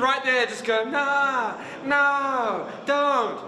right 0.00 0.22
there, 0.24 0.46
just 0.46 0.64
going, 0.64 0.90
nah, 0.90 1.56
no, 1.84 2.68
don't. 2.86 3.40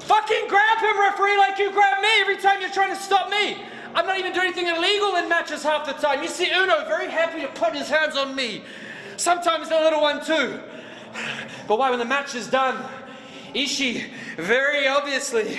Fucking 0.00 0.48
grab 0.48 0.78
him, 0.78 0.98
referee, 1.00 1.36
like 1.36 1.58
you 1.58 1.70
grab 1.72 2.02
me 2.02 2.08
every 2.20 2.36
time 2.36 2.60
you're 2.60 2.70
trying 2.70 2.94
to 2.94 3.00
stop 3.00 3.30
me. 3.30 3.58
I'm 3.94 4.06
not 4.06 4.18
even 4.18 4.32
doing 4.32 4.46
anything 4.46 4.68
illegal 4.68 5.16
in 5.16 5.28
matches 5.28 5.62
half 5.62 5.86
the 5.86 5.92
time. 5.92 6.22
You 6.22 6.28
see 6.28 6.50
Uno 6.50 6.84
very 6.86 7.10
happy 7.10 7.40
to 7.40 7.48
put 7.48 7.74
his 7.74 7.88
hands 7.88 8.16
on 8.16 8.34
me. 8.34 8.62
Sometimes 9.16 9.68
the 9.68 9.74
little 9.74 10.00
one 10.00 10.24
too. 10.24 10.60
But 11.66 11.78
why, 11.78 11.90
when 11.90 11.98
the 11.98 12.04
match 12.04 12.34
is 12.34 12.48
done, 12.48 12.82
Ishii 13.54 14.10
very 14.36 14.86
obviously 14.86 15.58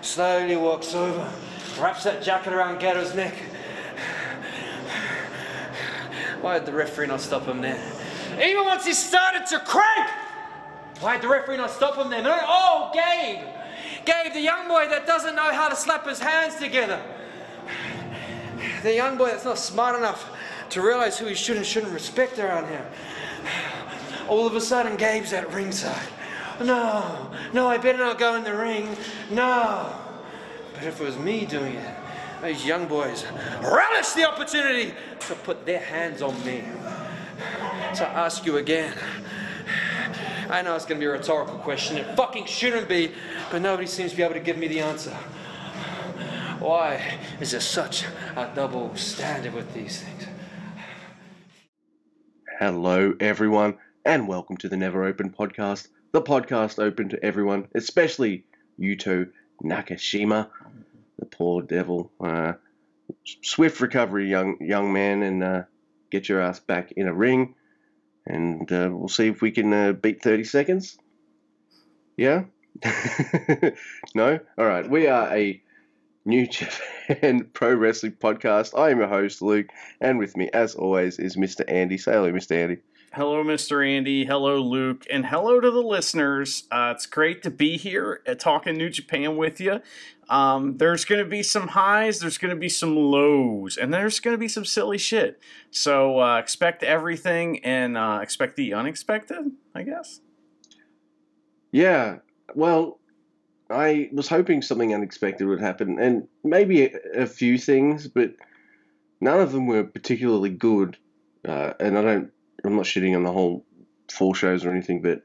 slowly 0.00 0.56
walks 0.56 0.94
over, 0.94 1.28
wraps 1.80 2.04
that 2.04 2.22
jacket 2.22 2.52
around 2.52 2.78
Geto's 2.78 3.14
neck. 3.14 3.34
Why 6.40 6.58
did 6.58 6.66
the 6.66 6.72
referee 6.72 7.06
not 7.06 7.20
stop 7.22 7.46
him 7.46 7.62
there? 7.62 7.80
Even 8.42 8.64
once 8.64 8.84
he 8.84 8.92
started 8.94 9.46
to 9.46 9.58
crank, 9.60 10.10
why 11.00 11.14
did 11.14 11.22
the 11.22 11.28
referee 11.28 11.56
not 11.56 11.70
stop 11.70 11.96
him 11.96 12.10
then? 12.10 12.24
Oh, 12.26 12.90
Gabe! 12.92 13.44
Gabe, 14.04 14.32
the 14.32 14.40
young 14.40 14.68
boy 14.68 14.88
that 14.88 15.06
doesn't 15.06 15.34
know 15.34 15.52
how 15.52 15.68
to 15.68 15.76
slap 15.76 16.06
his 16.06 16.18
hands 16.18 16.56
together. 16.56 17.00
The 18.82 18.94
young 18.94 19.16
boy 19.16 19.26
that's 19.26 19.44
not 19.44 19.58
smart 19.58 19.96
enough 19.96 20.30
to 20.70 20.82
realize 20.82 21.18
who 21.18 21.26
he 21.26 21.34
should 21.34 21.56
and 21.56 21.64
shouldn't 21.64 21.92
respect 21.92 22.38
around 22.38 22.68
here. 22.68 22.86
All 24.28 24.46
of 24.46 24.54
a 24.54 24.60
sudden, 24.60 24.96
Gabe's 24.96 25.32
at 25.32 25.52
ringside. 25.52 26.08
No, 26.60 27.30
no, 27.52 27.66
I 27.66 27.78
better 27.78 27.98
not 27.98 28.18
go 28.18 28.36
in 28.36 28.44
the 28.44 28.54
ring. 28.54 28.96
No. 29.30 29.94
But 30.74 30.84
if 30.84 31.00
it 31.00 31.04
was 31.04 31.18
me 31.18 31.46
doing 31.46 31.74
it, 31.74 31.94
those 32.40 32.64
young 32.64 32.86
boys 32.86 33.24
relish 33.62 34.12
the 34.12 34.28
opportunity 34.28 34.94
to 35.20 35.34
put 35.34 35.66
their 35.66 35.80
hands 35.80 36.22
on 36.22 36.44
me. 36.44 36.62
I 38.00 38.06
ask 38.06 38.44
you 38.44 38.56
again. 38.56 38.92
I 40.50 40.62
know 40.62 40.74
it's 40.74 40.84
going 40.84 41.00
to 41.00 41.04
be 41.04 41.06
a 41.06 41.12
rhetorical 41.12 41.58
question. 41.58 41.96
It 41.96 42.16
fucking 42.16 42.46
shouldn't 42.46 42.88
be, 42.88 43.12
but 43.52 43.62
nobody 43.62 43.86
seems 43.86 44.10
to 44.10 44.16
be 44.16 44.22
able 44.24 44.34
to 44.34 44.40
give 44.40 44.58
me 44.58 44.66
the 44.66 44.80
answer. 44.80 45.14
Why 46.58 47.18
is 47.40 47.52
there 47.52 47.60
such 47.60 48.04
a 48.36 48.50
double 48.54 48.96
standard 48.96 49.54
with 49.54 49.72
these 49.74 50.00
things? 50.00 50.26
Hello, 52.58 53.14
everyone, 53.20 53.78
and 54.04 54.26
welcome 54.26 54.56
to 54.56 54.68
the 54.68 54.76
Never 54.76 55.04
Open 55.04 55.30
podcast, 55.30 55.88
the 56.10 56.22
podcast 56.22 56.82
open 56.82 57.08
to 57.10 57.24
everyone, 57.24 57.68
especially 57.76 58.44
Yuto 58.80 59.30
Nakashima, 59.62 60.48
the 61.18 61.26
poor 61.26 61.62
devil. 61.62 62.10
Uh, 62.20 62.54
swift 63.42 63.80
recovery, 63.80 64.28
young 64.28 64.56
young 64.60 64.92
man, 64.92 65.22
and 65.22 65.44
uh, 65.44 65.62
get 66.10 66.28
your 66.28 66.40
ass 66.40 66.58
back 66.58 66.92
in 66.92 67.06
a 67.06 67.14
ring, 67.14 67.54
and 68.26 68.70
uh, 68.72 68.88
we'll 68.90 69.08
see 69.08 69.28
if 69.28 69.40
we 69.40 69.50
can 69.50 69.72
uh, 69.72 69.92
beat 69.92 70.22
30 70.22 70.44
seconds. 70.44 70.98
Yeah? 72.16 72.44
no? 74.14 74.40
All 74.58 74.66
right. 74.66 74.88
We 74.88 75.06
are 75.06 75.34
a 75.34 75.62
New 76.24 76.46
Japan 76.46 77.44
Pro 77.52 77.74
Wrestling 77.74 78.12
podcast. 78.12 78.78
I 78.78 78.90
am 78.90 78.98
your 78.98 79.08
host, 79.08 79.42
Luke, 79.42 79.66
and 80.00 80.18
with 80.18 80.36
me, 80.36 80.48
as 80.52 80.74
always, 80.74 81.18
is 81.18 81.36
Mr. 81.36 81.64
Andy. 81.68 81.98
Say 81.98 82.12
hello, 82.12 82.32
Mr. 82.32 82.52
Andy. 82.52 82.78
Hello, 83.14 83.44
Mr. 83.44 83.86
Andy. 83.88 84.24
Hello, 84.24 84.60
Luke. 84.60 85.06
And 85.08 85.24
hello 85.26 85.60
to 85.60 85.70
the 85.70 85.82
listeners. 85.82 86.64
Uh, 86.68 86.92
it's 86.96 87.06
great 87.06 87.44
to 87.44 87.50
be 87.50 87.76
here 87.76 88.20
at 88.26 88.40
Talking 88.40 88.76
New 88.76 88.90
Japan 88.90 89.36
with 89.36 89.60
you. 89.60 89.80
Um, 90.28 90.78
there's 90.78 91.04
going 91.04 91.22
to 91.22 91.30
be 91.30 91.44
some 91.44 91.68
highs, 91.68 92.18
there's 92.18 92.38
going 92.38 92.52
to 92.52 92.58
be 92.58 92.68
some 92.68 92.96
lows, 92.96 93.76
and 93.76 93.94
there's 93.94 94.18
going 94.18 94.34
to 94.34 94.38
be 94.38 94.48
some 94.48 94.64
silly 94.64 94.98
shit. 94.98 95.38
So 95.70 96.18
uh, 96.20 96.38
expect 96.38 96.82
everything 96.82 97.64
and 97.64 97.96
uh, 97.96 98.18
expect 98.20 98.56
the 98.56 98.74
unexpected, 98.74 99.52
I 99.76 99.84
guess. 99.84 100.20
Yeah. 101.70 102.16
Well, 102.56 102.98
I 103.70 104.08
was 104.12 104.28
hoping 104.28 104.60
something 104.60 104.92
unexpected 104.92 105.46
would 105.46 105.60
happen, 105.60 106.00
and 106.00 106.26
maybe 106.42 106.86
a, 106.86 106.98
a 107.14 107.26
few 107.26 107.58
things, 107.58 108.08
but 108.08 108.34
none 109.20 109.38
of 109.38 109.52
them 109.52 109.68
were 109.68 109.84
particularly 109.84 110.50
good. 110.50 110.96
Uh, 111.46 111.74
and 111.78 111.96
I 111.96 112.02
don't, 112.02 112.30
I'm 112.64 112.76
not 112.76 112.86
shitting 112.86 113.14
on 113.16 113.22
the 113.22 113.32
whole 113.32 113.64
four 114.10 114.34
shows 114.34 114.64
or 114.64 114.70
anything, 114.70 115.02
but 115.02 115.22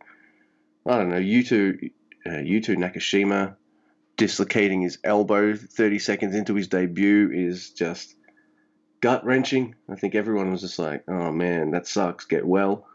I 0.85 0.97
don't 0.97 1.09
know. 1.09 1.19
Yuto, 1.19 1.91
uh, 2.25 2.29
Yuto 2.29 2.75
Nakashima 2.75 3.55
dislocating 4.17 4.81
his 4.81 4.99
elbow 5.03 5.55
30 5.55 5.99
seconds 5.99 6.35
into 6.35 6.53
his 6.55 6.67
debut 6.67 7.31
is 7.31 7.69
just 7.71 8.15
gut 9.01 9.25
wrenching. 9.25 9.75
I 9.89 9.95
think 9.95 10.15
everyone 10.15 10.51
was 10.51 10.61
just 10.61 10.79
like, 10.79 11.03
oh 11.07 11.31
man, 11.31 11.71
that 11.71 11.87
sucks, 11.87 12.25
get 12.25 12.45
well. 12.45 12.85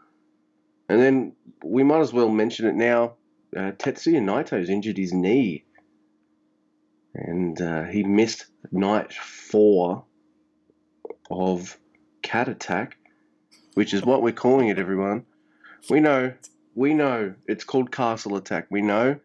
And 0.87 1.01
then 1.01 1.33
we 1.63 1.83
might 1.83 2.01
as 2.01 2.13
well 2.13 2.29
mention 2.29 2.67
it 2.67 2.75
now. 2.75 3.15
Uh, 3.55 3.71
Tetsuya 3.71 4.21
Naito's 4.21 4.69
injured 4.69 4.97
his 4.97 5.13
knee. 5.13 5.63
And 7.15 7.59
uh, 7.59 7.83
he 7.85 8.03
missed 8.03 8.45
night 8.71 9.13
four 9.13 10.03
of 11.31 11.77
Cat 12.21 12.49
Attack, 12.49 12.97
which 13.75 13.93
is 13.93 14.03
what 14.03 14.23
we're 14.23 14.33
calling 14.33 14.69
it, 14.69 14.79
everyone. 14.79 15.25
We 15.89 15.99
know, 15.99 16.33
we 16.73 16.93
know 16.93 17.35
it's 17.47 17.63
called 17.63 17.91
Castle 17.91 18.35
Attack. 18.37 18.67
We 18.71 18.81
know, 18.81 19.19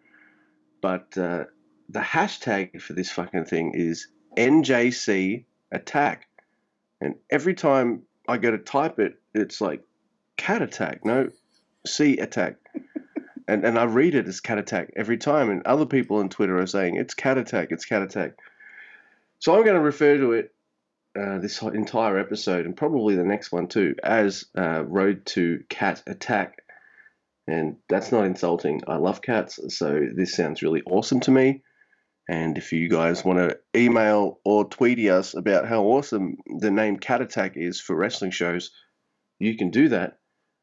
but 0.83 1.17
uh, 1.17 1.45
the 1.89 2.01
hashtag 2.01 2.83
for 2.83 2.93
this 2.93 3.11
fucking 3.11 3.47
thing 3.47 3.73
is 3.75 4.09
NJC 4.37 5.45
attack. 5.73 6.27
And 7.01 7.15
every 7.31 7.55
time 7.55 8.03
I 8.29 8.37
go 8.37 8.51
to 8.51 8.59
type 8.59 8.99
it, 8.99 9.15
it's 9.35 9.61
like 9.61 9.83
cat 10.37 10.63
attack, 10.63 11.05
no 11.05 11.31
C 11.87 12.19
attack. 12.19 12.57
and 13.49 13.65
and 13.65 13.79
I 13.79 13.85
read 13.85 14.15
it 14.15 14.29
as 14.29 14.41
cat 14.41 14.59
attack 14.59 14.91
every 14.97 15.17
time. 15.17 15.49
And 15.49 15.67
other 15.67 15.87
people 15.87 16.19
on 16.19 16.29
Twitter 16.29 16.59
are 16.59 16.67
saying 16.67 16.97
it's 16.97 17.15
cat 17.15 17.39
attack, 17.39 17.69
it's 17.71 17.85
cat 17.85 18.03
attack. 18.03 18.33
So 19.39 19.55
I'm 19.55 19.65
going 19.65 19.77
to 19.77 19.81
refer 19.81 20.19
to 20.19 20.33
it 20.33 20.53
uh, 21.21 21.39
this 21.39 21.61
entire 21.63 22.19
episode 22.19 22.65
and 22.67 22.77
probably 22.77 23.17
the 23.17 23.25
next 23.25 23.53
one 23.53 23.69
too 23.69 23.95
as 24.03 24.45
uh, 24.57 24.83
Road 24.85 25.27
to 25.27 25.63
Cat 25.69 26.03
Attack. 26.07 26.63
And 27.47 27.77
that's 27.89 28.13
not 28.13 28.27
insulting. 28.27 28.83
I 28.87 28.97
love 28.97 29.23
cats, 29.23 29.59
so 29.77 30.01
this 30.15 30.35
sounds 30.35 30.63
really 30.63 30.83
awesome 30.83 31.21
to 31.21 31.31
me. 31.31 31.63
And 32.29 32.57
if 32.57 32.73
you 32.73 32.89
guys 32.89 33.25
want 33.25 33.41
to 33.41 33.59
email 33.77 34.39
or 34.45 34.65
tweet 34.65 34.99
us 35.01 35.35
about 35.35 35.67
how 35.67 35.83
awesome 35.83 36.37
the 36.47 36.71
name 36.71 36.97
Cat 36.97 37.23
Attack 37.23 37.57
is 37.57 37.81
for 37.81 37.97
wrestling 37.97 38.31
shows, 38.31 38.71
you 39.41 39.57
can 39.57 39.71
do 39.71 39.89
that. 39.89 40.19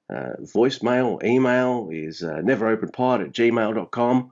Uh, 0.09 0.37
voicemail, 0.55 1.21
email 1.25 1.89
is 1.91 2.23
uh, 2.23 2.35
neveropenpod 2.35 3.25
at 3.25 3.33
gmail.com. 3.33 4.31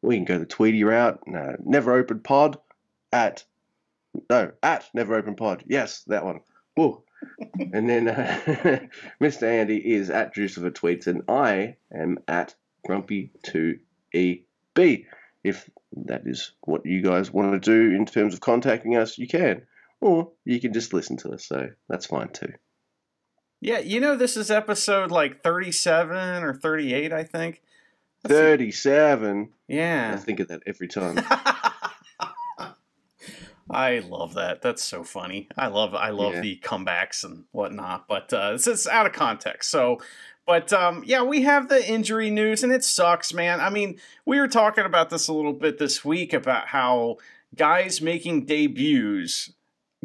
We 0.00 0.16
can 0.16 0.24
go 0.24 0.38
the 0.38 0.46
Tweety 0.46 0.82
route, 0.84 1.20
uh, 1.28 1.56
neveropenpod 1.62 2.56
at, 3.12 3.44
no, 4.28 4.52
at 4.62 4.88
Never 4.94 5.16
Open 5.16 5.36
Pod. 5.36 5.64
Yes, 5.66 6.02
that 6.06 6.24
one. 6.24 6.40
Woo. 6.76 7.02
and 7.72 7.88
then 7.88 8.08
uh, 8.08 8.40
Mr. 9.20 9.42
Andy 9.42 9.76
is 9.76 10.10
at 10.10 10.34
Juicifer 10.34 10.70
Tweets, 10.70 11.06
and 11.06 11.22
I 11.28 11.76
am 11.92 12.18
at 12.26 12.54
Grumpy2EB. 12.88 15.06
If 15.42 15.70
that 16.06 16.22
is 16.26 16.52
what 16.62 16.86
you 16.86 17.02
guys 17.02 17.32
want 17.32 17.52
to 17.52 17.58
do 17.58 17.94
in 17.94 18.06
terms 18.06 18.34
of 18.34 18.40
contacting 18.40 18.96
us, 18.96 19.18
you 19.18 19.28
can. 19.28 19.62
Or 20.00 20.32
you 20.44 20.60
can 20.60 20.72
just 20.72 20.94
listen 20.94 21.18
to 21.18 21.32
us, 21.32 21.46
so 21.46 21.68
that's 21.88 22.06
fine 22.06 22.30
too. 22.30 22.52
Yeah, 23.60 23.80
you 23.80 24.00
know, 24.00 24.16
this 24.16 24.38
is 24.38 24.50
episode 24.50 25.10
like 25.10 25.42
37 25.42 26.42
or 26.42 26.54
38, 26.54 27.12
I 27.12 27.24
think. 27.24 27.60
Let's 28.24 28.34
37? 28.34 29.46
See. 29.46 29.76
Yeah. 29.76 30.12
I 30.14 30.16
think 30.16 30.40
of 30.40 30.48
that 30.48 30.62
every 30.66 30.88
time. 30.88 31.16
I 33.72 34.00
love 34.00 34.34
that. 34.34 34.62
That's 34.62 34.82
so 34.82 35.04
funny. 35.04 35.48
I 35.56 35.68
love 35.68 35.94
I 35.94 36.10
love 36.10 36.34
yeah. 36.34 36.40
the 36.40 36.60
comebacks 36.62 37.24
and 37.24 37.44
whatnot, 37.52 38.08
but 38.08 38.32
uh, 38.32 38.52
it's, 38.54 38.66
it's 38.66 38.86
out 38.86 39.06
of 39.06 39.12
context. 39.12 39.70
So 39.70 40.00
but 40.50 40.72
um, 40.72 41.04
yeah, 41.06 41.22
we 41.22 41.42
have 41.42 41.68
the 41.68 41.88
injury 41.88 42.28
news, 42.28 42.64
and 42.64 42.72
it 42.72 42.82
sucks, 42.82 43.32
man. 43.32 43.60
I 43.60 43.70
mean, 43.70 44.00
we 44.24 44.40
were 44.40 44.48
talking 44.48 44.84
about 44.84 45.08
this 45.08 45.28
a 45.28 45.32
little 45.32 45.52
bit 45.52 45.78
this 45.78 46.04
week 46.04 46.32
about 46.32 46.66
how 46.66 47.18
guys 47.54 48.00
making 48.00 48.46
debuts 48.46 49.52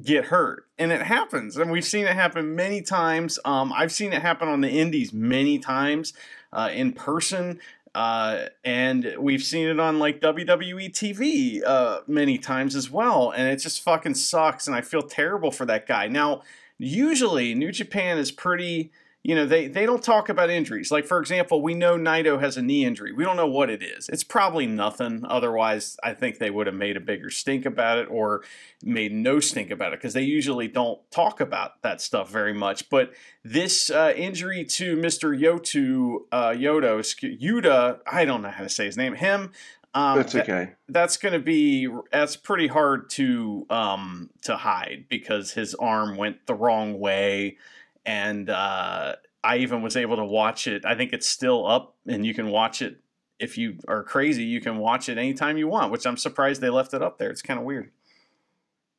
get 0.04 0.26
hurt, 0.26 0.68
and 0.78 0.92
it 0.92 1.02
happens, 1.02 1.58
and 1.58 1.72
we've 1.72 1.84
seen 1.84 2.06
it 2.06 2.14
happen 2.14 2.56
many 2.56 2.84
times. 2.84 3.40
Um, 3.44 3.74
I've 3.74 3.92
seen 3.92 4.14
it 4.14 4.22
happen 4.22 4.48
on 4.48 4.62
the 4.62 4.70
Indies 4.70 5.12
many 5.12 5.58
times 5.58 6.14
uh, 6.54 6.70
in 6.72 6.94
person. 6.94 7.60
Uh, 7.96 8.50
and 8.66 9.16
we've 9.18 9.42
seen 9.42 9.70
it 9.70 9.80
on 9.80 10.00
like 10.00 10.20
WWE 10.20 10.92
TV 10.92 11.64
uh, 11.66 12.02
many 12.08 12.38
times 12.38 12.76
as 12.76 12.92
well, 12.92 13.32
and 13.32 13.48
it 13.48 13.56
just 13.56 13.82
fucking 13.82 14.16
sucks, 14.16 14.68
and 14.68 14.76
I 14.76 14.82
feel 14.82 15.02
terrible 15.02 15.50
for 15.50 15.66
that 15.66 15.88
guy. 15.88 16.10
Now, 16.10 16.42
usually 16.78 17.56
New 17.56 17.72
Japan 17.72 18.18
is 18.18 18.34
pretty 18.34 18.92
you 19.26 19.34
know, 19.34 19.48
they, 19.48 19.68
they 19.68 19.88
don't 19.88 20.04
talk 20.04 20.30
about 20.30 20.52
injuries. 20.52 20.92
Like, 20.92 21.08
for 21.08 21.20
example, 21.20 21.60
we 21.64 21.74
know 21.74 21.98
Naito 21.98 22.40
has 22.40 22.58
a 22.58 22.62
knee 22.62 22.86
injury. 22.86 23.12
We 23.12 23.24
don't 23.24 23.36
know 23.36 23.48
what 23.48 23.72
it 23.72 23.82
is. 23.82 24.08
It's 24.08 24.24
probably 24.24 24.68
nothing. 24.68 25.26
Otherwise, 25.28 25.98
I 26.04 26.14
think 26.14 26.38
they 26.38 26.52
would 26.52 26.68
have 26.68 26.76
made 26.76 26.96
a 26.96 27.00
bigger 27.00 27.32
stink 27.32 27.66
about 27.66 27.98
it 27.98 28.08
or 28.12 28.44
made 28.84 29.12
no 29.12 29.40
stink 29.40 29.72
about 29.72 29.94
it 29.94 30.00
because 30.00 30.14
they 30.14 30.22
usually 30.22 30.68
don't 30.68 31.00
talk 31.10 31.42
about 31.42 31.82
that 31.82 32.02
stuff 32.02 32.30
very 32.30 32.54
much. 32.54 32.88
But 32.88 33.14
this 33.44 33.90
uh, 33.90 34.14
injury 34.16 34.64
to 34.64 34.96
Mr. 34.96 35.36
Yotu, 35.36 36.26
uh, 36.32 36.50
Yodo, 36.50 37.00
Yuta, 37.42 38.02
I 38.06 38.26
don't 38.26 38.44
know 38.44 38.52
how 38.52 38.62
to 38.62 38.70
say 38.70 38.86
his 38.86 38.96
name, 38.96 39.16
him, 39.16 39.54
um, 39.96 40.18
that's 40.18 40.36
okay. 40.36 40.46
That, 40.46 40.76
that's 40.88 41.18
going 41.18 41.34
to 41.34 41.40
be 41.40 41.88
that's 42.12 42.36
pretty 42.36 42.68
hard 42.68 43.10
to 43.12 43.66
um, 43.72 44.30
to 44.44 44.58
hide 44.58 45.06
because 45.10 45.54
his 45.54 45.74
arm 45.74 46.16
went 46.16 46.46
the 46.46 46.54
wrong 46.54 47.00
way 47.00 47.58
and 48.06 48.50
uh, 48.50 49.16
I 49.44 49.58
even 49.58 49.82
was 49.82 49.96
able 49.96 50.18
to 50.18 50.26
watch 50.26 50.68
it. 50.68 50.86
I 50.86 50.96
think 50.96 51.14
it's 51.14 51.28
still 51.28 51.68
up, 51.68 51.96
and 52.08 52.26
you 52.26 52.34
can 52.34 52.50
watch 52.50 52.82
it 52.82 53.00
if 53.40 53.58
you 53.58 53.78
are 53.88 54.04
crazy. 54.04 54.44
You 54.44 54.62
can 54.62 54.78
watch 54.78 55.10
it 55.10 55.18
anytime 55.18 55.58
you 55.58 55.68
want, 55.68 55.92
which 55.92 56.06
I'm 56.06 56.18
surprised 56.18 56.62
they 56.62 56.70
left 56.70 56.94
it 56.94 57.02
up 57.02 57.18
there. 57.18 57.30
It's 57.30 57.42
kind 57.42 57.60
of 57.60 57.66
weird. 57.66 57.92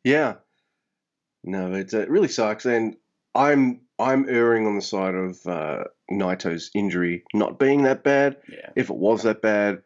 Yeah, 0.05 0.35
no, 1.43 1.73
it, 1.75 1.93
it 1.93 2.11
really 2.11 2.29
sucks, 2.29 2.65
and 2.67 2.97
I'm 3.35 3.81
I'm 3.99 4.29
erring 4.29 4.67
on 4.67 4.77
the 4.77 4.83
side 4.83 5.15
of 5.15 5.45
uh, 5.47 5.85
Naito's 6.11 6.71
injury 6.75 7.25
not 7.35 7.59
being 7.59 7.85
that 7.85 8.05
bad. 8.05 8.37
Yeah. 8.49 8.71
If 8.77 8.91
it 8.91 8.97
was 8.97 9.23
that 9.23 9.43
bad, 9.43 9.83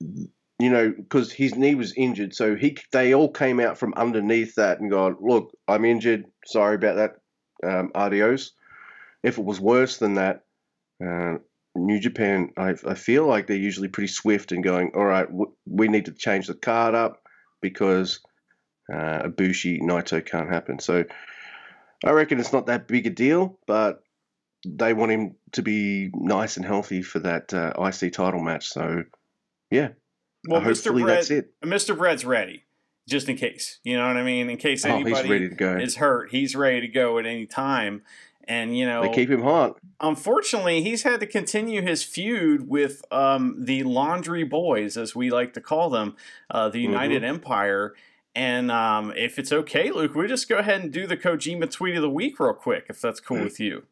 you 0.00 0.70
know, 0.70 0.92
because 0.96 1.32
his 1.32 1.54
knee 1.54 1.74
was 1.74 1.94
injured, 1.94 2.34
so 2.34 2.54
he 2.54 2.76
they 2.92 3.14
all 3.14 3.30
came 3.30 3.60
out 3.60 3.78
from 3.78 3.94
underneath 3.94 4.54
that 4.56 4.80
and 4.80 4.90
gone, 4.90 5.16
look, 5.20 5.56
I'm 5.68 5.84
injured. 5.84 6.26
Sorry 6.44 6.74
about 6.74 6.96
that 6.96 7.16
um, 7.64 7.90
RDOs. 7.94 8.50
If 9.22 9.38
it 9.38 9.44
was 9.44 9.60
worse 9.60 9.98
than 9.98 10.14
that, 10.14 10.44
uh, 11.04 11.38
New 11.74 11.98
Japan, 11.98 12.52
I, 12.56 12.74
I, 12.86 12.94
feel 12.94 13.26
like 13.26 13.46
they're 13.46 13.56
usually 13.56 13.88
pretty 13.88 14.08
swift 14.08 14.52
in 14.52 14.62
going, 14.62 14.92
all 14.94 15.04
right, 15.04 15.26
w- 15.26 15.52
we 15.66 15.88
need 15.88 16.04
to 16.04 16.12
change 16.12 16.46
the 16.46 16.54
card 16.54 16.94
up 16.94 17.22
because 17.60 18.20
uh, 18.92 19.22
Ibushi 19.24 19.80
Naito 19.80 20.24
can't 20.24 20.48
happen. 20.48 20.78
So 20.78 21.04
I 22.04 22.10
reckon 22.10 22.38
it's 22.38 22.52
not 22.52 22.66
that 22.66 22.86
big 22.86 23.06
a 23.06 23.10
deal, 23.10 23.58
but 23.66 24.02
they 24.66 24.92
want 24.92 25.12
him 25.12 25.34
to 25.52 25.62
be 25.62 26.10
nice 26.14 26.56
and 26.56 26.64
healthy 26.64 27.02
for 27.02 27.18
that 27.20 27.52
uh, 27.52 27.72
IC 27.78 28.12
title 28.12 28.40
match. 28.40 28.68
So 28.68 29.04
yeah, 29.70 29.90
well, 30.46 30.60
Hopefully 30.60 31.02
Mr. 31.02 31.28
Bread, 31.28 31.72
Mr. 31.72 31.96
Bread's 31.96 32.24
ready 32.24 32.63
just 33.08 33.28
in 33.28 33.36
case. 33.36 33.78
You 33.84 33.96
know 33.96 34.06
what 34.06 34.16
I 34.16 34.22
mean? 34.22 34.50
In 34.50 34.56
case 34.56 34.84
anybody 34.84 35.50
oh, 35.60 35.76
is 35.76 35.96
hurt, 35.96 36.30
he's 36.30 36.56
ready 36.56 36.80
to 36.80 36.88
go 36.88 37.18
at 37.18 37.26
any 37.26 37.46
time. 37.46 38.02
And 38.46 38.76
you 38.76 38.86
know, 38.86 39.02
they 39.02 39.12
keep 39.12 39.30
him 39.30 39.42
hot. 39.42 39.78
Unfortunately, 40.00 40.82
he's 40.82 41.02
had 41.02 41.20
to 41.20 41.26
continue 41.26 41.80
his 41.80 42.02
feud 42.02 42.68
with 42.68 43.02
um, 43.10 43.56
the 43.58 43.84
Laundry 43.84 44.44
Boys, 44.44 44.96
as 44.96 45.14
we 45.14 45.30
like 45.30 45.54
to 45.54 45.60
call 45.60 45.88
them, 45.88 46.16
uh, 46.50 46.68
the 46.68 46.80
United 46.80 47.22
mm-hmm. 47.22 47.36
Empire. 47.36 47.94
And 48.34 48.70
um, 48.70 49.12
if 49.16 49.38
it's 49.38 49.52
okay, 49.52 49.90
Luke, 49.90 50.14
we 50.14 50.26
just 50.26 50.48
go 50.48 50.58
ahead 50.58 50.82
and 50.82 50.92
do 50.92 51.06
the 51.06 51.16
Kojima 51.16 51.70
tweet 51.70 51.96
of 51.96 52.02
the 52.02 52.10
week 52.10 52.38
real 52.40 52.52
quick, 52.52 52.86
if 52.88 53.00
that's 53.00 53.20
cool 53.20 53.38
mm. 53.38 53.44
with 53.44 53.60
you. 53.60 53.84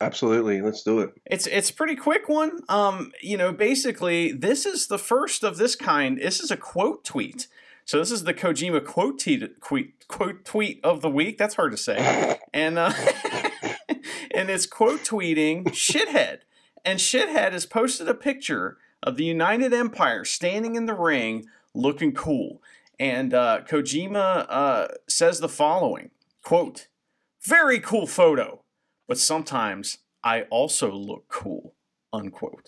Absolutely, 0.00 0.60
let's 0.60 0.82
do 0.82 1.00
it. 1.00 1.12
It's 1.26 1.46
it's 1.48 1.70
a 1.70 1.74
pretty 1.74 1.96
quick 1.96 2.28
one. 2.28 2.60
Um, 2.68 3.12
you 3.20 3.36
know, 3.36 3.52
basically, 3.52 4.30
this 4.30 4.64
is 4.64 4.86
the 4.86 4.98
first 4.98 5.42
of 5.42 5.56
this 5.56 5.74
kind. 5.74 6.18
This 6.18 6.40
is 6.40 6.50
a 6.50 6.56
quote 6.56 7.04
tweet. 7.04 7.48
So 7.88 7.98
this 7.98 8.12
is 8.12 8.24
the 8.24 8.34
Kojima 8.34 8.84
quote 8.84 9.18
tweet, 9.18 9.60
quote 10.08 10.44
tweet 10.44 10.78
of 10.84 11.00
the 11.00 11.08
week. 11.08 11.38
That's 11.38 11.54
hard 11.54 11.70
to 11.70 11.78
say. 11.78 12.36
And 12.52 12.78
uh, 12.78 12.92
and 14.34 14.50
it's 14.50 14.66
quote 14.66 15.00
tweeting 15.00 15.64
shithead. 15.68 16.40
And 16.84 16.98
shithead 16.98 17.52
has 17.52 17.64
posted 17.64 18.06
a 18.06 18.12
picture 18.12 18.76
of 19.02 19.16
the 19.16 19.24
United 19.24 19.72
Empire 19.72 20.26
standing 20.26 20.74
in 20.74 20.84
the 20.84 20.92
ring, 20.92 21.46
looking 21.72 22.12
cool. 22.12 22.60
And 23.00 23.32
uh, 23.32 23.62
Kojima 23.66 24.44
uh, 24.50 24.88
says 25.08 25.40
the 25.40 25.48
following 25.48 26.10
quote: 26.44 26.88
"Very 27.42 27.80
cool 27.80 28.06
photo, 28.06 28.64
but 29.06 29.16
sometimes 29.16 29.96
I 30.22 30.42
also 30.50 30.92
look 30.92 31.28
cool." 31.28 31.72
Unquote. 32.12 32.66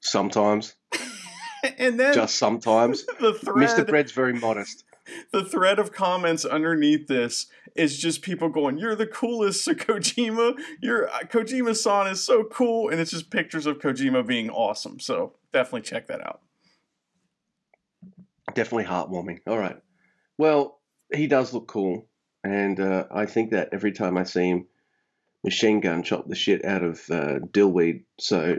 Sometimes. 0.00 0.74
and 1.78 1.98
then 1.98 2.14
just 2.14 2.36
sometimes. 2.36 3.04
The 3.20 3.34
thread, 3.34 3.68
Mr. 3.68 3.86
Bread's 3.86 4.12
very 4.12 4.32
modest. 4.32 4.84
The 5.32 5.44
thread 5.44 5.80
of 5.80 5.90
comments 5.90 6.44
underneath 6.44 7.08
this 7.08 7.46
is 7.74 7.98
just 7.98 8.22
people 8.22 8.48
going, 8.48 8.78
"You're 8.78 8.94
the 8.94 9.08
coolest, 9.08 9.66
Kojima. 9.66 10.56
Your 10.80 11.08
uh, 11.08 11.20
Kojima-san 11.22 12.06
is 12.06 12.22
so 12.22 12.44
cool," 12.44 12.88
and 12.88 13.00
it's 13.00 13.10
just 13.10 13.28
pictures 13.28 13.66
of 13.66 13.78
Kojima 13.78 14.24
being 14.24 14.50
awesome. 14.50 15.00
So 15.00 15.32
definitely 15.52 15.80
check 15.80 16.06
that 16.06 16.24
out. 16.24 16.42
Definitely 18.54 18.84
heartwarming. 18.84 19.40
All 19.48 19.58
right. 19.58 19.80
Well, 20.38 20.78
he 21.12 21.26
does 21.26 21.52
look 21.52 21.66
cool, 21.66 22.06
and 22.44 22.78
uh, 22.78 23.06
I 23.10 23.26
think 23.26 23.50
that 23.50 23.70
every 23.72 23.90
time 23.90 24.16
I 24.16 24.22
see 24.22 24.48
him, 24.48 24.68
machine 25.42 25.80
gun 25.80 26.04
chop 26.04 26.28
the 26.28 26.36
shit 26.36 26.64
out 26.64 26.84
of 26.84 27.00
uh, 27.10 27.40
Dillweed. 27.50 28.04
So 28.20 28.58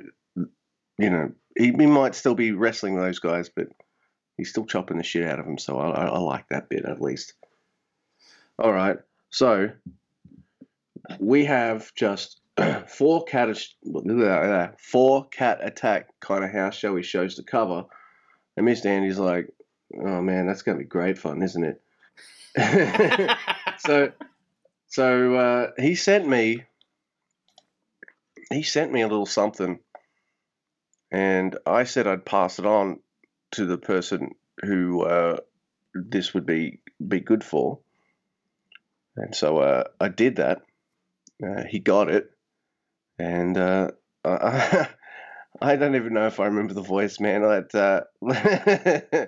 you 1.01 1.09
know, 1.09 1.31
he, 1.57 1.65
he 1.65 1.85
might 1.85 2.15
still 2.15 2.35
be 2.35 2.51
wrestling 2.51 2.95
those 2.95 3.19
guys, 3.19 3.49
but 3.49 3.67
he's 4.37 4.49
still 4.49 4.65
chopping 4.65 4.97
the 4.97 5.03
shit 5.03 5.27
out 5.27 5.39
of 5.39 5.45
them. 5.45 5.57
So 5.57 5.77
I, 5.77 5.89
I, 5.89 6.05
I 6.05 6.19
like 6.19 6.47
that 6.49 6.69
bit 6.69 6.85
at 6.85 7.01
least. 7.01 7.33
All 8.59 8.71
right, 8.71 8.97
so 9.29 9.69
we 11.19 11.45
have 11.45 11.93
just 11.95 12.41
four 12.87 13.23
cat 13.23 13.49
four 14.79 15.25
cat 15.29 15.59
attack 15.61 16.09
kind 16.19 16.43
of 16.43 16.51
house 16.51 16.75
showy 16.75 17.01
shows 17.01 17.35
to 17.35 17.43
cover, 17.43 17.85
and 18.57 18.67
Mr. 18.67 18.85
Andy's 18.85 19.17
like, 19.17 19.49
"Oh 19.95 20.21
man, 20.21 20.45
that's 20.45 20.61
gonna 20.61 20.77
be 20.77 20.83
great 20.83 21.17
fun, 21.17 21.41
isn't 21.41 21.63
it?" 21.63 21.81
so, 23.79 24.11
so 24.87 25.35
uh, 25.35 25.71
he 25.79 25.95
sent 25.95 26.27
me 26.27 26.65
he 28.51 28.63
sent 28.63 28.91
me 28.91 29.01
a 29.01 29.07
little 29.07 29.25
something 29.25 29.79
and 31.11 31.57
I 31.65 31.83
said 31.83 32.07
I'd 32.07 32.25
pass 32.25 32.59
it 32.59 32.65
on 32.65 32.99
to 33.51 33.65
the 33.65 33.77
person 33.77 34.31
who 34.63 35.03
uh, 35.03 35.37
this 35.93 36.33
would 36.33 36.45
be 36.45 36.79
be 37.05 37.19
good 37.19 37.43
for, 37.43 37.79
and 39.15 39.35
so 39.35 39.57
uh, 39.57 39.83
I 39.99 40.07
did 40.07 40.37
that. 40.37 40.61
Uh, 41.43 41.63
he 41.67 41.79
got 41.79 42.09
it, 42.09 42.31
and 43.19 43.57
uh, 43.57 43.91
I, 44.23 44.87
I 45.61 45.75
don't 45.75 45.95
even 45.95 46.13
know 46.13 46.27
if 46.27 46.39
I 46.39 46.45
remember 46.45 46.73
the 46.73 46.81
voice, 46.81 47.19
man. 47.19 47.41
That 47.41 48.07
uh, 48.21 49.25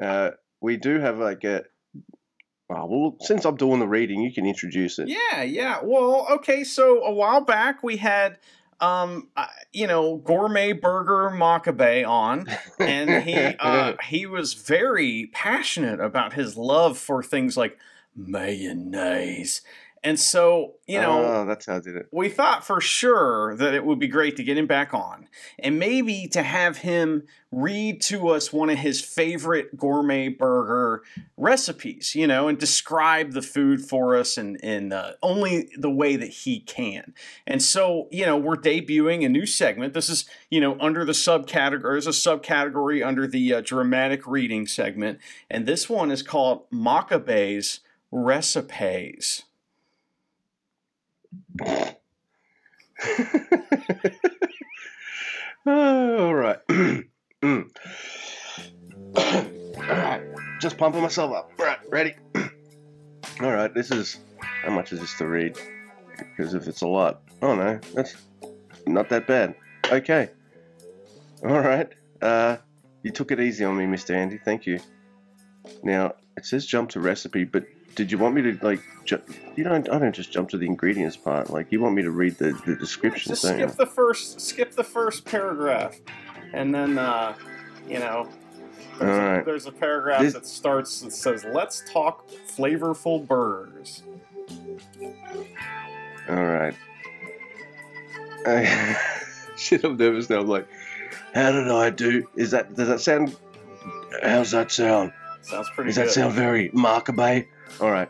uh, 0.02 0.30
we 0.60 0.76
do 0.76 1.00
have 1.00 1.18
like 1.18 1.42
a. 1.44 1.64
well, 2.68 3.16
since 3.20 3.44
I'm 3.44 3.56
doing 3.56 3.80
the 3.80 3.88
reading, 3.88 4.20
you 4.20 4.32
can 4.32 4.46
introduce 4.46 4.98
it. 4.98 5.08
Yeah, 5.08 5.42
yeah. 5.42 5.80
Well, 5.82 6.26
okay. 6.32 6.62
So 6.62 7.02
a 7.02 7.12
while 7.12 7.40
back, 7.40 7.82
we 7.82 7.96
had 7.96 8.38
um, 8.80 9.28
you 9.72 9.86
know, 9.86 10.16
gourmet 10.16 10.72
burger 10.72 11.30
Makabe 11.30 12.06
on, 12.06 12.46
and 12.78 13.22
he 13.24 13.34
uh, 13.60 13.94
he 14.04 14.26
was 14.26 14.54
very 14.54 15.30
passionate 15.32 16.00
about 16.00 16.32
his 16.32 16.56
love 16.56 16.98
for 16.98 17.22
things 17.22 17.56
like 17.56 17.78
mayonnaise 18.16 19.62
and 20.02 20.18
so, 20.18 20.76
you 20.86 20.98
know, 20.98 21.22
oh, 21.22 21.44
that's 21.44 21.66
how 21.66 21.76
I 21.76 21.80
did 21.80 21.94
it. 21.94 22.06
We 22.10 22.30
thought 22.30 22.66
for 22.66 22.80
sure 22.80 23.54
that 23.56 23.74
it 23.74 23.84
would 23.84 23.98
be 23.98 24.08
great 24.08 24.34
to 24.36 24.42
get 24.42 24.56
him 24.56 24.66
back 24.66 24.94
on 24.94 25.28
and 25.58 25.78
maybe 25.78 26.26
to 26.28 26.42
have 26.42 26.78
him 26.78 27.24
read 27.52 28.00
to 28.02 28.28
us 28.28 28.50
one 28.50 28.70
of 28.70 28.78
his 28.78 29.02
favorite 29.02 29.76
gourmet 29.76 30.28
burger 30.28 31.02
recipes, 31.36 32.14
you 32.14 32.26
know, 32.26 32.48
and 32.48 32.58
describe 32.58 33.32
the 33.32 33.42
food 33.42 33.82
for 33.82 34.16
us 34.16 34.38
in, 34.38 34.56
in 34.56 34.94
uh, 34.94 35.12
only 35.22 35.68
the 35.76 35.90
way 35.90 36.16
that 36.16 36.30
he 36.30 36.60
can. 36.60 37.12
And 37.46 37.62
so, 37.62 38.08
you 38.10 38.24
know, 38.24 38.38
we're 38.38 38.56
debuting 38.56 39.26
a 39.26 39.28
new 39.28 39.44
segment. 39.44 39.92
This 39.92 40.08
is, 40.08 40.24
you 40.50 40.62
know, 40.62 40.78
under 40.80 41.04
the 41.04 41.12
subcategory, 41.12 41.82
there's 41.82 42.06
a 42.06 42.10
subcategory 42.10 43.06
under 43.06 43.26
the 43.26 43.52
uh, 43.52 43.60
dramatic 43.60 44.26
reading 44.26 44.66
segment. 44.66 45.18
And 45.50 45.66
this 45.66 45.90
one 45.90 46.10
is 46.10 46.22
called 46.22 46.70
Makabe's 46.70 47.80
Recipes. 48.10 49.42
All 55.66 56.34
right. 56.34 56.58
All 57.42 57.64
right. 59.88 60.22
Just 60.60 60.76
pumping 60.78 61.02
myself 61.02 61.32
up. 61.32 61.52
All 61.58 61.66
right, 61.66 61.78
ready? 61.90 62.14
All 63.40 63.52
right, 63.52 63.72
this 63.74 63.90
is. 63.90 64.18
How 64.62 64.70
much 64.70 64.92
is 64.92 65.00
this 65.00 65.16
to 65.18 65.26
read? 65.26 65.58
Because 66.18 66.54
if 66.54 66.68
it's 66.68 66.82
a 66.82 66.88
lot. 66.88 67.22
Oh 67.40 67.54
no, 67.54 67.80
that's 67.94 68.14
not 68.86 69.08
that 69.08 69.26
bad. 69.26 69.54
Okay. 69.90 70.28
All 71.42 71.60
right. 71.60 71.88
Uh, 72.20 72.58
you 73.02 73.10
took 73.10 73.30
it 73.30 73.40
easy 73.40 73.64
on 73.64 73.76
me, 73.76 73.84
Mr. 73.84 74.14
Andy. 74.14 74.38
Thank 74.38 74.66
you. 74.66 74.80
Now, 75.82 76.14
it 76.36 76.44
says 76.44 76.66
jump 76.66 76.90
to 76.90 77.00
recipe, 77.00 77.44
but 77.44 77.64
did 77.94 78.10
you 78.12 78.18
want 78.18 78.34
me 78.34 78.42
to 78.42 78.58
like? 78.62 78.80
Ju- 79.04 79.22
you 79.56 79.64
don't. 79.64 79.88
I 79.90 79.98
don't 79.98 80.14
just 80.14 80.32
jump 80.32 80.50
to 80.50 80.58
the 80.58 80.66
ingredients 80.66 81.16
part. 81.16 81.50
Like 81.50 81.70
you 81.70 81.80
want 81.80 81.94
me 81.94 82.02
to 82.02 82.10
read 82.10 82.36
the 82.38 82.52
the 82.66 82.76
description. 82.76 83.30
Just 83.30 83.42
skip 83.42 83.58
you? 83.58 83.66
the 83.66 83.86
first 83.86 84.40
skip 84.40 84.72
the 84.72 84.84
first 84.84 85.24
paragraph, 85.24 85.98
and 86.52 86.74
then 86.74 86.98
uh, 86.98 87.34
you 87.88 87.98
know. 87.98 88.28
There's, 88.98 89.40
a, 89.40 89.44
there's 89.46 89.66
a 89.66 89.72
paragraph 89.72 90.20
This- 90.20 90.34
that 90.34 90.46
starts 90.46 91.00
that 91.00 91.12
says, 91.12 91.44
"Let's 91.44 91.82
talk 91.90 92.28
flavorful 92.28 93.26
burgers." 93.26 94.02
All 96.28 96.44
right. 96.44 96.74
I, 98.46 98.96
shit, 99.56 99.84
I'm 99.84 99.96
nervous 99.96 100.28
now. 100.30 100.40
I'm 100.40 100.46
like, 100.46 100.68
how 101.34 101.52
did 101.52 101.68
I 101.68 101.90
do? 101.90 102.28
Is 102.36 102.50
that 102.52 102.74
does 102.74 102.88
that 102.88 103.00
sound? 103.00 103.36
How's 104.22 104.50
that 104.50 104.70
sound? 104.70 105.12
Sounds 105.42 105.68
pretty 105.74 105.88
Does 105.88 105.96
good. 105.96 106.06
that 106.08 106.12
sound 106.12 106.34
very 106.34 106.68
Makabe? 106.70 107.46
All 107.80 107.90
right. 107.90 108.08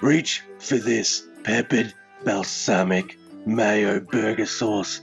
Reach 0.00 0.42
for 0.58 0.76
this 0.76 1.26
peppered 1.44 1.92
balsamic 2.24 3.18
mayo 3.46 4.00
burger 4.00 4.46
sauce 4.46 5.00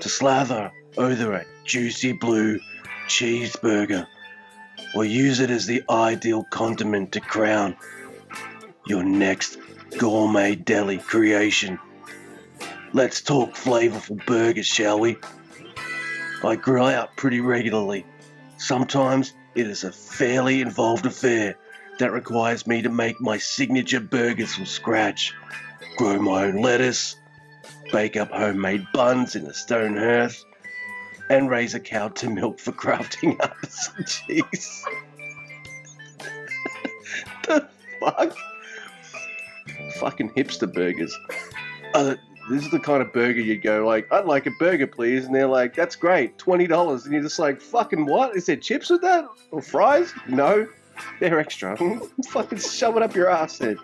to 0.00 0.08
slather 0.08 0.70
over 0.96 1.32
a 1.32 1.44
juicy 1.64 2.12
blue 2.12 2.60
cheeseburger, 3.08 4.06
or 4.94 5.04
use 5.04 5.40
it 5.40 5.50
as 5.50 5.66
the 5.66 5.82
ideal 5.90 6.44
condiment 6.50 7.12
to 7.12 7.20
crown 7.20 7.76
your 8.86 9.02
next 9.02 9.58
gourmet 9.98 10.54
deli 10.54 10.98
creation. 10.98 11.78
Let's 12.92 13.20
talk 13.20 13.54
flavorful 13.54 14.24
burgers, 14.26 14.66
shall 14.66 15.00
we? 15.00 15.16
I 16.44 16.56
grill 16.56 16.86
out 16.86 17.16
pretty 17.16 17.40
regularly. 17.40 18.04
Sometimes 18.58 19.32
it 19.54 19.66
is 19.66 19.84
a 19.84 19.92
fairly 19.92 20.60
involved 20.60 21.06
affair 21.06 21.56
that 21.98 22.12
requires 22.12 22.66
me 22.66 22.82
to 22.82 22.88
make 22.88 23.20
my 23.20 23.38
signature 23.38 24.00
burgers 24.00 24.54
from 24.54 24.66
scratch, 24.66 25.34
grow 25.96 26.20
my 26.20 26.46
own 26.46 26.56
lettuce, 26.56 27.16
bake 27.92 28.16
up 28.16 28.30
homemade 28.30 28.86
buns 28.92 29.36
in 29.36 29.46
a 29.46 29.54
stone 29.54 29.96
hearth, 29.96 30.44
and 31.30 31.50
raise 31.50 31.74
a 31.74 31.80
cow 31.80 32.08
to 32.08 32.30
milk 32.30 32.58
for 32.58 32.72
crafting 32.72 33.40
up 33.40 33.56
some 33.68 34.04
cheese. 34.04 34.84
the 37.44 37.68
fuck? 38.00 38.36
Fucking 39.98 40.30
hipster 40.30 40.72
burgers. 40.72 41.16
Uh, 41.94 42.16
this 42.50 42.64
is 42.64 42.70
the 42.70 42.80
kind 42.80 43.02
of 43.02 43.12
burger 43.12 43.40
you'd 43.40 43.62
go 43.62 43.86
like, 43.86 44.10
I'd 44.12 44.24
like 44.24 44.46
a 44.46 44.50
burger, 44.58 44.86
please, 44.86 45.26
and 45.26 45.34
they're 45.34 45.46
like, 45.46 45.74
that's 45.74 45.94
great, 45.94 46.38
twenty 46.38 46.66
dollars, 46.66 47.04
and 47.04 47.14
you're 47.14 47.22
just 47.22 47.38
like, 47.38 47.60
fucking 47.60 48.06
what? 48.06 48.36
Is 48.36 48.46
there 48.46 48.56
chips 48.56 48.90
with 48.90 49.02
that 49.02 49.26
or 49.50 49.62
fries? 49.62 50.12
No, 50.26 50.66
they're 51.20 51.38
extra. 51.38 51.76
fucking 52.28 52.58
shove 52.58 52.96
it 52.96 53.02
up 53.02 53.14
your 53.14 53.30
ass 53.30 53.58
then. 53.58 53.78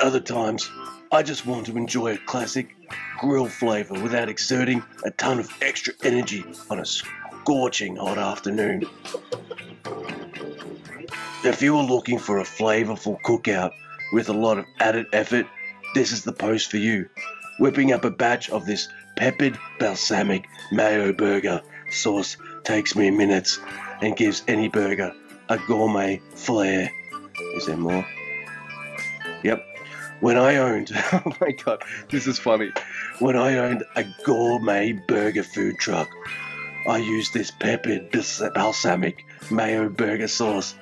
Other 0.00 0.20
times, 0.20 0.70
I 1.12 1.22
just 1.22 1.46
want 1.46 1.66
to 1.66 1.76
enjoy 1.76 2.14
a 2.14 2.18
classic 2.18 2.74
grill 3.18 3.46
flavor 3.46 3.94
without 3.94 4.28
exerting 4.28 4.82
a 5.04 5.10
ton 5.12 5.38
of 5.38 5.50
extra 5.62 5.94
energy 6.02 6.44
on 6.70 6.80
a 6.80 6.84
scorching 6.84 7.96
hot 7.96 8.18
afternoon. 8.18 8.84
If 11.44 11.60
you 11.62 11.76
are 11.76 11.84
looking 11.84 12.18
for 12.18 12.38
a 12.38 12.44
flavorful 12.44 13.20
cookout 13.22 13.72
with 14.12 14.28
a 14.28 14.32
lot 14.32 14.58
of 14.58 14.64
added 14.80 15.06
effort, 15.12 15.46
this 15.94 16.10
is 16.10 16.24
the 16.24 16.32
post 16.32 16.70
for 16.70 16.78
you. 16.78 17.08
Whipping 17.60 17.92
up 17.92 18.04
a 18.04 18.10
batch 18.10 18.50
of 18.50 18.66
this 18.66 18.88
peppered 19.16 19.58
balsamic 19.78 20.46
mayo 20.72 21.12
burger 21.12 21.62
sauce 21.90 22.36
takes 22.64 22.96
me 22.96 23.10
minutes 23.10 23.60
and 24.00 24.16
gives 24.16 24.42
any 24.48 24.68
burger 24.68 25.14
a 25.54 25.58
gourmet 25.68 26.20
flair. 26.34 26.90
Is 27.54 27.66
there 27.66 27.76
more? 27.76 28.04
Yep. 29.44 29.64
When 30.18 30.36
I 30.36 30.56
owned, 30.56 30.90
oh 31.12 31.32
my 31.40 31.52
god, 31.52 31.82
this 32.10 32.26
is 32.26 32.40
funny. 32.40 32.72
When 33.20 33.36
I 33.36 33.58
owned 33.58 33.84
a 33.94 34.04
gourmet 34.24 34.92
burger 35.06 35.44
food 35.44 35.78
truck, 35.78 36.08
I 36.88 36.98
used 36.98 37.32
this 37.32 37.52
peppered 37.52 38.10
balsamic 38.54 39.24
mayo 39.48 39.88
burger 39.88 40.26
sauce 40.26 40.74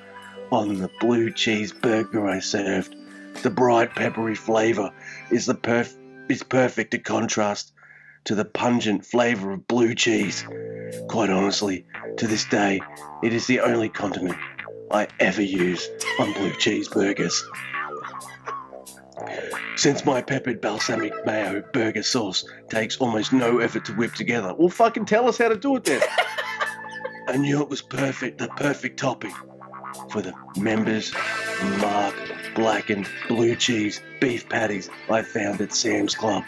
on 0.51 0.79
the 0.79 0.89
blue 0.99 1.29
cheese 1.31 1.71
burger 1.71 2.27
I 2.27 2.39
served. 2.39 2.95
The 3.43 3.51
bright 3.51 3.93
peppery 3.93 4.35
flavor 4.35 4.91
is 5.29 5.45
the 5.45 5.55
perf- 5.55 5.97
is 6.29 6.41
perfect 6.41 6.91
to 6.91 6.97
contrast 6.97 7.73
to 8.23 8.33
the 8.33 8.45
pungent 8.45 9.05
flavor 9.05 9.51
of 9.51 9.67
blue 9.67 9.93
cheese. 9.93 10.43
Quite 11.09 11.29
honestly, 11.29 11.85
to 12.17 12.27
this 12.27 12.45
day, 12.45 12.81
it 13.21 13.33
is 13.33 13.45
the 13.45 13.59
only 13.59 13.89
condiment 13.89 14.37
I 14.93 15.07
ever 15.19 15.41
use 15.41 15.89
on 16.19 16.31
blue 16.33 16.51
cheeseburgers. 16.51 17.33
Since 19.75 20.05
my 20.05 20.21
peppered 20.21 20.61
balsamic 20.61 21.13
mayo 21.25 21.63
burger 21.73 22.03
sauce 22.03 22.45
takes 22.69 22.97
almost 22.97 23.33
no 23.33 23.57
effort 23.57 23.85
to 23.85 23.93
whip 23.93 24.13
together, 24.13 24.53
well, 24.53 24.69
fucking 24.69 25.05
tell 25.05 25.27
us 25.27 25.39
how 25.39 25.49
to 25.49 25.57
do 25.57 25.75
it 25.75 25.83
then. 25.83 26.01
I 27.27 27.37
knew 27.37 27.61
it 27.61 27.69
was 27.69 27.81
perfect, 27.81 28.37
the 28.37 28.49
perfect 28.49 28.99
topping 28.99 29.33
for 30.09 30.21
the 30.21 30.33
members 30.57 31.13
mark 31.79 32.13
blackened 32.55 33.07
blue 33.27 33.55
cheese 33.55 34.01
beef 34.19 34.47
patties 34.47 34.89
I 35.09 35.23
found 35.23 35.59
at 35.61 35.73
Sam's 35.73 36.13
Club. 36.13 36.43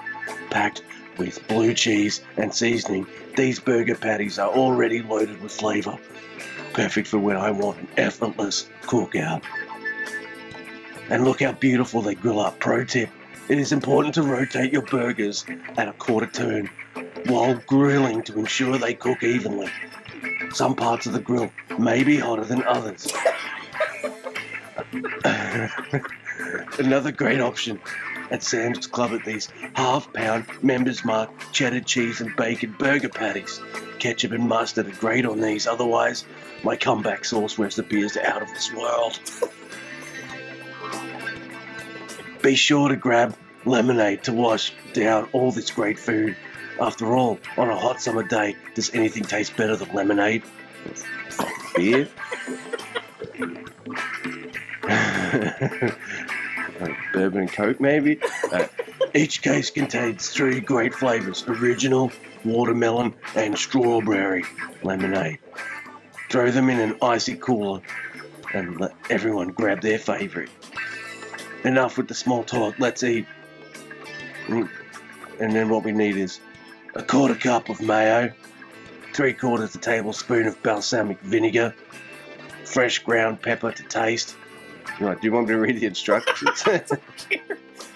Packed 0.51 0.83
with 1.17 1.47
blue 1.47 1.73
cheese 1.73 2.21
and 2.37 2.53
seasoning, 2.53 3.07
these 3.35 3.59
burger 3.59 3.95
patties 3.95 4.37
are 4.37 4.49
already 4.49 5.01
loaded 5.01 5.41
with 5.41 5.51
flavor. 5.51 5.97
Perfect 6.75 7.07
for 7.07 7.19
when 7.19 7.37
I 7.37 7.51
want 7.51 7.77
an 7.79 7.87
effortless 7.95 8.67
cookout. 8.81 9.41
And 11.09 11.23
look 11.23 11.41
how 11.41 11.53
beautiful 11.53 12.01
they 12.01 12.15
grill 12.15 12.41
up. 12.41 12.59
Pro 12.59 12.83
tip 12.83 13.09
it 13.47 13.57
is 13.59 13.71
important 13.71 14.15
to 14.15 14.23
rotate 14.23 14.73
your 14.73 14.81
burgers 14.81 15.45
at 15.77 15.87
a 15.87 15.93
quarter 15.93 16.25
turn 16.25 16.69
while 17.27 17.55
grilling 17.67 18.23
to 18.23 18.39
ensure 18.39 18.77
they 18.77 18.93
cook 18.93 19.23
evenly. 19.23 19.69
Some 20.51 20.75
parts 20.75 21.05
of 21.05 21.13
the 21.13 21.21
grill 21.21 21.49
may 21.79 22.03
be 22.03 22.17
hotter 22.17 22.43
than 22.43 22.61
others. 22.63 23.07
Another 26.79 27.13
great 27.13 27.39
option 27.39 27.79
at 28.31 28.43
Sam's 28.43 28.87
Club 28.87 29.11
at 29.13 29.23
these 29.23 29.47
half 29.75 30.11
pound 30.11 30.45
members 30.61 31.05
mark 31.05 31.29
cheddar 31.53 31.79
cheese 31.79 32.19
and 32.19 32.35
bacon 32.35 32.75
burger 32.77 33.07
patties. 33.09 33.61
Ketchup 33.99 34.33
and 34.33 34.49
mustard 34.49 34.87
are 34.87 34.99
great 34.99 35.25
on 35.25 35.39
these, 35.39 35.67
otherwise, 35.67 36.25
my 36.65 36.75
comeback 36.75 37.23
sauce 37.23 37.57
the 37.75 37.83
beers 37.83 38.17
out 38.17 38.41
of 38.41 38.47
this 38.49 38.73
world. 38.73 39.19
Be 42.41 42.55
sure 42.55 42.89
to 42.89 42.95
grab 42.95 43.37
lemonade 43.65 44.23
to 44.23 44.33
wash 44.33 44.73
down 44.93 45.29
all 45.31 45.51
this 45.51 45.69
great 45.69 45.99
food. 45.99 46.35
After 46.81 47.15
all, 47.15 47.39
on 47.55 47.69
a 47.69 47.77
hot 47.77 48.01
summer 48.01 48.23
day, 48.23 48.55
does 48.73 48.93
anything 48.93 49.23
taste 49.23 49.55
better 49.55 49.75
than 49.75 49.93
lemonade? 49.93 50.43
Beer. 51.75 52.07
Like 56.81 56.97
bourbon 57.13 57.39
and 57.39 57.51
coke, 57.51 57.79
maybe. 57.79 58.19
Uh, 58.51 58.67
each 59.13 59.41
case 59.41 59.69
contains 59.69 60.27
three 60.29 60.59
great 60.59 60.93
flavors: 60.93 61.45
original, 61.47 62.11
watermelon, 62.43 63.13
and 63.33 63.57
strawberry 63.57 64.43
lemonade. 64.83 65.39
Throw 66.35 66.51
them 66.51 66.69
in 66.69 66.81
an 66.81 66.97
icy 67.01 67.37
cooler 67.37 67.79
and 68.53 68.77
let 68.77 68.93
everyone 69.09 69.51
grab 69.51 69.79
their 69.79 69.97
favorite. 69.97 70.49
Enough 71.63 71.95
with 71.95 72.09
the 72.09 72.13
small 72.13 72.43
talk. 72.43 72.77
Let's 72.77 73.03
eat. 73.03 73.25
And 74.49 74.67
then 75.39 75.69
what 75.69 75.85
we 75.85 75.93
need 75.93 76.17
is 76.17 76.41
a 76.93 77.03
quarter 77.03 77.35
cup 77.35 77.69
of 77.69 77.79
mayo, 77.79 78.33
three 79.13 79.31
quarters 79.31 79.75
a 79.75 79.77
tablespoon 79.77 80.45
of 80.45 80.61
balsamic 80.61 81.21
vinegar, 81.21 81.73
fresh 82.65 82.99
ground 82.99 83.41
pepper 83.41 83.71
to 83.71 83.83
taste. 83.83 84.35
You 84.99 85.05
know, 85.05 85.15
do 85.15 85.21
you 85.23 85.31
want 85.31 85.47
me 85.47 85.53
to 85.53 85.59
read 85.61 85.79
the 85.79 85.85
instructions? 85.85 86.65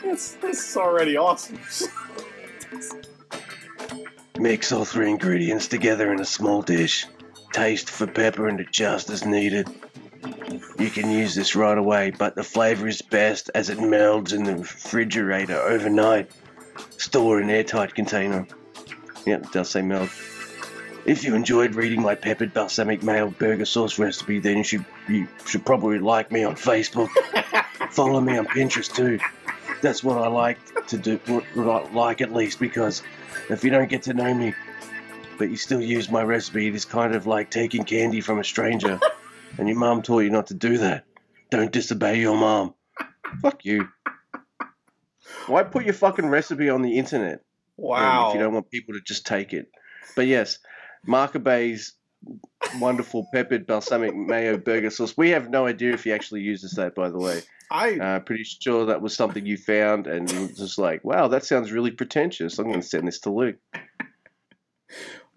This, 0.01 0.37
this 0.41 0.69
is 0.69 0.77
already 0.77 1.17
awesome. 1.17 1.59
Mix 4.39 4.71
all 4.71 4.85
three 4.85 5.09
ingredients 5.09 5.67
together 5.67 6.13
in 6.13 6.21
a 6.21 6.25
small 6.25 6.61
dish. 6.61 7.05
Taste 7.51 7.89
for 7.89 8.07
pepper 8.07 8.47
and 8.47 8.59
adjust 8.59 9.09
as 9.09 9.25
needed. 9.25 9.67
You 10.77 10.89
can 10.89 11.09
use 11.09 11.35
this 11.35 11.55
right 11.55 11.77
away, 11.77 12.11
but 12.11 12.35
the 12.35 12.43
flavor 12.43 12.87
is 12.87 13.01
best 13.01 13.49
as 13.55 13.69
it 13.69 13.77
melds 13.79 14.33
in 14.33 14.43
the 14.43 14.57
refrigerator 14.57 15.57
overnight. 15.57 16.31
Store 16.97 17.41
in 17.41 17.49
airtight 17.49 17.95
container. 17.95 18.47
Yep, 19.25 19.45
it 19.45 19.51
does 19.51 19.69
say 19.69 19.81
meld. 19.81 20.09
If 21.05 21.23
you 21.23 21.35
enjoyed 21.35 21.75
reading 21.75 22.01
my 22.01 22.15
peppered 22.15 22.53
balsamic 22.53 23.03
mayo 23.03 23.29
burger 23.29 23.65
sauce 23.65 23.97
recipe, 23.97 24.39
then 24.39 24.57
you 24.57 24.63
should 24.63 24.85
you 25.07 25.27
should 25.45 25.65
probably 25.65 25.99
like 25.99 26.31
me 26.31 26.43
on 26.43 26.55
Facebook. 26.55 27.09
Follow 27.91 28.21
me 28.21 28.37
on 28.37 28.45
Pinterest 28.45 28.93
too. 28.93 29.19
That's 29.81 30.03
what 30.03 30.17
I 30.17 30.27
like 30.27 30.57
to 30.87 30.97
do. 30.97 31.19
What, 31.25 31.43
what 31.55 31.67
I 31.67 31.91
like 31.93 32.21
at 32.21 32.33
least 32.33 32.59
because 32.59 33.01
if 33.49 33.63
you 33.63 33.69
don't 33.69 33.89
get 33.89 34.03
to 34.03 34.13
know 34.13 34.33
me, 34.33 34.53
but 35.39 35.49
you 35.49 35.57
still 35.57 35.81
use 35.81 36.11
my 36.11 36.21
recipe, 36.21 36.67
it 36.67 36.75
is 36.75 36.85
kind 36.85 37.15
of 37.15 37.25
like 37.25 37.49
taking 37.49 37.85
candy 37.85 38.21
from 38.21 38.37
a 38.37 38.43
stranger, 38.43 38.99
and 39.57 39.67
your 39.67 39.77
mom 39.77 40.03
taught 40.03 40.19
you 40.19 40.29
not 40.29 40.47
to 40.47 40.53
do 40.53 40.77
that. 40.79 41.05
Don't 41.49 41.71
disobey 41.71 42.19
your 42.19 42.37
mom. 42.37 42.75
Fuck 43.41 43.65
you. 43.65 43.87
Why 45.47 45.63
put 45.63 45.85
your 45.85 45.93
fucking 45.93 46.27
recipe 46.27 46.69
on 46.69 46.83
the 46.83 46.97
internet? 46.97 47.41
Wow. 47.77 48.29
If 48.29 48.35
you 48.35 48.41
don't 48.41 48.53
want 48.53 48.69
people 48.69 48.93
to 48.93 49.01
just 49.01 49.25
take 49.25 49.53
it. 49.53 49.71
But 50.15 50.27
yes, 50.27 50.59
Makabe's 51.07 51.93
wonderful 52.79 53.25
peppered 53.33 53.65
balsamic 53.65 54.13
mayo 54.15 54.57
burger 54.57 54.89
sauce. 54.89 55.15
We 55.15 55.29
have 55.29 55.49
no 55.49 55.65
idea 55.65 55.93
if 55.93 56.03
he 56.03 56.11
actually 56.11 56.41
uses 56.41 56.73
that, 56.73 56.93
by 56.93 57.09
the 57.09 57.17
way. 57.17 57.41
I 57.71 57.97
Uh, 57.97 58.19
pretty 58.19 58.43
sure 58.43 58.87
that 58.87 59.01
was 59.01 59.15
something 59.15 59.45
you 59.45 59.55
found 59.55 60.07
and 60.07 60.29
you 60.29 60.41
was 60.41 60.57
just 60.57 60.77
like, 60.77 61.03
wow, 61.05 61.29
that 61.29 61.45
sounds 61.45 61.71
really 61.71 61.91
pretentious. 61.91 62.59
I'm 62.59 62.65
going 62.65 62.81
to 62.81 62.87
send 62.87 63.07
this 63.07 63.19
to 63.21 63.31
Luke. 63.31 63.57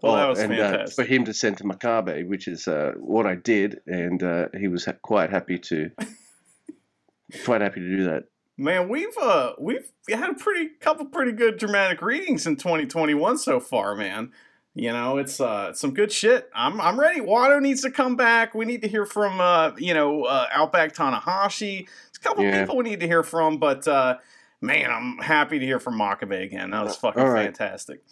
Well, 0.02 0.14
that 0.16 0.26
Oh, 0.26 0.28
was 0.30 0.38
and, 0.40 0.52
uh, 0.52 0.56
fantastic. 0.70 0.94
for 0.96 1.04
him 1.04 1.24
to 1.26 1.32
send 1.34 1.58
to 1.58 1.64
Makabe, 1.64 2.26
which 2.26 2.48
is 2.48 2.66
uh, 2.66 2.92
what 2.98 3.24
I 3.26 3.36
did, 3.36 3.80
and 3.86 4.22
uh, 4.22 4.48
he 4.58 4.66
was 4.68 4.84
ha- 4.84 4.94
quite 5.02 5.30
happy 5.30 5.58
to 5.58 5.90
quite 7.44 7.60
happy 7.60 7.80
to 7.80 7.96
do 7.96 8.04
that. 8.04 8.24
Man, 8.58 8.88
we've 8.88 9.16
uh 9.20 9.52
we've 9.58 9.90
had 10.10 10.30
a 10.30 10.34
pretty 10.34 10.68
couple 10.80 11.06
pretty 11.06 11.32
good 11.32 11.56
dramatic 11.58 12.02
readings 12.02 12.46
in 12.46 12.56
2021 12.56 13.38
so 13.38 13.58
far, 13.60 13.94
man. 13.94 14.30
You 14.74 14.92
know, 14.92 15.18
it's 15.18 15.40
uh 15.40 15.72
some 15.72 15.94
good 15.94 16.12
shit. 16.12 16.50
I'm 16.54 16.80
I'm 16.80 17.00
ready. 17.00 17.20
Wato 17.20 17.60
needs 17.60 17.80
to 17.82 17.90
come 17.90 18.14
back. 18.16 18.54
We 18.54 18.64
need 18.66 18.82
to 18.82 18.88
hear 18.88 19.06
from 19.06 19.40
uh 19.40 19.72
you 19.78 19.94
know 19.94 20.24
uh, 20.24 20.46
Outback 20.52 20.94
Tanahashi. 20.94 21.86
There's 21.86 22.16
a 22.16 22.20
couple 22.20 22.44
Yeah. 22.44 22.60
people 22.60 22.76
we 22.76 22.84
need 22.84 23.00
to 23.00 23.06
hear 23.06 23.22
from, 23.22 23.56
but 23.56 23.88
uh 23.88 24.18
man, 24.60 24.90
I'm 24.90 25.18
happy 25.18 25.58
to 25.58 25.64
hear 25.64 25.80
from 25.80 25.98
Makabe 25.98 26.42
again. 26.44 26.70
That 26.70 26.84
was 26.84 26.96
fucking 26.96 27.22
right. 27.22 27.44
fantastic. 27.46 28.02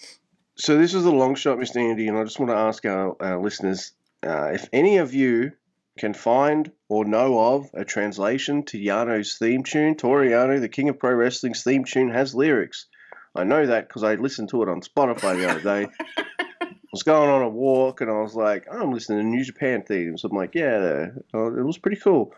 So 0.61 0.77
this 0.77 0.93
is 0.93 1.07
a 1.07 1.11
long 1.11 1.37
shot, 1.37 1.57
Mr. 1.57 1.77
Andy, 1.77 2.07
and 2.07 2.19
I 2.19 2.25
just 2.25 2.39
want 2.39 2.51
to 2.51 2.57
ask 2.57 2.85
our, 2.85 3.17
our 3.19 3.41
listeners 3.41 3.93
uh, 4.23 4.51
if 4.53 4.69
any 4.75 4.99
of 4.99 5.15
you 5.15 5.53
can 5.99 6.13
find 6.13 6.71
or 6.87 7.07
know 7.07 7.55
of 7.55 7.71
a 7.73 7.83
translation 7.87 8.65
to 8.65 8.79
Yano's 8.79 9.39
theme 9.39 9.65
tune. 9.65 9.95
Toru 9.97 10.29
Yano, 10.29 10.61
the 10.61 10.69
King 10.69 10.91
of 10.91 10.99
Pro 10.99 11.15
Wrestling's 11.15 11.63
theme 11.63 11.85
tune, 11.85 12.11
has 12.11 12.35
lyrics. 12.35 12.89
I 13.35 13.45
know 13.45 13.65
that 13.65 13.89
because 13.89 14.05
I 14.05 14.17
listened 14.17 14.51
to 14.51 14.63
it 14.63 14.69
on 14.69 14.83
Spotify 14.83 15.39
the 15.39 15.49
other 15.49 15.63
day. 15.63 15.89
I 16.19 16.75
was 16.93 17.05
going 17.05 17.31
on 17.31 17.41
a 17.41 17.49
walk 17.49 18.03
and 18.03 18.11
I 18.11 18.21
was 18.21 18.35
like, 18.35 18.67
oh, 18.71 18.83
I'm 18.83 18.93
listening 18.93 19.21
to 19.21 19.25
New 19.25 19.45
Japan 19.45 19.83
themes. 19.83 20.25
I'm 20.25 20.37
like, 20.37 20.55
yeah, 20.55 21.07
uh, 21.33 21.55
it 21.55 21.65
was 21.65 21.79
pretty 21.79 22.03
cool. 22.03 22.35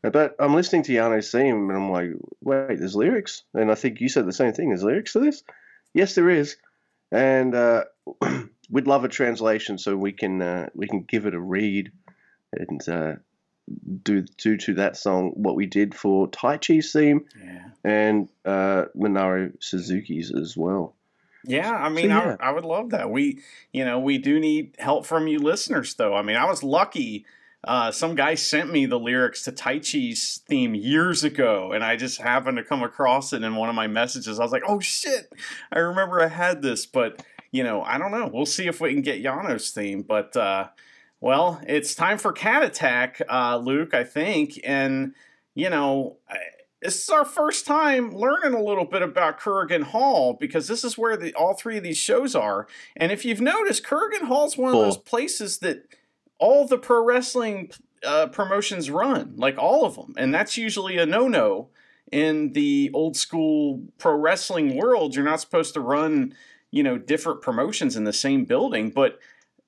But 0.00 0.36
I'm 0.38 0.54
listening 0.54 0.84
to 0.84 0.92
Yano's 0.92 1.30
theme 1.30 1.68
and 1.68 1.76
I'm 1.76 1.90
like, 1.90 2.12
wait, 2.40 2.78
there's 2.78 2.96
lyrics? 2.96 3.42
And 3.52 3.70
I 3.70 3.74
think 3.74 4.00
you 4.00 4.08
said 4.08 4.24
the 4.24 4.32
same 4.32 4.54
thing. 4.54 4.70
There's 4.70 4.82
lyrics 4.82 5.12
to 5.12 5.20
this? 5.20 5.42
Yes, 5.92 6.14
there 6.14 6.30
is. 6.30 6.56
And 7.16 7.54
uh, 7.54 7.84
we'd 8.70 8.86
love 8.86 9.04
a 9.04 9.08
translation 9.08 9.78
so 9.78 9.96
we 9.96 10.12
can 10.12 10.42
uh, 10.42 10.68
we 10.74 10.86
can 10.86 11.02
give 11.02 11.26
it 11.26 11.34
a 11.34 11.40
read 11.40 11.90
and 12.52 12.86
uh, 12.88 13.12
do 14.02 14.22
do 14.36 14.56
to 14.58 14.74
that 14.74 14.96
song 14.96 15.30
what 15.34 15.56
we 15.56 15.66
did 15.66 15.94
for 15.94 16.28
Taichi's 16.28 16.92
theme 16.92 17.24
Yeah. 17.42 17.68
and 17.84 18.28
uh, 18.44 18.84
Minoru 18.96 19.52
Suzuki's 19.60 20.30
as 20.34 20.56
well. 20.56 20.94
Yeah, 21.48 21.72
I 21.72 21.88
mean, 21.88 22.10
yeah. 22.10 22.36
I, 22.40 22.48
I 22.48 22.50
would 22.50 22.64
love 22.64 22.90
that. 22.90 23.08
We, 23.08 23.40
you 23.72 23.84
know, 23.84 24.00
we 24.00 24.18
do 24.18 24.40
need 24.40 24.74
help 24.80 25.06
from 25.06 25.28
you 25.28 25.38
listeners, 25.38 25.94
though. 25.94 26.12
I 26.14 26.22
mean, 26.22 26.36
I 26.36 26.44
was 26.44 26.64
lucky. 26.64 27.24
Uh, 27.66 27.90
some 27.90 28.14
guy 28.14 28.34
sent 28.36 28.70
me 28.70 28.86
the 28.86 28.98
lyrics 28.98 29.42
to 29.42 29.52
Taichi's 29.52 30.40
theme 30.48 30.74
years 30.74 31.24
ago, 31.24 31.72
and 31.72 31.82
I 31.82 31.96
just 31.96 32.20
happened 32.20 32.58
to 32.58 32.64
come 32.64 32.84
across 32.84 33.32
it 33.32 33.42
in 33.42 33.56
one 33.56 33.68
of 33.68 33.74
my 33.74 33.88
messages. 33.88 34.38
I 34.38 34.44
was 34.44 34.52
like, 34.52 34.62
"Oh 34.66 34.78
shit, 34.78 35.32
I 35.72 35.80
remember 35.80 36.20
I 36.20 36.28
had 36.28 36.62
this." 36.62 36.86
But 36.86 37.24
you 37.50 37.64
know, 37.64 37.82
I 37.82 37.98
don't 37.98 38.12
know. 38.12 38.30
We'll 38.32 38.46
see 38.46 38.68
if 38.68 38.80
we 38.80 38.92
can 38.92 39.02
get 39.02 39.20
Yano's 39.20 39.70
theme. 39.70 40.02
But 40.02 40.36
uh, 40.36 40.68
well, 41.20 41.60
it's 41.66 41.96
time 41.96 42.18
for 42.18 42.32
Cat 42.32 42.62
Attack, 42.62 43.20
uh, 43.28 43.56
Luke. 43.56 43.94
I 43.94 44.04
think, 44.04 44.60
and 44.64 45.14
you 45.54 45.68
know. 45.68 46.18
I, 46.30 46.36
this 46.82 47.02
is 47.02 47.08
our 47.08 47.24
first 47.24 47.66
time 47.66 48.14
learning 48.14 48.52
a 48.52 48.62
little 48.62 48.84
bit 48.84 49.00
about 49.00 49.40
Korakuen 49.40 49.82
Hall 49.82 50.34
because 50.38 50.68
this 50.68 50.84
is 50.84 50.96
where 50.96 51.16
the 51.16 51.34
all 51.34 51.54
three 51.54 51.78
of 51.78 51.82
these 51.82 51.96
shows 51.96 52.36
are. 52.36 52.68
And 52.94 53.10
if 53.10 53.24
you've 53.24 53.40
noticed, 53.40 53.82
Korakuen 53.82 54.26
Hall 54.26 54.46
is 54.46 54.58
one 54.58 54.74
of 54.74 54.80
those 54.80 54.98
places 54.98 55.58
that 55.60 55.88
all 56.38 56.66
the 56.66 56.78
pro 56.78 57.04
wrestling 57.04 57.70
uh, 58.04 58.26
promotions 58.28 58.90
run, 58.90 59.34
like 59.36 59.58
all 59.58 59.84
of 59.84 59.96
them, 59.96 60.14
and 60.16 60.34
that's 60.34 60.56
usually 60.56 60.96
a 60.98 61.06
no-no 61.06 61.68
in 62.12 62.52
the 62.52 62.90
old 62.94 63.16
school 63.16 63.82
pro 63.98 64.14
wrestling 64.14 64.76
world. 64.76 65.14
You're 65.14 65.24
not 65.24 65.40
supposed 65.40 65.74
to 65.74 65.80
run, 65.80 66.34
you 66.70 66.82
know, 66.82 66.98
different 66.98 67.42
promotions 67.42 67.96
in 67.96 68.04
the 68.04 68.12
same 68.12 68.44
building, 68.44 68.90
but 68.90 69.18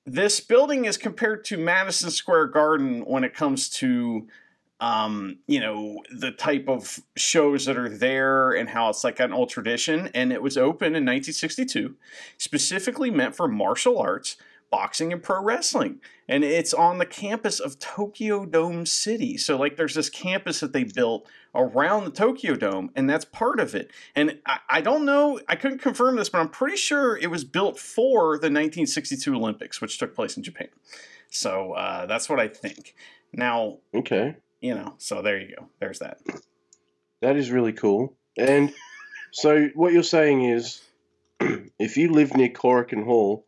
this 0.05 0.39
building 0.39 0.85
is 0.85 0.97
compared 0.97 1.43
to 1.45 1.57
Madison 1.57 2.11
Square 2.11 2.47
Garden 2.47 3.01
when 3.05 3.23
it 3.23 3.33
comes 3.33 3.69
to 3.69 4.27
um, 4.81 5.39
you 5.47 5.59
know, 5.59 6.01
the 6.09 6.31
type 6.31 6.69
of 6.69 6.99
shows 7.17 7.65
that 7.65 7.77
are 7.77 7.89
there 7.89 8.51
and 8.51 8.69
how 8.69 8.89
it's 8.89 9.03
like 9.03 9.19
an 9.19 9.33
old 9.33 9.49
tradition. 9.49 10.09
And 10.13 10.31
it 10.31 10.41
was 10.41 10.57
open 10.57 10.95
in 10.95 11.03
1962, 11.05 11.95
specifically 12.37 13.11
meant 13.11 13.35
for 13.35 13.47
martial 13.47 13.99
arts, 13.99 14.37
boxing, 14.69 15.11
and 15.11 15.21
pro 15.23 15.41
wrestling. 15.41 15.99
And 16.27 16.43
it's 16.43 16.73
on 16.73 16.97
the 16.97 17.05
campus 17.05 17.59
of 17.59 17.79
Tokyo 17.79 18.45
Dome 18.45 18.85
City. 18.85 19.37
So, 19.37 19.57
like, 19.57 19.77
there's 19.77 19.95
this 19.95 20.09
campus 20.09 20.59
that 20.59 20.73
they 20.73 20.83
built 20.83 21.27
around 21.55 22.05
the 22.05 22.11
Tokyo 22.11 22.55
Dome, 22.55 22.91
and 22.95 23.09
that's 23.09 23.25
part 23.25 23.59
of 23.59 23.73
it. 23.75 23.91
And 24.15 24.39
I, 24.45 24.59
I 24.69 24.81
don't 24.81 25.05
know, 25.05 25.39
I 25.47 25.55
couldn't 25.55 25.79
confirm 25.79 26.15
this, 26.15 26.29
but 26.29 26.39
I'm 26.39 26.49
pretty 26.49 26.77
sure 26.77 27.17
it 27.17 27.31
was 27.31 27.43
built 27.43 27.79
for 27.79 28.33
the 28.37 28.51
1962 28.51 29.33
Olympics, 29.35 29.81
which 29.81 29.97
took 29.97 30.15
place 30.15 30.37
in 30.37 30.43
Japan. 30.43 30.69
So, 31.29 31.73
uh, 31.73 32.05
that's 32.05 32.29
what 32.29 32.39
I 32.39 32.47
think. 32.47 32.95
Now, 33.33 33.77
Okay, 33.93 34.35
you 34.61 34.75
know, 34.75 34.95
so 34.97 35.21
there 35.21 35.39
you 35.39 35.55
go. 35.55 35.69
There's 35.79 35.99
that. 35.99 36.19
that 37.21 37.35
is 37.35 37.51
really 37.51 37.73
cool. 37.73 38.15
And 38.37 38.73
so 39.31 39.67
what 39.75 39.93
you're 39.93 40.03
saying 40.03 40.43
is, 40.43 40.81
if 41.79 41.97
you 41.97 42.11
live 42.11 42.35
near 42.35 42.49
Korakuen 42.49 43.03
Hall, 43.03 43.45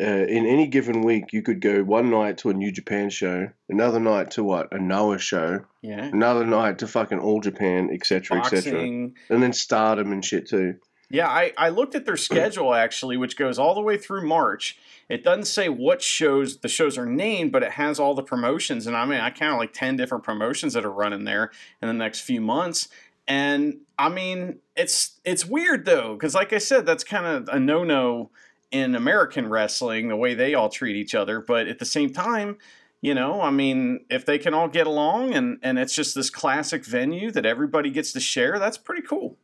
uh, 0.00 0.04
in 0.26 0.46
any 0.46 0.66
given 0.66 1.02
week, 1.02 1.32
you 1.32 1.42
could 1.42 1.60
go 1.60 1.82
one 1.82 2.10
night 2.10 2.38
to 2.38 2.50
a 2.50 2.54
New 2.54 2.70
Japan 2.72 3.10
show, 3.10 3.48
another 3.68 4.00
night 4.00 4.30
to 4.32 4.44
what 4.44 4.72
a 4.72 4.78
Noah 4.78 5.18
show, 5.18 5.64
Yeah. 5.82 6.04
another 6.06 6.44
night 6.44 6.78
to 6.78 6.86
fucking 6.86 7.18
All 7.18 7.40
Japan, 7.40 7.90
etc., 7.92 8.38
etc., 8.40 8.80
and 8.82 9.14
then 9.28 9.52
Stardom 9.52 10.12
and 10.12 10.24
shit 10.24 10.48
too. 10.48 10.76
Yeah, 11.10 11.28
I, 11.28 11.52
I 11.56 11.68
looked 11.68 11.94
at 11.94 12.06
their 12.06 12.16
schedule 12.28 12.74
actually, 12.74 13.16
which 13.16 13.36
goes 13.36 13.58
all 13.58 13.74
the 13.74 13.80
way 13.82 13.96
through 13.96 14.26
March. 14.26 14.78
It 15.08 15.22
doesn't 15.22 15.44
say 15.44 15.68
what 15.68 16.00
shows 16.02 16.58
the 16.58 16.68
shows 16.68 16.96
are 16.96 17.06
named, 17.06 17.52
but 17.52 17.62
it 17.62 17.72
has 17.72 18.00
all 18.00 18.14
the 18.14 18.22
promotions. 18.22 18.86
And 18.86 18.96
I 18.96 19.04
mean, 19.04 19.20
I 19.20 19.30
count 19.30 19.58
like 19.58 19.72
10 19.72 19.96
different 19.96 20.24
promotions 20.24 20.72
that 20.72 20.84
are 20.84 20.90
running 20.90 21.24
there 21.24 21.50
in 21.82 21.88
the 21.88 21.94
next 21.94 22.20
few 22.20 22.40
months. 22.40 22.88
And 23.28 23.80
I 23.98 24.08
mean, 24.08 24.58
it's 24.76 25.20
it's 25.24 25.46
weird 25.46 25.84
though, 25.86 26.14
because 26.14 26.34
like 26.34 26.52
I 26.52 26.58
said, 26.58 26.84
that's 26.84 27.04
kind 27.04 27.26
of 27.26 27.48
a 27.54 27.58
no 27.58 27.84
no 27.84 28.30
in 28.74 28.96
American 28.96 29.48
wrestling, 29.48 30.08
the 30.08 30.16
way 30.16 30.34
they 30.34 30.52
all 30.52 30.68
treat 30.68 30.96
each 30.96 31.14
other. 31.14 31.40
But 31.40 31.68
at 31.68 31.78
the 31.78 31.84
same 31.84 32.12
time, 32.12 32.58
you 33.00 33.14
know, 33.14 33.40
I 33.40 33.50
mean, 33.50 34.04
if 34.10 34.26
they 34.26 34.36
can 34.36 34.52
all 34.52 34.66
get 34.66 34.88
along 34.88 35.32
and, 35.32 35.58
and 35.62 35.78
it's 35.78 35.94
just 35.94 36.16
this 36.16 36.28
classic 36.28 36.84
venue 36.84 37.30
that 37.30 37.46
everybody 37.46 37.90
gets 37.90 38.12
to 38.14 38.20
share, 38.20 38.58
that's 38.58 38.76
pretty 38.76 39.02
cool. 39.02 39.38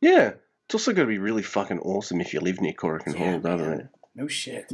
Yeah, 0.00 0.32
it's 0.64 0.74
also 0.74 0.94
going 0.94 1.06
to 1.06 1.12
be 1.12 1.18
really 1.18 1.42
fucking 1.42 1.80
awesome 1.80 2.22
if 2.22 2.32
you 2.32 2.40
live 2.40 2.58
near 2.60 2.72
Korakuen 2.72 3.12
Yeah, 3.18 3.32
Hall, 3.32 3.40
doesn't 3.40 3.68
man. 3.68 3.80
it? 3.80 3.88
No 4.14 4.28
shit. 4.28 4.72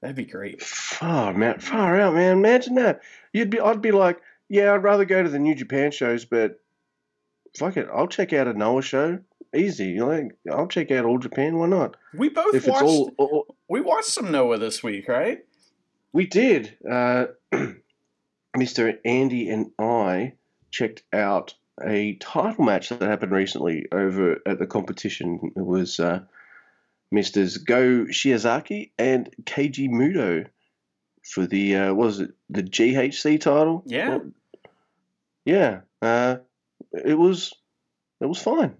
That'd 0.00 0.14
be 0.16 0.24
great. 0.24 0.62
Far, 0.62 1.34
man, 1.34 1.58
far 1.58 2.00
out, 2.00 2.14
man. 2.14 2.38
Imagine 2.38 2.76
that. 2.76 3.00
You'd 3.32 3.50
be, 3.50 3.58
I'd 3.58 3.82
be 3.82 3.90
like, 3.90 4.20
yeah, 4.48 4.72
I'd 4.72 4.84
rather 4.84 5.04
go 5.04 5.20
to 5.22 5.28
the 5.28 5.38
New 5.40 5.56
Japan 5.56 5.90
shows, 5.90 6.24
but 6.24 6.60
fuck 7.58 7.76
it, 7.76 7.88
I'll 7.92 8.06
check 8.06 8.32
out 8.32 8.46
a 8.46 8.54
Noah 8.54 8.82
show. 8.82 9.18
Easy, 9.54 10.00
like 10.00 10.36
I'll 10.50 10.68
check 10.68 10.90
out 10.90 11.04
All 11.04 11.18
Japan. 11.18 11.58
Why 11.58 11.66
not? 11.66 11.96
We 12.14 12.28
both 12.28 12.54
If 12.54 12.66
it's 12.66 12.68
watched. 12.68 12.84
all, 12.84 13.12
all 13.18 13.56
we 13.68 13.80
watched 13.80 14.06
some 14.08 14.30
Noah 14.30 14.58
this 14.58 14.82
week, 14.82 15.08
right? 15.08 15.40
we 16.12 16.26
did. 16.26 16.76
Uh, 16.88 17.26
Mr. 18.56 18.98
Andy 19.04 19.48
and 19.48 19.70
I 19.78 20.34
checked 20.70 21.04
out 21.12 21.54
a 21.82 22.14
title 22.16 22.64
match 22.64 22.88
that 22.88 23.00
happened 23.02 23.32
recently 23.32 23.86
over 23.92 24.38
at 24.46 24.58
the 24.58 24.66
competition. 24.66 25.52
It 25.56 25.64
was 25.64 26.00
uh, 26.00 26.20
Misters 27.12 27.58
Go 27.58 28.06
Shiozaki 28.06 28.90
and 28.98 29.30
Keiji 29.44 29.88
Muto 29.88 30.46
for 31.24 31.46
the 31.46 31.76
uh, 31.76 31.94
what 31.94 32.06
was 32.06 32.20
it 32.20 32.30
the 32.48 32.62
GHC 32.62 33.40
title? 33.40 33.82
Yeah. 33.86 34.08
Well, 34.10 34.30
yeah. 35.44 35.80
Uh, 36.02 36.36
it 36.92 37.18
was 37.18 37.52
it 38.20 38.26
was 38.26 38.40
fine. 38.42 38.74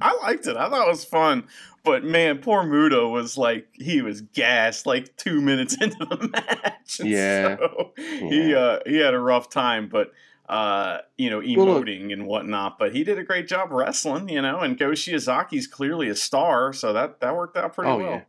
I 0.00 0.16
liked 0.22 0.46
it. 0.46 0.56
I 0.56 0.68
thought 0.68 0.86
it 0.86 0.90
was 0.90 1.04
fun. 1.04 1.48
But 1.84 2.02
man, 2.04 2.38
poor 2.38 2.64
Muto 2.64 3.10
was 3.10 3.38
like 3.38 3.68
he 3.72 4.02
was 4.02 4.20
gassed 4.20 4.86
like 4.86 5.16
two 5.16 5.40
minutes 5.40 5.76
into 5.80 6.04
the 6.04 6.28
match. 6.32 6.98
And 7.00 7.08
Yeah. 7.10 7.56
so 7.58 7.92
he 7.96 8.54
uh, 8.54 8.80
he 8.86 8.96
had 8.98 9.14
a 9.14 9.18
rough 9.20 9.48
time, 9.50 9.88
but 9.88 10.12
uh, 10.48 10.98
you 11.16 11.30
know, 11.30 11.38
Well, 11.38 11.80
emoting 11.82 12.12
and 12.12 12.26
whatnot. 12.26 12.78
But 12.78 12.94
he 12.94 13.04
did 13.04 13.18
a 13.18 13.24
great 13.24 13.46
job 13.48 13.70
wrestling, 13.72 14.28
you 14.28 14.42
know. 14.42 14.60
And 14.60 14.78
Go 14.78 14.90
Shiozaki's 14.90 15.66
clearly 15.66 16.08
a 16.08 16.14
star, 16.16 16.72
so 16.72 16.92
that 16.92 17.20
that 17.20 17.34
worked 17.36 17.56
out 17.56 17.74
pretty 17.74 17.90
Oh, 17.90 17.98
well. 17.98 18.10
yeah. 18.10 18.22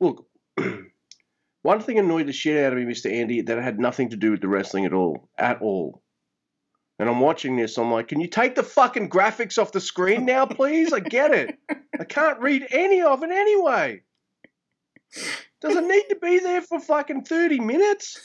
Look, 0.00 0.26
one 1.62 1.80
thing 1.80 1.98
annoyed 1.98 2.26
the 2.26 2.32
shit 2.32 2.64
out 2.64 2.72
of 2.72 2.78
me, 2.78 2.84
Mr. 2.84 3.10
Andy, 3.12 3.40
that 3.42 3.58
had 3.62 3.78
nothing 3.80 4.10
to 4.10 4.16
do 4.16 4.30
with 4.32 4.40
the 4.40 4.48
wrestling 4.48 4.84
at 4.84 4.92
all. 4.92 5.28
At 5.38 5.60
all. 5.62 6.02
And 6.98 7.10
I'm 7.10 7.20
watching 7.20 7.56
this, 7.56 7.76
I'm 7.76 7.90
like, 7.90 8.08
can 8.08 8.20
you 8.20 8.28
take 8.28 8.54
the 8.54 8.62
fucking 8.62 9.10
graphics 9.10 9.58
off 9.58 9.72
the 9.72 9.80
screen 9.80 10.24
now, 10.24 10.46
please? 10.46 10.92
I 10.92 11.00
get 11.00 11.32
it. 11.32 11.58
I 12.00 12.04
can't 12.04 12.40
read 12.40 12.66
any 12.70 13.02
of 13.02 13.22
it 13.22 13.30
anyway. 13.30 14.02
Does 15.60 15.76
it 15.76 15.84
need 15.84 16.04
to 16.08 16.16
be 16.16 16.38
there 16.38 16.62
for 16.62 16.80
fucking 16.80 17.24
30 17.24 17.60
minutes? 17.60 18.20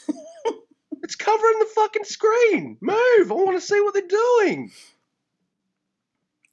It's 1.02 1.16
covering 1.16 1.58
the 1.58 1.68
fucking 1.74 2.04
screen. 2.04 2.78
Move. 2.80 3.32
I 3.32 3.34
want 3.34 3.60
to 3.60 3.66
see 3.66 3.80
what 3.80 3.92
they're 3.92 4.06
doing. 4.06 4.70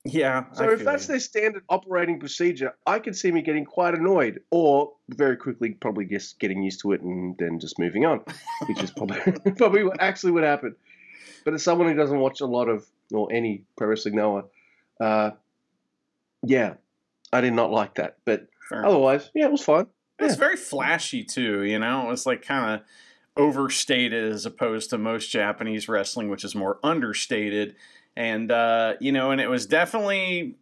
Yeah. 0.06 0.46
So 0.54 0.72
if 0.72 0.84
that's 0.84 1.08
their 1.08 1.20
standard 1.20 1.64
operating 1.70 2.20
procedure, 2.20 2.74
I 2.88 3.00
can 3.00 3.14
see 3.14 3.32
me 3.32 3.42
getting 3.42 3.66
quite 3.66 3.94
annoyed, 3.94 4.42
or 4.50 4.94
very 5.10 5.38
quickly 5.38 5.72
probably 5.72 6.06
just 6.06 6.40
getting 6.40 6.64
used 6.64 6.82
to 6.82 6.94
it 6.94 7.02
and 7.02 7.38
then 7.38 7.60
just 7.60 7.78
moving 7.78 8.06
on, 8.06 8.22
which 8.68 8.82
is 8.82 8.92
probably 8.92 9.20
probably 9.58 9.84
what 9.84 10.02
actually 10.02 10.32
would 10.32 10.44
happen. 10.44 10.76
But 11.43 11.54
as 11.54 11.63
someone 11.63 11.88
who 11.88 11.95
doesn't 11.95 12.19
watch 12.19 12.41
a 12.41 12.45
lot 12.45 12.69
of 12.69 12.86
or 13.12 13.32
any 13.32 13.63
pro 13.78 13.88
wrestling 13.88 14.15
Noah, 14.15 14.45
uh, 14.99 15.32
yeah, 16.43 16.75
I 17.34 17.41
did 17.41 17.54
not 17.54 17.71
like 17.71 17.95
that. 17.95 18.17
But 18.25 18.47
Fair 18.69 18.86
otherwise, 18.86 19.30
yeah, 19.34 19.45
it 19.45 19.52
was 19.52 19.63
fun. 19.63 19.88
It's 20.19 20.34
yeah. 20.34 20.39
very 20.39 20.58
flashy 20.58 21.23
too. 21.23 21.63
You 21.63 21.80
know, 21.80 22.06
it 22.06 22.10
was 22.10 22.25
like 22.25 22.41
kind 22.41 22.75
of 22.75 22.88
overstated 23.38 24.32
as 24.32 24.45
opposed 24.45 24.89
to 24.89 24.97
most 24.97 25.30
Japanese 25.30 25.88
wrestling, 25.88 26.30
which 26.30 26.43
is 26.43 26.56
more 26.56 26.80
understated 26.84 27.75
and 28.19 28.52
uh, 28.52 28.95
you 28.99 29.13
know, 29.13 29.32
and 29.32 29.39
it 29.39 29.49
was 29.49 29.65
definitely 29.65 30.56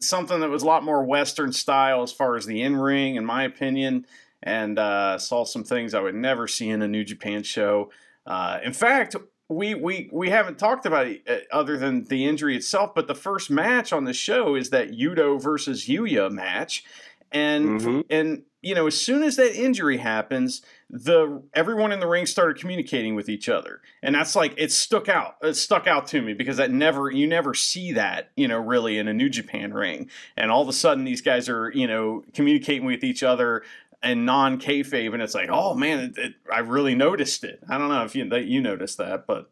something 0.00 0.40
that 0.40 0.48
was 0.48 0.62
a 0.62 0.66
lot 0.66 0.82
more 0.82 1.04
Western 1.04 1.52
style 1.52 2.02
as 2.02 2.10
far 2.10 2.36
as 2.36 2.46
the 2.46 2.62
in 2.62 2.74
ring, 2.76 3.16
in 3.16 3.24
my 3.26 3.44
opinion. 3.44 4.06
And 4.42 4.78
uh, 4.78 5.18
saw 5.18 5.44
some 5.44 5.62
things 5.62 5.92
I 5.94 6.00
would 6.00 6.16
never 6.16 6.48
see 6.48 6.70
in 6.70 6.82
a 6.82 6.88
New 6.88 7.04
Japan 7.04 7.42
show. 7.42 7.90
Uh, 8.26 8.58
in 8.64 8.72
fact, 8.72 9.14
we, 9.52 9.74
we 9.74 10.08
we 10.12 10.30
haven't 10.30 10.58
talked 10.58 10.86
about 10.86 11.06
it 11.06 11.22
uh, 11.28 11.36
other 11.54 11.76
than 11.76 12.04
the 12.04 12.26
injury 12.26 12.56
itself, 12.56 12.94
but 12.94 13.06
the 13.06 13.14
first 13.14 13.50
match 13.50 13.92
on 13.92 14.04
the 14.04 14.12
show 14.12 14.54
is 14.54 14.70
that 14.70 14.92
Yuto 14.92 15.40
versus 15.40 15.86
Yuya 15.86 16.30
match, 16.30 16.84
and 17.30 17.80
mm-hmm. 17.80 18.00
and 18.10 18.42
you 18.60 18.74
know 18.74 18.86
as 18.86 19.00
soon 19.00 19.22
as 19.22 19.36
that 19.36 19.54
injury 19.54 19.98
happens, 19.98 20.62
the 20.92 21.42
everyone 21.54 21.90
in 21.90 22.00
the 22.00 22.06
ring 22.06 22.26
started 22.26 22.60
communicating 22.60 23.14
with 23.14 23.30
each 23.30 23.48
other. 23.48 23.80
And 24.02 24.14
that's 24.14 24.36
like 24.36 24.54
it 24.58 24.70
stuck 24.70 25.08
out 25.08 25.36
it 25.42 25.54
stuck 25.54 25.86
out 25.86 26.06
to 26.08 26.20
me 26.20 26.34
because 26.34 26.58
that 26.58 26.70
never 26.70 27.10
you 27.10 27.26
never 27.26 27.54
see 27.54 27.92
that 27.92 28.30
you 28.36 28.46
know 28.46 28.58
really 28.58 28.98
in 28.98 29.08
a 29.08 29.14
new 29.14 29.30
japan 29.30 29.72
ring. 29.72 30.10
And 30.36 30.50
all 30.50 30.60
of 30.60 30.68
a 30.68 30.72
sudden 30.72 31.04
these 31.04 31.22
guys 31.22 31.48
are 31.48 31.70
you 31.70 31.86
know 31.86 32.24
communicating 32.34 32.84
with 32.84 33.02
each 33.02 33.22
other 33.22 33.62
and 34.02 34.26
non 34.26 34.58
kayfabe 34.58 35.12
and 35.12 35.22
it's 35.22 35.34
like 35.34 35.48
oh 35.50 35.74
man 35.74 35.98
it, 35.98 36.18
it, 36.18 36.32
i 36.52 36.58
really 36.58 36.94
noticed 36.94 37.44
it 37.44 37.60
i 37.68 37.78
don't 37.78 37.88
know 37.88 38.04
if 38.04 38.14
you 38.14 38.28
that 38.28 38.44
you 38.46 38.60
noticed 38.60 38.98
that 38.98 39.26
but 39.26 39.50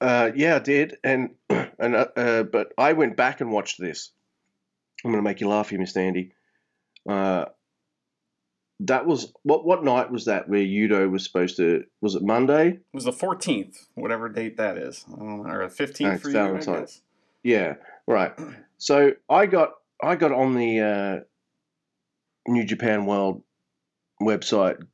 uh, 0.00 0.30
yeah 0.34 0.56
i 0.56 0.58
did 0.58 0.98
and 1.02 1.30
and 1.50 1.94
uh, 1.94 2.06
uh, 2.16 2.42
but 2.42 2.72
i 2.76 2.92
went 2.92 3.16
back 3.16 3.40
and 3.40 3.50
watched 3.50 3.80
this 3.80 4.12
i'm 5.04 5.10
going 5.10 5.22
to 5.22 5.28
make 5.28 5.40
you 5.40 5.48
laugh 5.48 5.70
here 5.70 5.78
mr 5.78 5.96
andy 5.96 6.32
uh, 7.08 7.46
that 8.80 9.06
was 9.06 9.32
what 9.42 9.64
what 9.64 9.84
night 9.84 10.10
was 10.10 10.26
that 10.26 10.48
where 10.48 10.60
Udo 10.60 11.08
was 11.08 11.24
supposed 11.24 11.56
to 11.56 11.84
was 12.00 12.14
it 12.14 12.22
Monday? 12.22 12.68
It 12.68 12.82
was 12.92 13.04
the 13.04 13.12
fourteenth, 13.12 13.86
whatever 13.94 14.28
date 14.28 14.56
that 14.58 14.76
is, 14.76 15.04
or 15.18 15.68
fifteenth 15.70 16.20
for 16.20 16.28
you. 16.28 16.34
Yeah, 17.42 17.74
right. 18.06 18.32
So 18.78 19.12
I 19.30 19.46
got 19.46 19.74
I 20.02 20.16
got 20.16 20.32
on 20.32 20.54
the 20.54 20.80
uh, 20.80 21.20
New 22.46 22.64
Japan 22.64 23.06
World 23.06 23.42
website 24.20 24.84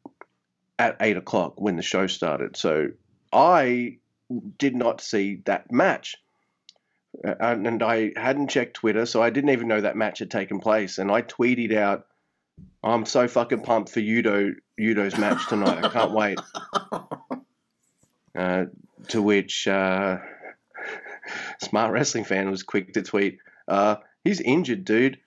at 0.78 0.96
eight 1.00 1.16
o'clock 1.16 1.60
when 1.60 1.76
the 1.76 1.82
show 1.82 2.06
started. 2.06 2.56
So 2.56 2.88
I 3.32 3.98
did 4.58 4.74
not 4.74 5.00
see 5.00 5.42
that 5.44 5.70
match. 5.70 6.16
Uh, 7.24 7.34
and 7.38 7.82
I 7.82 8.12
hadn't 8.16 8.48
checked 8.48 8.74
Twitter, 8.74 9.04
so 9.04 9.22
I 9.22 9.30
didn't 9.30 9.50
even 9.50 9.68
know 9.68 9.82
that 9.82 9.96
match 9.96 10.20
had 10.20 10.30
taken 10.30 10.60
place. 10.60 10.96
And 10.98 11.10
I 11.10 11.20
tweeted 11.20 11.76
out 11.76 12.06
I'm 12.82 13.06
so 13.06 13.28
fucking 13.28 13.62
pumped 13.62 13.90
for 13.90 14.00
Yuto 14.00 14.54
Yuto's 14.78 15.16
match 15.16 15.46
tonight. 15.48 15.84
I 15.84 15.88
can't 15.88 16.12
wait. 16.12 16.38
Uh, 18.34 18.64
to 19.08 19.20
which 19.20 19.68
uh, 19.68 20.16
smart 21.60 21.92
wrestling 21.92 22.24
fan 22.24 22.50
was 22.50 22.62
quick 22.62 22.94
to 22.94 23.02
tweet, 23.02 23.38
uh, 23.68 23.96
"He's 24.24 24.40
injured, 24.40 24.86
dude." 24.86 25.18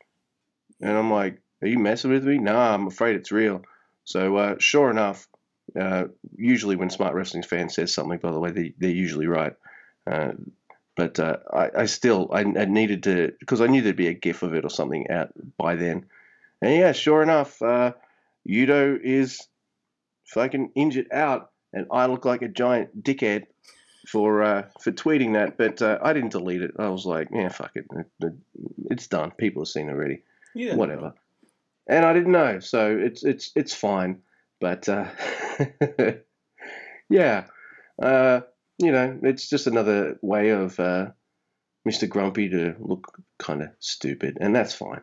And 0.82 0.92
I'm 0.98 1.12
like, 1.12 1.40
"Are 1.66 1.70
you 1.70 1.80
messing 1.80 2.12
with 2.12 2.24
me?" 2.24 2.38
Nah, 2.38 2.74
I'm 2.74 2.88
afraid 2.88 3.16
it's 3.16 3.32
real. 3.32 3.64
So 4.04 4.38
uh, 4.38 4.56
sure 4.60 4.92
enough, 4.92 5.28
uh, 5.80 6.06
usually 6.38 6.76
when 6.76 6.90
smart 6.90 7.16
wrestling 7.16 7.44
fan 7.44 7.70
says 7.70 7.92
something, 7.92 8.20
by 8.20 8.32
the 8.32 8.40
way, 8.40 8.52
they, 8.52 8.74
they're 8.78 8.90
usually 8.92 9.28
right. 9.28 9.54
Uh, 10.06 10.34
but 10.96 11.20
I, 11.20 11.72
I, 11.76 11.86
still 11.88 12.30
I, 12.32 12.42
I 12.42 12.66
needed 12.66 13.04
to 13.04 13.34
because 13.40 13.62
I 13.62 13.68
knew 13.68 13.82
there'd 13.82 13.96
be 13.96 14.08
a 14.08 14.14
gif 14.14 14.44
of 14.44 14.54
it 14.54 14.64
or 14.64 14.70
something 14.70 15.10
out 15.10 15.32
by 15.58 15.76
then. 15.76 16.06
And 16.62 16.74
yeah, 16.76 16.92
sure 16.94 17.22
enough, 17.22 17.62
uh, 17.62 17.94
Yuto 18.48 18.98
is 19.02 19.42
fucking 20.26 20.72
injured 20.76 21.12
out, 21.12 21.52
and 21.74 21.88
I 21.92 22.06
look 22.06 22.26
like 22.26 22.44
a 22.44 22.48
giant 22.48 23.04
dickhead 23.04 23.48
for 24.08 24.44
uh, 24.44 24.64
for 24.80 24.92
tweeting 24.92 25.34
that. 25.34 25.58
But 25.58 25.82
uh, 25.82 25.98
I 26.02 26.14
didn't 26.14 26.32
delete 26.32 26.62
it. 26.62 26.72
I 26.78 26.90
was 26.90 27.06
like, 27.06 27.30
yeah, 27.34 27.50
fuck 27.50 27.72
it, 27.76 27.88
it's 28.92 29.08
done. 29.08 29.32
People 29.32 29.64
have 29.64 29.68
seen 29.68 29.90
it 29.90 29.92
already. 29.92 30.22
Yeah, 30.54 30.76
Whatever. 30.76 31.14
And 31.88 32.06
I 32.06 32.14
didn't 32.14 32.32
know, 32.32 32.60
so 32.60 32.98
it's 32.98 33.24
it's 33.24 33.52
it's 33.56 33.74
fine. 33.74 34.22
But 34.60 34.90
uh, 34.90 35.08
yeah, 37.10 37.46
uh, 38.02 38.42
you 38.78 38.92
know, 38.92 39.20
it's 39.24 39.50
just 39.50 39.68
another 39.68 40.18
way 40.22 40.50
of 40.50 40.80
uh, 40.80 41.08
Mr. 41.88 42.10
Grumpy 42.10 42.50
to 42.50 42.76
look 42.80 43.18
kind 43.38 43.62
of 43.62 43.70
stupid, 43.80 44.38
and 44.42 44.56
that's 44.56 44.74
fine. 44.74 45.02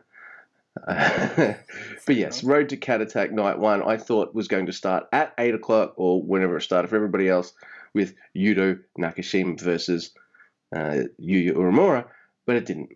but 0.87 2.15
yes, 2.15 2.43
Road 2.43 2.69
to 2.69 2.77
Cat 2.77 3.01
Attack 3.01 3.31
Night 3.31 3.59
One, 3.59 3.83
I 3.83 3.97
thought 3.97 4.33
was 4.33 4.47
going 4.47 4.65
to 4.65 4.73
start 4.73 5.05
at 5.13 5.33
eight 5.37 5.53
o'clock 5.53 5.93
or 5.97 6.21
whenever 6.21 6.57
it 6.57 6.63
started 6.63 6.87
for 6.87 6.95
everybody 6.95 7.29
else 7.29 7.53
with 7.93 8.15
Yuto 8.35 8.79
Nakashima 8.99 9.59
versus 9.61 10.11
uh, 10.75 11.03
Yuya 11.21 11.53
Uemura, 11.53 12.05
but 12.45 12.55
it 12.55 12.65
didn't. 12.65 12.89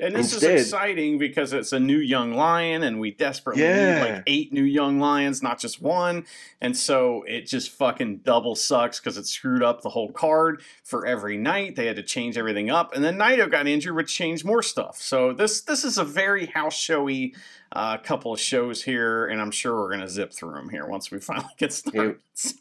And 0.00 0.12
this 0.16 0.32
Instead, 0.32 0.56
is 0.56 0.62
exciting 0.62 1.18
because 1.18 1.52
it's 1.52 1.72
a 1.72 1.78
new 1.78 1.98
young 1.98 2.34
lion, 2.34 2.82
and 2.82 2.98
we 2.98 3.12
desperately 3.12 3.62
yeah. 3.62 3.94
need 3.94 4.10
like 4.10 4.22
eight 4.26 4.52
new 4.52 4.64
young 4.64 4.98
lions, 4.98 5.40
not 5.40 5.60
just 5.60 5.80
one. 5.80 6.26
And 6.60 6.76
so 6.76 7.22
it 7.28 7.46
just 7.46 7.70
fucking 7.70 8.18
double 8.18 8.56
sucks 8.56 8.98
because 8.98 9.16
it 9.16 9.26
screwed 9.26 9.62
up 9.62 9.82
the 9.82 9.90
whole 9.90 10.10
card 10.10 10.62
for 10.82 11.06
every 11.06 11.36
night. 11.36 11.76
They 11.76 11.86
had 11.86 11.94
to 11.94 12.02
change 12.02 12.36
everything 12.36 12.70
up, 12.70 12.92
and 12.92 13.04
then 13.04 13.16
Naito 13.16 13.48
got 13.48 13.68
injured, 13.68 13.94
which 13.94 14.12
changed 14.12 14.44
more 14.44 14.64
stuff. 14.64 15.00
So 15.00 15.32
this 15.32 15.60
this 15.60 15.84
is 15.84 15.96
a 15.96 16.04
very 16.04 16.46
house 16.46 16.76
showy 16.76 17.36
uh, 17.70 17.98
couple 17.98 18.32
of 18.32 18.40
shows 18.40 18.82
here, 18.82 19.26
and 19.26 19.40
I'm 19.40 19.52
sure 19.52 19.76
we're 19.76 19.90
gonna 19.90 20.08
zip 20.08 20.32
through 20.32 20.54
them 20.54 20.70
here 20.70 20.86
once 20.86 21.12
we 21.12 21.20
finally 21.20 21.54
get 21.56 21.72
started. 21.72 22.16
Yeah. 22.44 22.52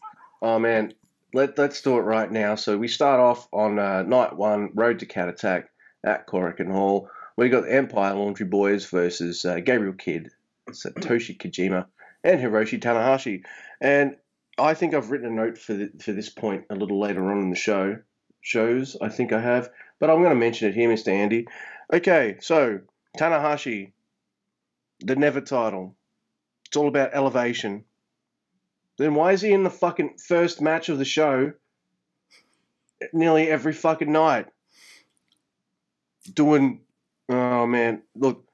Oh 0.44 0.60
man, 0.60 0.94
let 1.34 1.58
let's 1.58 1.82
do 1.82 1.98
it 1.98 2.02
right 2.02 2.32
now. 2.32 2.54
So 2.54 2.78
we 2.78 2.88
start 2.88 3.20
off 3.20 3.48
on 3.52 3.80
uh, 3.80 4.04
night 4.04 4.36
one, 4.36 4.70
Road 4.76 5.00
to 5.00 5.08
Cat 5.08 5.30
Attack 5.30 5.72
at 6.04 6.28
Korakuen 6.28 6.72
Hall 6.72 7.10
we 7.36 7.50
got 7.50 7.70
Empire 7.70 8.14
Laundry 8.14 8.46
Boys 8.46 8.86
versus 8.86 9.46
uh, 9.46 9.60
Gabriel 9.60 9.94
Kidd, 9.94 10.30
Satoshi 10.70 11.38
Kojima, 11.38 11.88
and 12.24 12.40
Hiroshi 12.40 12.80
Tanahashi. 12.80 13.44
And 13.82 14.16
I 14.58 14.74
think 14.74 14.94
I've 14.94 15.10
written 15.10 15.28
a 15.28 15.32
note 15.32 15.58
for 15.58 15.74
the, 15.74 15.92
for 16.00 16.12
this 16.12 16.30
point 16.30 16.66
a 16.70 16.76
little 16.76 17.00
later 17.00 17.32
on 17.32 17.40
in 17.40 17.50
the 17.50 17.56
show. 17.56 17.98
Shows, 18.42 18.98
I 19.02 19.08
think 19.08 19.32
I 19.32 19.40
have, 19.40 19.70
but 20.00 20.10
I'm 20.10 20.18
going 20.18 20.30
to 20.30 20.36
mention 20.36 20.68
it 20.68 20.76
here, 20.76 20.90
Mr. 20.90 21.08
Andy. 21.08 21.48
Okay, 21.92 22.36
so 22.42 22.82
Tanahashi, 23.18 23.94
the 25.00 25.16
Never 25.16 25.40
title. 25.40 25.96
It's 26.68 26.76
all 26.76 26.90
about 26.90 27.14
elevation. 27.14 27.86
Then 28.98 29.16
why 29.16 29.32
is 29.32 29.42
he 29.42 29.54
in 29.54 29.64
the 29.64 29.70
fucking 29.70 30.18
first 30.18 30.62
match 30.62 30.90
of 30.90 30.98
the 30.98 31.06
show 31.06 31.54
nearly 33.14 33.48
every 33.48 33.74
fucking 33.74 34.12
night? 34.12 34.48
Doing 36.34 36.82
Oh 37.30 37.66
man, 37.66 38.04
look, 38.16 38.46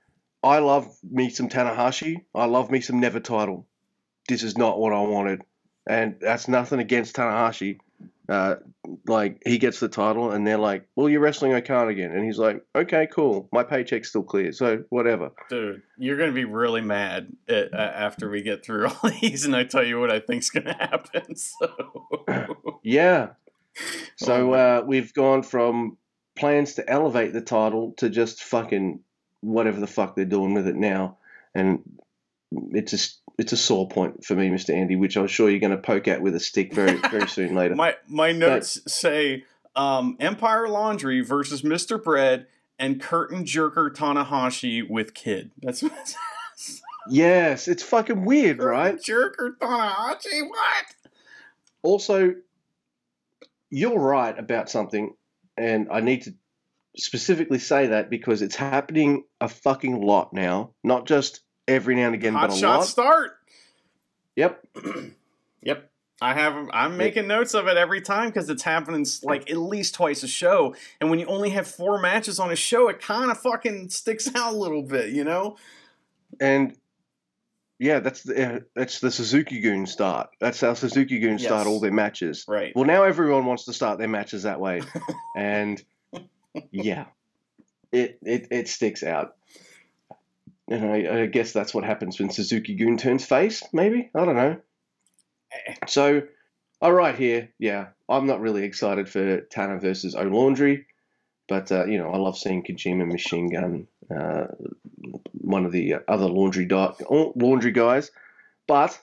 I 0.43 0.59
love 0.59 0.95
me 1.03 1.29
some 1.29 1.49
Tanahashi. 1.49 2.23
I 2.33 2.45
love 2.45 2.71
me 2.71 2.81
some 2.81 2.99
Never 2.99 3.19
title. 3.19 3.67
This 4.27 4.43
is 4.43 4.57
not 4.57 4.79
what 4.79 4.93
I 4.93 5.01
wanted, 5.01 5.41
and 5.87 6.17
that's 6.21 6.47
nothing 6.47 6.79
against 6.79 7.15
Tanahashi. 7.15 7.79
Uh, 8.27 8.57
like 9.07 9.41
he 9.43 9.57
gets 9.57 9.79
the 9.79 9.89
title, 9.89 10.31
and 10.31 10.45
they're 10.45 10.59
like, 10.59 10.87
"Well, 10.95 11.09
you're 11.09 11.19
wrestling 11.19 11.53
Okada 11.53 11.87
again," 11.87 12.11
and 12.11 12.23
he's 12.23 12.37
like, 12.37 12.63
"Okay, 12.75 13.07
cool. 13.11 13.49
My 13.51 13.63
paycheck's 13.63 14.09
still 14.09 14.21
clear, 14.21 14.51
so 14.51 14.83
whatever." 14.89 15.31
Dude, 15.49 15.81
you're 15.97 16.17
gonna 16.17 16.31
be 16.31 16.45
really 16.45 16.81
mad 16.81 17.35
at, 17.47 17.73
uh, 17.73 17.77
after 17.77 18.29
we 18.29 18.43
get 18.43 18.63
through 18.63 18.87
all 19.03 19.09
these, 19.19 19.45
and 19.45 19.55
I 19.55 19.63
tell 19.63 19.83
you 19.83 19.99
what 19.99 20.11
I 20.11 20.19
think's 20.19 20.51
gonna 20.51 20.75
happen. 20.75 21.35
So 21.35 22.79
yeah. 22.83 23.29
So 24.17 24.53
oh, 24.53 24.53
uh, 24.53 24.83
we've 24.85 25.13
gone 25.13 25.41
from 25.41 25.97
plans 26.39 26.75
to 26.75 26.89
elevate 26.89 27.33
the 27.33 27.41
title 27.41 27.93
to 27.97 28.09
just 28.09 28.43
fucking 28.43 29.01
whatever 29.41 29.79
the 29.79 29.87
fuck 29.87 30.15
they're 30.15 30.25
doing 30.25 30.53
with 30.53 30.67
it 30.67 30.75
now. 30.75 31.17
And 31.53 31.83
it's 32.51 32.93
a 32.93 32.97
it's 33.41 33.53
a 33.53 33.57
sore 33.57 33.87
point 33.87 34.25
for 34.25 34.35
me, 34.35 34.49
Mister 34.49 34.73
Andy, 34.73 34.95
which 34.95 35.17
I'm 35.17 35.27
sure 35.27 35.49
you're 35.49 35.59
going 35.59 35.71
to 35.71 35.77
poke 35.77 36.07
at 36.07 36.21
with 36.21 36.35
a 36.35 36.39
stick 36.39 36.73
very 36.73 36.97
very 37.11 37.27
soon 37.27 37.55
later. 37.55 37.75
my 37.75 37.95
my 38.07 38.31
notes 38.31 38.77
but, 38.79 38.91
say 38.91 39.43
um, 39.75 40.17
Empire 40.19 40.67
Laundry 40.67 41.21
versus 41.21 41.61
Mr. 41.61 42.01
Bread 42.01 42.47
and 42.77 43.01
Curtain 43.01 43.43
Jerker 43.43 43.93
Tanahashi 43.93 44.89
with 44.89 45.13
Kidd. 45.13 45.51
That's 45.61 45.83
what 45.83 45.91
it 45.93 46.15
says. 46.57 46.81
Yes, 47.09 47.67
it's 47.67 47.83
fucking 47.83 48.25
weird, 48.25 48.59
Curtain 48.59 48.71
right? 48.71 48.95
Jerker 48.97 49.57
Tanahashi, 49.59 50.47
what? 50.47 50.85
Also, 51.81 52.35
you're 53.69 53.99
right 53.99 54.37
about 54.37 54.69
something, 54.69 55.15
and 55.59 55.87
I 55.91 56.01
need 56.01 56.23
to 56.23 56.33
specifically 56.97 57.59
say 57.59 57.87
that 57.87 58.09
because 58.09 58.41
it's 58.41 58.55
happening 58.55 59.23
a 59.41 59.47
fucking 59.47 60.01
lot 60.01 60.33
now, 60.33 60.71
not 60.83 61.05
just 61.05 61.41
every 61.67 61.95
now 61.95 62.07
and 62.07 62.15
again, 62.15 62.33
Hot 62.33 62.49
but 62.49 62.55
a 62.55 62.59
shot 62.59 62.79
lot. 62.79 62.87
start. 62.87 63.31
Yep. 64.35 64.65
yep. 65.63 65.91
I 66.21 66.33
have. 66.33 66.69
I'm 66.73 66.97
making 66.97 67.27
notes 67.27 67.53
of 67.53 67.67
it 67.67 67.77
every 67.77 68.01
time 68.01 68.27
because 68.29 68.49
it's 68.49 68.63
happening 68.63 69.05
like 69.23 69.49
at 69.49 69.57
least 69.57 69.95
twice 69.95 70.21
a 70.23 70.27
show. 70.27 70.75
And 70.99 71.09
when 71.09 71.19
you 71.19 71.25
only 71.27 71.51
have 71.51 71.65
four 71.65 71.99
matches 71.99 72.39
on 72.39 72.51
a 72.51 72.57
show, 72.57 72.89
it 72.89 72.99
kind 72.99 73.31
of 73.31 73.37
fucking 73.37 73.89
sticks 73.89 74.27
out 74.35 74.53
a 74.53 74.57
little 74.57 74.83
bit, 74.83 75.11
you 75.11 75.23
know. 75.23 75.55
And 76.41 76.75
yeah, 77.79 78.01
that's 78.01 78.23
the 78.23 78.55
uh, 78.55 78.59
that's 78.75 78.99
the 78.99 79.09
Suzuki-gun 79.09 79.87
start. 79.87 80.31
That's 80.41 80.59
how 80.59 80.73
Suzuki-gun 80.73 81.37
yes. 81.37 81.43
start 81.43 81.65
all 81.65 81.79
their 81.79 81.93
matches. 81.93 82.43
Right. 82.45 82.75
Well, 82.75 82.83
now 82.85 83.03
everyone 83.03 83.45
wants 83.45 83.65
to 83.65 83.73
start 83.73 83.97
their 83.97 84.09
matches 84.09 84.43
that 84.43 84.59
way, 84.59 84.81
and 85.35 85.81
yeah, 86.71 87.05
it 87.93 88.19
it 88.21 88.47
it 88.51 88.67
sticks 88.67 89.01
out. 89.01 89.35
And 90.67 90.85
I, 90.85 91.21
I 91.21 91.25
guess 91.27 91.53
that's 91.53 91.73
what 91.73 91.85
happens 91.85 92.19
when 92.19 92.29
Suzuki-gun 92.29 92.97
turns 92.97 93.25
face. 93.25 93.63
Maybe 93.71 94.11
I 94.13 94.25
don't 94.25 94.35
know. 94.35 94.57
Eh. 95.51 95.75
So, 95.87 96.23
all 96.81 96.93
right, 96.93 97.15
here, 97.15 97.49
yeah, 97.57 97.87
I'm 98.09 98.27
not 98.27 98.41
really 98.41 98.65
excited 98.65 99.07
for 99.07 99.39
Tana 99.39 99.79
versus 99.79 100.15
O 100.15 100.23
Laundry, 100.23 100.85
but 101.47 101.71
uh, 101.71 101.85
you 101.85 101.97
know 101.97 102.11
I 102.11 102.17
love 102.17 102.37
seeing 102.37 102.61
Kojima 102.61 103.09
Machine 103.09 103.49
Gun. 103.49 103.87
Uh, 104.15 104.47
one 105.33 105.65
of 105.65 105.71
the 105.71 105.95
other 106.07 106.25
laundry 106.25 106.65
di- 106.65 106.93
laundry 107.09 107.71
guys. 107.71 108.11
But 108.67 108.99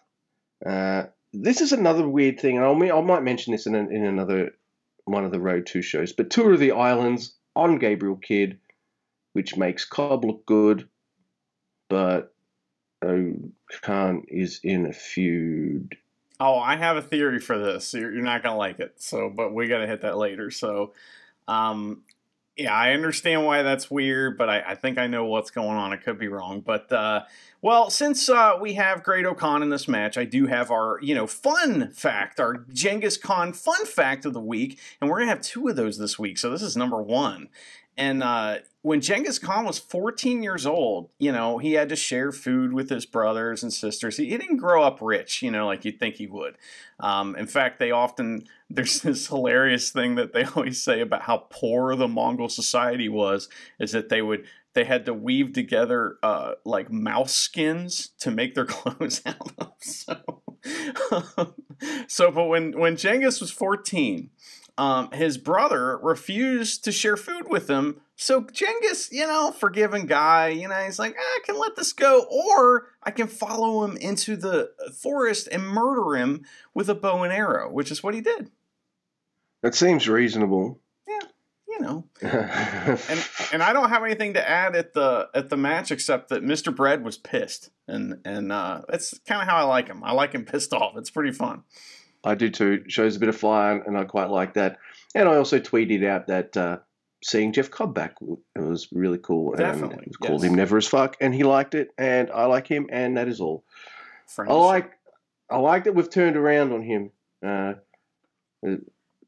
uh, 0.64 1.05
this 1.33 1.61
is 1.61 1.73
another 1.73 2.09
weird 2.09 2.40
thing, 2.40 2.57
and 2.57 2.64
I'll, 2.64 2.99
I 2.99 3.01
might 3.03 3.23
mention 3.23 3.53
this 3.53 3.66
in, 3.66 3.75
an, 3.75 3.92
in 3.92 4.05
another 4.05 4.53
one 5.05 5.25
of 5.25 5.33
the 5.33 5.40
Road 5.40 5.66
2 5.66 5.83
shows. 5.83 6.12
But 6.12 6.31
Tour 6.31 6.55
of 6.55 6.61
the 6.61 6.73
Islands 6.73 7.35
on 7.55 7.79
Gabriel 7.79 8.16
Kidd, 8.16 8.59
which 9.33 9.57
makes 9.57 9.85
Cobb 9.85 10.25
look 10.25 10.45
good, 10.47 10.88
but 11.88 12.35
Khan 13.83 14.25
is 14.29 14.61
in 14.62 14.87
a 14.87 14.92
feud. 14.92 15.97
Oh, 16.38 16.59
I 16.59 16.77
have 16.77 16.97
a 16.97 17.03
theory 17.03 17.38
for 17.38 17.59
this. 17.59 17.95
You're, 17.95 18.12
you're 18.12 18.23
not 18.23 18.42
gonna 18.42 18.57
like 18.57 18.79
it. 18.81 18.95
So, 18.97 19.31
but 19.31 19.55
we 19.55 19.69
gotta 19.69 19.87
hit 19.87 20.03
that 20.03 20.19
later. 20.19 20.51
So, 20.51 20.92
um, 21.49 22.03
yeah, 22.57 22.75
I 22.75 22.92
understand 22.92 23.45
why 23.45 23.62
that's 23.62 23.90
weird, 23.90 24.38
but 24.38 24.49
I, 24.49 24.61
I, 24.69 24.75
think 24.75 24.97
I 24.97 25.07
know 25.07 25.27
what's 25.27 25.51
going 25.51 25.77
on. 25.77 25.92
I 25.92 25.97
could 25.97 26.19
be 26.19 26.29
wrong, 26.29 26.61
but 26.61 26.90
uh, 26.90 27.25
well, 27.61 27.90
since 27.90 28.31
uh, 28.31 28.57
we 28.59 28.75
have 28.75 29.03
Great-O-Khan 29.03 29.62
in 29.62 29.69
this 29.69 29.87
match, 29.87 30.16
I 30.16 30.25
do 30.25 30.47
have 30.47 30.71
our 30.71 30.99
you 31.03 31.14
know 31.14 31.27
fun 31.27 31.90
fact, 31.90 32.40
our 32.40 32.64
Genghis 32.73 33.19
Khan 33.19 33.53
fun 33.53 33.85
fact 33.85 34.25
of 34.25 34.33
the 34.33 34.40
week, 34.40 34.79
and 35.01 35.11
we're 35.11 35.19
gonna 35.19 35.31
have 35.31 35.42
two 35.42 35.69
of 35.69 35.77
those 35.77 35.99
this 35.99 36.19
week. 36.19 36.38
So 36.38 36.51
this 36.51 36.62
is 36.62 36.79
number 36.79 37.03
one, 37.03 37.49
and 37.96 38.22
uh, 38.22 38.59
when 38.82 39.00
Genghis 39.00 39.38
Khan 39.38 39.64
was 39.64 39.78
14 39.78 40.42
years 40.42 40.66
old, 40.66 41.11
you 41.18 41.32
know, 41.32 41.59
he 41.59 41.72
had 41.72 41.88
to 41.88 41.96
share 41.96 42.30
food 42.30 42.72
with 42.72 42.90
his 42.90 43.06
brothers 43.06 43.62
and 43.62 43.72
sisters. 43.72 44.16
He, 44.16 44.28
he 44.28 44.37
didn't 44.37 44.59
grow 44.59 44.82
up 44.82 44.98
rich, 45.00 45.42
you 45.42 45.50
know, 45.50 45.66
like 45.66 45.85
you'd 45.85 45.98
think 45.98 46.14
he 46.16 46.26
would. 46.26 46.56
Um, 47.00 47.35
in 47.37 47.46
fact, 47.46 47.78
they 47.78 47.90
often, 47.90 48.44
there's 48.70 49.00
this 49.00 49.26
hilarious 49.28 49.90
thing 49.90 50.14
that 50.16 50.32
they 50.32 50.44
always 50.56 50.82
say 50.82 51.00
about 51.00 51.22
how 51.22 51.46
poor 51.50 51.96
the 51.96 52.06
Mongol 52.06 52.48
society 52.48 53.09
was, 53.09 53.48
is 53.80 53.92
that 53.92 54.09
they 54.09 54.22
would, 54.22 54.44
they 54.74 54.85
had 54.85 55.06
to 55.06 55.14
weave 55.14 55.52
together 55.52 56.18
uh, 56.22 56.52
like 56.64 56.92
mouse 56.92 57.35
skins 57.35 58.11
to 58.20 58.30
make 58.30 58.54
their 58.54 58.64
clothes 58.66 59.22
out 59.24 59.52
of. 59.59 59.72
So, 59.80 60.42
so 62.06 62.30
but 62.30 62.44
when, 62.44 62.78
when 62.78 62.96
Genghis 62.96 63.40
was 63.40 63.50
14, 63.50 64.30
um, 64.78 65.10
his 65.12 65.38
brother 65.38 65.98
refused 65.98 66.84
to 66.84 66.92
share 66.92 67.16
food 67.16 67.48
with 67.48 67.68
him. 67.68 68.00
So 68.16 68.42
Genghis, 68.42 69.10
you 69.10 69.26
know, 69.26 69.50
forgiving 69.52 70.06
guy, 70.06 70.48
you 70.48 70.68
know, 70.68 70.74
he's 70.76 70.98
like, 70.98 71.14
ah, 71.18 71.22
I 71.22 71.40
can 71.44 71.58
let 71.58 71.76
this 71.76 71.92
go, 71.92 72.26
or 72.30 72.88
I 73.02 73.10
can 73.10 73.26
follow 73.26 73.84
him 73.84 73.96
into 73.96 74.36
the 74.36 74.72
forest 74.94 75.48
and 75.50 75.62
murder 75.62 76.16
him 76.16 76.44
with 76.74 76.88
a 76.88 76.94
bow 76.94 77.22
and 77.22 77.32
arrow, 77.32 77.70
which 77.70 77.90
is 77.90 78.02
what 78.02 78.14
he 78.14 78.20
did. 78.20 78.50
That 79.62 79.74
seems 79.74 80.08
reasonable. 80.08 80.78
Yeah, 81.08 81.20
you 81.68 81.80
know. 81.80 82.04
and 82.22 83.28
and 83.52 83.62
I 83.62 83.72
don't 83.72 83.88
have 83.88 84.04
anything 84.04 84.34
to 84.34 84.48
add 84.48 84.76
at 84.76 84.92
the 84.92 85.28
at 85.34 85.48
the 85.48 85.56
match 85.56 85.90
except 85.90 86.28
that 86.28 86.44
Mr. 86.44 86.74
Bread 86.74 87.02
was 87.02 87.16
pissed, 87.16 87.70
and 87.88 88.20
and 88.24 88.52
uh, 88.52 88.82
that's 88.88 89.18
kind 89.20 89.42
of 89.42 89.48
how 89.48 89.56
I 89.56 89.62
like 89.62 89.88
him. 89.88 90.04
I 90.04 90.12
like 90.12 90.32
him 90.32 90.44
pissed 90.44 90.72
off. 90.72 90.96
It's 90.96 91.10
pretty 91.10 91.32
fun. 91.32 91.64
I 92.26 92.34
do 92.34 92.50
too. 92.50 92.84
Shows 92.88 93.16
a 93.16 93.20
bit 93.20 93.28
of 93.28 93.36
fire, 93.36 93.82
and 93.82 93.96
I 93.96 94.04
quite 94.04 94.30
like 94.30 94.54
that. 94.54 94.78
And 95.14 95.28
I 95.28 95.36
also 95.36 95.58
tweeted 95.58 96.04
out 96.04 96.26
that 96.26 96.56
uh, 96.56 96.78
seeing 97.22 97.52
Jeff 97.52 97.70
Cobb 97.70 97.94
back 97.94 98.16
was 98.54 98.88
really 98.92 99.18
cool. 99.18 99.54
Definitely. 99.54 100.04
And 100.04 100.18
called 100.20 100.44
him 100.44 100.54
Never 100.54 100.76
as 100.76 100.86
Fuck, 100.86 101.16
and 101.20 101.34
he 101.34 101.44
liked 101.44 101.74
it, 101.74 101.90
and 101.96 102.30
I 102.30 102.46
like 102.46 102.66
him, 102.66 102.88
and 102.90 103.16
that 103.16 103.28
is 103.28 103.40
all. 103.40 103.64
Friends. 104.26 104.50
I 104.50 104.54
like, 104.54 104.90
I 105.48 105.58
like 105.58 105.84
that 105.84 105.94
we've 105.94 106.10
turned 106.10 106.36
around 106.36 106.72
on 106.72 106.82
him. 106.82 107.10
Uh, 107.44 107.74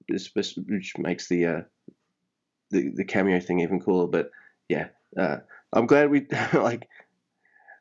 which 0.09 0.99
makes 0.99 1.29
the, 1.29 1.47
uh, 1.47 1.61
the 2.71 2.91
the 2.95 3.05
cameo 3.05 3.39
thing 3.41 3.61
even 3.61 3.81
cooler. 3.81 4.07
But 4.07 4.31
yeah, 4.69 4.89
uh, 5.17 5.39
I'm 5.73 5.87
glad 5.87 6.11
we 6.11 6.27
like 6.53 6.89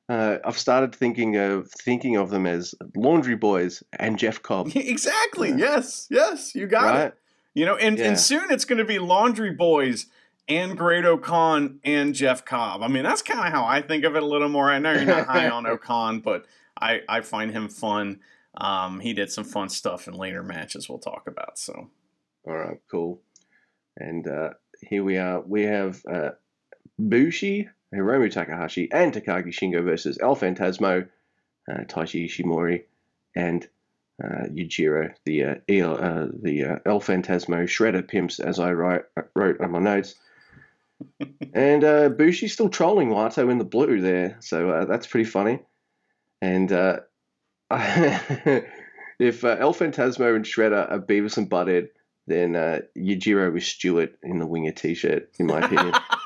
uh, 0.10 0.38
I've 0.46 0.58
started 0.58 0.96
thinking 0.96 1.36
of 1.36 1.70
thinking 1.70 2.16
of 2.16 2.30
them 2.30 2.46
as 2.46 2.74
Laundry 2.96 3.36
Boys 3.36 3.84
and 3.94 4.18
Jeff 4.18 4.42
Cobb. 4.42 4.72
exactly. 4.76 5.50
Yeah. 5.50 5.58
Yes. 5.58 6.08
Yes. 6.10 6.56
You 6.56 6.68
got 6.68 6.94
right? 6.94 7.06
it. 7.08 7.18
You 7.54 7.66
know, 7.66 7.76
and, 7.76 7.98
yeah. 7.98 8.06
and 8.06 8.20
soon 8.20 8.52
it's 8.52 8.66
going 8.66 8.78
to 8.78 8.86
be 8.86 9.00
Laundry 9.00 9.52
Boys 9.52 10.06
and 10.48 10.78
Great-O-Khan 10.78 11.80
and 11.84 12.14
Jeff 12.14 12.46
Cobb. 12.46 12.84
I 12.84 12.88
mean, 12.88 13.04
that's 13.04 13.22
kind 13.22 13.40
of 13.40 13.52
how 13.52 13.66
I 13.66 13.82
think 13.82 14.06
of 14.06 14.16
it 14.16 14.24
a 14.24 14.26
little 14.26 14.48
more. 14.48 14.72
I 14.72 14.80
know 14.80 14.94
you're 14.94 15.06
not 15.06 15.28
high 15.28 15.50
on 15.50 15.66
O-Khan, 15.68 16.20
but 16.20 16.46
I, 16.80 17.02
I 17.10 17.22
find 17.22 17.52
him 17.52 17.68
fun. 17.68 18.20
Um, 18.56 19.00
he 19.00 19.14
did 19.14 19.32
some 19.32 19.44
fun 19.44 19.70
stuff 19.70 20.08
in 20.08 20.14
later 20.14 20.44
matches 20.44 20.88
we'll 20.88 21.00
talk 21.00 21.28
about. 21.28 21.58
So, 21.58 21.90
all 22.46 22.56
right, 22.56 22.80
cool. 22.90 23.22
And 23.98 24.28
uh, 24.28 24.52
here 24.82 25.04
we 25.04 25.18
are. 25.18 25.42
We 25.42 25.64
have 25.64 26.02
uh, 26.10 26.30
Bushi 26.98 27.70
Hiromu 27.94 28.32
Takahashi 28.32 28.90
and 28.92 29.14
Takagi 29.14 29.48
Shingo 29.48 29.84
versus 29.84 30.18
El 30.22 30.36
Phantasmo, 30.36 31.08
uh, 31.72 31.78
Taiji 31.86 32.26
Ishimori, 32.26 32.84
and 33.36 33.68
uh, 34.24 34.48
Yujiro, 34.52 35.14
the 35.26 35.44
uh, 35.44 35.56
El, 35.70 36.04
uh, 36.04 36.28
the 36.42 36.66
uh, 36.66 36.80
El 36.86 37.00
Phantasmo 37.00 37.64
Shredder 37.64 38.08
pimps, 38.08 38.40
as 38.40 38.60
I 38.60 38.74
write, 38.74 39.04
wrote 39.36 39.62
on 39.62 39.72
my 39.72 39.80
notes. 39.80 40.16
and 41.54 41.84
uh, 41.84 42.10
Bushi's 42.10 42.54
still 42.54 42.70
trolling 42.70 43.10
Wato 43.10 43.52
in 43.52 43.60
the 43.60 43.64
blue 43.64 44.02
there, 44.02 44.38
so 44.40 44.70
uh, 44.72 44.86
that's 44.86 45.08
pretty 45.08 45.30
funny. 45.30 45.60
And 46.42 46.72
uh, 46.72 47.00
if 47.72 49.44
uh, 49.44 49.58
El 49.60 49.74
Phantasmo 49.74 50.36
and 50.36 50.46
Shredder 50.46 50.92
are 50.92 51.00
Beavis 51.00 51.38
and 51.38 51.50
Butthead, 51.50 51.90
then 52.26 52.56
uh, 52.56 52.80
Yujiro 52.98 53.56
is 53.56 53.68
Stewart 53.68 54.16
in 54.22 54.40
the 54.40 54.48
Winger 54.48 54.72
t-shirt, 54.72 55.30
in 55.40 55.48
my 55.48 55.60
opinion. 55.60 55.94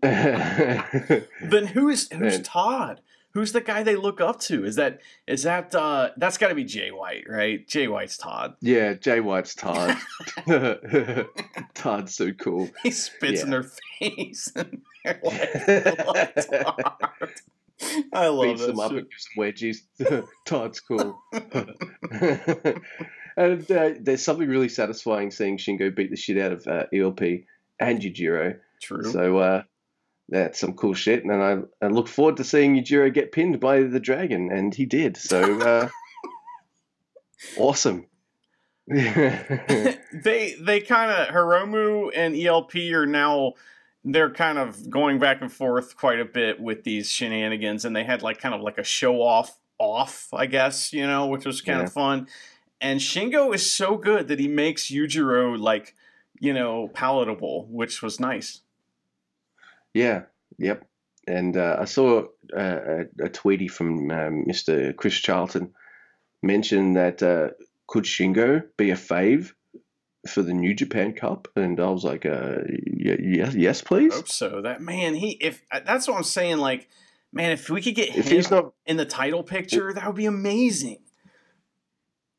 then 0.02 1.66
who's 1.72 2.10
who's 2.12 2.36
and, 2.36 2.44
Todd? 2.44 3.00
Who's 3.32 3.52
the 3.52 3.60
guy 3.60 3.82
they 3.82 3.96
look 3.96 4.20
up 4.20 4.40
to? 4.40 4.64
Is 4.64 4.76
that 4.76 5.00
is 5.26 5.42
that 5.42 5.74
uh 5.74 6.10
that's 6.16 6.38
got 6.38 6.48
to 6.48 6.54
be 6.54 6.64
Jay 6.64 6.90
White, 6.90 7.24
right? 7.28 7.66
Jay 7.68 7.88
White's 7.88 8.16
Todd. 8.16 8.54
Yeah, 8.60 8.94
Jay 8.94 9.20
White's 9.20 9.54
Todd. 9.56 9.96
Todd's 11.74 12.14
so 12.14 12.32
cool. 12.32 12.70
He 12.82 12.90
spits 12.90 13.38
yeah. 13.40 13.44
in 13.44 13.50
their 13.50 13.66
face. 13.98 14.52
And 14.54 14.82
like, 15.04 16.34
Todd. 16.34 16.98
I 18.12 18.26
love 18.26 18.56
Beats 18.56 18.66
them 18.66 18.80
up 18.80 18.90
and 18.92 19.08
gives 19.08 19.28
them 19.28 19.82
wedgies. 20.08 20.24
Todd's 20.44 20.80
cool. 20.80 21.20
and 23.36 23.70
uh, 23.70 23.90
there's 24.00 24.24
something 24.24 24.48
really 24.48 24.68
satisfying 24.68 25.30
seeing 25.30 25.58
Shingo 25.58 25.94
beat 25.94 26.10
the 26.10 26.16
shit 26.16 26.38
out 26.38 26.52
of 26.52 26.66
uh, 26.66 26.86
ELP 26.92 27.20
and 27.78 28.00
Yujiro. 28.00 28.58
True. 28.82 29.04
So 29.04 29.38
uh, 29.38 29.62
that's 30.28 30.60
some 30.60 30.74
cool 30.74 30.94
shit. 30.94 31.24
And 31.24 31.32
I, 31.32 31.58
I 31.84 31.88
look 31.88 32.08
forward 32.08 32.36
to 32.38 32.44
seeing 32.44 32.74
Yujiro 32.74 33.12
get 33.12 33.32
pinned 33.32 33.60
by 33.60 33.82
the 33.82 34.00
dragon, 34.00 34.50
and 34.52 34.74
he 34.74 34.86
did. 34.86 35.16
So 35.16 35.60
uh, 35.60 35.88
awesome. 37.58 38.06
they 38.88 40.54
they 40.60 40.80
kind 40.80 41.10
of 41.10 41.28
Hiromu 41.28 42.10
and 42.14 42.34
ELP 42.34 42.74
are 42.94 43.04
now 43.04 43.52
they're 44.02 44.30
kind 44.30 44.56
of 44.56 44.88
going 44.88 45.18
back 45.18 45.42
and 45.42 45.52
forth 45.52 45.96
quite 45.96 46.20
a 46.20 46.24
bit 46.24 46.58
with 46.58 46.84
these 46.84 47.10
shenanigans, 47.10 47.84
and 47.84 47.94
they 47.94 48.04
had 48.04 48.22
like 48.22 48.40
kind 48.40 48.54
of 48.54 48.62
like 48.62 48.78
a 48.78 48.84
show 48.84 49.20
off 49.20 49.58
off, 49.78 50.28
I 50.32 50.46
guess, 50.46 50.92
you 50.92 51.06
know, 51.06 51.26
which 51.26 51.44
was 51.44 51.60
kind 51.60 51.78
yeah. 51.78 51.84
of 51.84 51.92
fun. 51.92 52.28
And 52.80 53.00
Shingo 53.00 53.54
is 53.54 53.70
so 53.70 53.96
good 53.96 54.28
that 54.28 54.38
he 54.38 54.48
makes 54.48 54.90
Yujiro 54.90 55.58
like, 55.58 55.94
you 56.40 56.52
know, 56.52 56.88
palatable, 56.88 57.66
which 57.70 58.02
was 58.02 58.20
nice. 58.20 58.60
Yeah. 59.94 60.22
Yep. 60.58 60.84
And 61.26 61.56
uh, 61.56 61.76
I 61.80 61.84
saw 61.84 62.24
a, 62.54 63.00
a 63.20 63.28
tweetie 63.28 63.70
from 63.70 64.10
um, 64.10 64.44
Mr. 64.46 64.96
Chris 64.96 65.14
Charlton 65.14 65.74
mention 66.42 66.94
that 66.94 67.22
uh, 67.22 67.48
could 67.86 68.04
Shingo 68.04 68.62
be 68.76 68.90
a 68.90 68.96
fave 68.96 69.52
for 70.26 70.42
the 70.42 70.54
New 70.54 70.74
Japan 70.74 71.12
Cup? 71.12 71.48
And 71.54 71.78
I 71.80 71.90
was 71.90 72.04
like, 72.04 72.24
uh, 72.24 72.58
yes, 72.86 73.54
yes, 73.54 73.82
please. 73.82 74.12
I 74.12 74.16
hope 74.16 74.28
so. 74.28 74.62
That 74.62 74.80
man, 74.80 75.14
he 75.14 75.32
if 75.32 75.62
uh, 75.70 75.80
that's 75.84 76.08
what 76.08 76.16
I'm 76.16 76.24
saying. 76.24 76.58
Like, 76.58 76.88
man, 77.32 77.52
if 77.52 77.68
we 77.68 77.82
could 77.82 77.94
get 77.94 78.16
if 78.16 78.30
him 78.30 78.44
not, 78.50 78.72
in 78.86 78.96
the 78.96 79.04
title 79.04 79.42
picture, 79.42 79.92
that 79.92 80.06
would 80.06 80.16
be 80.16 80.26
amazing. 80.26 80.98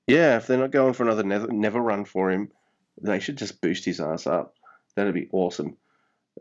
Yeah, 0.08 0.38
if 0.38 0.48
they're 0.48 0.58
not 0.58 0.72
going 0.72 0.94
for 0.94 1.04
another 1.04 1.24
never, 1.24 1.48
never 1.48 1.80
run 1.80 2.06
for 2.06 2.32
him, 2.32 2.52
they 3.00 3.20
should 3.20 3.38
just 3.38 3.62
boost 3.62 3.86
his 3.86 4.00
ass 4.00 4.26
up. 4.26 4.56
That'd 4.96 5.14
be 5.14 5.30
awesome. 5.32 5.78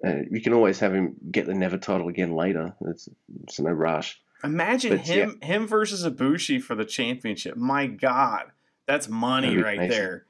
Uh, 0.04 0.22
you 0.30 0.40
can 0.40 0.52
always 0.52 0.78
have 0.80 0.94
him 0.94 1.16
get 1.30 1.46
the 1.46 1.54
never 1.54 1.78
title 1.78 2.08
again 2.08 2.34
later. 2.34 2.74
It's, 2.82 3.08
it's 3.44 3.58
no 3.58 3.70
rush. 3.70 4.20
Imagine 4.44 4.96
but, 4.96 5.06
him 5.06 5.38
yeah. 5.40 5.46
him 5.46 5.66
versus 5.66 6.04
Ibushi 6.04 6.62
for 6.62 6.74
the 6.74 6.84
championship. 6.84 7.56
My 7.56 7.86
God, 7.86 8.44
that's 8.86 9.08
money 9.08 9.56
right 9.56 9.88
there. 9.88 10.26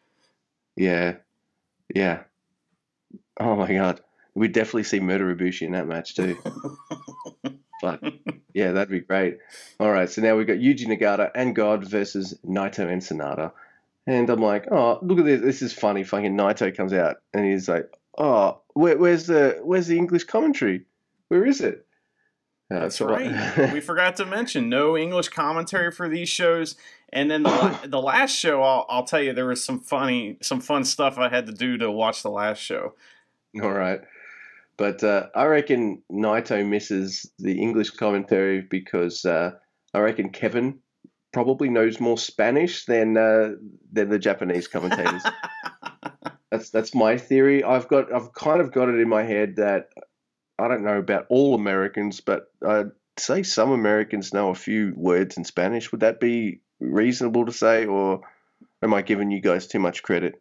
Yeah, 0.76 1.16
yeah. 1.94 2.22
Oh 3.38 3.56
my 3.56 3.72
God, 3.72 4.00
we'd 4.34 4.52
definitely 4.52 4.84
see 4.84 5.00
Murder 5.00 5.34
Ibushi 5.34 5.62
in 5.62 5.72
that 5.72 5.86
match 5.86 6.14
too. 6.14 6.38
But 7.80 8.02
yeah, 8.52 8.72
that'd 8.72 8.90
be 8.90 9.00
great. 9.00 9.38
All 9.78 9.90
right, 9.90 10.10
so 10.10 10.22
now 10.22 10.36
we've 10.36 10.46
got 10.46 10.56
Yuji 10.58 10.86
Nagata 10.86 11.30
and 11.34 11.54
God 11.54 11.88
versus 11.88 12.38
Naito 12.44 12.90
and 12.90 13.02
Sanada. 13.02 13.52
And 14.06 14.28
I'm 14.30 14.40
like, 14.40 14.66
oh, 14.70 14.98
look 15.02 15.18
at 15.18 15.24
this. 15.24 15.40
This 15.40 15.62
is 15.62 15.72
funny. 15.72 16.02
Fucking 16.02 16.36
Naito 16.36 16.74
comes 16.74 16.92
out 16.92 17.16
and 17.34 17.44
he's 17.44 17.68
like, 17.68 17.92
oh, 18.16 18.60
where, 18.78 18.96
where's 18.96 19.26
the 19.26 19.58
where's 19.62 19.88
the 19.88 19.98
English 19.98 20.24
commentary? 20.24 20.86
Where 21.28 21.44
is 21.44 21.60
it? 21.60 21.84
Uh, 22.70 22.80
That's 22.80 23.00
right. 23.00 23.72
we 23.72 23.80
forgot 23.80 24.16
to 24.16 24.26
mention 24.26 24.68
no 24.68 24.96
English 24.96 25.30
commentary 25.30 25.90
for 25.90 26.08
these 26.08 26.28
shows. 26.28 26.76
And 27.12 27.30
then 27.30 27.42
the, 27.42 27.80
the 27.88 28.00
last 28.00 28.32
show, 28.36 28.62
I'll, 28.62 28.86
I'll 28.88 29.04
tell 29.04 29.22
you, 29.22 29.32
there 29.32 29.46
was 29.46 29.64
some 29.64 29.80
funny, 29.80 30.36
some 30.42 30.60
fun 30.60 30.84
stuff 30.84 31.18
I 31.18 31.28
had 31.28 31.46
to 31.46 31.52
do 31.52 31.78
to 31.78 31.90
watch 31.90 32.22
the 32.22 32.30
last 32.30 32.58
show. 32.58 32.94
All 33.62 33.72
right. 33.72 34.00
But 34.76 35.02
uh, 35.02 35.28
I 35.34 35.46
reckon 35.46 36.02
Naito 36.12 36.66
misses 36.66 37.28
the 37.38 37.58
English 37.60 37.90
commentary 37.90 38.60
because 38.60 39.24
uh, 39.24 39.52
I 39.92 39.98
reckon 39.98 40.28
Kevin 40.28 40.78
probably 41.32 41.68
knows 41.68 41.98
more 41.98 42.18
Spanish 42.18 42.84
than 42.84 43.16
uh, 43.16 43.52
than 43.92 44.08
the 44.08 44.18
Japanese 44.18 44.68
commentators. 44.68 45.22
that's 46.50 46.70
that's 46.70 46.94
my 46.94 47.18
theory. 47.18 47.62
I've 47.62 47.88
got 47.88 48.12
I've 48.12 48.32
kind 48.32 48.60
of 48.60 48.72
got 48.72 48.88
it 48.88 49.00
in 49.00 49.08
my 49.08 49.22
head 49.22 49.56
that 49.56 49.90
I 50.58 50.68
don't 50.68 50.84
know 50.84 50.98
about 50.98 51.26
all 51.28 51.54
Americans, 51.54 52.20
but 52.20 52.50
I'd 52.66 52.90
say 53.18 53.42
some 53.42 53.70
Americans 53.70 54.32
know 54.32 54.50
a 54.50 54.54
few 54.54 54.92
words 54.96 55.36
in 55.36 55.44
Spanish. 55.44 55.92
Would 55.92 56.00
that 56.00 56.20
be 56.20 56.60
reasonable 56.80 57.46
to 57.46 57.52
say, 57.52 57.86
or 57.86 58.22
am 58.82 58.94
I 58.94 59.02
giving 59.02 59.30
you 59.30 59.40
guys 59.40 59.66
too 59.66 59.78
much 59.78 60.02
credit? 60.02 60.40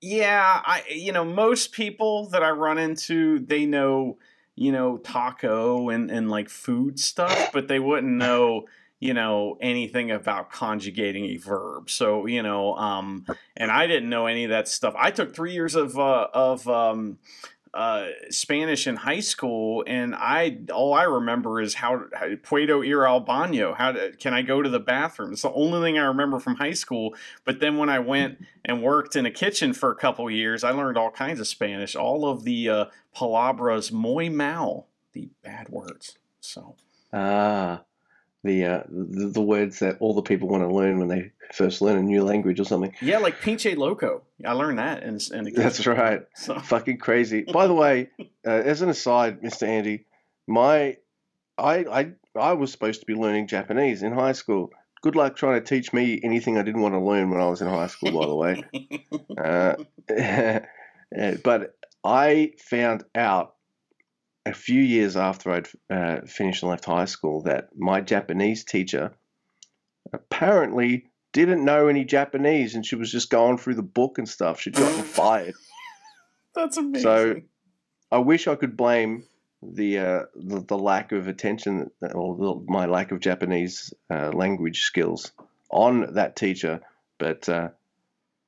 Yeah, 0.00 0.62
I 0.64 0.82
you 0.90 1.12
know 1.12 1.24
most 1.24 1.72
people 1.72 2.28
that 2.30 2.42
I 2.42 2.50
run 2.50 2.78
into 2.78 3.38
they 3.38 3.66
know 3.66 4.18
you 4.54 4.72
know 4.72 4.98
taco 4.98 5.90
and 5.90 6.10
and 6.10 6.30
like 6.30 6.48
food 6.48 6.98
stuff, 6.98 7.50
but 7.52 7.68
they 7.68 7.78
wouldn't 7.78 8.12
know 8.12 8.64
you 8.98 9.14
know 9.14 9.58
anything 9.60 10.10
about 10.10 10.50
conjugating 10.50 11.26
a 11.26 11.36
verb. 11.36 11.90
So 11.90 12.26
you 12.26 12.42
know, 12.42 12.74
um, 12.76 13.26
and 13.56 13.70
I 13.70 13.86
didn't 13.86 14.08
know 14.08 14.26
any 14.26 14.44
of 14.44 14.50
that 14.50 14.68
stuff. 14.68 14.94
I 14.96 15.10
took 15.10 15.34
three 15.34 15.52
years 15.52 15.74
of 15.74 15.98
uh, 15.98 16.28
of 16.32 16.66
um, 16.68 17.18
uh, 17.76 18.08
Spanish 18.30 18.86
in 18.86 18.96
high 18.96 19.20
school, 19.20 19.84
and 19.86 20.14
I 20.14 20.60
all 20.72 20.94
I 20.94 21.02
remember 21.02 21.60
is 21.60 21.74
how, 21.74 22.04
how 22.14 22.28
puedo 22.36 22.86
ir 22.86 23.04
al 23.04 23.22
baño. 23.22 23.76
How 23.76 23.92
to, 23.92 24.12
can 24.12 24.32
I 24.32 24.40
go 24.40 24.62
to 24.62 24.68
the 24.70 24.80
bathroom? 24.80 25.32
It's 25.32 25.42
the 25.42 25.52
only 25.52 25.80
thing 25.82 25.98
I 25.98 26.06
remember 26.06 26.40
from 26.40 26.54
high 26.54 26.72
school. 26.72 27.14
But 27.44 27.60
then 27.60 27.76
when 27.76 27.90
I 27.90 27.98
went 27.98 28.38
and 28.64 28.82
worked 28.82 29.14
in 29.14 29.26
a 29.26 29.30
kitchen 29.30 29.74
for 29.74 29.90
a 29.90 29.94
couple 29.94 30.30
years, 30.30 30.64
I 30.64 30.70
learned 30.70 30.96
all 30.96 31.10
kinds 31.10 31.38
of 31.38 31.46
Spanish. 31.46 31.94
All 31.94 32.26
of 32.26 32.44
the 32.44 32.68
uh, 32.70 32.84
palabras 33.14 33.92
muy 33.92 34.30
mal, 34.30 34.86
the 35.12 35.28
bad 35.44 35.68
words. 35.68 36.16
So 36.40 36.76
ah, 37.12 37.82
the, 38.46 38.64
uh, 38.64 38.82
the 38.88 39.28
the 39.28 39.40
words 39.42 39.80
that 39.80 39.96
all 40.00 40.14
the 40.14 40.22
people 40.22 40.48
want 40.48 40.62
to 40.62 40.74
learn 40.74 40.98
when 40.98 41.08
they 41.08 41.32
first 41.52 41.80
learn 41.80 41.98
a 41.98 42.02
new 42.02 42.24
language 42.24 42.60
or 42.60 42.64
something. 42.64 42.94
Yeah, 43.00 43.18
like 43.18 43.40
pinche 43.40 43.76
loco. 43.76 44.22
I 44.44 44.52
learned 44.52 44.78
that, 44.78 45.02
and 45.02 45.20
that's 45.54 45.86
right. 45.86 46.22
So. 46.34 46.58
Fucking 46.64 46.98
crazy. 46.98 47.42
By 47.42 47.66
the 47.66 47.74
way, 47.74 48.10
uh, 48.46 48.50
as 48.50 48.82
an 48.82 48.88
aside, 48.88 49.42
Mister 49.42 49.66
Andy, 49.66 50.06
my 50.46 50.96
I 51.58 51.84
I 51.84 52.12
I 52.38 52.52
was 52.52 52.72
supposed 52.72 53.00
to 53.00 53.06
be 53.06 53.14
learning 53.14 53.48
Japanese 53.48 54.02
in 54.02 54.12
high 54.12 54.32
school. 54.32 54.70
Good 55.02 55.16
luck 55.16 55.36
trying 55.36 55.60
to 55.60 55.66
teach 55.66 55.92
me 55.92 56.20
anything 56.22 56.58
I 56.58 56.62
didn't 56.62 56.80
want 56.80 56.94
to 56.94 57.00
learn 57.00 57.30
when 57.30 57.40
I 57.40 57.48
was 57.48 57.60
in 57.60 57.68
high 57.68 57.86
school. 57.86 58.18
By 58.18 58.26
the 58.26 58.34
way, 58.34 58.64
uh, 61.18 61.36
but 61.42 61.76
I 62.04 62.52
found 62.58 63.04
out 63.14 63.55
a 64.46 64.54
few 64.54 64.80
years 64.80 65.16
after 65.16 65.50
I'd 65.50 65.68
uh, 65.90 66.20
finished 66.26 66.62
and 66.62 66.70
left 66.70 66.84
high 66.84 67.04
school 67.04 67.42
that 67.42 67.68
my 67.76 68.00
Japanese 68.00 68.64
teacher 68.64 69.12
apparently 70.12 71.06
didn't 71.32 71.64
know 71.64 71.88
any 71.88 72.04
Japanese 72.04 72.76
and 72.76 72.86
she 72.86 72.94
was 72.94 73.10
just 73.10 73.28
going 73.28 73.58
through 73.58 73.74
the 73.74 73.82
book 73.82 74.18
and 74.18 74.28
stuff. 74.28 74.60
She'd 74.60 74.74
gotten 74.74 75.02
fired. 75.04 75.54
That's 76.54 76.76
amazing. 76.76 77.02
So 77.02 77.34
I 78.10 78.18
wish 78.18 78.46
I 78.46 78.54
could 78.54 78.76
blame 78.76 79.24
the 79.62 79.98
uh, 79.98 80.22
the, 80.36 80.60
the, 80.60 80.78
lack 80.78 81.10
of 81.12 81.26
attention 81.26 81.90
or 82.00 82.36
the, 82.36 82.64
my 82.72 82.86
lack 82.86 83.10
of 83.10 83.20
Japanese 83.20 83.92
uh, 84.10 84.30
language 84.30 84.82
skills 84.82 85.32
on 85.70 86.14
that 86.14 86.36
teacher, 86.36 86.80
but 87.18 87.48
uh, 87.48 87.70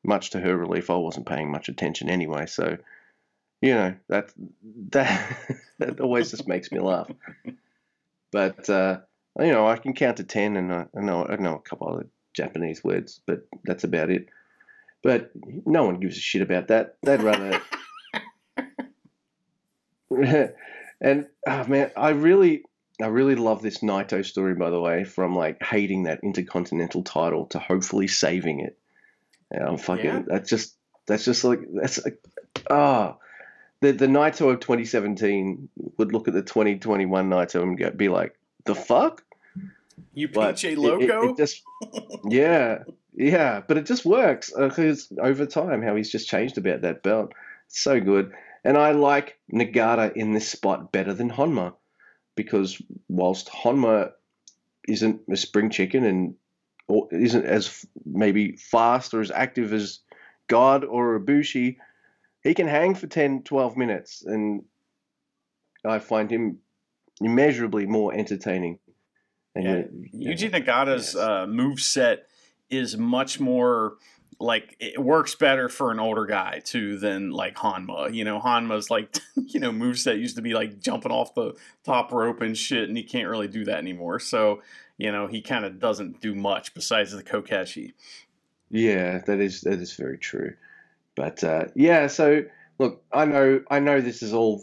much 0.05 0.31
to 0.31 0.41
her 0.41 0.57
relief, 0.57 0.91
I 0.91 0.97
wasn't 0.97 1.27
paying 1.27 1.51
much 1.51 1.69
attention 1.69 2.09
anyway. 2.09 2.47
So 2.47 2.79
you 3.61 3.75
know 3.75 3.95
that 4.09 4.33
that 4.91 5.37
that 5.79 6.01
always 6.01 6.31
just 6.31 6.49
makes 6.49 6.71
me 6.71 6.81
laugh. 6.81 7.11
But 8.31 8.69
uh, 8.69 8.99
you 9.39 9.53
know, 9.53 9.67
I 9.67 9.77
can 9.77 9.95
count 9.95 10.19
to 10.19 10.25
ten, 10.25 10.57
and 10.57 10.73
I, 10.73 10.87
I 10.97 11.01
know 11.01 11.27
I 11.27 11.37
know 11.37 11.57
a 11.57 11.61
couple 11.61 11.89
other 11.89 12.07
Japanese 12.35 12.85
words, 12.85 13.21
but 13.27 13.47
that's 13.65 13.85
about 13.85 14.11
it. 14.11 14.29
But 15.03 15.31
no 15.35 15.85
one 15.85 16.01
gives 16.01 16.17
a 16.17 16.21
shit 16.21 16.43
about 16.43 16.69
that. 16.69 16.97
They'd 17.03 17.23
rather. 17.23 17.61
and 21.01 21.27
oh 21.47 21.67
man, 21.67 21.91
I 21.97 22.11
really, 22.11 22.65
I 23.01 23.07
really 23.07 23.37
love 23.37 23.63
this 23.63 23.79
Naito 23.79 24.25
story. 24.25 24.55
By 24.55 24.71
the 24.71 24.81
way, 24.81 25.05
from 25.05 25.37
like 25.37 25.63
hating 25.63 26.05
that 26.05 26.21
Intercontinental 26.23 27.03
title 27.03 27.47
to 27.47 27.59
hopefully 27.59 28.09
saving 28.09 28.61
it. 28.61 28.79
And 29.51 29.65
I'm 29.65 29.79
fucking. 29.79 30.05
Yeah. 30.05 30.23
That's 30.27 30.51
just. 30.51 30.75
That's 31.07 31.25
just 31.25 31.43
like 31.45 31.61
that's 31.73 32.05
like. 32.05 32.19
Ah. 32.71 33.17
Oh, 33.17 33.19
the 33.81 33.93
the 33.93 34.07
Naito 34.07 34.53
of 34.53 34.61
2017 34.61 35.69
would 35.97 36.13
look 36.13 36.29
at 36.29 36.35
the 36.35 36.43
2021 36.43 37.31
Naito 37.31 37.63
and 37.63 37.79
go, 37.79 37.91
be 37.91 38.09
like, 38.09 38.37
"The 38.65 38.75
fuck." 38.75 39.23
You 40.15 40.29
PJ 40.29 40.77
Loco? 40.77 41.29
It, 41.29 41.31
it, 41.31 41.37
just, 41.37 41.63
yeah, 42.29 42.85
yeah, 43.15 43.61
but 43.67 43.77
it 43.77 43.87
just 43.87 44.05
works 44.05 44.53
because 44.57 45.11
uh, 45.19 45.23
over 45.23 45.47
time, 45.47 45.83
how 45.83 45.97
he's 45.97 46.11
just 46.11 46.29
changed 46.29 46.59
about 46.59 46.83
that 46.83 47.03
belt. 47.03 47.33
so 47.69 48.01
good. 48.01 48.33
And 48.65 48.77
I 48.77 48.93
like 48.93 49.39
Nagata 49.53 50.13
in 50.15 50.33
this 50.33 50.49
spot 50.49 50.93
better 50.93 51.15
than 51.15 51.31
Honma 51.31 51.75
because 52.35 52.81
whilst 53.09 53.49
Honma 53.49 54.13
isn't 54.87 55.23
a 55.31 55.37
spring 55.37 55.71
chicken 55.71 56.05
and 56.05 56.35
or 56.89 57.09
isn't 57.13 57.45
as 57.45 57.85
maybe 58.05 58.57
fast 58.57 59.15
or 59.15 59.21
as 59.21 59.31
active 59.31 59.73
as 59.73 60.01
God 60.49 60.85
or 60.85 61.19
Ibushi, 61.19 61.77
he 62.49 62.55
can 62.55 62.67
hang 62.67 62.95
for 62.95 63.07
10, 63.07 63.43
12 63.43 63.77
minutes. 63.77 64.25
And 64.25 64.65
I 65.85 65.99
find 65.99 66.31
him 66.31 66.59
immeasurably 67.21 67.87
more 67.87 68.13
entertaining 68.13 68.79
yeah. 69.63 69.83
Yuji 70.15 70.51
Nagata's 70.51 71.15
yes. 71.15 71.17
uh, 71.17 71.47
move 71.47 71.81
set 71.81 72.27
is 72.71 72.97
much 72.97 73.41
more 73.41 73.97
like 74.41 74.77
it 74.79 75.03
works 75.03 75.35
better 75.35 75.69
for 75.69 75.91
an 75.91 75.99
older 75.99 76.27
guy 76.27 76.61
too 76.65 76.99
than 76.99 77.31
like 77.31 77.57
Honma. 77.57 78.13
You 78.13 78.25
know, 78.25 78.39
Honma's 78.39 78.91
like 78.91 79.17
you 79.37 79.61
know 79.61 79.73
move 79.73 79.99
set 79.99 80.19
used 80.19 80.37
to 80.37 80.43
be 80.43 80.55
like 80.55 80.81
jumping 80.81 81.13
off 81.13 81.35
the 81.35 81.55
top 81.85 82.13
rope 82.13 82.41
and 82.41 82.57
shit, 82.57 82.89
and 82.89 82.97
he 82.97 83.03
can't 83.03 83.29
really 83.29 83.49
do 83.49 83.65
that 83.65 83.79
anymore. 83.79 84.21
So 84.21 84.63
you 84.97 85.11
know 85.11 85.27
he 85.27 85.41
kind 85.41 85.65
of 85.65 85.79
doesn't 85.81 86.21
do 86.21 86.35
much 86.35 86.75
besides 86.75 87.13
the 87.13 87.23
kokeshi. 87.23 87.93
Yeah, 88.71 89.19
that 89.27 89.41
is 89.41 89.63
that 89.63 89.81
is 89.81 89.95
very 89.95 90.19
true. 90.19 90.55
But 91.19 91.43
uh, 91.43 91.65
yeah, 91.75 92.07
so 92.07 92.45
look, 92.79 93.03
I 93.13 93.25
know 93.25 93.61
I 93.69 93.81
know 93.81 94.01
this 94.01 94.23
is 94.23 94.33
all 94.33 94.63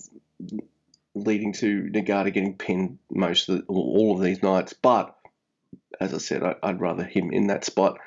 leading 1.13 1.51
to 1.53 1.89
Nagata 1.93 2.31
getting 2.31 2.55
pinned 2.55 2.97
most 3.11 3.49
of 3.49 3.57
the, 3.57 3.63
all 3.67 4.15
of 4.15 4.23
these 4.23 4.41
nights. 4.41 4.71
But 4.71 5.13
as 5.99 6.13
I 6.13 6.17
said, 6.19 6.43
I, 6.43 6.55
would 6.63 6.79
rather 6.79 7.03
him 7.03 7.31
in 7.31 7.47
that 7.47 7.65
spot. 7.65 7.99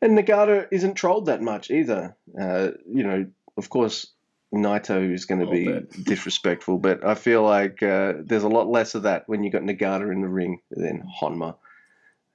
And 0.00 0.16
Nagata 0.16 0.68
isn't 0.70 0.94
trolled 0.94 1.26
that 1.26 1.42
much 1.42 1.72
either. 1.72 2.14
Uh, 2.40 2.68
you 2.86 3.02
know, 3.02 3.26
of 3.56 3.68
course, 3.68 4.06
Naito 4.54 5.12
is 5.12 5.24
going 5.24 5.40
to 5.40 5.50
be 5.50 5.66
bit. 5.66 5.90
disrespectful, 6.04 6.78
but 6.78 7.04
I 7.04 7.16
feel 7.16 7.42
like 7.42 7.82
uh, 7.82 8.14
there's 8.20 8.44
a 8.44 8.48
lot 8.48 8.68
less 8.68 8.94
of 8.94 9.02
that 9.02 9.28
when 9.28 9.42
you've 9.42 9.52
got 9.52 9.62
Nagata 9.62 10.12
in 10.12 10.20
the 10.20 10.28
ring 10.28 10.60
than 10.70 11.02
Honma. 11.20 11.56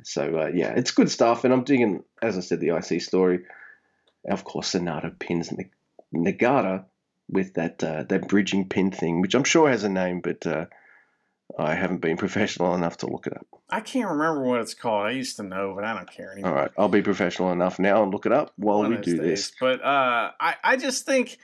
So 0.03 0.38
uh, 0.38 0.51
yeah, 0.53 0.74
it's 0.76 0.91
good 0.91 1.10
stuff, 1.10 1.45
and 1.45 1.53
I'm 1.53 1.64
digging, 1.64 2.03
as 2.22 2.38
I 2.38 2.41
said, 2.41 2.60
the 2.60 2.76
IC 2.76 3.01
story. 3.01 3.45
Of 4.30 4.43
course, 4.43 4.73
Sanada 4.73 5.17
pins 5.17 5.53
Nagata 6.13 6.86
with 7.30 7.53
that 7.55 7.84
uh, 7.84 8.03
that 8.03 8.28
bridging 8.28 8.67
pin 8.69 8.91
thing, 8.91 9.21
which 9.21 9.36
I'm 9.36 9.43
sure 9.43 9.69
has 9.69 9.84
a 9.84 9.89
name, 9.89 10.21
but 10.21 10.45
uh, 10.45 10.65
I 11.57 11.76
haven't 11.76 12.01
been 12.01 12.17
professional 12.26 12.76
enough 12.76 12.97
to 12.97 13.07
look 13.07 13.28
it 13.28 13.34
up. 13.36 13.47
I 13.69 13.82
can't 13.82 14.09
remember 14.09 14.43
what 14.43 14.61
it's 14.61 14.73
called. 14.73 15.07
I 15.07 15.11
used 15.11 15.38
to 15.38 15.43
know, 15.43 15.73
but 15.76 15.84
I 15.84 15.93
don't 15.93 16.09
care 16.09 16.32
anymore. 16.32 16.51
All 16.51 16.57
right, 16.57 16.71
I'll 16.78 16.89
be 16.89 17.01
professional 17.01 17.51
enough 17.51 17.80
now 17.80 18.03
and 18.03 18.11
look 18.11 18.26
it 18.26 18.32
up 18.32 18.53
while 18.57 18.80
One 18.80 18.91
we 18.91 18.97
do 18.97 19.17
days. 19.17 19.21
this. 19.21 19.51
But 19.59 19.84
uh, 19.84 20.32
I 20.39 20.55
I 20.63 20.78
just 20.78 21.05
think 21.05 21.38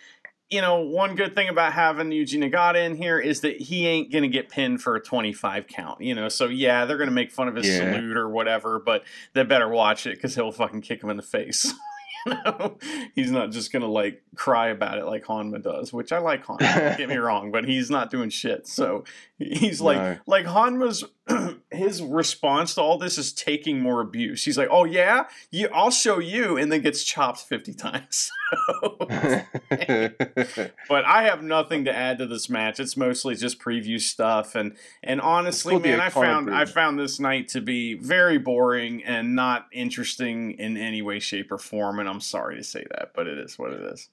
you 0.51 0.59
know, 0.59 0.81
one 0.81 1.15
good 1.15 1.33
thing 1.33 1.47
about 1.47 1.71
having 1.71 2.09
Yuji 2.09 2.37
Nagata 2.37 2.85
in 2.85 2.97
here 2.97 3.17
is 3.17 3.39
that 3.39 3.59
he 3.59 3.87
ain't 3.87 4.11
going 4.11 4.23
to 4.23 4.27
get 4.27 4.49
pinned 4.49 4.81
for 4.81 4.97
a 4.97 5.01
25 5.01 5.65
count, 5.67 6.01
you 6.01 6.13
know. 6.13 6.27
So, 6.27 6.47
yeah, 6.47 6.83
they're 6.83 6.97
going 6.97 7.09
to 7.09 7.15
make 7.15 7.31
fun 7.31 7.47
of 7.47 7.55
his 7.55 7.69
yeah. 7.69 7.77
salute 7.77 8.17
or 8.17 8.27
whatever, 8.27 8.77
but 8.77 9.03
they 9.33 9.43
better 9.43 9.69
watch 9.69 10.05
it 10.05 10.15
because 10.15 10.35
he'll 10.35 10.51
fucking 10.51 10.81
kick 10.81 11.01
him 11.01 11.09
in 11.09 11.15
the 11.15 11.23
face. 11.23 11.73
you 12.25 12.33
know, 12.33 12.77
he's 13.15 13.31
not 13.31 13.51
just 13.51 13.71
gonna 13.71 13.87
like 13.87 14.23
cry 14.35 14.69
about 14.69 14.97
it 14.97 15.05
like 15.05 15.25
Honma 15.25 15.61
does, 15.61 15.91
which 15.91 16.11
I 16.11 16.19
like 16.19 16.45
Honma. 16.45 16.59
Don't 16.59 16.97
get 16.97 17.09
me 17.09 17.15
wrong, 17.17 17.51
but 17.51 17.65
he's 17.65 17.89
not 17.89 18.09
doing 18.09 18.29
shit. 18.29 18.67
So 18.67 19.03
he's 19.37 19.81
like, 19.81 19.97
no. 19.97 20.17
like 20.25 20.45
Honma's 20.45 21.03
his 21.71 22.01
response 22.01 22.75
to 22.75 22.81
all 22.81 22.97
this 22.97 23.17
is 23.17 23.31
taking 23.33 23.79
more 23.79 24.01
abuse. 24.01 24.43
He's 24.43 24.57
like, 24.57 24.67
"Oh 24.71 24.85
yeah, 24.85 25.25
you, 25.49 25.69
I'll 25.73 25.91
show 25.91 26.19
you," 26.19 26.57
and 26.57 26.71
then 26.71 26.81
gets 26.81 27.03
chopped 27.03 27.39
fifty 27.39 27.73
times. 27.73 28.31
but 29.69 31.05
I 31.05 31.23
have 31.23 31.43
nothing 31.43 31.85
to 31.85 31.95
add 31.95 32.17
to 32.19 32.25
this 32.25 32.49
match. 32.49 32.79
It's 32.79 32.97
mostly 32.97 33.35
just 33.35 33.59
preview 33.59 33.99
stuff, 33.99 34.55
and 34.55 34.75
and 35.03 35.21
honestly, 35.21 35.77
man, 35.79 35.99
I 35.99 36.09
found. 36.09 36.53
I 36.53 36.65
found 36.65 36.99
this 36.99 37.19
night 37.19 37.49
to 37.49 37.61
be 37.61 37.95
very 37.95 38.37
boring 38.37 39.03
and 39.03 39.35
not 39.35 39.67
interesting 39.71 40.51
in 40.59 40.77
any 40.77 41.01
way, 41.01 41.19
shape, 41.19 41.51
or 41.51 41.57
form. 41.57 41.99
And 41.99 42.09
I'm 42.09 42.21
sorry 42.21 42.57
to 42.57 42.63
say 42.63 42.85
that, 42.91 43.11
but 43.15 43.27
it 43.27 43.37
is 43.37 43.57
what 43.57 43.71
it 43.73 43.81
is. 43.81 44.09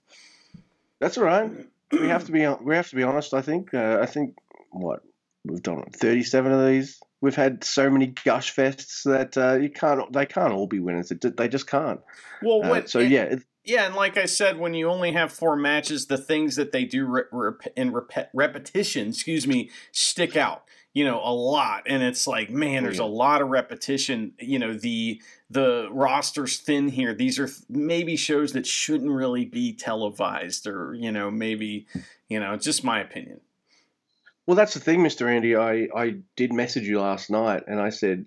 That's 1.01 1.19
all 1.19 1.25
right. 1.25 1.51
We 1.93 2.09
have 2.09 2.27
to 2.27 2.33
be 2.33 2.47
we 2.63 2.77
have 2.77 2.89
to 2.91 2.97
be 2.97 3.03
honest. 3.03 3.35
I 3.35 3.43
think 3.43 3.73
uh, 3.73 3.99
I 4.01 4.07
think 4.07 4.37
what 4.71 5.03
we've 5.45 5.63
done 5.63 5.83
37 5.93 6.53
of 6.53 6.67
these 6.67 7.01
we've 7.21 7.35
had 7.35 7.65
so 7.65 7.91
many 7.91 8.07
gush 8.25 8.55
fests 8.55 9.03
that 9.05 9.37
uh, 9.37 9.55
you 9.55 9.71
can't 9.71 10.13
they 10.13 10.27
can't 10.27 10.53
all 10.53 10.67
be 10.67 10.81
winners. 10.81 11.11
They 11.11 11.49
just 11.49 11.67
can't. 11.67 12.01
Well 12.43 12.73
uh, 12.73 12.87
so 12.87 13.01
and, 13.01 13.11
yeah 13.11 13.35
yeah 13.65 13.85
and 13.85 13.95
like 13.95 14.17
i 14.17 14.25
said 14.25 14.59
when 14.59 14.73
you 14.73 14.89
only 14.89 15.13
have 15.13 15.31
four 15.31 15.55
matches 15.55 16.07
the 16.07 16.17
things 16.17 16.57
that 16.57 16.73
they 16.73 16.85
do 16.85 17.05
re- 17.05 17.25
rep- 17.31 17.73
in 17.77 17.93
rep- 17.93 18.31
repetition 18.33 19.09
excuse 19.09 19.47
me 19.47 19.69
stick 19.93 20.37
out 20.37 20.63
you 20.99 21.05
know 21.05 21.21
a 21.23 21.33
lot. 21.33 21.85
And 21.87 22.03
it's 22.03 22.27
like 22.27 22.51
man 22.51 22.83
there's 22.83 22.99
a 22.99 23.05
lot 23.05 23.41
of 23.41 23.49
repetition. 23.49 24.33
You 24.41 24.59
know 24.59 24.75
the 24.75 25.23
the 25.49 25.89
roster's 25.93 26.59
thin 26.59 26.89
here. 26.89 27.15
These 27.15 27.39
are 27.39 27.49
maybe 27.69 28.17
shows 28.17 28.53
that 28.55 28.67
shouldn't 28.67 29.11
really 29.11 29.45
be 29.45 29.73
televised 29.73 30.67
or 30.67 30.95
you 30.95 31.13
know 31.13 31.31
maybe 31.31 31.87
you 32.29 32.41
know 32.41 32.57
just 32.57 32.83
my 32.83 33.01
opinion 33.01 33.41
well, 34.49 34.57
that's 34.57 34.73
the 34.73 34.81
thing, 34.81 35.03
Mister 35.03 35.29
Andy. 35.29 35.55
I, 35.57 35.89
I 35.95 36.17
did 36.35 36.55
message 36.55 36.89
you 36.89 37.03
last 37.03 37.29
night, 37.29 37.65
and 37.67 37.79
I 37.79 37.91
said, 37.91 38.25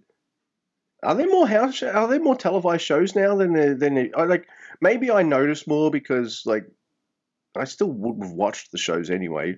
"Are 1.01 1.15
there 1.15 1.27
more 1.27 1.47
house? 1.47 1.81
Are 1.81 2.07
there 2.07 2.19
more 2.19 2.35
televised 2.35 2.83
shows 2.83 3.15
now 3.15 3.35
than 3.35 3.53
there, 3.53 3.73
than 3.73 3.95
there, 3.95 4.09
I 4.15 4.25
like? 4.25 4.47
Maybe 4.81 5.09
I 5.09 5.23
noticed 5.23 5.67
more 5.67 5.89
because 5.89 6.43
like 6.45 6.67
I 7.57 7.63
still 7.63 7.91
would 7.91 8.23
have 8.23 8.33
watched 8.33 8.71
the 8.71 8.77
shows 8.77 9.09
anyway, 9.09 9.57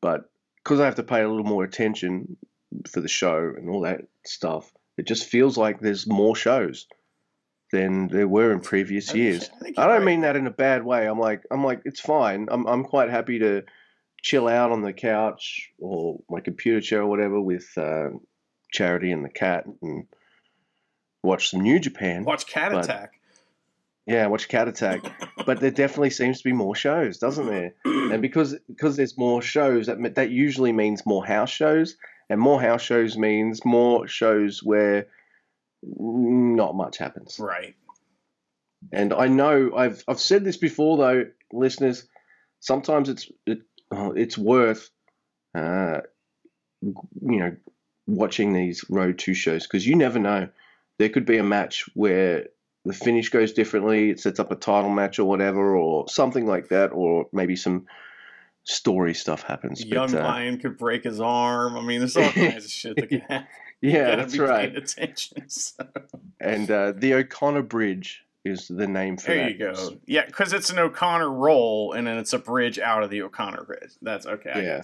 but 0.00 0.30
because 0.64 0.80
I 0.80 0.86
have 0.86 0.94
to 0.94 1.02
pay 1.02 1.20
a 1.20 1.28
little 1.28 1.44
more 1.44 1.62
attention 1.62 2.38
for 2.88 3.02
the 3.02 3.08
show 3.08 3.36
and 3.36 3.68
all 3.68 3.82
that 3.82 4.00
stuff, 4.24 4.72
it 4.96 5.06
just 5.06 5.28
feels 5.28 5.58
like 5.58 5.80
there's 5.80 6.06
more 6.06 6.34
shows 6.34 6.86
than 7.70 8.08
there 8.08 8.26
were 8.26 8.50
in 8.50 8.60
previous 8.60 9.14
years. 9.14 9.50
I, 9.62 9.74
I 9.76 9.86
don't 9.88 9.96
right. 9.98 10.04
mean 10.04 10.22
that 10.22 10.36
in 10.36 10.46
a 10.46 10.50
bad 10.50 10.86
way. 10.86 11.06
I'm 11.06 11.20
like 11.20 11.42
I'm 11.50 11.62
like 11.62 11.82
it's 11.84 12.00
fine. 12.00 12.48
I'm 12.50 12.66
I'm 12.66 12.84
quite 12.84 13.10
happy 13.10 13.40
to 13.40 13.64
chill 14.22 14.48
out 14.48 14.72
on 14.72 14.82
the 14.82 14.92
couch 14.92 15.70
or 15.78 16.20
my 16.28 16.40
computer 16.40 16.80
chair 16.80 17.02
or 17.02 17.06
whatever 17.06 17.40
with 17.40 17.66
uh, 17.76 18.08
Charity 18.72 19.12
and 19.12 19.24
the 19.24 19.30
cat 19.30 19.64
and 19.82 20.06
watch 21.22 21.50
some 21.50 21.60
New 21.60 21.78
Japan. 21.78 22.24
Watch 22.24 22.46
Cat 22.46 22.72
but, 22.72 22.84
Attack. 22.84 23.12
Yeah, 24.06 24.26
watch 24.26 24.48
Cat 24.48 24.68
Attack. 24.68 25.00
but 25.46 25.60
there 25.60 25.70
definitely 25.70 26.10
seems 26.10 26.38
to 26.38 26.44
be 26.44 26.52
more 26.52 26.76
shows, 26.76 27.18
doesn't 27.18 27.46
there? 27.46 27.74
And 27.84 28.22
because 28.22 28.56
because 28.68 28.96
there's 28.96 29.18
more 29.18 29.42
shows, 29.42 29.86
that 29.86 30.14
that 30.14 30.30
usually 30.30 30.72
means 30.72 31.04
more 31.04 31.26
house 31.26 31.50
shows, 31.50 31.96
and 32.30 32.40
more 32.40 32.60
house 32.60 32.82
shows 32.82 33.16
means 33.16 33.64
more 33.64 34.06
shows 34.06 34.62
where 34.62 35.08
not 35.82 36.74
much 36.74 36.98
happens. 36.98 37.38
Right. 37.38 37.74
And 38.92 39.12
I 39.12 39.26
know 39.26 39.72
I've 39.76 40.04
I've 40.06 40.20
said 40.20 40.44
this 40.44 40.56
before 40.56 40.96
though, 40.98 41.24
listeners. 41.52 42.06
Sometimes 42.60 43.08
it's 43.08 43.30
it 43.44 43.58
uh, 43.94 44.10
it's 44.10 44.36
worth, 44.36 44.90
uh, 45.54 46.00
you 46.82 47.02
know, 47.20 47.56
watching 48.06 48.52
these 48.52 48.84
Road 48.88 49.18
to 49.20 49.34
shows 49.34 49.66
because 49.66 49.86
you 49.86 49.94
never 49.94 50.18
know. 50.18 50.48
There 50.98 51.08
could 51.08 51.26
be 51.26 51.36
a 51.36 51.42
match 51.42 51.84
where 51.94 52.46
the 52.84 52.94
finish 52.94 53.28
goes 53.28 53.52
differently. 53.52 54.10
It 54.10 54.20
sets 54.20 54.40
up 54.40 54.50
a 54.50 54.56
title 54.56 54.90
match 54.90 55.18
or 55.18 55.24
whatever, 55.24 55.76
or 55.76 56.08
something 56.08 56.46
like 56.46 56.68
that, 56.68 56.92
or 56.92 57.26
maybe 57.32 57.56
some 57.56 57.86
story 58.64 59.14
stuff 59.14 59.42
happens. 59.42 59.84
Young 59.84 60.12
but, 60.12 60.20
uh, 60.20 60.24
Lion 60.24 60.58
could 60.58 60.76
break 60.76 61.04
his 61.04 61.20
arm. 61.20 61.76
I 61.76 61.82
mean, 61.82 62.00
there's 62.00 62.16
all 62.16 62.28
kinds 62.32 62.64
of 62.64 62.70
shit 62.70 62.96
that 62.96 63.08
can 63.08 63.20
happen. 63.28 63.46
Yeah, 63.80 64.16
that's 64.16 64.38
right. 64.38 64.74
Attention, 64.74 65.44
so. 65.48 65.86
And 66.40 66.70
uh, 66.70 66.92
the 66.92 67.14
O'Connor 67.14 67.62
Bridge 67.62 68.24
is 68.46 68.68
the 68.68 68.86
name 68.86 69.16
for 69.16 69.28
there 69.28 69.44
that. 69.44 69.52
you 69.52 69.58
go. 69.58 69.96
Yeah, 70.06 70.26
because 70.26 70.52
it's 70.52 70.70
an 70.70 70.78
O'Connor 70.78 71.30
roll, 71.30 71.92
and 71.92 72.06
then 72.06 72.18
it's 72.18 72.32
a 72.32 72.38
bridge 72.38 72.78
out 72.78 73.02
of 73.02 73.10
the 73.10 73.22
O'Connor 73.22 73.64
bridge. 73.64 73.92
That's 74.02 74.26
okay. 74.26 74.52
I 74.54 74.60
yeah. 74.62 74.82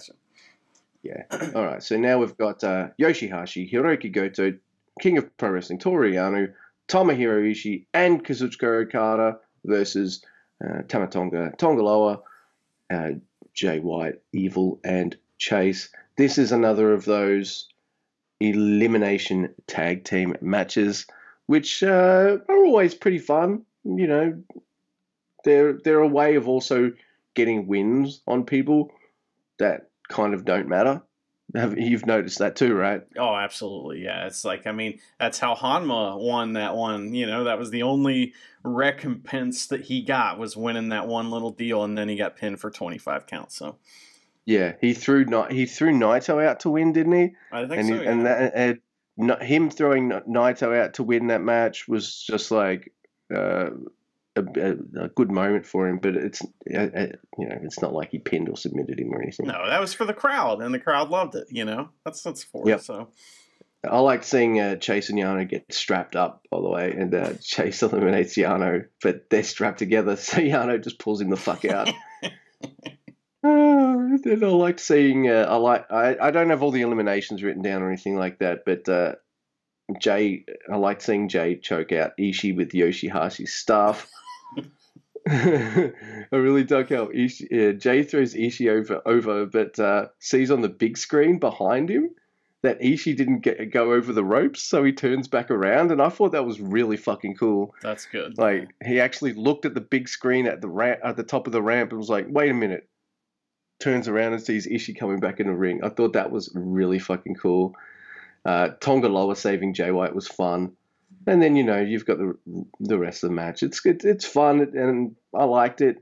Yeah. 1.03 1.23
All 1.55 1.65
right. 1.65 1.83
So 1.83 1.97
now 1.97 2.17
we've 2.19 2.37
got 2.37 2.63
uh, 2.63 2.89
Yoshihashi, 2.99 3.71
Hiroki 3.71 4.11
Goto, 4.11 4.53
King 5.01 5.17
of 5.17 5.35
Pro 5.37 5.49
Wrestling, 5.49 5.79
Toru 5.79 6.11
Yano, 6.11 6.53
Tomohiro 6.87 7.49
Ishii, 7.51 7.85
and 7.93 8.23
Kazuchika 8.23 8.83
Okada 8.83 9.37
versus 9.65 10.23
uh, 10.63 10.83
Tama 10.87 11.07
Tonga, 11.07 11.53
Tanga 11.57 11.83
Loa, 11.83 12.21
uh, 12.91 13.09
Jay 13.53 13.79
White, 13.79 14.21
Evil, 14.31 14.79
and 14.83 15.15
Chase. 15.37 15.89
This 16.17 16.37
is 16.37 16.51
another 16.51 16.93
of 16.93 17.05
those 17.05 17.67
elimination 18.39 19.53
tag 19.67 20.03
team 20.03 20.35
matches 20.41 21.05
which 21.45 21.83
uh, 21.83 22.37
are 22.47 22.65
always 22.65 22.93
pretty 22.93 23.19
fun. 23.19 23.65
You 23.83 24.07
know, 24.07 24.43
they're 25.43 25.73
they're 25.73 25.99
a 25.99 26.07
way 26.07 26.35
of 26.35 26.47
also 26.47 26.91
getting 27.33 27.67
wins 27.67 28.21
on 28.27 28.45
people 28.45 28.91
that 29.59 29.89
kind 30.07 30.33
of 30.33 30.45
don't 30.45 30.67
matter. 30.67 31.01
You've 31.53 32.07
noticed 32.07 32.39
that 32.39 32.55
too, 32.55 32.73
right? 32.73 33.03
Oh, 33.17 33.35
absolutely. 33.35 34.03
Yeah, 34.03 34.25
it's 34.25 34.43
like 34.43 34.65
I 34.65 34.71
mean, 34.71 34.99
that's 35.19 35.39
how 35.39 35.53
Honma 35.53 36.19
won 36.19 36.53
that 36.53 36.75
one. 36.75 37.13
You 37.13 37.27
know, 37.27 37.43
that 37.43 37.59
was 37.59 37.69
the 37.69 37.83
only 37.83 38.33
recompense 38.63 39.67
that 39.67 39.81
he 39.81 40.01
got 40.01 40.39
was 40.39 40.57
winning 40.57 40.89
that 40.89 41.07
one 41.07 41.29
little 41.29 41.51
deal, 41.51 41.83
and 41.83 41.97
then 41.97 42.09
he 42.09 42.15
got 42.15 42.37
pinned 42.37 42.59
for 42.59 42.71
twenty 42.71 42.97
five 42.97 43.27
counts. 43.27 43.55
So. 43.55 43.77
Yeah, 44.45 44.73
he 44.81 44.93
threw 44.93 45.25
he 45.49 45.65
threw 45.65 45.93
Naito 45.93 46.43
out 46.43 46.61
to 46.61 46.69
win, 46.69 46.91
didn't 46.91 47.13
he? 47.13 47.35
I 47.51 47.65
think 47.65 47.79
and 47.79 47.87
so. 47.87 47.93
He, 47.93 48.03
yeah. 48.03 48.11
And 48.11 48.25
that, 48.25 48.79
him 49.17 49.69
throwing 49.69 50.09
Naito 50.09 50.77
out 50.77 50.95
to 50.95 51.03
win 51.03 51.27
that 51.27 51.41
match 51.41 51.87
was 51.87 52.21
just 52.21 52.51
like 52.51 52.91
uh, 53.33 53.69
a, 54.35 54.41
a, 54.99 55.09
good 55.09 55.31
moment 55.31 55.65
for 55.65 55.87
him. 55.87 55.99
But 55.99 56.15
it's 56.15 56.41
uh, 56.73 56.77
uh, 56.77 57.07
you 57.37 57.47
know 57.47 57.59
it's 57.63 57.81
not 57.81 57.93
like 57.93 58.11
he 58.11 58.19
pinned 58.19 58.49
or 58.49 58.57
submitted 58.57 58.99
him 58.99 59.13
or 59.13 59.21
anything. 59.21 59.47
No, 59.47 59.67
that 59.67 59.79
was 59.79 59.93
for 59.93 60.05
the 60.05 60.13
crowd, 60.13 60.61
and 60.61 60.73
the 60.73 60.79
crowd 60.79 61.09
loved 61.09 61.35
it. 61.35 61.47
You 61.49 61.65
know, 61.65 61.89
that's 62.05 62.21
that's 62.21 62.43
for 62.43 62.67
yep. 62.67 62.81
So. 62.81 63.09
I 63.85 63.99
like 63.99 64.23
seeing 64.23 64.61
uh, 64.61 64.77
Chase 64.77 65.09
and 65.09 65.19
Yano 65.19 65.47
get 65.47 65.73
strapped 65.73 66.15
up, 66.15 66.45
by 66.49 66.61
the 66.61 66.69
way, 66.69 66.93
and 66.93 67.13
uh, 67.13 67.33
Chase 67.41 67.83
eliminates 67.83 68.35
Yano, 68.35 68.85
but 69.01 69.29
they're 69.29 69.43
strapped 69.43 69.79
together, 69.79 70.15
so 70.17 70.37
Yano 70.37 70.81
just 70.81 70.99
pulls 70.99 71.19
him 71.19 71.29
the 71.29 71.35
fuck 71.35 71.65
out. 71.65 71.91
Uh, 74.25 74.31
I 74.31 74.49
like 74.49 74.79
seeing. 74.79 75.29
Uh, 75.29 75.45
I 75.49 75.55
like. 75.55 75.91
I, 75.91 76.17
I 76.19 76.31
don't 76.31 76.49
have 76.49 76.63
all 76.63 76.71
the 76.71 76.81
eliminations 76.81 77.43
written 77.43 77.61
down 77.61 77.81
or 77.81 77.87
anything 77.87 78.17
like 78.17 78.39
that, 78.39 78.65
but 78.65 78.87
uh, 78.89 79.15
Jay. 79.99 80.45
I 80.71 80.77
like 80.77 81.01
seeing 81.01 81.29
Jay 81.29 81.55
choke 81.55 81.91
out 81.91 82.17
Ishii 82.19 82.55
with 82.55 82.71
Yoshihashi's 82.71 83.53
staff. 83.53 84.09
I 85.27 85.93
really 86.31 86.63
dug 86.63 86.89
how 86.89 87.05
Ishii, 87.07 87.47
yeah, 87.49 87.71
Jay 87.71 88.03
throws 88.03 88.33
Ishii 88.33 88.69
over, 88.69 89.01
over 89.05 89.45
but 89.45 89.79
uh, 89.79 90.07
sees 90.19 90.51
on 90.51 90.61
the 90.61 90.69
big 90.69 90.97
screen 90.97 91.39
behind 91.39 91.89
him 91.89 92.09
that 92.61 92.81
Ishii 92.81 93.15
didn't 93.15 93.41
get 93.41 93.71
go 93.71 93.93
over 93.93 94.11
the 94.11 94.23
ropes, 94.23 94.63
so 94.63 94.83
he 94.83 94.93
turns 94.93 95.27
back 95.27 95.51
around, 95.51 95.91
and 95.91 96.01
I 96.01 96.09
thought 96.09 96.31
that 96.31 96.45
was 96.45 96.59
really 96.59 96.97
fucking 96.97 97.35
cool. 97.35 97.75
That's 97.81 98.05
good. 98.05 98.37
Like 98.37 98.69
he 98.83 98.99
actually 98.99 99.33
looked 99.33 99.65
at 99.65 99.75
the 99.75 99.81
big 99.81 100.09
screen 100.09 100.47
at 100.47 100.61
the 100.61 100.69
ramp 100.69 101.01
at 101.03 101.17
the 101.17 101.23
top 101.23 101.45
of 101.45 101.53
the 101.53 101.61
ramp 101.61 101.91
and 101.91 101.99
was 101.99 102.09
like, 102.09 102.25
"Wait 102.29 102.49
a 102.49 102.53
minute." 102.53 102.89
Turns 103.83 104.07
around 104.07 104.31
and 104.31 104.41
sees 104.41 104.65
Ishii 104.65 104.97
coming 104.97 105.19
back 105.19 105.41
in 105.41 105.47
the 105.47 105.53
ring. 105.53 105.83
I 105.83 105.89
thought 105.89 106.13
that 106.13 106.31
was 106.31 106.49
really 106.55 106.99
fucking 106.99 107.35
cool. 107.35 107.75
Uh, 108.45 108.69
Tanga 108.79 109.09
Loa 109.09 109.35
saving 109.35 109.73
Jay 109.73 109.91
White 109.91 110.15
was 110.15 110.25
fun, 110.25 110.71
and 111.27 111.41
then 111.41 111.57
you 111.57 111.63
know 111.63 111.81
you've 111.81 112.05
got 112.05 112.17
the 112.17 112.37
the 112.79 112.97
rest 112.97 113.25
of 113.25 113.29
the 113.29 113.35
match. 113.35 113.61
It's. 113.61 113.81
It's 113.83 114.25
fun, 114.25 114.61
and 114.61 115.17
I 115.33 115.43
liked 115.43 115.81
it. 115.81 115.97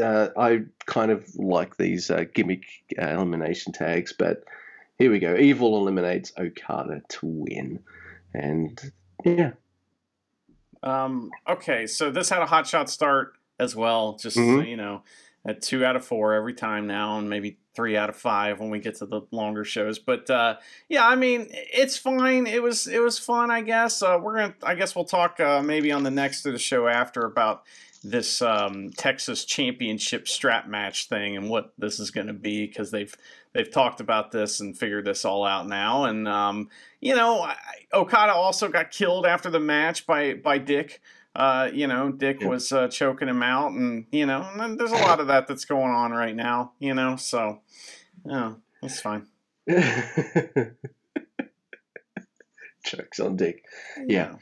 Uh, 0.00 0.30
I 0.36 0.62
kind 0.86 1.12
of 1.12 1.32
like 1.36 1.76
these 1.76 2.10
uh, 2.10 2.24
gimmick 2.34 2.64
uh, 3.00 3.06
elimination 3.06 3.72
tags, 3.72 4.12
but 4.12 4.42
here 4.98 5.12
we 5.12 5.20
go. 5.20 5.36
Evil 5.36 5.76
eliminates 5.76 6.32
Okada 6.36 7.02
to 7.08 7.26
win. 7.26 7.80
And 8.34 8.80
yeah. 9.24 9.52
Um, 10.82 11.30
okay, 11.48 11.86
so 11.86 12.10
this 12.10 12.30
had 12.30 12.42
a 12.42 12.46
hot 12.46 12.66
shot 12.66 12.90
start 12.90 13.34
as 13.60 13.76
well, 13.76 14.16
just 14.16 14.36
mm-hmm. 14.36 14.60
so 14.60 14.66
you 14.66 14.76
know, 14.76 15.02
at 15.44 15.62
two 15.62 15.84
out 15.84 15.96
of 15.96 16.04
four 16.04 16.34
every 16.34 16.54
time 16.54 16.86
now, 16.86 17.18
and 17.18 17.28
maybe 17.28 17.58
three 17.74 17.96
out 17.96 18.08
of 18.08 18.16
five 18.16 18.60
when 18.60 18.70
we 18.70 18.78
get 18.78 18.96
to 18.96 19.06
the 19.06 19.22
longer 19.30 19.64
shows. 19.64 19.98
But 19.98 20.28
uh, 20.30 20.56
yeah, 20.88 21.06
I 21.06 21.16
mean, 21.16 21.48
it's 21.50 21.96
fine. 21.96 22.46
It 22.46 22.62
was 22.62 22.86
it 22.86 23.00
was 23.00 23.18
fun, 23.18 23.50
I 23.50 23.62
guess. 23.62 24.02
Uh, 24.02 24.18
we're 24.20 24.36
gonna, 24.36 24.54
I 24.62 24.74
guess, 24.74 24.94
we'll 24.94 25.04
talk 25.04 25.40
uh, 25.40 25.62
maybe 25.62 25.90
on 25.92 26.02
the 26.02 26.10
next 26.10 26.46
of 26.46 26.52
the 26.52 26.58
show 26.58 26.86
after 26.86 27.24
about 27.24 27.64
this 28.04 28.42
um, 28.42 28.90
Texas 28.96 29.44
Championship 29.44 30.26
strap 30.26 30.66
match 30.66 31.08
thing 31.08 31.36
and 31.36 31.48
what 31.48 31.72
this 31.78 32.00
is 32.00 32.10
going 32.10 32.26
to 32.26 32.32
be 32.32 32.66
because 32.66 32.90
they've 32.90 33.14
they've 33.52 33.70
talked 33.70 34.00
about 34.00 34.32
this 34.32 34.60
and 34.60 34.76
figured 34.76 35.04
this 35.04 35.24
all 35.24 35.44
out 35.44 35.68
now. 35.68 36.04
And 36.04 36.26
um, 36.28 36.68
you 37.00 37.14
know, 37.14 37.50
Okada 37.92 38.32
also 38.32 38.68
got 38.68 38.90
killed 38.90 39.26
after 39.26 39.50
the 39.50 39.60
match 39.60 40.06
by 40.06 40.34
by 40.34 40.58
Dick. 40.58 41.00
Uh, 41.34 41.70
you 41.72 41.86
know, 41.86 42.12
Dick 42.12 42.42
yeah. 42.42 42.48
was 42.48 42.72
uh, 42.72 42.88
choking 42.88 43.28
him 43.28 43.42
out, 43.42 43.72
and 43.72 44.04
you 44.12 44.26
know, 44.26 44.46
and 44.54 44.78
there's 44.78 44.92
a 44.92 44.96
lot 44.96 45.18
of 45.18 45.28
that 45.28 45.46
that's 45.48 45.64
going 45.64 45.92
on 45.92 46.12
right 46.12 46.36
now. 46.36 46.72
You 46.78 46.94
know, 46.94 47.16
so 47.16 47.60
yeah, 48.26 48.52
it's 48.82 49.00
fine. 49.00 49.26
Chokes 52.84 53.20
on 53.20 53.36
Dick. 53.36 53.64
Yeah. 54.06 54.34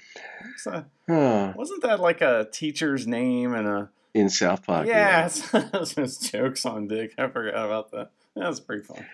yeah. 0.67 0.83
Uh, 1.09 1.53
wasn't 1.57 1.83
that 1.83 2.01
like 2.01 2.23
a 2.23 2.49
teacher's 2.51 3.07
name 3.07 3.55
and 3.55 3.69
a 3.69 3.91
in 4.15 4.29
South 4.29 4.67
Park? 4.67 4.87
Yeah, 4.87 5.29
yeah. 5.53 5.69
it's 5.75 6.31
jokes 6.31 6.65
on 6.67 6.89
Dick. 6.89 7.13
I 7.19 7.29
forgot 7.29 7.67
about 7.67 7.91
that. 7.93 8.11
That 8.35 8.49
was 8.49 8.61
pretty 8.61 8.83
fun. 8.83 9.07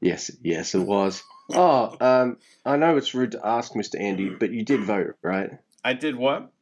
Yes, 0.00 0.30
yes, 0.42 0.74
it 0.74 0.80
was. 0.80 1.22
Oh, 1.52 1.96
um, 2.00 2.38
I 2.64 2.76
know 2.76 2.96
it's 2.96 3.14
rude 3.14 3.32
to 3.32 3.44
ask, 3.44 3.72
Mr. 3.72 4.00
Andy, 4.00 4.28
but 4.28 4.52
you 4.52 4.64
did 4.64 4.84
vote, 4.84 5.16
right? 5.22 5.50
I 5.84 5.94
did 5.94 6.14
what? 6.14 6.52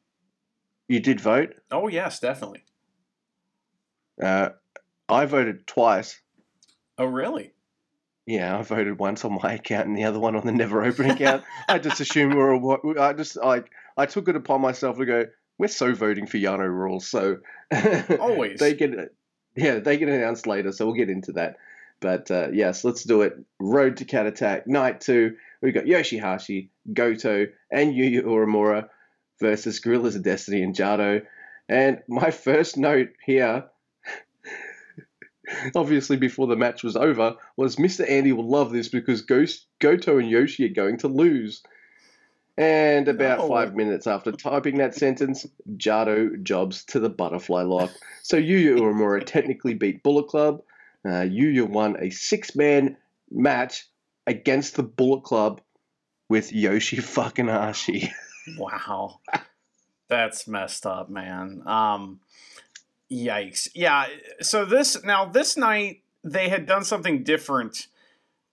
You 0.89 1.01
did 1.01 1.21
vote? 1.21 1.55
Oh, 1.71 1.89
yes, 1.89 2.21
definitely. 2.21 2.65
Uh, 4.23 4.51
I 5.09 5.27
voted 5.27 5.67
twice. 5.67 6.21
Oh, 6.99 7.07
really? 7.07 7.53
Yeah, 8.27 8.59
I 8.59 8.63
voted 8.63 8.99
once 8.99 9.25
on 9.25 9.39
my 9.41 9.55
account 9.55 9.87
and 9.87 9.97
the 9.97 10.05
other 10.05 10.19
one 10.19 10.35
on 10.35 10.45
the 10.45 10.53
Never 10.53 10.85
Open 10.85 11.11
account. 11.11 11.45
I 11.69 11.79
just 11.79 12.01
assumed 12.01 12.35
we 12.35 12.41
are 12.41 13.01
I 13.01 13.13
just 13.13 13.37
like 13.37 13.71
I 13.97 14.07
took 14.07 14.29
it 14.29 14.35
upon 14.35 14.61
myself 14.61 14.99
to 14.99 15.07
go. 15.07 15.25
We're 15.59 15.69
so 15.69 15.95
voting 15.95 16.27
for 16.27 16.37
Yano 16.37 16.69
rules, 16.69 17.07
so 17.07 17.39
always 18.21 18.59
they 18.59 18.75
get 18.75 18.91
yeah 19.55 19.79
they 19.79 19.97
get 19.97 20.09
announced 20.09 20.49
later, 20.49 20.73
so 20.73 20.87
we'll 20.87 20.97
get 20.97 21.09
into 21.09 21.33
that. 21.33 21.57
But 22.01 22.31
uh, 22.31 22.49
yes, 22.53 22.83
let's 22.83 23.05
do 23.05 23.23
it. 23.23 23.35
Road 23.61 23.99
to 23.99 24.05
Cat 24.05 24.27
Attack, 24.27 24.67
night 24.67 25.01
two. 25.01 25.37
We've 25.63 25.73
got 25.73 25.85
Yoshihashi, 25.85 26.71
Goto, 26.93 27.47
and 27.71 27.95
Yuya 27.95 28.23
Uemura 28.25 28.89
versus 29.41 29.81
Guerrillas 29.81 30.17
of 30.17 30.23
Destiny 30.23 30.63
and 30.63 30.75
Jado. 30.75 31.23
And 31.69 32.03
my 32.09 32.31
first 32.31 32.77
note 32.77 33.11
here, 33.25 33.65
obviously 35.75 36.17
before 36.17 36.47
the 36.47 36.57
match 36.57 36.83
was 36.83 36.97
over, 36.97 37.37
was 37.57 37.77
Mr. 37.77 38.09
Andy 38.09 38.33
will 38.33 38.49
love 38.49 38.73
this 38.73 38.89
because 38.89 39.23
Ghost, 39.23 39.67
Goto 39.79 40.19
and 40.19 40.31
Yoshi 40.31 40.67
are 40.67 40.75
going 40.75 40.99
to 40.99 41.09
lose. 41.09 41.63
And 42.59 43.07
about 43.09 43.47
five 43.49 43.75
minutes 43.75 44.07
after 44.07 44.33
typing 44.33 44.79
that 44.79 44.95
sentence, 44.95 45.47
Jado 45.77 46.43
jobs 46.43 46.85
to 46.87 47.01
the 47.01 47.11
butterfly 47.11 47.63
lock. 47.63 47.91
So 48.23 48.41
Yuya 48.41 48.79
Uemura 48.79 49.25
technically 49.27 49.75
beat 49.75 50.03
Bullet 50.03 50.29
Club, 50.29 50.63
uh, 51.05 51.23
Yuya 51.23 51.69
won 51.69 51.97
a 52.01 52.11
six 52.11 52.57
man 52.57 52.97
match 53.31 53.87
against 54.27 54.75
the 54.75 54.83
Bullet 54.83 55.23
Club 55.23 55.61
with 56.29 56.53
Yoshi 56.53 56.97
fucking 57.01 57.49
Hashi. 57.49 58.13
Wow. 58.59 59.21
That's 60.09 60.47
messed 60.47 60.87
up, 60.87 61.09
man. 61.11 61.63
Um, 61.67 62.21
yikes. 63.11 63.69
Yeah. 63.75 64.07
So 64.41 64.65
this, 64.65 65.03
now 65.05 65.25
this 65.25 65.57
night, 65.57 66.03
they 66.23 66.49
had 66.49 66.67
done 66.67 66.85
something 66.85 67.23
different 67.23 67.89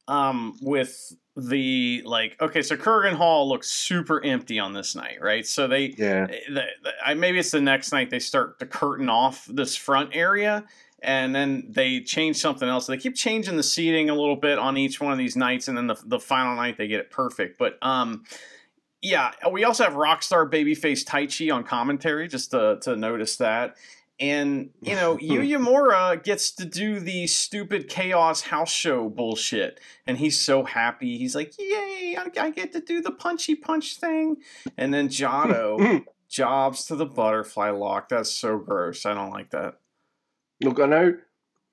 um, 0.07 0.57
with 0.61 1.15
the 1.35 2.03
like 2.05 2.39
okay 2.39 2.61
so 2.61 2.77
Korakuen 2.77 3.13
Hall 3.13 3.49
looks 3.49 3.67
super 3.67 4.23
empty 4.23 4.59
on 4.59 4.73
this 4.73 4.95
night 4.95 5.19
right 5.19 5.47
so 5.47 5.67
they 5.67 5.95
yeah 5.97 6.27
the, 6.27 6.65
the, 6.83 7.15
maybe 7.15 7.39
it's 7.39 7.49
the 7.49 7.59
next 7.59 7.91
night 7.91 8.11
they 8.11 8.19
start 8.19 8.59
to 8.59 8.67
curtain 8.67 9.09
off 9.09 9.47
this 9.47 9.75
front 9.75 10.11
area 10.13 10.63
and 11.03 11.35
then 11.35 11.65
they 11.69 11.99
change 11.99 12.37
something 12.37 12.67
else. 12.67 12.87
They 12.87 12.97
keep 12.97 13.15
changing 13.15 13.57
the 13.57 13.63
seating 13.63 14.09
a 14.09 14.15
little 14.15 14.37
bit 14.37 14.57
on 14.57 14.77
each 14.77 15.01
one 15.01 15.11
of 15.11 15.17
these 15.17 15.35
nights, 15.35 15.67
and 15.67 15.77
then 15.77 15.87
the, 15.87 15.97
the 16.05 16.19
final 16.19 16.55
night 16.55 16.77
they 16.77 16.87
get 16.87 17.01
it 17.01 17.11
perfect. 17.11 17.59
But 17.59 17.77
um, 17.81 18.23
yeah, 19.03 19.31
we 19.51 19.65
also 19.65 19.83
have 19.83 19.93
Rockstar 19.93 20.49
Babyface 20.49 21.03
Taichi 21.03 21.53
on 21.53 21.63
commentary, 21.65 22.29
just 22.29 22.51
to, 22.51 22.79
to 22.81 22.95
notice 22.95 23.35
that. 23.35 23.75
And 24.19 24.69
you 24.81 24.95
know, 24.95 25.17
Uemura 25.21 26.23
gets 26.23 26.51
to 26.53 26.65
do 26.65 27.01
the 27.01 27.27
stupid 27.27 27.89
chaos 27.89 28.41
house 28.41 28.71
show 28.71 29.09
bullshit, 29.09 29.81
and 30.07 30.17
he's 30.17 30.39
so 30.39 30.63
happy. 30.63 31.17
He's 31.17 31.35
like, 31.35 31.53
"Yay! 31.59 32.15
I, 32.17 32.29
I 32.39 32.49
get 32.51 32.71
to 32.73 32.79
do 32.79 33.01
the 33.01 33.11
punchy 33.11 33.55
punch 33.55 33.97
thing." 33.97 34.37
And 34.77 34.93
then 34.93 35.09
Jado 35.09 36.05
jobs 36.29 36.85
to 36.85 36.95
the 36.95 37.05
butterfly 37.05 37.71
lock. 37.71 38.07
That's 38.07 38.31
so 38.31 38.57
gross. 38.57 39.05
I 39.05 39.13
don't 39.13 39.31
like 39.31 39.49
that. 39.49 39.79
Look, 40.61 40.79
I 40.79 40.85
know, 40.85 41.17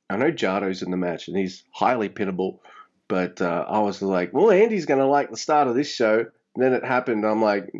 I 0.08 0.16
know 0.16 0.32
Jado's 0.32 0.82
in 0.82 0.90
the 0.90 0.96
match 0.96 1.28
and 1.28 1.36
he's 1.36 1.62
highly 1.72 2.08
pinnable, 2.08 2.58
but 3.06 3.40
uh, 3.40 3.66
I 3.68 3.78
was 3.80 4.02
like, 4.02 4.32
well, 4.32 4.50
Andy's 4.50 4.86
going 4.86 4.98
to 4.98 5.06
like 5.06 5.30
the 5.30 5.36
start 5.36 5.68
of 5.68 5.76
this 5.76 5.92
show. 5.92 6.26
And 6.54 6.64
then 6.64 6.72
it 6.72 6.84
happened. 6.84 7.24
I'm 7.24 7.42
like, 7.42 7.70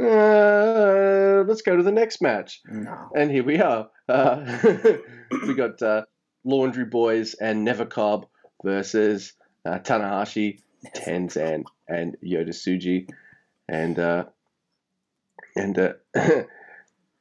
uh, 0.00 1.44
let's 1.46 1.62
go 1.62 1.76
to 1.76 1.82
the 1.82 1.92
next 1.92 2.22
match. 2.22 2.60
No. 2.66 3.10
And 3.14 3.30
here 3.30 3.44
we 3.44 3.60
are. 3.60 3.88
Uh, 4.08 4.58
we 5.46 5.54
got 5.54 5.80
uh, 5.80 6.02
Laundry 6.44 6.84
Boys 6.84 7.32
and 7.32 7.64
Never 7.64 7.86
Cobb 7.86 8.26
versus 8.62 9.32
uh, 9.64 9.78
Tanahashi, 9.78 10.58
Tenzan, 10.94 11.64
and 11.88 12.16
Yota 12.22 12.50
Tsuji. 12.50 13.08
And 13.68 13.98
uh, 13.98 14.24
and 15.56 15.78
uh, 15.78 15.92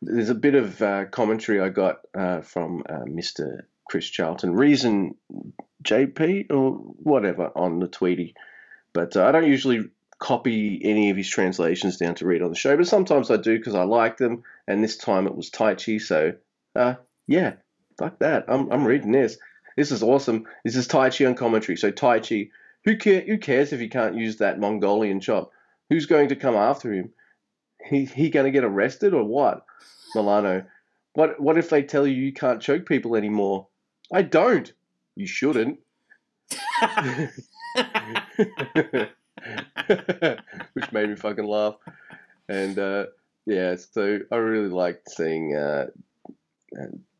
there's 0.01 0.29
a 0.29 0.35
bit 0.35 0.55
of 0.55 0.81
uh, 0.81 1.05
commentary 1.05 1.59
I 1.59 1.69
got 1.69 1.99
uh, 2.17 2.41
from 2.41 2.83
uh, 2.89 3.05
Mr. 3.05 3.61
Chris 3.89 4.09
Charlton, 4.09 4.53
Reason 4.53 5.15
JP 5.83 6.51
or 6.51 6.71
whatever 6.71 7.51
on 7.55 7.79
the 7.79 7.87
Tweety, 7.87 8.35
but 8.93 9.15
uh, 9.17 9.25
I 9.25 9.31
don't 9.31 9.47
usually 9.47 9.89
copy 10.21 10.79
any 10.83 11.09
of 11.09 11.17
his 11.17 11.27
translations 11.27 11.97
down 11.97 12.13
to 12.15 12.27
read 12.27 12.43
on 12.43 12.51
the 12.51 12.55
show, 12.55 12.77
but 12.77 12.87
sometimes 12.87 13.31
I 13.31 13.37
do 13.37 13.57
because 13.57 13.75
I 13.75 13.83
like 13.83 14.17
them. 14.17 14.43
And 14.67 14.81
this 14.81 14.95
time 14.95 15.27
it 15.27 15.35
was 15.35 15.49
Taichi, 15.49 15.99
so 15.99 16.33
uh, 16.75 16.95
yeah, 17.27 17.53
like 17.99 18.19
that. 18.19 18.45
I'm 18.47 18.71
I'm 18.71 18.85
reading 18.85 19.11
this. 19.11 19.37
This 19.75 19.91
is 19.91 20.03
awesome. 20.03 20.45
This 20.63 20.75
is 20.75 20.87
Taichi 20.87 21.27
on 21.27 21.35
commentary. 21.35 21.75
So 21.75 21.91
Taichi, 21.91 22.51
who 22.85 22.97
care, 22.97 23.21
who 23.21 23.39
cares 23.39 23.73
if 23.73 23.79
he 23.79 23.89
can't 23.89 24.15
use 24.15 24.37
that 24.37 24.59
Mongolian 24.59 25.19
chop? 25.19 25.51
Who's 25.89 26.05
going 26.05 26.29
to 26.29 26.35
come 26.35 26.55
after 26.55 26.93
him? 26.93 27.09
He 27.83 28.05
he 28.05 28.29
going 28.29 28.45
to 28.45 28.51
get 28.51 28.63
arrested 28.63 29.15
or 29.15 29.23
what? 29.23 29.65
Milano, 30.13 30.65
what 31.13 31.39
what 31.39 31.57
if 31.57 31.69
they 31.69 31.81
tell 31.81 32.05
you 32.05 32.13
you 32.13 32.31
can't 32.31 32.61
choke 32.61 32.85
people 32.85 33.15
anymore? 33.15 33.67
I 34.13 34.21
don't. 34.21 34.71
You 35.15 35.25
shouldn't. 35.25 35.79
Which 40.73 40.91
made 40.91 41.09
me 41.09 41.15
fucking 41.15 41.45
laugh. 41.47 41.75
And 42.47 42.77
uh, 42.77 43.05
yeah, 43.45 43.75
so 43.75 44.19
I 44.31 44.35
really 44.35 44.69
liked 44.69 45.09
seeing 45.09 45.55
uh, 45.55 45.87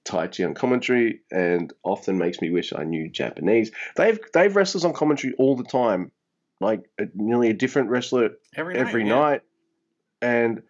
Taichi 0.06 0.46
on 0.46 0.54
commentary, 0.54 1.22
and 1.32 1.72
often 1.84 2.18
makes 2.18 2.42
me 2.42 2.50
wish 2.50 2.74
I 2.74 2.84
knew 2.84 3.10
Japanese. 3.10 3.72
They've 3.96 4.20
they've 4.34 4.56
wrestlers 4.56 4.86
on 4.86 4.94
commentary 4.94 5.34
all 5.38 5.56
the 5.56 5.64
time, 5.64 6.12
like 6.60 6.90
a, 7.00 7.06
nearly 7.14 7.50
a 7.50 7.54
different 7.54 7.90
wrestler 7.90 8.32
every 8.56 8.78
every 8.78 9.04
night, 9.04 9.20
night. 9.20 9.42
and 10.22 10.64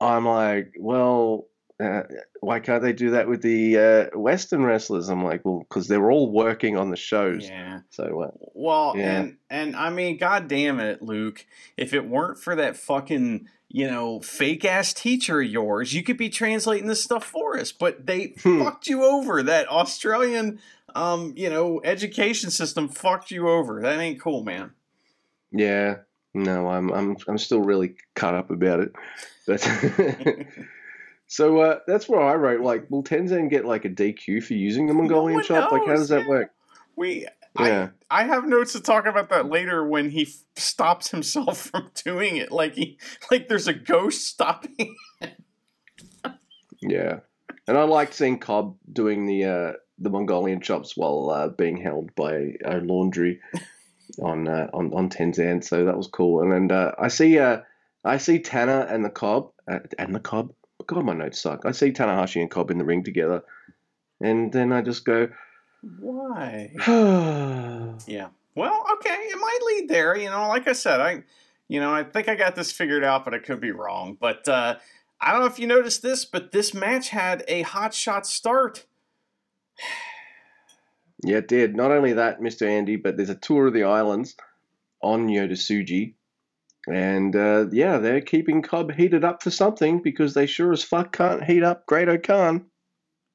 I'm 0.00 0.26
like, 0.26 0.74
well, 0.78 1.46
uh, 1.82 2.02
why 2.40 2.60
can't 2.60 2.82
they 2.82 2.92
do 2.92 3.10
that 3.10 3.28
with 3.28 3.42
the 3.42 3.78
uh, 4.12 4.18
Western 4.18 4.62
wrestlers? 4.64 5.08
I'm 5.08 5.24
like, 5.24 5.44
well, 5.44 5.60
because 5.60 5.88
they're 5.88 6.10
all 6.10 6.30
working 6.30 6.76
on 6.76 6.90
the 6.90 6.96
shows. 6.96 7.48
Yeah. 7.48 7.80
So, 7.90 8.22
uh, 8.22 8.30
Well, 8.54 8.94
Yeah. 8.96 9.20
and 9.20 9.36
and 9.50 9.76
I 9.76 9.90
mean, 9.90 10.16
god 10.18 10.48
damn 10.48 10.78
it, 10.80 11.02
Luke. 11.02 11.46
If 11.76 11.92
it 11.94 12.06
weren't 12.08 12.38
for 12.38 12.54
that 12.56 12.76
fucking 12.76 13.48
you 13.68 13.86
know 13.90 14.20
fake 14.20 14.64
ass 14.66 14.92
teacher 14.92 15.40
of 15.40 15.48
yours, 15.48 15.92
you 15.94 16.02
could 16.02 16.18
be 16.18 16.28
translating 16.28 16.86
this 16.88 17.02
stuff 17.02 17.24
for 17.24 17.58
us. 17.58 17.72
But 17.72 18.06
they 18.06 18.34
Hmm. 18.42 18.62
fucked 18.62 18.86
you 18.86 19.02
over. 19.04 19.42
That 19.42 19.68
Australian, 19.68 20.60
um, 20.94 21.32
you 21.36 21.48
know, 21.48 21.80
education 21.84 22.50
system 22.50 22.88
fucked 22.88 23.30
you 23.30 23.48
over. 23.48 23.80
That 23.80 23.98
ain't 23.98 24.20
cool, 24.20 24.44
man. 24.44 24.72
yeah, 25.50 25.96
no, 26.34 26.68
I'm 26.68 26.90
I'm 26.92 27.16
I'm 27.28 27.38
still 27.38 27.60
really 27.60 27.94
cut 28.14 28.34
up 28.34 28.50
about 28.50 28.80
it. 28.80 28.92
But 29.46 29.60
so 31.32 31.60
uh, 31.60 31.78
that's 31.86 32.10
where 32.10 32.20
I 32.20 32.34
wrote 32.34 32.60
like, 32.60 32.90
will 32.90 33.02
Tenzan 33.02 33.48
get 33.48 33.64
like 33.64 33.86
a 33.86 33.88
DQ 33.88 34.44
for 34.44 34.52
using 34.52 34.86
the 34.86 34.92
Mongolian 34.92 35.36
one 35.36 35.44
chop? 35.44 35.72
Like, 35.72 35.86
how 35.86 35.96
does 35.96 36.10
that 36.10 36.24
yeah. 36.24 36.28
work? 36.28 36.50
We. 36.94 37.26
Yeah. 37.58 37.88
I, 38.10 38.22
I 38.22 38.24
have 38.24 38.46
notes 38.46 38.72
to 38.72 38.80
talk 38.80 39.06
about 39.06 39.30
that 39.30 39.46
later 39.46 39.82
when 39.86 40.10
he 40.10 40.24
f- 40.24 40.44
stops 40.56 41.10
himself 41.10 41.56
from 41.70 41.90
doing 42.04 42.36
it. 42.36 42.52
Like 42.52 42.74
he, 42.74 42.98
like 43.30 43.48
there's 43.48 43.66
a 43.66 43.72
ghost 43.72 44.26
stopping. 44.26 44.94
Yeah, 46.84 47.20
and 47.68 47.78
I 47.78 47.84
liked 47.84 48.12
seeing 48.12 48.40
Cobb 48.40 48.76
doing 48.92 49.26
the 49.26 49.44
uh, 49.44 49.72
the 50.00 50.10
Mongolian 50.10 50.60
chops 50.60 50.96
while 50.96 51.30
uh, 51.30 51.48
being 51.48 51.76
held 51.76 52.12
by 52.16 52.54
uh, 52.64 52.80
Laundry 52.82 53.38
on 54.20 54.48
uh, 54.48 54.66
on 54.74 54.92
on 54.92 55.08
Tenzan, 55.08 55.62
so 55.62 55.84
that 55.84 55.96
was 55.96 56.08
cool. 56.08 56.42
And 56.42 56.50
then 56.50 56.76
uh, 56.76 56.92
I 56.98 57.06
see 57.06 57.38
uh, 57.38 57.58
I 58.04 58.18
see 58.18 58.40
Tanner 58.40 58.80
and 58.80 59.04
the 59.04 59.10
Cobb 59.10 59.52
uh, 59.70 59.78
and 59.96 60.12
the 60.12 60.18
Cobb. 60.18 60.52
God, 60.86 61.04
my 61.04 61.14
notes 61.14 61.40
suck. 61.40 61.64
I 61.64 61.72
see 61.72 61.92
Tanahashi 61.92 62.40
and 62.40 62.50
Cobb 62.50 62.70
in 62.70 62.78
the 62.78 62.84
ring 62.84 63.02
together, 63.04 63.42
and 64.20 64.52
then 64.52 64.72
I 64.72 64.82
just 64.82 65.04
go, 65.04 65.28
Why? 65.98 66.70
yeah. 68.06 68.28
Well, 68.54 68.84
okay, 68.94 69.14
it 69.14 69.38
might 69.38 69.58
lead 69.66 69.88
there. 69.88 70.16
You 70.16 70.30
know, 70.30 70.48
like 70.48 70.68
I 70.68 70.72
said, 70.72 71.00
I, 71.00 71.22
you 71.68 71.80
know, 71.80 71.92
I 71.92 72.04
think 72.04 72.28
I 72.28 72.34
got 72.34 72.54
this 72.54 72.70
figured 72.70 73.04
out, 73.04 73.24
but 73.24 73.34
I 73.34 73.38
could 73.38 73.60
be 73.60 73.70
wrong. 73.70 74.16
But 74.20 74.46
uh, 74.46 74.76
I 75.20 75.32
don't 75.32 75.40
know 75.40 75.46
if 75.46 75.58
you 75.58 75.66
noticed 75.66 76.02
this, 76.02 76.24
but 76.24 76.52
this 76.52 76.74
match 76.74 77.08
had 77.08 77.44
a 77.48 77.62
hot 77.62 77.94
shot 77.94 78.26
start. 78.26 78.84
Yeah, 81.24 81.38
it 81.38 81.48
did. 81.48 81.76
Not 81.76 81.92
only 81.92 82.12
that, 82.14 82.42
Mister 82.42 82.68
Andy, 82.68 82.96
but 82.96 83.16
there's 83.16 83.30
a 83.30 83.34
tour 83.34 83.68
of 83.68 83.74
the 83.74 83.84
islands 83.84 84.36
on 85.00 85.28
Yota 85.28 85.52
Tsuji. 85.52 86.14
And 86.88 87.36
uh, 87.36 87.66
yeah, 87.70 87.98
they're 87.98 88.20
keeping 88.20 88.62
Cobb 88.62 88.92
heated 88.92 89.24
up 89.24 89.42
for 89.42 89.50
something 89.50 90.02
because 90.02 90.34
they 90.34 90.46
sure 90.46 90.72
as 90.72 90.82
fuck 90.82 91.12
can't 91.12 91.44
heat 91.44 91.62
up 91.62 91.86
Great 91.86 92.22
Khan. 92.22 92.66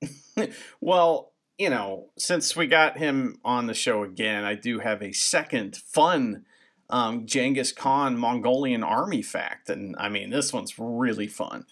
Well, 0.79 1.33
you 1.57 1.71
know, 1.71 2.09
since 2.15 2.55
we 2.55 2.67
got 2.67 2.99
him 2.99 3.39
on 3.43 3.65
the 3.65 3.73
show 3.73 4.03
again, 4.03 4.43
I 4.43 4.53
do 4.53 4.77
have 4.77 5.01
a 5.01 5.11
second 5.11 5.75
fun 5.75 6.45
um, 6.89 7.25
Genghis 7.25 7.71
Khan 7.71 8.17
Mongolian 8.17 8.83
army 8.83 9.21
fact, 9.21 9.69
and 9.69 9.95
I 9.97 10.09
mean 10.09 10.29
this 10.29 10.53
one's 10.53 10.77
really 10.77 11.27
fun. 11.27 11.65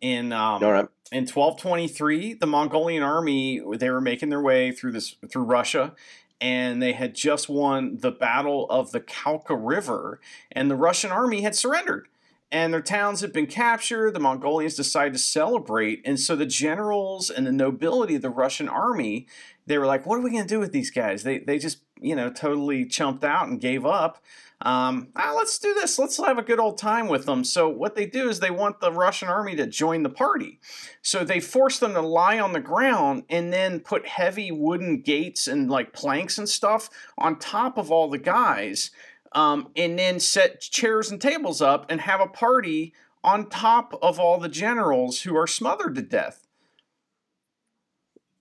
In 0.00 0.32
um, 0.32 0.62
right. 0.62 0.88
in 1.10 1.26
1223 1.26 2.34
the 2.34 2.46
mongolian 2.46 3.02
army 3.02 3.60
they 3.76 3.90
were 3.90 4.00
making 4.00 4.28
their 4.28 4.40
way 4.40 4.70
through 4.70 4.92
this 4.92 5.16
through 5.28 5.42
russia 5.42 5.92
and 6.40 6.82
they 6.82 6.92
had 6.92 7.14
just 7.14 7.48
won 7.48 7.98
the 7.98 8.10
battle 8.10 8.66
of 8.70 8.92
the 8.92 9.00
Kalka 9.00 9.56
River, 9.58 10.20
and 10.52 10.70
the 10.70 10.76
Russian 10.76 11.10
army 11.10 11.42
had 11.42 11.54
surrendered. 11.54 12.08
And 12.50 12.72
their 12.72 12.80
towns 12.80 13.20
had 13.20 13.32
been 13.32 13.46
captured. 13.46 14.14
The 14.14 14.20
Mongolians 14.20 14.74
decided 14.74 15.12
to 15.12 15.18
celebrate. 15.18 16.00
And 16.06 16.18
so 16.18 16.34
the 16.34 16.46
generals 16.46 17.28
and 17.28 17.46
the 17.46 17.52
nobility 17.52 18.14
of 18.14 18.22
the 18.22 18.30
Russian 18.30 18.70
army, 18.70 19.26
they 19.66 19.76
were 19.76 19.84
like, 19.84 20.06
what 20.06 20.18
are 20.18 20.22
we 20.22 20.30
going 20.30 20.44
to 20.44 20.48
do 20.48 20.58
with 20.58 20.72
these 20.72 20.90
guys? 20.90 21.24
They, 21.24 21.40
they 21.40 21.58
just, 21.58 21.80
you 22.00 22.16
know, 22.16 22.30
totally 22.30 22.86
chumped 22.86 23.22
out 23.22 23.48
and 23.48 23.60
gave 23.60 23.84
up. 23.84 24.24
Um, 24.60 25.08
ah, 25.14 25.34
let's 25.36 25.58
do 25.58 25.72
this. 25.74 25.98
Let's 25.98 26.16
have 26.16 26.38
a 26.38 26.42
good 26.42 26.58
old 26.58 26.78
time 26.78 27.06
with 27.06 27.26
them. 27.26 27.44
So 27.44 27.68
what 27.68 27.94
they 27.94 28.06
do 28.06 28.28
is 28.28 28.40
they 28.40 28.50
want 28.50 28.80
the 28.80 28.92
Russian 28.92 29.28
army 29.28 29.54
to 29.56 29.66
join 29.66 30.02
the 30.02 30.08
party. 30.08 30.58
So 31.00 31.24
they 31.24 31.38
force 31.38 31.78
them 31.78 31.94
to 31.94 32.00
lie 32.00 32.40
on 32.40 32.52
the 32.52 32.60
ground 32.60 33.22
and 33.30 33.52
then 33.52 33.80
put 33.80 34.06
heavy 34.06 34.50
wooden 34.50 35.02
gates 35.02 35.46
and 35.46 35.70
like 35.70 35.92
planks 35.92 36.38
and 36.38 36.48
stuff 36.48 36.90
on 37.16 37.38
top 37.38 37.78
of 37.78 37.92
all 37.92 38.10
the 38.10 38.18
guys, 38.18 38.90
um, 39.32 39.68
and 39.76 39.96
then 39.98 40.18
set 40.18 40.60
chairs 40.60 41.10
and 41.10 41.20
tables 41.20 41.62
up 41.62 41.86
and 41.88 42.00
have 42.00 42.20
a 42.20 42.26
party 42.26 42.92
on 43.22 43.48
top 43.48 43.96
of 44.02 44.18
all 44.18 44.38
the 44.38 44.48
generals 44.48 45.22
who 45.22 45.36
are 45.36 45.46
smothered 45.46 45.94
to 45.94 46.02
death. 46.02 46.46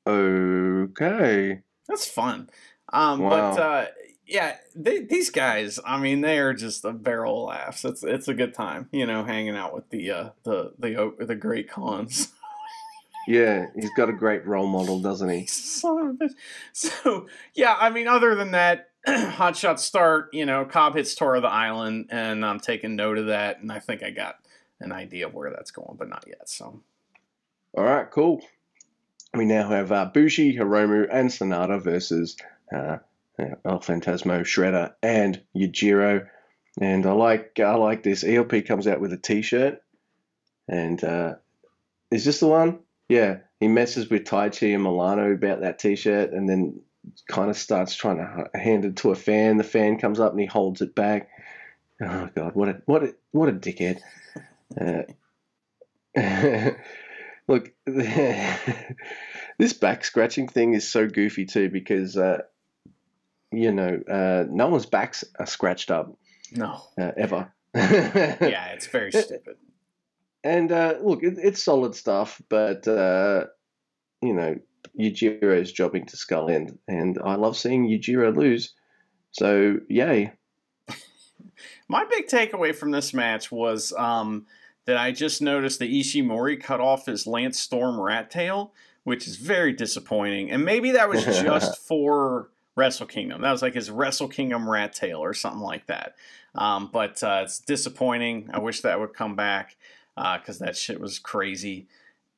Okay. 0.07 1.61
That's 1.87 2.07
fun. 2.07 2.49
Um, 2.91 3.19
Wow. 3.19 3.29
But 3.29 3.61
uh, 3.61 3.85
yeah, 4.27 4.57
they, 4.75 4.99
these 4.99 5.29
guys, 5.29 5.79
I 5.85 5.99
mean, 5.99 6.21
they 6.21 6.37
are 6.39 6.53
just 6.53 6.83
a 6.83 6.91
barrel 6.91 7.43
of 7.43 7.49
laughs. 7.49 7.85
It's 7.85 8.03
it's 8.03 8.27
a 8.27 8.33
good 8.33 8.53
time, 8.53 8.89
you 8.91 9.05
know, 9.05 9.23
hanging 9.23 9.55
out 9.55 9.73
with 9.73 9.89
the 9.89 10.11
uh, 10.11 10.29
the 10.43 10.73
the 10.77 11.25
the 11.25 11.35
great 11.35 11.69
cons. 11.69 12.33
Yeah, 13.29 13.65
he's 13.75 13.91
got 13.97 14.07
a 14.07 14.13
great 14.13 14.47
role 14.47 14.67
model, 14.67 15.01
doesn't 15.01 15.27
he? 15.27 15.47
Son 15.47 15.99
of 15.99 16.07
a 16.07 16.13
bitch. 16.13 16.33
So 16.71 17.27
yeah, 17.53 17.75
I 17.77 17.89
mean, 17.89 18.07
other 18.07 18.35
than 18.35 18.51
that, 18.51 18.91
hot 19.05 19.57
shot 19.57 19.81
start. 19.81 20.29
You 20.33 20.45
know, 20.45 20.63
Cobb 20.63 20.95
hits 20.95 21.13
tour 21.13 21.35
of 21.35 21.41
the 21.41 21.49
island, 21.49 22.07
and 22.09 22.45
I'm 22.45 22.61
taking 22.61 22.95
note 22.95 23.17
of 23.17 23.25
that, 23.25 23.59
and 23.59 23.69
I 23.69 23.79
think 23.79 24.01
I 24.01 24.11
got 24.11 24.37
an 24.79 24.93
idea 24.93 25.27
of 25.27 25.33
where 25.33 25.51
that's 25.51 25.71
going, 25.71 25.97
but 25.97 26.07
not 26.07 26.23
yet. 26.25 26.47
So 26.47 26.81
All 27.77 27.83
right, 27.83 28.09
cool. 28.09 28.41
We 29.33 29.43
now 29.43 29.67
have 29.69 29.91
uh, 29.91 30.05
Bushi, 30.05 30.55
Hiromu, 30.55 31.09
and 31.11 31.29
Sanada 31.29 31.81
versus 31.81 32.37
uh, 32.73 32.99
El 33.39 33.79
Phantasmo, 33.79 34.41
Shredder, 34.41 34.93
and 35.01 35.41
Yujiro. 35.55 36.27
And 36.79 37.05
I 37.05 37.11
like 37.11 37.59
I 37.59 37.75
like 37.75 38.03
this. 38.03 38.23
ELP 38.23 38.65
comes 38.65 38.87
out 38.87 39.01
with 39.01 39.13
a 39.13 39.17
T-shirt, 39.17 39.81
and 40.67 41.03
uh, 41.03 41.35
is 42.11 42.23
this 42.23 42.39
the 42.39 42.47
one? 42.47 42.79
Yeah, 43.09 43.37
he 43.59 43.67
messes 43.67 44.09
with 44.09 44.25
Taichi 44.25 44.73
and 44.73 44.83
Milano 44.83 45.31
about 45.31 45.61
that 45.61 45.79
T-shirt, 45.79 46.33
and 46.33 46.47
then 46.47 46.81
kind 47.27 47.49
of 47.49 47.57
starts 47.57 47.95
trying 47.95 48.17
to 48.17 48.49
hand 48.53 48.85
it 48.85 48.97
to 48.97 49.11
a 49.11 49.15
fan. 49.15 49.57
The 49.57 49.63
fan 49.63 49.97
comes 49.97 50.19
up 50.19 50.31
and 50.31 50.39
he 50.39 50.45
holds 50.45 50.81
it 50.81 50.93
back. 50.93 51.29
Oh 52.01 52.29
God, 52.35 52.53
what 52.53 52.69
a 52.69 52.81
what 52.85 53.03
a 53.03 53.15
what 53.31 53.49
a 53.49 53.53
dickhead! 53.53 53.99
Uh, 54.79 55.03
look, 57.47 57.73
this 57.85 59.73
back 59.73 60.05
scratching 60.05 60.47
thing 60.47 60.73
is 60.73 60.87
so 60.87 61.07
goofy 61.07 61.45
too 61.45 61.69
because 61.69 62.17
uh, 62.17 62.41
you 63.51 63.71
know 63.71 63.99
uh, 64.09 64.45
no 64.49 64.67
one's 64.67 64.85
backs 64.85 65.23
are 65.39 65.45
scratched 65.45 65.91
up 65.91 66.17
no, 66.51 66.81
uh, 66.99 67.11
ever. 67.17 67.51
yeah, 67.75 68.67
it's 68.73 68.87
very 68.87 69.11
stupid. 69.11 69.57
And 70.43 70.71
uh, 70.71 70.95
look, 71.01 71.23
it, 71.23 71.37
it's 71.37 71.63
solid 71.63 71.95
stuff, 71.95 72.41
but 72.49 72.87
uh, 72.87 73.45
you 74.21 74.33
know, 74.33 74.55
Yujiro's 74.99 75.71
jobbing 75.71 76.05
to 76.07 76.17
Skull 76.17 76.49
End, 76.49 76.77
and 76.87 77.19
I 77.23 77.35
love 77.35 77.57
seeing 77.57 77.87
Yujiro 77.87 78.35
lose. 78.35 78.73
So 79.31 79.77
yay! 79.89 80.33
My 81.89 82.05
big 82.09 82.27
takeaway 82.27 82.75
from 82.75 82.91
this 82.91 83.13
match 83.13 83.51
was 83.51 83.93
um, 83.97 84.45
that 84.85 84.97
I 84.97 85.11
just 85.11 85.41
noticed 85.41 85.79
that 85.79 85.89
Ishimori 85.89 86.61
cut 86.61 86.79
off 86.79 87.05
his 87.05 87.27
Lance 87.27 87.59
Storm 87.59 87.99
rat 87.99 88.31
tail, 88.31 88.73
which 89.03 89.27
is 89.27 89.35
very 89.35 89.73
disappointing. 89.73 90.49
And 90.49 90.63
maybe 90.63 90.91
that 90.91 91.09
was 91.09 91.23
just 91.25 91.77
for 91.77 92.49
Wrestle 92.77 93.07
Kingdom. 93.07 93.41
That 93.41 93.51
was 93.51 93.63
like 93.63 93.73
his 93.73 93.89
Wrestle 93.89 94.27
Kingdom 94.27 94.69
rat 94.69 94.93
tail 94.93 95.17
or 95.17 95.33
something 95.33 95.61
like 95.61 95.87
that. 95.87 96.15
Um, 96.53 96.89
but 96.93 97.21
uh, 97.23 97.41
it's 97.43 97.59
disappointing. 97.59 98.51
I 98.53 98.59
wish 98.59 98.81
that 98.81 98.99
would 98.99 99.13
come 99.13 99.35
back 99.35 99.75
because 100.15 100.59
that 100.59 100.77
shit 100.77 101.01
was 101.01 101.19
crazy. 101.19 101.87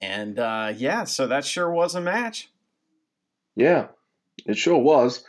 And 0.02 0.40
uh, 0.40 0.74
yeah, 0.76 1.04
so 1.04 1.28
that 1.28 1.44
sure 1.44 1.70
was 1.70 1.94
a 1.94 2.02
match. 2.02 2.50
Yeah, 3.56 3.88
it 4.46 4.58
sure 4.58 4.78
was. 4.78 5.24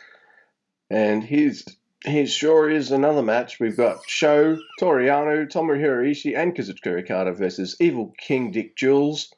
And 0.89 1.23
here's 1.23 1.65
here 2.05 2.25
sure 2.25 2.69
is 2.69 2.91
another 2.91 3.21
match. 3.21 3.59
We've 3.59 3.77
got 3.77 3.99
Sho, 4.07 4.57
Toru 4.79 5.05
Yano, 5.05 5.45
Tomohiro 5.51 6.09
Ishii, 6.09 6.37
and 6.37 6.55
Kazuchika 6.55 7.03
Okada 7.03 7.33
versus 7.33 7.75
Evil 7.79 8.13
King 8.17 8.51
Dick 8.51 8.77
Jules, 8.77 9.33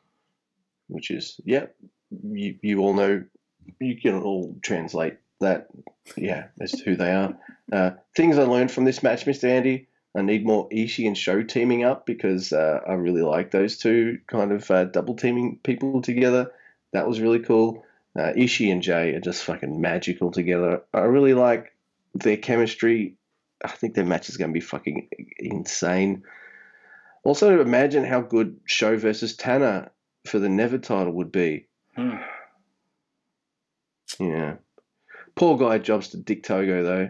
which 0.87 1.09
is 1.09 1.39
yeah, 1.45 1.65
you 2.23 2.57
you 2.61 2.79
all 2.79 2.93
know, 2.93 3.23
you 3.79 3.99
can 3.99 4.21
all 4.21 4.55
translate 4.61 5.17
that, 5.39 5.67
yeah, 6.15 6.47
to 6.65 6.77
who 6.83 6.95
they 6.95 7.11
are. 7.11 7.37
Uh, 7.71 7.91
things 8.15 8.37
I 8.37 8.43
learned 8.43 8.71
from 8.71 8.85
this 8.85 9.03
match, 9.03 9.25
Mr. 9.25 9.45
Andy. 9.45 9.87
I 10.15 10.21
need 10.21 10.45
more 10.45 10.69
Ishii 10.69 11.07
and 11.07 11.17
Sho 11.17 11.41
teaming 11.41 11.83
up 11.83 12.05
because 12.05 12.53
uh, 12.53 12.81
I 12.87 12.93
really 12.93 13.23
like 13.23 13.49
those 13.49 13.77
two 13.77 14.19
kind 14.27 14.51
of 14.51 14.69
uh, 14.69 14.85
double 14.85 15.15
teaming 15.15 15.59
people 15.63 16.01
together. 16.03 16.51
That 16.91 17.07
was 17.07 17.19
really 17.19 17.39
cool. 17.39 17.83
Uh, 18.15 18.31
Ishii 18.33 18.71
and 18.71 18.83
Jay 18.83 19.15
are 19.15 19.19
just 19.19 19.43
fucking 19.43 19.81
magical 19.81 20.29
together. 20.29 20.83
I 20.93 20.99
really 20.99 21.33
like 21.33 21.73
their 22.13 22.37
chemistry. 22.37 23.15
I 23.65 23.69
think 23.69 23.95
their 23.95 24.05
match 24.05 24.29
is 24.29 24.37
going 24.37 24.51
to 24.51 24.53
be 24.53 24.59
fucking 24.59 25.09
insane. 25.39 26.23
Also, 27.23 27.59
imagine 27.59 28.03
how 28.03 28.21
good 28.21 28.59
Sho 28.65 28.97
versus 28.97 29.35
Tanner 29.35 29.89
for 30.25 30.37
the 30.37 30.49
Never 30.49 30.77
title 30.77 31.13
would 31.13 31.31
be. 31.31 31.67
Hmm. 31.95 32.17
Yeah. 34.19 34.55
Poor 35.35 35.57
guy 35.57 35.79
jobs 35.79 36.09
to 36.09 36.17
Dick 36.17 36.43
Togo, 36.43 36.83
though. 36.83 37.09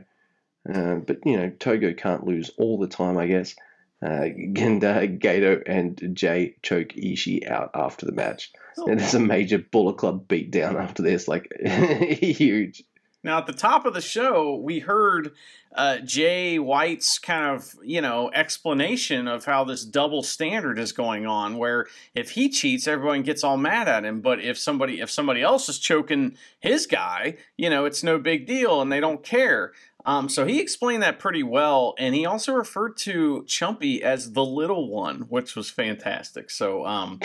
Uh, 0.74 0.96
but, 0.96 1.20
you 1.26 1.38
know, 1.38 1.50
Togo 1.50 1.94
can't 1.94 2.26
lose 2.26 2.52
all 2.58 2.80
the 2.80 2.88
time, 2.88 3.18
I 3.18 3.28
guess. 3.28 3.56
Uh, 4.02 4.08
Genda, 4.54 5.20
Gato, 5.20 5.62
and 5.66 6.12
Jay 6.14 6.56
choke 6.62 6.90
Ishii 6.90 7.50
out 7.50 7.72
after 7.74 8.06
the 8.06 8.12
match. 8.14 8.52
Oh. 8.78 8.88
And 8.88 9.00
there's 9.00 9.14
a 9.14 9.20
major 9.20 9.60
Bullet 9.60 9.98
Club 9.98 10.28
beatdown 10.28 10.82
after 10.82 11.04
this, 11.04 11.28
like, 11.28 11.52
huge. 11.62 12.84
Now, 13.24 13.38
at 13.38 13.46
the 13.46 13.54
top 13.54 13.86
of 13.86 13.94
the 13.94 14.02
show, 14.02 14.56
we 14.56 14.80
heard 14.80 15.32
uh, 15.74 16.00
Jay 16.00 16.60
White's 16.60 17.18
kind 17.18 17.56
of, 17.56 17.76
you 17.82 18.02
know, 18.02 18.30
explanation 18.34 19.28
of 19.28 19.46
how 19.46 19.64
this 19.64 19.86
double 19.86 20.24
standard 20.24 20.78
is 20.78 20.92
going 20.92 21.26
on, 21.26 21.58
where 21.58 21.88
if 22.14 22.32
he 22.32 22.50
cheats, 22.50 22.88
everyone 22.88 23.24
gets 23.24 23.44
all 23.44 23.58
mad 23.58 23.88
at 23.88 24.04
him. 24.04 24.20
But 24.20 24.42
if 24.42 24.58
somebody 24.58 25.00
if 25.00 25.10
somebody 25.10 25.42
else 25.42 25.70
is 25.70 25.80
choking 25.80 26.38
his 26.60 26.86
guy, 26.86 27.38
you 27.58 27.70
know, 27.70 27.86
it's 27.86 28.04
no 28.04 28.20
big 28.20 28.46
deal 28.46 28.82
and 28.82 28.92
they 28.92 29.00
don't 29.00 29.24
care. 29.24 29.72
Um, 30.06 30.28
so 30.28 30.46
he 30.46 30.60
explained 30.60 31.02
that 31.04 31.18
pretty 31.18 31.44
well, 31.44 31.96
and 31.98 32.14
he 32.14 32.26
also 32.26 32.54
referred 32.54 32.98
to 32.98 33.46
Chumpy 33.48 34.02
as 34.02 34.34
the 34.34 34.44
little 34.44 34.90
one, 34.90 35.22
which 35.30 35.56
was 35.56 35.70
fantastic. 35.70 36.50
So 36.50 36.86
um, 36.86 37.20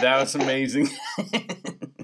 that 0.00 0.20
was 0.20 0.36
amazing. 0.36 0.88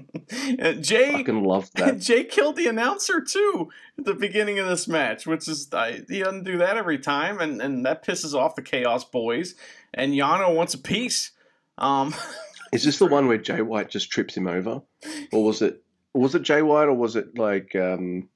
Jay 0.81 1.11
Fucking 1.11 1.43
love 1.43 1.69
that. 1.75 1.97
Jay 1.99 2.23
killed 2.23 2.55
the 2.55 2.67
announcer 2.67 3.21
too 3.21 3.69
at 3.97 4.05
the 4.05 4.13
beginning 4.13 4.59
of 4.59 4.67
this 4.67 4.87
match, 4.87 5.25
which 5.25 5.47
is 5.47 5.69
I, 5.73 6.03
he 6.07 6.19
doesn't 6.19 6.43
do 6.43 6.57
that 6.59 6.77
every 6.77 6.99
time, 6.99 7.39
and, 7.39 7.61
and 7.61 7.85
that 7.85 8.05
pisses 8.05 8.33
off 8.33 8.55
the 8.55 8.61
Chaos 8.61 9.03
Boys. 9.03 9.55
And 9.93 10.13
Yano 10.13 10.55
wants 10.55 10.73
a 10.73 10.77
piece. 10.77 11.31
Um, 11.77 12.13
Is 12.71 12.83
this 12.83 12.99
the 12.99 13.07
one 13.07 13.27
where 13.27 13.39
Jay 13.39 13.61
White 13.61 13.89
just 13.89 14.11
trips 14.11 14.37
him 14.37 14.45
over? 14.45 14.83
Or 15.31 15.43
was 15.43 15.61
it 15.61 15.83
was 16.13 16.35
it 16.35 16.43
Jay 16.43 16.61
White 16.61 16.87
or 16.87 16.93
was 16.93 17.15
it 17.15 17.37
like 17.37 17.75
um 17.75 18.29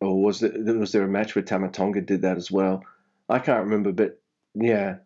or 0.00 0.22
was 0.22 0.42
it 0.42 0.64
was 0.64 0.92
there 0.92 1.02
a 1.02 1.08
match 1.08 1.34
where 1.34 1.42
Tama 1.42 1.70
Tonga 1.70 2.00
did 2.00 2.22
that 2.22 2.36
as 2.36 2.52
well? 2.52 2.84
I 3.28 3.40
can't 3.40 3.64
remember, 3.64 3.90
but 3.90 4.20
yeah. 4.54 4.98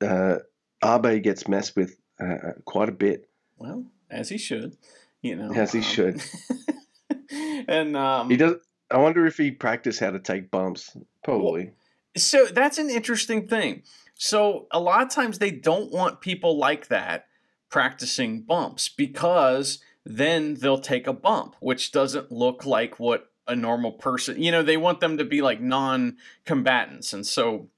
Uh 0.00 0.38
Abe 0.82 1.22
gets 1.22 1.48
messed 1.48 1.76
with 1.76 1.98
uh, 2.20 2.52
quite 2.64 2.88
a 2.88 2.92
bit, 2.92 3.28
well, 3.56 3.84
as 4.10 4.28
he 4.28 4.38
should, 4.38 4.76
you 5.22 5.36
know, 5.36 5.52
as 5.52 5.72
he 5.72 5.78
um, 5.78 5.84
should. 5.84 6.22
and 7.68 7.96
um, 7.96 8.30
He 8.30 8.36
does 8.36 8.56
I 8.90 8.98
wonder 8.98 9.26
if 9.26 9.36
he 9.36 9.50
practiced 9.50 10.00
how 10.00 10.10
to 10.10 10.18
take 10.18 10.50
bumps. 10.50 10.96
Probably. 11.22 11.72
So 12.16 12.46
that's 12.46 12.78
an 12.78 12.90
interesting 12.90 13.46
thing. 13.46 13.82
So 14.14 14.66
a 14.70 14.80
lot 14.80 15.02
of 15.02 15.10
times 15.10 15.38
they 15.38 15.50
don't 15.50 15.92
want 15.92 16.20
people 16.20 16.58
like 16.58 16.88
that 16.88 17.26
practicing 17.70 18.42
bumps 18.42 18.88
because 18.88 19.78
then 20.04 20.54
they'll 20.54 20.80
take 20.80 21.06
a 21.06 21.12
bump, 21.12 21.54
which 21.60 21.92
doesn't 21.92 22.32
look 22.32 22.64
like 22.64 22.98
what 22.98 23.30
a 23.46 23.54
normal 23.54 23.92
person, 23.92 24.42
you 24.42 24.50
know, 24.50 24.62
they 24.62 24.76
want 24.76 25.00
them 25.00 25.18
to 25.18 25.24
be 25.24 25.40
like 25.40 25.60
non-combatants. 25.60 27.12
And 27.12 27.26
so 27.26 27.68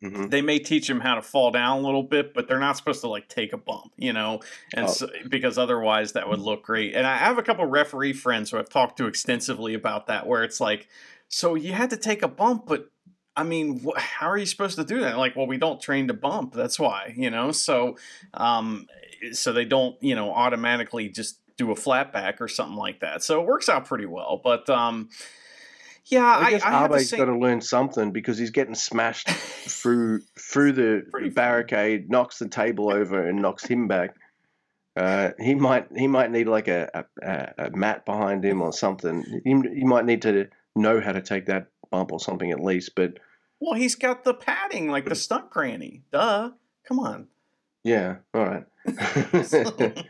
hmm 0.00 0.26
they 0.28 0.42
may 0.42 0.58
teach 0.58 0.88
them 0.88 1.00
how 1.00 1.14
to 1.14 1.22
fall 1.22 1.50
down 1.50 1.78
a 1.78 1.80
little 1.80 2.02
bit, 2.02 2.34
but 2.34 2.48
they're 2.48 2.58
not 2.58 2.76
supposed 2.76 3.00
to 3.02 3.08
like 3.08 3.28
take 3.28 3.52
a 3.52 3.56
bump, 3.56 3.92
you 3.96 4.12
know, 4.12 4.40
and 4.74 4.86
Oh. 4.88 4.92
so, 4.92 5.08
because 5.28 5.56
otherwise 5.58 6.12
that 6.12 6.28
would 6.28 6.40
look 6.40 6.64
great. 6.64 6.94
And 6.94 7.06
I 7.06 7.16
have 7.16 7.38
a 7.38 7.42
couple 7.42 7.64
referee 7.66 8.12
friends 8.12 8.50
who 8.50 8.58
I've 8.58 8.68
talked 8.68 8.98
to 8.98 9.06
extensively 9.06 9.74
about 9.74 10.06
that, 10.08 10.26
where 10.26 10.44
it's 10.44 10.60
like, 10.60 10.88
so 11.28 11.54
you 11.54 11.72
had 11.72 11.90
to 11.90 11.96
take 11.96 12.22
a 12.22 12.28
bump, 12.28 12.66
but 12.66 12.90
I 13.36 13.42
mean, 13.42 13.80
wh- 13.84 13.98
how 13.98 14.28
are 14.30 14.38
you 14.38 14.46
supposed 14.46 14.76
to 14.76 14.84
do 14.84 15.00
that? 15.00 15.18
Like, 15.18 15.36
well, 15.36 15.46
we 15.46 15.58
don't 15.58 15.80
train 15.80 16.08
to 16.08 16.14
bump. 16.14 16.54
That's 16.54 16.78
why, 16.78 17.12
you 17.16 17.30
know. 17.30 17.52
So, 17.52 17.96
um, 18.34 18.86
so 19.32 19.52
they 19.52 19.64
don't, 19.66 20.00
you 20.02 20.14
know, 20.14 20.32
automatically 20.32 21.08
just 21.08 21.40
do 21.56 21.70
a 21.70 21.76
flat 21.76 22.12
back 22.12 22.40
or 22.40 22.48
something 22.48 22.76
like 22.76 23.00
that. 23.00 23.22
So 23.22 23.40
it 23.40 23.46
works 23.46 23.68
out 23.68 23.84
pretty 23.86 24.06
well. 24.06 24.40
But 24.42 24.68
um, 24.70 25.08
yeah, 26.06 26.24
I 26.24 26.44
I, 26.46 26.50
guess 26.50 26.62
I 26.62 26.84
Abe's 26.84 27.12
got 27.12 27.24
to 27.26 27.38
learn 27.38 27.60
something 27.60 28.12
because 28.12 28.38
he's 28.38 28.50
getting 28.50 28.74
smashed 28.74 29.28
through 29.30 30.20
through 30.38 30.72
the 30.72 31.06
Pretty 31.10 31.30
barricade, 31.30 32.10
knocks 32.10 32.38
the 32.38 32.48
table 32.48 32.92
over, 32.92 33.26
and 33.28 33.40
knocks 33.42 33.64
him 33.64 33.88
back. 33.88 34.14
Uh, 34.96 35.30
he 35.38 35.54
might 35.54 35.88
he 35.94 36.06
might 36.06 36.30
need 36.30 36.48
like 36.48 36.68
a, 36.68 37.04
a, 37.22 37.28
a- 37.28 37.66
a 37.66 37.70
mat 37.76 38.04
behind 38.06 38.44
him 38.44 38.62
or 38.62 38.72
something. 38.72 39.24
He, 39.44 39.50
he 39.74 39.84
might 39.84 40.04
need 40.06 40.22
to 40.22 40.48
know 40.74 41.00
how 41.00 41.12
to 41.12 41.20
take 41.20 41.46
that 41.46 41.66
bump 41.90 42.12
or 42.12 42.20
something 42.20 42.50
at 42.50 42.60
least. 42.62 42.94
But 42.94 43.18
Well, 43.60 43.74
he's 43.74 43.94
got 43.94 44.24
the 44.24 44.34
padding 44.34 44.88
like 44.90 45.04
the 45.06 45.14
stunt 45.14 45.50
granny. 45.50 46.02
Duh. 46.12 46.50
Come 46.88 46.98
on. 47.00 47.28
Yeah, 47.86 48.16
all 48.34 48.44
right. 48.44 48.64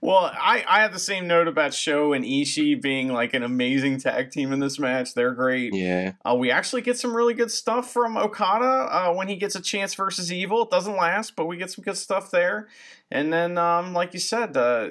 well, 0.00 0.30
I, 0.32 0.64
I 0.68 0.80
have 0.80 0.92
the 0.92 0.98
same 0.98 1.28
note 1.28 1.46
about 1.46 1.72
Sho 1.72 2.12
and 2.12 2.24
Ishii 2.24 2.82
being 2.82 3.12
like 3.12 3.32
an 3.32 3.44
amazing 3.44 4.00
tag 4.00 4.32
team 4.32 4.52
in 4.52 4.58
this 4.58 4.80
match. 4.80 5.14
They're 5.14 5.30
great. 5.32 5.72
yeah, 5.72 6.14
Uh, 6.24 6.34
we 6.34 6.50
actually 6.50 6.82
get 6.82 6.98
some 6.98 7.16
really 7.16 7.34
good 7.34 7.52
stuff 7.52 7.92
from 7.92 8.16
Okada 8.16 8.64
uh, 8.90 9.14
when 9.14 9.28
he 9.28 9.36
gets 9.36 9.54
a 9.54 9.60
chance 9.60 9.94
versus 9.94 10.32
Evil. 10.32 10.62
It 10.62 10.70
doesn't 10.70 10.96
last, 10.96 11.36
but 11.36 11.46
we 11.46 11.56
get 11.56 11.70
some 11.70 11.84
good 11.84 11.96
stuff 11.96 12.32
there. 12.32 12.66
And 13.08 13.32
then, 13.32 13.56
um, 13.56 13.92
like 13.92 14.12
you 14.12 14.20
said, 14.20 14.56
uh, 14.56 14.88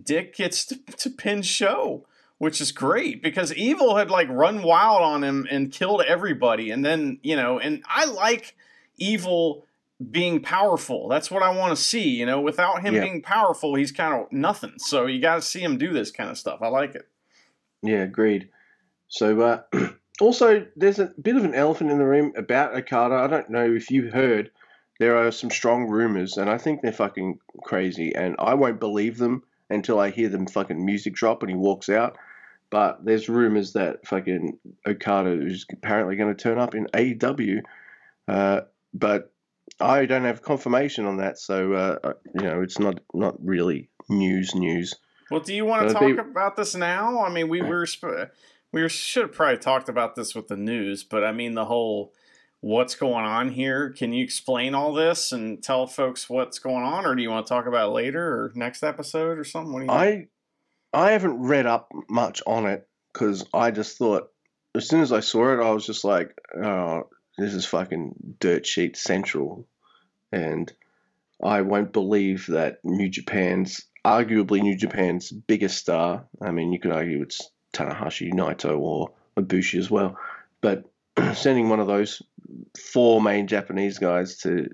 Dick 0.00 0.36
gets 0.36 0.64
to, 0.66 0.76
to 0.76 1.10
pin 1.10 1.42
Sho, 1.42 2.06
which 2.38 2.60
is 2.60 2.70
great 2.70 3.20
because 3.20 3.52
Evil 3.54 3.96
had 3.96 4.12
like 4.12 4.28
run 4.28 4.62
wild 4.62 5.02
on 5.02 5.24
him 5.24 5.44
and 5.50 5.72
killed 5.72 6.02
everybody. 6.06 6.70
And 6.70 6.84
then, 6.84 7.18
you 7.22 7.34
know, 7.34 7.58
and 7.58 7.82
I 7.88 8.04
like 8.04 8.54
Evil 8.96 9.64
being 10.10 10.40
powerful. 10.40 11.08
That's 11.08 11.30
what 11.30 11.42
I 11.42 11.50
want 11.56 11.76
to 11.76 11.82
see. 11.82 12.08
You 12.10 12.26
know, 12.26 12.40
without 12.40 12.82
him 12.82 12.94
Yeah. 12.94 13.02
being 13.02 13.22
powerful, 13.22 13.74
he's 13.74 13.92
kind 13.92 14.14
of 14.14 14.30
nothing. 14.32 14.74
So 14.78 15.06
you 15.06 15.20
got 15.20 15.36
to 15.36 15.42
see 15.42 15.60
him 15.60 15.76
do 15.78 15.92
this 15.92 16.10
kind 16.10 16.30
of 16.30 16.38
stuff. 16.38 16.60
I 16.62 16.68
like 16.68 16.94
it. 16.94 17.08
yeah, 17.82 18.02
agreed. 18.02 18.48
So 19.08 19.40
uh, 19.40 19.62
also, 20.20 20.66
there's 20.76 20.98
a 20.98 21.12
bit 21.20 21.36
of 21.36 21.44
an 21.44 21.54
elephant 21.54 21.90
in 21.90 21.98
the 21.98 22.04
room 22.06 22.32
about 22.36 22.74
Okada. 22.76 23.14
I 23.14 23.26
don't 23.26 23.50
know 23.50 23.72
if 23.72 23.90
you 23.90 24.10
heard. 24.10 24.50
There 25.00 25.16
are 25.16 25.30
some 25.30 25.50
strong 25.50 25.86
rumors, 25.88 26.36
and 26.38 26.50
I 26.50 26.58
think 26.58 26.82
they're 26.82 26.92
fucking 26.92 27.38
crazy, 27.62 28.14
and 28.16 28.34
I 28.40 28.54
won't 28.54 28.80
believe 28.80 29.16
them 29.18 29.44
until 29.70 30.00
I 30.00 30.10
hear 30.10 30.28
them 30.28 30.46
fucking 30.46 30.84
music 30.84 31.14
drop 31.14 31.42
and 31.42 31.50
he 31.50 31.56
walks 31.56 31.88
out. 31.88 32.16
But 32.70 33.04
there's 33.04 33.28
rumors 33.28 33.72
that 33.74 34.06
fucking 34.06 34.58
Okada 34.86 35.40
is 35.46 35.64
apparently 35.72 36.16
going 36.16 36.34
to 36.34 36.42
turn 36.42 36.58
up 36.58 36.74
in 36.74 36.86
AEW, 36.94 37.60
uh, 38.26 38.62
but 38.92 39.32
I 39.80 40.06
don't 40.06 40.24
have 40.24 40.42
confirmation 40.42 41.04
on 41.06 41.18
that, 41.18 41.38
so 41.38 41.72
uh, 41.72 42.12
you 42.34 42.42
know 42.42 42.62
it's 42.62 42.78
not 42.78 43.00
not 43.14 43.36
really 43.44 43.90
news 44.08 44.54
news. 44.54 44.94
Well, 45.30 45.40
do 45.40 45.54
you 45.54 45.64
want 45.64 45.82
to 45.88 45.96
Uh, 45.96 46.00
talk 46.00 46.16
they- 46.16 46.30
about 46.30 46.56
this 46.56 46.74
now? 46.74 47.22
I 47.22 47.30
mean, 47.30 47.48
we 47.48 47.60
were 47.62 47.86
sp- 47.86 48.32
we 48.72 48.88
should 48.88 49.22
have 49.24 49.32
probably 49.32 49.58
talked 49.58 49.88
about 49.88 50.14
this 50.14 50.34
with 50.34 50.48
the 50.48 50.56
news, 50.56 51.04
but 51.04 51.24
I 51.24 51.32
mean 51.32 51.54
the 51.54 51.66
whole 51.66 52.12
what's 52.60 52.94
going 52.94 53.24
on 53.24 53.50
here. 53.50 53.90
Can 53.90 54.12
you 54.12 54.24
explain 54.24 54.74
all 54.74 54.92
this 54.92 55.30
and 55.32 55.62
tell 55.62 55.86
folks 55.86 56.28
what's 56.28 56.58
going 56.58 56.82
on, 56.84 57.06
or 57.06 57.14
do 57.14 57.22
you 57.22 57.30
want 57.30 57.46
to 57.46 57.50
talk 57.52 57.66
about 57.66 57.90
it 57.90 57.92
later 57.92 58.20
or 58.22 58.52
next 58.54 58.82
episode 58.82 59.38
or 59.38 59.44
something? 59.44 59.72
What 59.72 59.80
do 59.80 59.84
you 59.86 59.90
I 59.92 60.26
I 60.92 61.10
haven't 61.12 61.40
read 61.40 61.66
up 61.66 61.88
much 62.08 62.42
on 62.46 62.66
it 62.66 62.88
because 63.12 63.44
I 63.54 63.70
just 63.70 63.98
thought 63.98 64.28
as 64.74 64.88
soon 64.88 65.00
as 65.02 65.12
I 65.12 65.20
saw 65.20 65.52
it, 65.54 65.62
I 65.64 65.70
was 65.70 65.86
just 65.86 66.04
like, 66.04 66.34
oh, 66.56 67.04
this 67.38 67.54
is 67.54 67.64
fucking 67.64 68.36
dirt 68.40 68.66
sheet 68.66 68.96
central, 68.96 69.66
and 70.32 70.70
I 71.42 71.62
won't 71.62 71.92
believe 71.92 72.46
that 72.48 72.84
New 72.84 73.08
Japan's 73.08 73.82
arguably 74.04 74.60
New 74.60 74.76
Japan's 74.76 75.30
biggest 75.30 75.78
star. 75.78 76.26
I 76.42 76.50
mean, 76.50 76.72
you 76.72 76.80
could 76.80 76.90
argue 76.92 77.22
it's 77.22 77.50
Tanahashi, 77.72 78.32
Naito, 78.32 78.78
or 78.78 79.12
Ibushi 79.36 79.78
as 79.78 79.90
well, 79.90 80.18
but 80.60 80.84
sending 81.34 81.68
one 81.68 81.80
of 81.80 81.86
those 81.86 82.22
four 82.76 83.22
main 83.22 83.46
Japanese 83.46 83.98
guys 83.98 84.38
to 84.38 84.68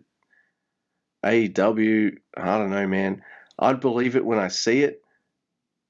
AEW, 1.24 2.16
I 2.36 2.58
don't 2.58 2.70
know, 2.70 2.86
man. 2.86 3.22
I'd 3.58 3.80
believe 3.80 4.16
it 4.16 4.24
when 4.24 4.38
I 4.38 4.48
see 4.48 4.82
it. 4.82 5.02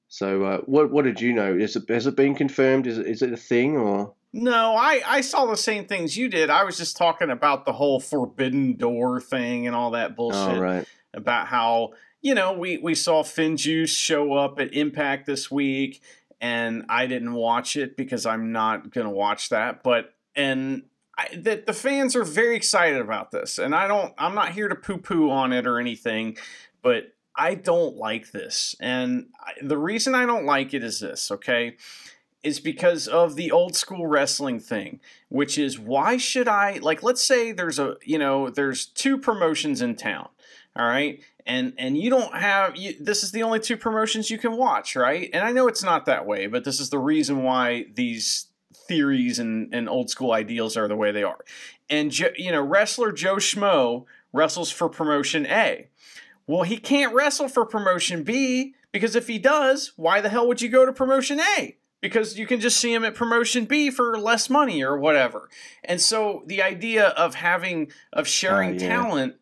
So, 0.07 0.43
uh, 0.43 0.57
what 0.59 0.91
what 0.91 1.05
did 1.05 1.19
you 1.19 1.33
know? 1.33 1.55
Is 1.55 1.75
it 1.75 1.89
has 1.89 2.07
it 2.07 2.15
been 2.15 2.35
confirmed? 2.35 2.85
Is 2.87 2.97
it, 2.97 3.07
is 3.07 3.21
it 3.21 3.33
a 3.33 3.37
thing 3.37 3.77
or? 3.77 4.14
No, 4.37 4.75
I, 4.75 5.01
I 5.07 5.21
saw 5.21 5.45
the 5.45 5.55
same 5.55 5.85
things 5.85 6.17
you 6.17 6.27
did. 6.27 6.49
I 6.49 6.65
was 6.65 6.75
just 6.75 6.97
talking 6.97 7.29
about 7.29 7.63
the 7.63 7.71
whole 7.71 8.01
forbidden 8.01 8.75
door 8.75 9.21
thing 9.21 9.65
and 9.65 9.73
all 9.73 9.91
that 9.91 10.11
oh, 10.11 10.15
bullshit. 10.15 10.57
Oh, 10.57 10.59
right. 10.59 10.85
about 11.13 11.47
how 11.47 11.93
you 12.21 12.35
know 12.35 12.51
we 12.51 12.77
we 12.77 12.95
saw 12.95 13.23
Finjuice 13.23 13.95
show 13.95 14.33
up 14.33 14.59
at 14.59 14.73
Impact 14.73 15.25
this 15.25 15.49
week, 15.49 16.01
and 16.41 16.83
I 16.89 17.05
didn't 17.05 17.31
watch 17.31 17.77
it 17.77 17.95
because 17.95 18.25
I'm 18.25 18.51
not 18.51 18.91
gonna 18.91 19.09
watch 19.09 19.47
that. 19.49 19.83
But 19.83 20.13
and 20.35 20.83
I, 21.17 21.29
that 21.37 21.65
the 21.65 21.71
fans 21.71 22.13
are 22.17 22.25
very 22.25 22.57
excited 22.57 22.99
about 22.99 23.31
this, 23.31 23.57
and 23.57 23.73
I 23.73 23.87
don't. 23.87 24.13
I'm 24.17 24.35
not 24.35 24.51
here 24.51 24.67
to 24.67 24.75
poo 24.75 24.97
poo 24.97 25.29
on 25.29 25.53
it 25.53 25.65
or 25.65 25.79
anything, 25.79 26.35
but 26.81 27.13
I 27.37 27.55
don't 27.55 27.95
like 27.95 28.33
this, 28.33 28.75
and 28.81 29.27
I, 29.39 29.53
the 29.61 29.77
reason 29.77 30.13
I 30.13 30.25
don't 30.25 30.45
like 30.45 30.73
it 30.73 30.83
is 30.83 30.99
this. 30.99 31.31
Okay. 31.31 31.77
Is 32.45 32.59
because 32.59 33.07
of 33.07 33.35
the 33.35 33.49
old 33.49 33.75
school 33.75 34.05
wrestling 34.05 34.59
thing, 34.59 34.99
which 35.29 35.57
is 35.57 35.79
why 35.79 36.17
should 36.17 36.47
I 36.47 36.77
like? 36.77 37.01
Let's 37.01 37.23
say 37.23 37.51
there's 37.51 37.79
a 37.79 37.95
you 38.03 38.19
know 38.19 38.51
there's 38.51 38.85
two 38.85 39.17
promotions 39.17 39.81
in 39.81 39.95
town, 39.95 40.29
all 40.75 40.85
right? 40.85 41.21
And 41.47 41.73
and 41.77 41.97
you 41.97 42.09
don't 42.09 42.35
have 42.35 42.75
you, 42.75 42.95
this 42.99 43.23
is 43.23 43.31
the 43.31 43.43
only 43.43 43.59
two 43.59 43.77
promotions 43.77 44.29
you 44.29 44.37
can 44.37 44.57
watch 44.57 44.95
right? 44.95 45.29
And 45.33 45.43
i 45.43 45.51
know 45.51 45.67
it's 45.67 45.83
not 45.83 46.05
that 46.05 46.25
way 46.25 46.47
but 46.47 46.63
this 46.63 46.79
is 46.79 46.89
the 46.89 46.99
reason 46.99 47.43
why 47.43 47.85
these 47.93 48.47
theories 48.73 49.39
and, 49.39 49.73
and 49.73 49.89
old 49.89 50.09
school 50.09 50.31
ideals 50.31 50.77
are 50.77 50.87
the 50.87 50.95
way 50.95 51.11
they 51.11 51.23
are. 51.23 51.43
And 51.89 52.17
you 52.17 52.51
know 52.51 52.61
wrestler 52.61 53.11
joe 53.11 53.35
schmo 53.35 54.05
wrestles 54.33 54.71
for 54.71 54.89
promotion 54.89 55.45
a. 55.45 55.87
Well 56.47 56.63
he 56.63 56.77
can't 56.77 57.13
wrestle 57.13 57.47
for 57.47 57.65
promotion 57.65 58.23
b 58.23 58.75
because 58.91 59.15
if 59.15 59.27
he 59.27 59.37
does 59.37 59.93
why 59.95 60.21
the 60.21 60.29
hell 60.29 60.47
would 60.47 60.61
you 60.61 60.69
go 60.69 60.85
to 60.85 60.93
promotion 60.93 61.39
a 61.39 61.77
because 62.05 62.37
you 62.37 62.45
can 62.45 62.59
just 62.59 62.79
see 62.79 62.93
him 62.93 63.03
at 63.03 63.15
promotion 63.15 63.65
B 63.65 63.89
for 63.89 64.15
less 64.19 64.47
money 64.47 64.83
or 64.83 64.95
whatever. 64.95 65.49
And 65.83 65.99
so 65.99 66.43
the 66.45 66.61
idea 66.61 67.07
of 67.07 67.33
having 67.33 67.91
of 68.13 68.27
sharing 68.27 68.69
uh, 68.69 68.73
yeah. 68.73 68.87
talent 68.87 69.35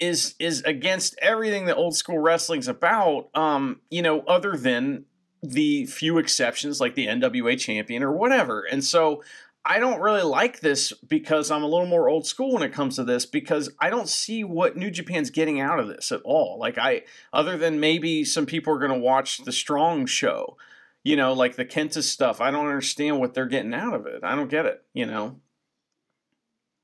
is 0.00 0.34
is 0.40 0.60
against 0.62 1.16
everything 1.22 1.66
that 1.66 1.76
old 1.76 1.94
school 1.94 2.18
wrestling's 2.18 2.66
about. 2.66 3.28
Um, 3.36 3.82
you 3.88 4.02
know, 4.02 4.22
other 4.22 4.56
than 4.56 5.04
the 5.44 5.86
few 5.86 6.18
exceptions 6.18 6.80
like 6.80 6.96
the 6.96 7.06
NWA 7.06 7.56
champion 7.56 8.02
or 8.02 8.10
whatever. 8.10 8.64
And 8.68 8.82
so 8.82 9.22
I 9.64 9.78
don't 9.78 10.00
really 10.00 10.22
like 10.22 10.58
this 10.58 10.92
because 10.92 11.52
I'm 11.52 11.62
a 11.62 11.68
little 11.68 11.86
more 11.86 12.08
old 12.08 12.26
school 12.26 12.54
when 12.54 12.64
it 12.64 12.72
comes 12.72 12.96
to 12.96 13.04
this 13.04 13.26
because 13.26 13.70
I 13.78 13.90
don't 13.90 14.08
see 14.08 14.42
what 14.42 14.76
New 14.76 14.90
Japan's 14.90 15.30
getting 15.30 15.60
out 15.60 15.78
of 15.78 15.86
this 15.86 16.10
at 16.10 16.22
all. 16.24 16.58
Like 16.58 16.78
I 16.78 17.04
other 17.32 17.56
than 17.56 17.78
maybe 17.78 18.24
some 18.24 18.44
people 18.44 18.74
are 18.74 18.80
going 18.80 18.90
to 18.90 18.98
watch 18.98 19.38
the 19.44 19.52
Strong 19.52 20.06
show 20.06 20.56
you 21.04 21.16
know, 21.16 21.32
like 21.32 21.56
the 21.56 21.64
Kenta 21.64 22.02
stuff. 22.02 22.40
I 22.40 22.50
don't 22.50 22.66
understand 22.66 23.18
what 23.18 23.34
they're 23.34 23.46
getting 23.46 23.74
out 23.74 23.94
of 23.94 24.06
it. 24.06 24.22
I 24.22 24.34
don't 24.34 24.50
get 24.50 24.66
it, 24.66 24.82
you 24.92 25.06
know. 25.06 25.40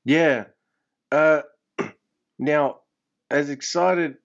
Yeah. 0.03 0.45
Uh, 1.11 1.41
now, 2.39 2.79
as 3.29 3.49
excited 3.49 4.17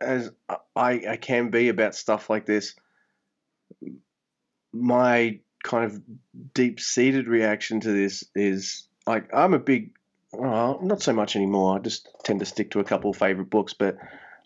as 0.00 0.30
I, 0.76 1.02
I 1.08 1.16
can 1.16 1.50
be 1.50 1.68
about 1.68 1.94
stuff 1.94 2.30
like 2.30 2.46
this, 2.46 2.74
my 4.72 5.40
kind 5.62 5.84
of 5.84 6.00
deep 6.54 6.80
seated 6.80 7.26
reaction 7.26 7.80
to 7.80 7.90
this 7.90 8.24
is 8.34 8.88
like 9.06 9.32
I'm 9.34 9.54
a 9.54 9.58
big, 9.58 9.92
well, 10.32 10.78
not 10.82 11.02
so 11.02 11.12
much 11.12 11.36
anymore. 11.36 11.76
I 11.76 11.78
just 11.80 12.08
tend 12.24 12.40
to 12.40 12.46
stick 12.46 12.70
to 12.72 12.80
a 12.80 12.84
couple 12.84 13.10
of 13.10 13.16
favorite 13.16 13.50
books, 13.50 13.74
but 13.74 13.96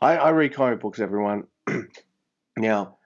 I, 0.00 0.16
I 0.16 0.30
read 0.30 0.54
comic 0.54 0.80
books, 0.80 1.00
everyone. 1.00 1.44
now, 2.56 2.96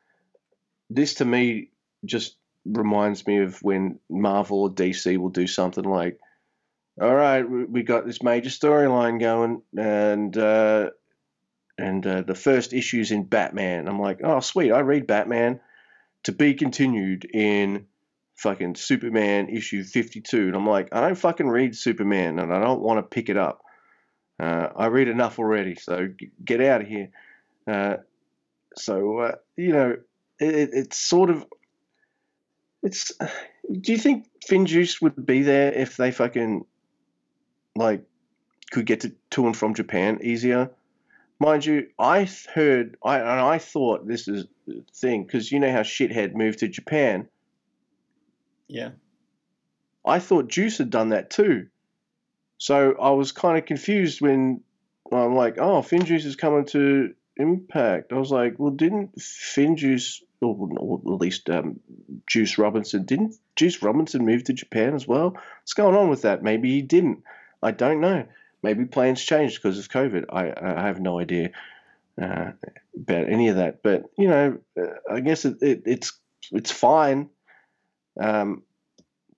this 0.89 1.15
to 1.15 1.25
me 1.25 1.71
just 2.07 2.37
reminds 2.65 3.27
me 3.27 3.39
of 3.39 3.63
when 3.63 3.99
Marvel 4.11 4.63
or 4.63 4.71
DC 4.71 5.17
will 5.17 5.29
do 5.29 5.47
something 5.47 5.85
like, 5.85 6.19
"All 7.01 7.15
right, 7.15 7.43
we 7.43 7.83
got 7.83 8.07
this 8.07 8.23
major 8.23 8.51
storyline 8.51 9.21
going, 9.21 9.63
and 9.77 10.37
uh, 10.37 10.91
and 11.79 12.07
uh, 12.07 12.23
the 12.23 12.35
first 12.35 12.73
issues 12.73 13.11
in 13.11 13.25
Batman." 13.25 13.89
I'm 13.89 14.01
like, 14.01 14.21
"Oh, 14.23 14.41
sweet! 14.41 14.73
I 14.73 14.81
read 14.81 15.07
Batman 15.07 15.61
to 16.25 16.33
be 16.33 16.55
continued 16.55 17.25
in 17.25 17.87
fucking 18.35 18.75
Superman 18.75 19.49
issue 19.49 19.85
52," 19.85 20.49
and 20.49 20.57
I'm 20.57 20.67
like, 20.67 20.89
"I 20.93 21.01
don't 21.01 21.15
fucking 21.15 21.49
read 21.49 21.77
Superman, 21.77 22.39
and 22.39 22.53
I 22.53 22.61
don't 22.61 22.83
want 22.83 22.99
to 22.99 23.03
pick 23.03 23.29
it 23.29 23.37
up. 23.37 23.63
Uh, 24.39 24.69
I 24.77 24.87
read 24.87 25.09
enough 25.09 25.39
already, 25.39 25.77
so 25.77 26.09
g- 26.09 26.31
get 26.45 26.61
out 26.61 26.83
of 26.83 26.89
here." 26.89 27.11
Uh, 27.67 27.97
so 28.77 29.19
uh, 29.19 29.35
you 29.57 29.73
know, 29.73 29.97
it, 30.39 30.71
it's 30.73 30.99
sort 30.99 31.31
of 31.31 31.47
it's. 32.87 33.13
Do 33.71 33.93
you 33.93 33.99
think 33.99 34.27
Finjuice 34.49 35.03
would 35.03 35.27
be 35.27 35.43
there 35.43 35.73
if 35.73 35.97
they 35.97 36.13
fucking 36.13 36.65
like 37.75 38.05
could 38.71 38.87
get 38.87 39.01
to, 39.01 39.13
to 39.31 39.47
and 39.47 39.57
from 39.57 39.75
Japan 39.75 40.21
easier? 40.23 40.71
Mind 41.39 41.67
you, 41.67 41.89
I 41.99 42.29
heard, 42.55 42.97
I 43.05 43.19
and 43.19 43.41
I 43.41 43.59
thought 43.59 44.07
this 44.07 44.29
is 44.29 44.47
the 44.67 44.85
thing 44.95 45.25
because 45.25 45.53
you 45.53 45.59
know 45.61 45.71
how 45.71 45.83
Shithead 45.83 46.35
moved 46.35 46.61
to 46.61 46.69
Japan. 46.69 47.29
Yeah. 48.69 48.91
I 50.05 50.21
thought 50.21 50.49
Juice 50.49 50.79
had 50.79 50.91
done 50.91 51.11
that 51.11 51.31
too. 51.31 51.67
So 52.59 52.95
I 52.99 53.11
was 53.11 53.33
kind 53.33 53.59
of 53.59 53.67
confused 53.67 54.21
when 54.21 54.63
I'm 55.13 55.35
like, 55.35 55.59
oh, 55.59 55.83
Finjuice 55.83 56.25
is 56.25 56.37
coming 56.37 56.65
to 56.67 57.15
Impact. 57.37 58.13
I 58.13 58.19
was 58.19 58.31
like, 58.31 58.59
well, 58.59 58.71
didn't 58.71 59.19
Finjuice 59.19 60.23
or, 60.47 61.15
at 61.15 61.21
least 61.21 61.49
um, 61.51 61.81
Juice 62.27 62.59
Robinson. 62.59 63.05
Didn't 63.05 63.37
Juice 63.57 63.83
Robinson 63.83 64.25
move 64.25 64.45
to 64.45 64.53
Japan 64.53 64.95
as 64.95 65.07
well? 65.07 65.31
What's 65.31 65.75
going 65.75 65.97
on 65.97 66.09
with 66.09 66.23
that? 66.23 66.43
Maybe 66.43 66.71
he 66.71 66.83
didn't. 66.83 67.23
I 67.63 67.71
don't 67.71 68.01
know. 68.01 68.27
Maybe 68.63 68.85
plans 68.85 69.23
changed 69.23 69.63
because 69.63 69.79
of 69.79 69.89
COVID. 69.89 70.27
I, 70.31 70.53
I 70.61 70.87
have 70.87 71.01
no 71.01 71.21
idea 71.21 71.51
uh, 72.21 72.53
about 72.97 73.29
any 73.29 73.49
of 73.49 73.57
that. 73.57 73.83
But 73.83 74.05
you 74.17 74.29
know, 74.29 74.59
uh, 74.81 75.13
I 75.13 75.21
guess 75.21 75.45
it, 75.45 75.59
it, 75.63 75.83
it's 75.87 76.19
it's 76.53 76.71
fine. 76.71 77.31
Um, 78.21 78.63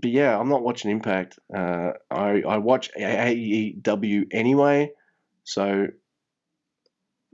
but 0.00 0.10
yeah, 0.10 0.38
I'm 0.38 0.48
not 0.48 0.62
watching 0.62 0.90
Impact. 0.90 1.38
Uh, 1.54 1.92
I 2.10 2.42
I 2.42 2.58
watch 2.58 2.90
AEW 2.94 4.28
anyway, 4.30 4.92
so 5.44 5.88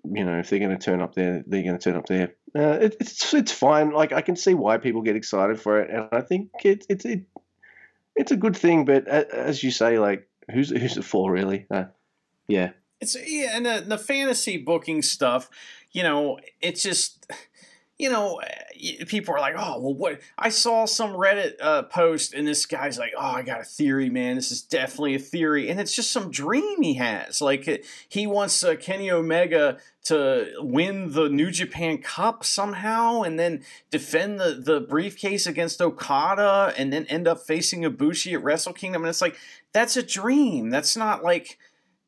you 0.04 0.24
know 0.24 0.38
if 0.38 0.50
they're 0.50 0.58
going 0.58 0.76
to 0.76 0.84
turn 0.84 1.02
up 1.02 1.14
there, 1.14 1.44
they're 1.46 1.62
going 1.62 1.78
to 1.78 1.82
turn 1.82 1.96
up 1.96 2.06
there. 2.06 2.34
Uh, 2.56 2.78
it, 2.80 2.96
it's 3.00 3.34
it's 3.34 3.52
fine. 3.52 3.90
Like 3.90 4.12
I 4.12 4.20
can 4.20 4.36
see 4.36 4.54
why 4.54 4.78
people 4.78 5.02
get 5.02 5.16
excited 5.16 5.60
for 5.60 5.80
it, 5.80 5.90
and 5.90 6.08
I 6.12 6.20
think 6.20 6.50
it's 6.62 6.86
it's 6.88 7.04
it, 7.04 7.22
it's 8.14 8.30
a 8.32 8.36
good 8.36 8.56
thing. 8.56 8.84
But 8.84 9.08
as 9.08 9.62
you 9.62 9.70
say, 9.70 9.98
like 9.98 10.28
who's 10.50 10.70
who's 10.70 10.96
it 10.96 11.04
for 11.04 11.30
really? 11.32 11.66
Uh, 11.70 11.86
yeah, 12.46 12.70
it's 13.00 13.16
yeah, 13.26 13.56
and 13.56 13.66
the, 13.66 13.84
the 13.86 13.98
fantasy 13.98 14.56
booking 14.56 15.02
stuff. 15.02 15.50
You 15.90 16.02
know, 16.02 16.38
it's 16.60 16.82
just 16.82 17.30
you 17.98 18.10
know, 18.10 18.38
eh, 18.38 19.04
people 19.06 19.34
are 19.34 19.40
like, 19.40 19.54
oh, 19.56 19.78
well, 19.80 19.94
what? 19.94 20.20
I 20.36 20.48
saw 20.48 20.84
some 20.84 21.12
Reddit 21.12 21.54
uh, 21.60 21.84
post, 21.84 22.34
and 22.34 22.46
this 22.46 22.66
guy's 22.66 22.98
like, 22.98 23.12
oh, 23.16 23.20
I 23.20 23.42
got 23.42 23.60
a 23.60 23.64
theory, 23.64 24.10
man. 24.10 24.34
This 24.34 24.50
is 24.50 24.62
definitely 24.62 25.14
a 25.14 25.20
theory. 25.20 25.70
And 25.70 25.78
it's 25.78 25.94
just 25.94 26.10
some 26.10 26.30
dream 26.30 26.82
he 26.82 26.94
has. 26.94 27.40
Like, 27.40 27.68
eh, 27.68 27.78
he 28.08 28.26
wants 28.26 28.64
uh, 28.64 28.74
Kenny 28.74 29.10
Omega 29.10 29.78
to 30.04 30.52
win 30.58 31.12
the 31.12 31.28
New 31.28 31.50
Japan 31.50 31.98
Cup 31.98 32.44
somehow, 32.44 33.22
and 33.22 33.38
then 33.38 33.62
defend 33.90 34.40
the, 34.40 34.60
the 34.60 34.80
briefcase 34.80 35.46
against 35.46 35.80
Okada, 35.80 36.74
and 36.76 36.92
then 36.92 37.06
end 37.06 37.28
up 37.28 37.40
facing 37.40 37.82
Ibushi 37.82 38.34
at 38.34 38.42
Wrestle 38.42 38.72
Kingdom. 38.72 39.02
And 39.02 39.08
it's 39.08 39.22
like, 39.22 39.36
that's 39.72 39.96
a 39.96 40.02
dream. 40.02 40.70
That's 40.70 40.96
not 40.96 41.22
like 41.22 41.58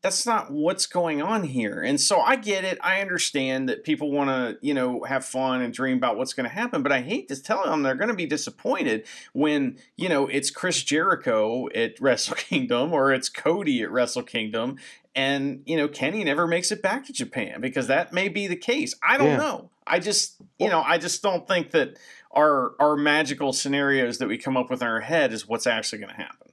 that's 0.07 0.24
not 0.24 0.52
what's 0.52 0.86
going 0.86 1.20
on 1.20 1.42
here. 1.42 1.82
And 1.82 2.00
so 2.00 2.20
I 2.20 2.36
get 2.36 2.62
it. 2.62 2.78
I 2.80 3.00
understand 3.00 3.68
that 3.68 3.82
people 3.82 4.12
want 4.12 4.30
to, 4.30 4.57
you 4.64 4.72
know, 4.72 5.02
have 5.02 5.24
fun 5.24 5.62
and 5.62 5.74
dream 5.74 5.96
about 5.96 6.16
what's 6.16 6.32
going 6.32 6.48
to 6.48 6.54
happen, 6.54 6.84
but 6.84 6.92
I 6.92 7.00
hate 7.00 7.26
to 7.26 7.42
tell 7.42 7.64
them 7.64 7.82
they're 7.82 7.96
going 7.96 8.11
to 8.11 8.14
be 8.14 8.24
disappointed 8.24 9.04
when, 9.32 9.78
you 9.96 10.09
know, 10.09 10.28
it's 10.28 10.52
Chris 10.52 10.84
Jericho 10.84 11.68
at 11.74 11.94
Wrestle 12.00 12.36
Kingdom 12.36 12.92
or 12.92 13.12
it's 13.12 13.28
Cody 13.28 13.82
at 13.82 13.90
Wrestle 13.90 14.22
Kingdom 14.22 14.78
and, 15.16 15.62
you 15.66 15.76
know, 15.76 15.88
Kenny 15.88 16.22
never 16.22 16.46
makes 16.46 16.70
it 16.70 16.82
back 16.82 17.04
to 17.07 17.12
Japan 17.12 17.61
because 17.61 17.88
that 17.88 18.12
may 18.12 18.28
be 18.28 18.46
the 18.46 18.54
case. 18.54 18.94
I 19.02 19.18
don't 19.18 19.26
yeah. 19.26 19.36
know. 19.38 19.70
I 19.88 19.98
just, 19.98 20.36
you 20.61 20.68
know, 20.68 20.82
I 20.82 20.98
just 20.98 21.20
don't 21.20 21.48
think 21.48 21.72
that 21.72 21.98
our 22.30 22.74
our 22.78 22.96
magical 22.96 23.52
scenarios 23.52 24.18
that 24.18 24.28
we 24.28 24.38
come 24.38 24.57
up 24.57 24.70
with 24.70 24.82
in 24.82 24.86
our 24.86 25.00
head 25.00 25.32
is 25.32 25.48
what's 25.48 25.66
actually 25.66 25.98
going 25.98 26.11
to 26.11 26.16
happen. 26.16 26.52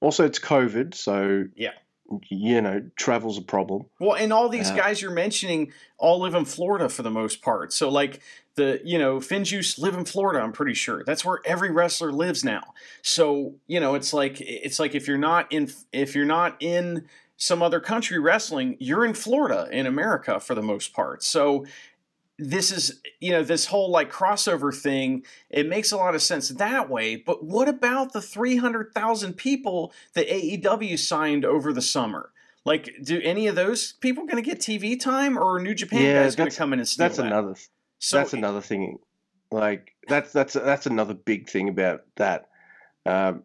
Also, 0.00 0.24
it's 0.24 0.38
COVID, 0.38 0.94
so 0.94 1.44
yeah, 1.54 1.72
you 2.28 2.60
know, 2.60 2.82
travel's 2.96 3.38
a 3.38 3.42
problem. 3.42 3.86
Well, 3.98 4.14
and 4.16 4.32
all 4.32 4.48
these 4.48 4.70
uh, 4.70 4.76
guys 4.76 5.00
you're 5.00 5.10
mentioning 5.10 5.72
all 5.98 6.20
live 6.20 6.34
in 6.34 6.44
Florida 6.44 6.88
for 6.88 7.02
the 7.02 7.10
most 7.10 7.42
part. 7.42 7.72
So, 7.72 7.88
like 7.88 8.20
the, 8.56 8.80
you 8.84 8.98
know, 8.98 9.18
Finjuice 9.18 9.78
live 9.78 9.94
in 9.94 10.04
Florida. 10.04 10.40
I'm 10.40 10.52
pretty 10.52 10.74
sure 10.74 11.02
that's 11.04 11.24
where 11.24 11.40
every 11.44 11.70
wrestler 11.70 12.12
lives 12.12 12.44
now. 12.44 12.74
So, 13.02 13.54
you 13.66 13.80
know, 13.80 13.94
it's 13.94 14.12
like 14.12 14.40
it's 14.40 14.78
like 14.78 14.94
if 14.94 15.08
you're 15.08 15.18
not 15.18 15.52
in 15.52 15.70
if 15.92 16.14
you're 16.14 16.24
not 16.24 16.56
in 16.60 17.06
some 17.36 17.62
other 17.62 17.80
country 17.80 18.18
wrestling, 18.18 18.76
you're 18.78 19.04
in 19.04 19.14
Florida 19.14 19.68
in 19.72 19.86
America 19.86 20.38
for 20.38 20.54
the 20.54 20.62
most 20.62 20.92
part. 20.92 21.24
So 21.24 21.66
this 22.42 22.72
is 22.72 23.00
you 23.20 23.30
know 23.30 23.44
this 23.44 23.66
whole 23.66 23.90
like 23.90 24.10
crossover 24.10 24.74
thing 24.74 25.24
it 25.48 25.68
makes 25.68 25.92
a 25.92 25.96
lot 25.96 26.14
of 26.14 26.22
sense 26.22 26.48
that 26.48 26.90
way 26.90 27.14
but 27.14 27.44
what 27.44 27.68
about 27.68 28.12
the 28.12 28.20
300,000 28.20 29.34
people 29.34 29.92
that 30.14 30.28
AEW 30.28 30.98
signed 30.98 31.44
over 31.44 31.72
the 31.72 31.82
summer? 31.82 32.30
Like 32.64 32.94
do 33.02 33.20
any 33.22 33.46
of 33.46 33.54
those 33.54 33.92
people 33.94 34.24
going 34.24 34.42
to 34.42 34.48
get 34.48 34.60
TV 34.60 34.98
time 34.98 35.38
or 35.38 35.60
New 35.60 35.74
Japan 35.74 36.02
yeah, 36.02 36.22
guys 36.22 36.36
going 36.36 36.50
to 36.50 36.56
come 36.56 36.72
in 36.72 36.78
and 36.80 36.88
steal 36.88 37.04
that's 37.04 37.16
that? 37.18 37.26
another 37.26 37.54
so, 37.98 38.16
that's 38.16 38.32
another 38.32 38.60
thing 38.60 38.98
like 39.50 39.94
that's 40.08 40.32
that's 40.32 40.54
that's 40.54 40.86
another 40.86 41.14
big 41.14 41.48
thing 41.48 41.68
about 41.68 42.02
that. 42.16 42.48
Um, 43.04 43.42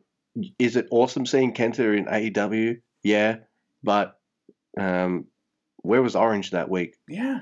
is 0.60 0.76
it 0.76 0.88
awesome 0.92 1.26
seeing 1.26 1.54
Kenta 1.54 1.98
in 1.98 2.06
AEW 2.06 2.80
yeah 3.04 3.38
but 3.84 4.20
um, 4.80 5.26
where 5.78 6.02
was 6.02 6.16
Orange 6.16 6.52
that 6.52 6.70
week? 6.70 6.98
Yeah 7.08 7.42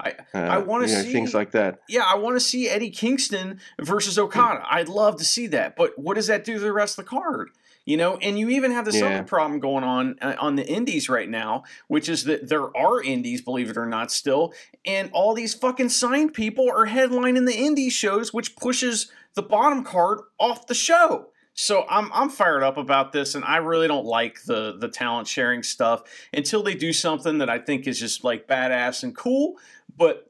I 0.00 0.14
uh, 0.34 0.38
I 0.38 0.58
want 0.58 0.86
to 0.86 0.88
see 0.88 1.12
things 1.12 1.34
like 1.34 1.52
that. 1.52 1.80
Yeah, 1.88 2.04
I 2.06 2.16
want 2.16 2.36
to 2.36 2.40
see 2.40 2.68
Eddie 2.68 2.90
Kingston 2.90 3.60
versus 3.80 4.18
Okada. 4.18 4.64
I'd 4.70 4.88
love 4.88 5.16
to 5.16 5.24
see 5.24 5.48
that, 5.48 5.76
but 5.76 5.98
what 5.98 6.14
does 6.14 6.28
that 6.28 6.44
do 6.44 6.54
to 6.54 6.60
the 6.60 6.72
rest 6.72 6.98
of 6.98 7.04
the 7.04 7.10
card? 7.10 7.50
You 7.84 7.96
know, 7.96 8.18
and 8.18 8.38
you 8.38 8.50
even 8.50 8.70
have 8.72 8.84
this 8.84 8.96
yeah. 8.96 9.06
other 9.06 9.22
problem 9.24 9.60
going 9.60 9.82
on 9.82 10.18
uh, 10.20 10.36
on 10.38 10.56
the 10.56 10.66
indies 10.66 11.08
right 11.08 11.28
now, 11.28 11.64
which 11.88 12.08
is 12.08 12.24
that 12.24 12.48
there 12.48 12.76
are 12.76 13.02
indies, 13.02 13.40
believe 13.40 13.70
it 13.70 13.76
or 13.76 13.86
not, 13.86 14.12
still, 14.12 14.52
and 14.84 15.10
all 15.12 15.34
these 15.34 15.54
fucking 15.54 15.88
signed 15.88 16.34
people 16.34 16.68
are 16.70 16.86
headlining 16.86 17.46
the 17.46 17.56
indie 17.56 17.90
shows, 17.90 18.32
which 18.32 18.56
pushes 18.56 19.10
the 19.34 19.42
bottom 19.42 19.84
card 19.84 20.20
off 20.38 20.66
the 20.66 20.74
show. 20.74 21.30
So 21.60 21.84
I'm 21.88 22.08
I'm 22.12 22.28
fired 22.28 22.62
up 22.62 22.76
about 22.76 23.10
this, 23.10 23.34
and 23.34 23.44
I 23.44 23.56
really 23.56 23.88
don't 23.88 24.06
like 24.06 24.44
the 24.44 24.76
the 24.78 24.86
talent 24.86 25.26
sharing 25.26 25.64
stuff 25.64 26.04
until 26.32 26.62
they 26.62 26.74
do 26.74 26.92
something 26.92 27.38
that 27.38 27.50
I 27.50 27.58
think 27.58 27.88
is 27.88 27.98
just 27.98 28.22
like 28.22 28.46
badass 28.46 29.02
and 29.02 29.16
cool. 29.16 29.56
But 29.98 30.28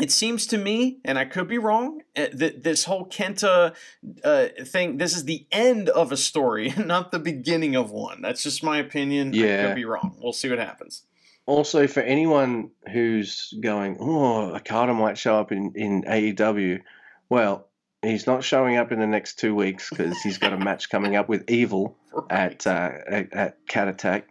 it 0.00 0.12
seems 0.12 0.46
to 0.48 0.58
me, 0.58 1.00
and 1.04 1.18
I 1.18 1.24
could 1.24 1.48
be 1.48 1.58
wrong, 1.58 2.02
eh, 2.14 2.28
that 2.32 2.62
this 2.62 2.84
whole 2.84 3.06
Kenta 3.06 3.74
uh, 4.22 4.46
thing, 4.64 4.98
this 4.98 5.16
is 5.16 5.24
the 5.24 5.46
end 5.50 5.88
of 5.88 6.12
a 6.12 6.16
story, 6.16 6.72
not 6.78 7.10
the 7.10 7.18
beginning 7.18 7.74
of 7.74 7.90
one. 7.90 8.22
That's 8.22 8.42
just 8.42 8.62
my 8.62 8.78
opinion. 8.78 9.32
Yeah. 9.32 9.62
I 9.62 9.66
could 9.66 9.76
be 9.76 9.84
wrong. 9.84 10.16
We'll 10.20 10.32
see 10.32 10.48
what 10.48 10.60
happens. 10.60 11.02
Also, 11.46 11.86
for 11.86 12.00
anyone 12.00 12.70
who's 12.92 13.54
going, 13.60 13.96
oh, 13.98 14.54
Okada 14.54 14.94
might 14.94 15.18
show 15.18 15.36
up 15.40 15.50
in, 15.50 15.72
in 15.74 16.02
AEW, 16.02 16.82
well, 17.30 17.66
he's 18.02 18.26
not 18.26 18.44
showing 18.44 18.76
up 18.76 18.92
in 18.92 19.00
the 19.00 19.06
next 19.06 19.38
two 19.38 19.54
weeks 19.54 19.90
because 19.90 20.20
he's 20.20 20.38
got 20.38 20.52
a 20.52 20.58
match 20.64 20.90
coming 20.90 21.16
up 21.16 21.28
with 21.28 21.50
Evil 21.50 21.96
at, 22.30 22.66
uh, 22.66 22.90
at, 23.08 23.32
at 23.32 23.66
Cat 23.66 23.88
Attack. 23.88 24.28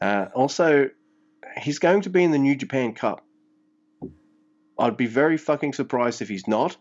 Uh, 0.00 0.26
also, 0.34 0.90
he's 1.56 1.78
going 1.78 2.02
to 2.02 2.10
be 2.10 2.22
in 2.22 2.30
the 2.30 2.38
New 2.38 2.54
Japan 2.54 2.92
Cup. 2.92 3.24
I'd 4.80 4.96
be 4.96 5.06
very 5.06 5.36
fucking 5.36 5.74
surprised 5.74 6.22
if 6.22 6.28
he's 6.28 6.48
not. 6.48 6.76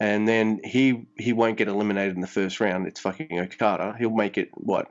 And 0.00 0.28
then 0.28 0.60
he 0.62 1.08
he 1.16 1.32
won't 1.32 1.56
get 1.56 1.68
eliminated 1.68 2.14
in 2.14 2.20
the 2.20 2.28
first 2.28 2.60
round. 2.60 2.86
It's 2.86 3.00
fucking 3.00 3.38
Okada. 3.38 3.96
He'll 3.98 4.14
make 4.14 4.38
it 4.38 4.50
what 4.54 4.90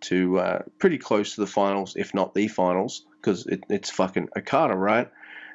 to 0.00 0.38
uh, 0.38 0.62
pretty 0.78 0.98
close 0.98 1.34
to 1.34 1.40
the 1.40 1.46
finals, 1.46 1.94
if 1.96 2.14
not 2.14 2.34
the 2.34 2.48
finals, 2.48 3.04
because 3.20 3.46
it, 3.46 3.64
it's 3.68 3.90
fucking 3.90 4.28
Okada, 4.36 4.74
right? 4.74 5.10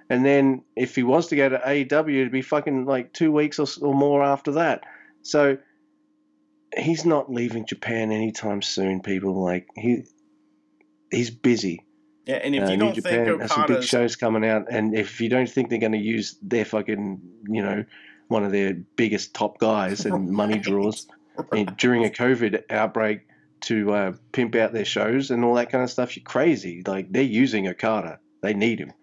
And 0.09 0.25
then 0.25 0.63
if 0.75 0.95
he 0.95 1.03
was 1.03 1.27
to 1.27 1.35
go 1.35 1.49
to 1.49 1.57
AEW, 1.57 2.19
it'd 2.19 2.31
be 2.31 2.41
fucking 2.41 2.85
like 2.85 3.13
two 3.13 3.31
weeks 3.31 3.59
or, 3.59 3.67
or 3.81 3.93
more 3.93 4.23
after 4.23 4.53
that. 4.53 4.83
So 5.21 5.57
he's 6.77 7.05
not 7.05 7.31
leaving 7.31 7.65
Japan 7.65 8.11
anytime 8.11 8.61
soon. 8.61 9.01
People 9.01 9.41
like 9.43 9.67
he 9.75 10.03
he's 11.11 11.29
busy. 11.29 11.85
Yeah, 12.25 12.35
and 12.35 12.55
if 12.55 12.63
uh, 12.63 12.71
you 12.71 12.77
don't 12.77 12.95
Japan 12.95 13.25
think 13.25 13.41
has 13.41 13.51
some 13.51 13.65
big 13.67 13.83
shows 13.83 14.15
coming 14.15 14.45
out, 14.45 14.67
and 14.71 14.95
if 14.95 15.19
you 15.19 15.29
don't 15.29 15.49
think 15.49 15.69
they're 15.69 15.79
going 15.79 15.91
to 15.91 15.97
use 15.97 16.37
their 16.41 16.63
fucking, 16.63 17.21
you 17.49 17.61
know, 17.61 17.83
one 18.29 18.45
of 18.45 18.51
their 18.51 18.73
biggest 18.73 19.33
top 19.33 19.59
guys 19.59 20.05
and 20.05 20.13
right. 20.13 20.29
money 20.29 20.57
draws 20.57 21.07
right. 21.51 21.77
during 21.77 22.05
a 22.05 22.09
COVID 22.09 22.63
outbreak 22.69 23.27
to 23.61 23.93
uh, 23.93 24.13
pimp 24.31 24.55
out 24.55 24.73
their 24.73 24.85
shows 24.85 25.31
and 25.31 25.43
all 25.43 25.55
that 25.55 25.69
kind 25.69 25.83
of 25.83 25.89
stuff, 25.89 26.15
you're 26.15 26.23
crazy. 26.23 26.83
Like 26.85 27.11
they're 27.11 27.23
using 27.23 27.67
Okada, 27.67 28.19
they 28.41 28.53
need 28.53 28.79
him. 28.79 28.93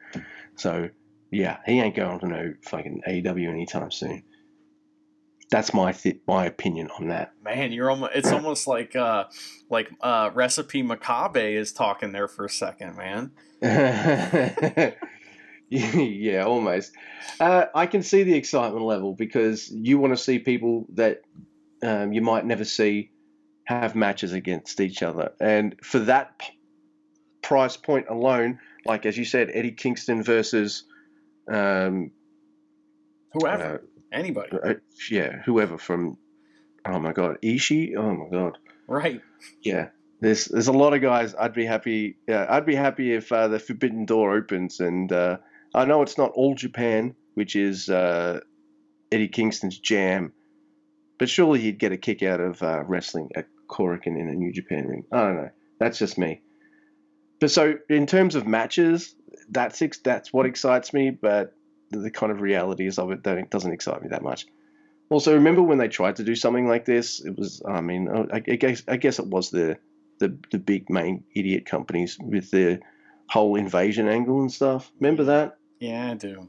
So 0.56 0.88
yeah, 1.30 1.58
he 1.66 1.80
ain't 1.80 1.96
going 1.96 2.20
to 2.20 2.26
no 2.26 2.54
fucking 2.62 3.02
AEW 3.06 3.48
anytime 3.48 3.90
soon. 3.90 4.22
That's 5.50 5.74
my 5.74 5.92
th- 5.92 6.20
my 6.26 6.46
opinion 6.46 6.90
on 6.98 7.08
that. 7.08 7.32
Man, 7.42 7.72
you're 7.72 7.90
almost 7.90 8.12
it's 8.14 8.30
almost 8.30 8.66
like 8.66 8.94
uh 8.94 9.24
like 9.68 9.90
uh 10.00 10.30
recipe 10.32 10.82
Makabe 10.82 11.54
is 11.54 11.72
talking 11.72 12.12
there 12.12 12.28
for 12.28 12.44
a 12.44 12.50
second, 12.50 12.96
man. 12.96 13.32
yeah, 15.70 16.44
almost. 16.44 16.92
Uh, 17.38 17.66
I 17.74 17.86
can 17.86 18.02
see 18.02 18.22
the 18.22 18.34
excitement 18.34 18.84
level 18.84 19.14
because 19.14 19.70
you 19.70 19.98
want 19.98 20.16
to 20.16 20.22
see 20.22 20.38
people 20.38 20.86
that 20.94 21.22
um, 21.82 22.12
you 22.12 22.22
might 22.22 22.44
never 22.44 22.64
see 22.64 23.10
have 23.64 23.94
matches 23.94 24.32
against 24.32 24.80
each 24.80 25.02
other, 25.02 25.32
and 25.40 25.76
for 25.82 26.00
that 26.00 26.38
p- 26.38 26.58
price 27.42 27.76
point 27.76 28.06
alone, 28.08 28.58
like 28.84 29.06
as 29.06 29.16
you 29.16 29.24
said, 29.24 29.50
Eddie 29.52 29.72
Kingston 29.72 30.22
versus 30.22 30.84
um, 31.48 32.10
whoever, 33.32 33.74
uh, 33.74 33.78
anybody. 34.12 34.56
Uh, 34.62 34.74
yeah, 35.10 35.42
whoever 35.44 35.78
from. 35.78 36.16
Oh 36.86 36.98
my 36.98 37.12
god, 37.12 37.38
Ishii. 37.42 37.96
Oh 37.96 38.14
my 38.14 38.28
god. 38.30 38.58
Right. 38.86 39.20
Yeah. 39.62 39.88
There's 40.20 40.46
there's 40.46 40.68
a 40.68 40.72
lot 40.72 40.92
of 40.92 41.00
guys. 41.00 41.34
I'd 41.34 41.54
be 41.54 41.64
happy. 41.64 42.16
Yeah, 42.28 42.46
I'd 42.48 42.66
be 42.66 42.74
happy 42.74 43.14
if 43.14 43.32
uh, 43.32 43.48
the 43.48 43.58
Forbidden 43.58 44.04
Door 44.04 44.36
opens, 44.36 44.80
and 44.80 45.10
uh, 45.10 45.38
I 45.74 45.86
know 45.86 46.02
it's 46.02 46.18
not 46.18 46.32
all 46.32 46.54
Japan, 46.54 47.14
which 47.34 47.56
is 47.56 47.88
uh, 47.88 48.40
Eddie 49.10 49.28
Kingston's 49.28 49.78
jam, 49.78 50.32
but 51.18 51.30
surely 51.30 51.60
he'd 51.60 51.78
get 51.78 51.92
a 51.92 51.96
kick 51.96 52.22
out 52.22 52.40
of 52.40 52.62
uh, 52.62 52.84
wrestling 52.84 53.30
at 53.34 53.46
Korakuen 53.68 54.18
in 54.18 54.28
a 54.28 54.34
New 54.34 54.52
Japan 54.52 54.86
ring. 54.86 55.04
I 55.10 55.20
don't 55.22 55.36
know. 55.36 55.50
That's 55.78 55.98
just 55.98 56.18
me. 56.18 56.42
But 57.40 57.50
so 57.50 57.76
in 57.88 58.06
terms 58.06 58.34
of 58.34 58.46
matches, 58.46 59.14
that's 59.48 59.82
that's 60.04 60.32
what 60.32 60.44
excites 60.44 60.92
me. 60.92 61.10
But 61.10 61.54
the 61.90 62.10
kind 62.10 62.32
of 62.32 62.40
realities 62.40 62.98
of 62.98 63.10
it 63.10 63.22
don't, 63.22 63.50
doesn't 63.50 63.72
excite 63.72 64.02
me 64.02 64.08
that 64.08 64.22
much. 64.22 64.46
Also, 65.08 65.34
remember 65.34 65.62
when 65.62 65.78
they 65.78 65.88
tried 65.88 66.16
to 66.16 66.24
do 66.24 66.36
something 66.36 66.68
like 66.68 66.84
this? 66.84 67.20
It 67.24 67.36
was, 67.36 67.62
I 67.66 67.80
mean, 67.80 68.08
uh, 68.08 68.26
I, 68.32 68.36
I 68.36 68.56
guess 68.56 68.82
I 68.86 68.96
guess 68.96 69.18
it 69.18 69.26
was 69.26 69.50
the, 69.50 69.76
the 70.18 70.36
the 70.52 70.58
big 70.58 70.88
main 70.88 71.24
idiot 71.34 71.66
companies 71.66 72.16
with 72.20 72.50
the 72.50 72.80
whole 73.28 73.56
invasion 73.56 74.08
angle 74.08 74.40
and 74.40 74.52
stuff. 74.52 74.92
Remember 75.00 75.24
that? 75.24 75.58
Yeah, 75.80 76.12
I 76.12 76.14
do. 76.14 76.48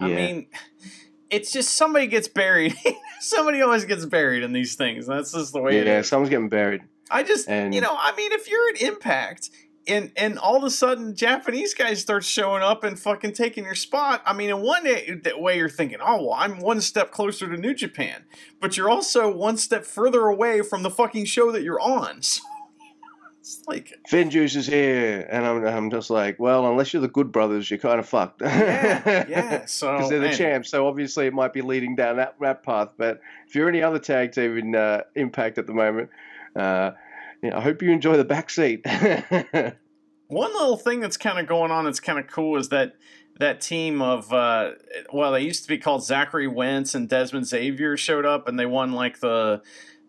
Yeah. 0.00 0.06
I 0.06 0.08
mean, 0.08 0.46
it's 1.30 1.52
just 1.52 1.74
somebody 1.74 2.08
gets 2.08 2.28
buried. 2.28 2.74
somebody 3.20 3.62
always 3.62 3.84
gets 3.84 4.04
buried 4.04 4.42
in 4.42 4.52
these 4.52 4.74
things. 4.74 5.06
That's 5.06 5.32
just 5.32 5.52
the 5.52 5.60
way 5.60 5.74
yeah, 5.74 5.82
it 5.82 5.86
is. 5.86 6.08
someone's 6.08 6.30
getting 6.30 6.48
buried. 6.48 6.82
I 7.10 7.22
just, 7.22 7.48
and, 7.48 7.74
you 7.74 7.80
know, 7.80 7.94
I 7.96 8.16
mean, 8.16 8.32
if 8.32 8.48
you're 8.48 8.70
an 8.70 8.76
Impact 8.80 9.50
and 9.86 10.12
and 10.16 10.38
all 10.38 10.56
of 10.56 10.64
a 10.64 10.70
sudden 10.70 11.14
Japanese 11.14 11.74
guys 11.74 12.00
start 12.00 12.24
showing 12.24 12.62
up 12.62 12.84
and 12.84 12.98
fucking 12.98 13.32
taking 13.32 13.64
your 13.64 13.74
spot. 13.74 14.22
I 14.24 14.32
mean, 14.32 14.50
in 14.50 14.62
one 14.62 14.84
way 14.84 15.56
you're 15.56 15.68
thinking, 15.68 15.98
oh 16.00 16.22
well, 16.24 16.34
I'm 16.34 16.58
one 16.58 16.80
step 16.80 17.10
closer 17.10 17.48
to 17.48 17.56
New 17.56 17.74
Japan, 17.74 18.24
but 18.60 18.76
you're 18.76 18.90
also 18.90 19.30
one 19.30 19.56
step 19.56 19.84
further 19.84 20.22
away 20.22 20.62
from 20.62 20.82
the 20.82 20.90
fucking 20.90 21.24
show 21.24 21.50
that 21.52 21.62
you're 21.62 21.80
on. 21.80 22.20
So 23.44 23.58
it's 23.58 23.66
like 23.66 23.98
FinJuice 24.08 24.54
is 24.54 24.68
here, 24.68 25.26
and 25.28 25.44
I'm 25.44 25.64
I'm 25.64 25.90
just 25.90 26.10
like, 26.10 26.38
well, 26.38 26.64
unless 26.70 26.92
you're 26.92 27.02
the 27.02 27.08
Good 27.08 27.32
Brothers, 27.32 27.68
you're 27.68 27.78
kind 27.80 27.98
of 27.98 28.08
fucked. 28.08 28.40
yeah, 28.40 29.26
yeah. 29.28 29.64
So 29.66 29.90
because 29.90 30.10
they're 30.10 30.20
the 30.20 30.26
man. 30.26 30.36
champs, 30.36 30.70
so 30.70 30.86
obviously 30.86 31.26
it 31.26 31.34
might 31.34 31.52
be 31.52 31.60
leading 31.60 31.96
down 31.96 32.18
that 32.18 32.36
that 32.40 32.62
path. 32.62 32.90
But 32.96 33.20
if 33.48 33.56
you're 33.56 33.68
any 33.68 33.82
other 33.82 33.98
tag 33.98 34.30
team 34.30 34.56
in 34.58 34.76
uh, 34.76 35.02
Impact 35.16 35.58
at 35.58 35.66
the 35.66 35.74
moment. 35.74 36.10
Uh, 36.54 36.92
yeah, 37.42 37.58
I 37.58 37.60
hope 37.60 37.82
you 37.82 37.90
enjoy 37.90 38.16
the 38.16 38.24
back 38.24 38.50
seat. 38.50 38.86
One 40.28 40.52
little 40.52 40.76
thing 40.76 41.00
that's 41.00 41.16
kind 41.16 41.38
of 41.38 41.46
going 41.46 41.70
on 41.70 41.84
that's 41.84 42.00
kind 42.00 42.18
of 42.18 42.26
cool 42.28 42.56
is 42.56 42.68
that 42.70 42.94
that 43.38 43.60
team 43.60 44.00
of 44.00 44.32
uh, 44.32 44.72
well, 45.12 45.32
they 45.32 45.40
used 45.40 45.62
to 45.62 45.68
be 45.68 45.78
called 45.78 46.04
Zachary 46.04 46.46
Wentz 46.46 46.94
and 46.94 47.08
Desmond 47.08 47.46
Xavier 47.46 47.96
showed 47.96 48.24
up 48.24 48.48
and 48.48 48.58
they 48.58 48.66
won 48.66 48.92
like 48.92 49.20
the 49.20 49.62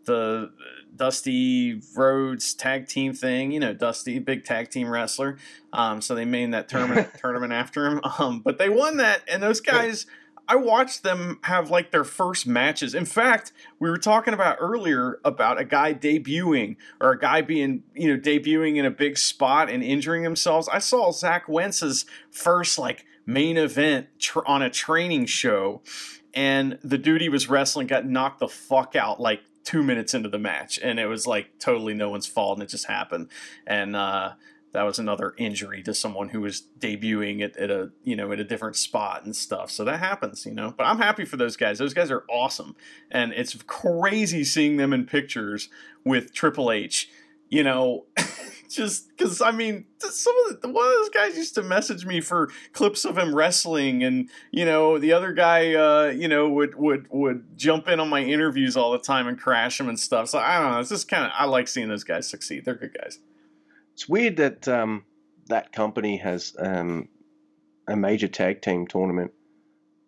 the 0.05 0.51
Dusty 0.95 1.81
Rhodes 1.95 2.53
tag 2.53 2.87
team 2.87 3.13
thing. 3.13 3.51
You 3.51 3.59
know, 3.59 3.73
Dusty, 3.73 4.19
big 4.19 4.45
tag 4.45 4.69
team 4.69 4.89
wrestler. 4.89 5.37
Um, 5.71 6.01
so 6.01 6.13
they 6.15 6.25
made 6.25 6.53
that 6.53 6.69
tournament 6.69 7.09
tournament 7.17 7.51
after 7.51 7.85
him. 7.85 8.01
Um, 8.19 8.41
but 8.41 8.57
they 8.57 8.69
won 8.69 8.97
that, 8.97 9.23
and 9.27 9.41
those 9.41 9.59
guys. 9.59 10.05
I 10.47 10.55
watched 10.55 11.03
them 11.03 11.39
have 11.43 11.69
like 11.69 11.91
their 11.91 12.03
first 12.03 12.45
matches. 12.45 12.93
In 12.93 13.05
fact, 13.05 13.53
we 13.79 13.89
were 13.89 13.97
talking 13.97 14.33
about 14.33 14.57
earlier 14.59 15.19
about 15.23 15.59
a 15.59 15.63
guy 15.63 15.93
debuting 15.93 16.75
or 16.99 17.11
a 17.11 17.19
guy 17.19 17.41
being, 17.41 17.83
you 17.95 18.09
know, 18.09 18.19
debuting 18.19 18.77
in 18.77 18.85
a 18.85 18.91
big 18.91 19.17
spot 19.17 19.69
and 19.69 19.83
injuring 19.83 20.23
themselves. 20.23 20.67
I 20.67 20.79
saw 20.79 21.11
Zach 21.11 21.47
Wentz's 21.47 22.05
first 22.29 22.77
like 22.77 23.05
main 23.25 23.57
event 23.57 24.07
tr- 24.19 24.45
on 24.45 24.61
a 24.61 24.69
training 24.69 25.27
show, 25.27 25.81
and 26.33 26.77
the 26.83 26.97
dude 26.97 27.21
he 27.21 27.29
was 27.29 27.49
wrestling 27.49 27.87
got 27.87 28.05
knocked 28.05 28.39
the 28.39 28.47
fuck 28.47 28.95
out 28.95 29.21
like 29.21 29.41
two 29.63 29.81
minutes 29.81 30.13
into 30.13 30.29
the 30.29 30.39
match, 30.39 30.77
and 30.83 30.99
it 30.99 31.07
was 31.07 31.25
like 31.25 31.57
totally 31.59 31.93
no 31.93 32.09
one's 32.09 32.27
fault, 32.27 32.57
and 32.57 32.63
it 32.63 32.69
just 32.69 32.87
happened. 32.87 33.29
And 33.65 33.95
uh, 33.95 34.33
that 34.73 34.83
was 34.83 34.99
another 34.99 35.33
injury 35.37 35.81
to 35.83 35.93
someone 35.93 36.29
who 36.29 36.41
was 36.41 36.63
debuting 36.79 37.41
at, 37.41 37.55
at, 37.57 37.71
a 37.71 37.91
you 38.03 38.15
know 38.15 38.31
at 38.31 38.39
a 38.39 38.43
different 38.43 38.75
spot 38.75 39.23
and 39.23 39.35
stuff. 39.35 39.71
So 39.71 39.85
that 39.85 39.99
happens 39.99 40.45
you 40.45 40.53
know 40.53 40.73
but 40.75 40.85
i'm 40.85 40.97
happy 40.97 41.25
for 41.25 41.37
those 41.37 41.55
guys. 41.55 41.77
Those 41.77 41.93
guys 41.93 42.11
are 42.11 42.25
awesome. 42.29 42.75
And 43.09 43.31
it's 43.33 43.55
crazy 43.67 44.43
seeing 44.43 44.77
them 44.77 44.91
in 44.93 45.05
pictures 45.05 45.69
with 46.03 46.33
triple 46.33 46.71
h 46.71 47.09
you 47.49 47.63
know 47.63 48.05
just 48.69 49.09
because 49.09 49.41
i 49.41 49.51
mean 49.51 49.85
some 49.99 50.33
of 50.47 50.61
the, 50.61 50.67
one 50.67 50.85
of 50.85 50.93
those 50.93 51.09
guys 51.09 51.37
used 51.37 51.53
to 51.53 51.61
message 51.61 52.05
me 52.05 52.19
for 52.19 52.49
clips 52.71 53.05
of 53.05 53.17
him 53.17 53.35
wrestling 53.35 54.03
and 54.03 54.29
you 54.51 54.65
know 54.65 54.97
the 54.97 55.13
other 55.13 55.31
guy 55.31 55.73
uh, 55.75 56.07
you 56.07 56.27
know 56.27 56.49
would 56.49 56.73
would 56.75 57.07
would 57.11 57.45
jump 57.55 57.87
in 57.87 57.99
on 57.99 58.09
my 58.09 58.21
interviews 58.21 58.75
all 58.75 58.91
the 58.91 58.97
time 58.97 59.27
and 59.27 59.39
crash 59.39 59.77
them 59.77 59.87
and 59.87 59.99
stuff. 59.99 60.29
So 60.29 60.39
i 60.39 60.59
don't 60.59 60.71
know 60.71 60.79
it's 60.79 60.89
just 60.89 61.07
kind 61.07 61.25
of 61.25 61.31
i 61.37 61.45
like 61.45 61.67
seeing 61.67 61.89
those 61.89 62.03
guys 62.03 62.27
succeed. 62.27 62.65
They're 62.65 62.75
good 62.75 62.97
guys 62.99 63.19
it's 63.93 64.07
weird 64.07 64.37
that 64.37 64.67
um, 64.67 65.05
that 65.47 65.71
company 65.71 66.17
has 66.17 66.55
um, 66.59 67.07
a 67.87 67.95
major 67.95 68.27
tag 68.27 68.61
team 68.61 68.87
tournament. 68.87 69.31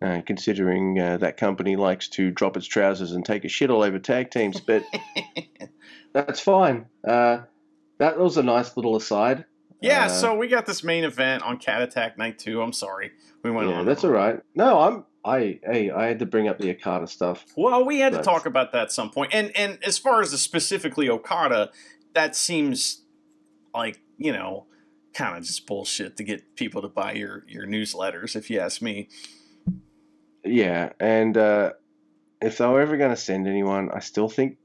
Uh, 0.02 0.20
considering 0.26 1.00
uh, 1.00 1.16
that 1.16 1.38
company 1.38 1.74
likes 1.74 2.08
to 2.08 2.30
drop 2.30 2.54
its 2.54 2.66
trousers 2.66 3.12
and 3.12 3.24
take 3.24 3.46
a 3.46 3.48
shit 3.48 3.70
all 3.70 3.82
over 3.82 3.98
tag 3.98 4.30
teams, 4.30 4.60
but 4.60 4.84
that's 6.12 6.38
fine. 6.38 6.84
Uh, 7.02 7.38
that 7.96 8.18
was 8.18 8.36
a 8.36 8.42
nice 8.42 8.76
little 8.76 8.94
aside. 8.96 9.46
Yeah, 9.80 10.06
Uh, 10.06 10.08
so 10.08 10.34
we 10.36 10.48
got 10.48 10.66
this 10.66 10.82
main 10.84 11.04
event 11.04 11.42
on 11.42 11.58
Cat 11.58 11.82
Attack 11.82 12.18
Night 12.18 12.38
2. 12.38 12.60
I'm 12.60 12.72
sorry. 12.72 13.12
We 13.42 13.50
went 13.50 13.68
yeah, 13.70 13.76
on. 13.76 13.86
that's 13.86 14.04
all 14.04 14.10
right. 14.10 14.40
No, 14.54 14.80
I'm. 14.80 15.04
I 15.24 15.58
hey, 15.64 15.90
I 15.90 16.06
had 16.06 16.20
to 16.20 16.26
bring 16.26 16.46
up 16.46 16.58
the 16.58 16.70
Okada 16.70 17.08
stuff. 17.08 17.44
Well, 17.56 17.84
we 17.84 17.98
had 17.98 18.12
to 18.12 18.22
talk 18.22 18.46
about 18.46 18.70
that 18.72 18.82
at 18.82 18.92
some 18.92 19.10
point. 19.10 19.34
And 19.34 19.50
and 19.56 19.78
as 19.82 19.98
far 19.98 20.20
as 20.20 20.30
the 20.30 20.38
specifically 20.38 21.08
Okada, 21.08 21.70
that 22.14 22.36
seems 22.36 23.02
like, 23.76 24.00
you 24.16 24.32
know, 24.32 24.66
kind 25.14 25.36
of 25.36 25.44
just 25.44 25.66
bullshit 25.66 26.16
to 26.16 26.24
get 26.24 26.56
people 26.56 26.82
to 26.82 26.88
buy 26.88 27.12
your 27.12 27.44
your 27.48 27.66
newsletters 27.66 28.36
if 28.36 28.50
you 28.50 28.60
ask 28.60 28.82
me. 28.82 29.08
Yeah, 30.44 30.92
and 31.00 31.36
uh, 31.36 31.72
if 32.40 32.58
they 32.58 32.66
were 32.66 32.80
ever 32.80 32.96
going 32.96 33.10
to 33.10 33.16
send 33.16 33.48
anyone, 33.48 33.90
I 33.90 34.00
still 34.00 34.28
think 34.28 34.58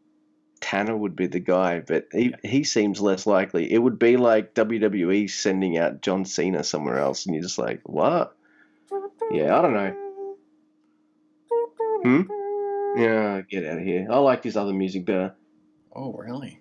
Tana 0.59 0.95
would 0.95 1.15
be 1.15 1.27
the 1.27 1.39
guy, 1.39 1.79
but 1.79 2.07
he, 2.11 2.35
he 2.43 2.63
seems 2.63 3.01
less 3.01 3.25
likely. 3.25 3.71
It 3.71 3.79
would 3.79 3.97
be 3.97 4.15
like 4.17 4.53
WWE 4.53 5.29
sending 5.29 5.77
out 5.77 6.01
John 6.01 6.23
Cena 6.25 6.63
somewhere 6.63 6.99
else, 6.99 7.25
and 7.25 7.33
you're 7.33 7.43
just 7.43 7.57
like, 7.57 7.81
what? 7.83 8.35
Yeah, 9.31 9.57
I 9.57 9.61
don't 9.61 9.73
know. 9.73 9.95
Hmm? 12.03 13.01
Yeah, 13.01 13.41
get 13.41 13.65
out 13.65 13.79
of 13.79 13.83
here. 13.83 14.07
I 14.09 14.17
like 14.17 14.43
his 14.43 14.57
other 14.57 14.73
music 14.73 15.05
better. 15.05 15.33
Oh, 15.95 16.13
really? 16.13 16.59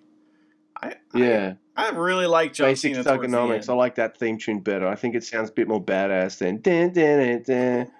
I 0.81 0.95
Yeah, 1.13 1.55
I, 1.75 1.89
really 1.91 2.27
like 2.27 2.53
John 2.53 2.69
basic 2.69 2.95
Cena 2.95 3.03
Thuganomics. 3.03 3.69
I 3.69 3.73
like 3.73 3.95
that 3.95 4.17
theme 4.17 4.37
tune 4.37 4.59
better. 4.59 4.87
I 4.87 4.95
think 4.95 5.15
it 5.15 5.23
sounds 5.23 5.49
a 5.49 5.53
bit 5.53 5.67
more 5.67 5.83
badass 5.83 6.37
than. 6.37 6.61
Dun, 6.61 6.91
dun, 6.91 7.43
dun. 7.43 7.91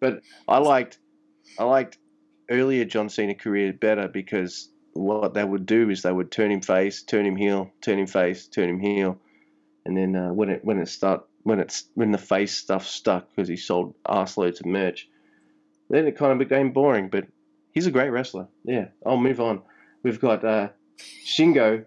But 0.00 0.22
I 0.48 0.58
liked, 0.58 0.98
I 1.58 1.64
liked 1.64 1.98
earlier 2.50 2.84
John 2.84 3.08
Cena 3.08 3.34
career 3.34 3.72
better 3.72 4.08
because 4.08 4.68
what 4.94 5.34
they 5.34 5.44
would 5.44 5.66
do 5.66 5.90
is 5.90 6.02
they 6.02 6.12
would 6.12 6.30
turn 6.30 6.50
him 6.50 6.60
face, 6.60 7.02
turn 7.02 7.26
him 7.26 7.36
heel, 7.36 7.70
turn 7.80 7.98
him 7.98 8.06
face, 8.06 8.46
turn 8.46 8.68
him 8.68 8.80
heel, 8.80 9.18
and 9.84 9.96
then 9.96 10.16
uh, 10.16 10.32
when 10.32 10.50
it 10.50 10.64
when 10.64 10.78
it 10.78 10.88
start 10.88 11.24
when 11.42 11.60
it's 11.60 11.84
when 11.94 12.12
the 12.12 12.18
face 12.18 12.54
stuff 12.54 12.86
stuck 12.86 13.28
because 13.30 13.48
he 13.48 13.56
sold 13.56 13.94
arseloads 14.04 14.60
of 14.60 14.66
merch, 14.66 15.08
then 15.88 16.06
it 16.06 16.16
kind 16.16 16.32
of 16.32 16.38
became 16.38 16.72
boring. 16.72 17.08
But 17.08 17.26
he's 17.72 17.86
a 17.86 17.90
great 17.90 18.10
wrestler. 18.10 18.48
Yeah, 18.64 18.88
I'll 19.04 19.16
move 19.16 19.40
on. 19.40 19.62
We've 20.02 20.20
got 20.20 20.44
uh, 20.44 20.68
Shingo. 20.98 21.84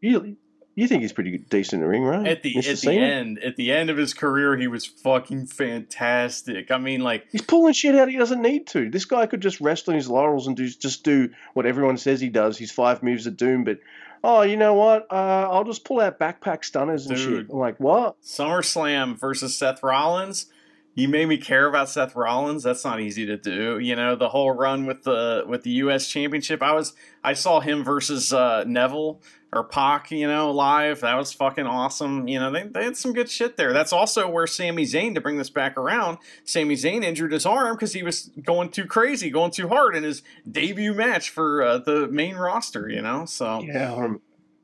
You 0.00 0.36
you 0.74 0.88
think 0.88 1.02
he's 1.02 1.12
pretty 1.12 1.36
decent 1.38 1.74
in 1.74 1.80
the 1.80 1.88
ring, 1.88 2.02
right? 2.02 2.26
At 2.26 2.42
the 2.42 2.54
Mr. 2.54 2.72
at 2.72 2.80
the 2.80 2.98
end, 2.98 3.38
at 3.40 3.56
the 3.56 3.72
end 3.72 3.90
of 3.90 3.96
his 3.96 4.14
career, 4.14 4.56
he 4.56 4.66
was 4.68 4.86
fucking 4.86 5.46
fantastic. 5.46 6.70
I 6.70 6.78
mean, 6.78 7.02
like 7.02 7.26
He's 7.30 7.42
pulling 7.42 7.74
shit 7.74 7.94
out 7.94 8.08
he 8.08 8.16
doesn't 8.16 8.40
need 8.40 8.66
to. 8.68 8.88
This 8.88 9.04
guy 9.04 9.26
could 9.26 9.42
just 9.42 9.60
rest 9.60 9.88
on 9.88 9.94
his 9.94 10.08
laurels 10.08 10.46
and 10.46 10.56
do 10.56 10.66
just 10.68 11.04
do 11.04 11.30
what 11.54 11.66
everyone 11.66 11.98
says 11.98 12.20
he 12.20 12.30
does. 12.30 12.56
His 12.58 12.70
five 12.70 13.02
moves 13.02 13.26
of 13.26 13.36
doom, 13.36 13.64
but 13.64 13.80
oh, 14.24 14.42
you 14.42 14.56
know 14.56 14.74
what? 14.74 15.06
Uh, 15.10 15.48
I'll 15.50 15.64
just 15.64 15.84
pull 15.84 16.00
out 16.00 16.18
backpack 16.18 16.64
stunners 16.64 17.06
and 17.06 17.16
Dude. 17.16 17.24
shit. 17.46 17.50
I'm 17.50 17.58
like, 17.58 17.78
what? 17.78 18.20
SummerSlam 18.22 19.18
versus 19.18 19.54
Seth 19.54 19.82
Rollins. 19.82 20.46
You 20.94 21.08
made 21.08 21.26
me 21.26 21.38
care 21.38 21.66
about 21.66 21.88
Seth 21.88 22.14
Rollins. 22.14 22.62
That's 22.62 22.84
not 22.84 23.00
easy 23.00 23.24
to 23.26 23.36
do. 23.36 23.78
You 23.78 23.96
know, 23.96 24.14
the 24.14 24.28
whole 24.28 24.50
run 24.50 24.84
with 24.84 25.04
the 25.04 25.44
with 25.46 25.62
the 25.62 25.70
US 25.70 26.08
championship. 26.08 26.62
I 26.62 26.72
was 26.72 26.92
I 27.24 27.32
saw 27.32 27.60
him 27.60 27.82
versus 27.82 28.32
uh, 28.32 28.64
Neville 28.66 29.20
or 29.52 29.64
Pac, 29.64 30.10
you 30.10 30.26
know, 30.26 30.50
live. 30.50 31.00
That 31.00 31.16
was 31.16 31.32
fucking 31.32 31.66
awesome. 31.66 32.26
You 32.26 32.40
know, 32.40 32.50
they, 32.50 32.62
they 32.64 32.84
had 32.84 32.96
some 32.96 33.12
good 33.12 33.28
shit 33.28 33.56
there. 33.56 33.72
That's 33.72 33.92
also 33.92 34.28
where 34.28 34.46
Sami 34.46 34.84
Zayn, 34.84 35.14
to 35.14 35.20
bring 35.20 35.36
this 35.36 35.50
back 35.50 35.76
around, 35.76 36.18
Sami 36.44 36.74
Zayn 36.74 37.04
injured 37.04 37.32
his 37.32 37.44
arm 37.44 37.76
because 37.76 37.92
he 37.92 38.02
was 38.02 38.30
going 38.42 38.70
too 38.70 38.86
crazy, 38.86 39.28
going 39.28 39.50
too 39.50 39.68
hard 39.68 39.94
in 39.94 40.04
his 40.04 40.22
debut 40.50 40.94
match 40.94 41.28
for 41.28 41.62
uh, 41.62 41.78
the 41.78 42.08
main 42.08 42.36
roster, 42.36 42.88
you 42.88 43.02
know? 43.02 43.26
So, 43.26 43.60
Yeah, 43.60 43.92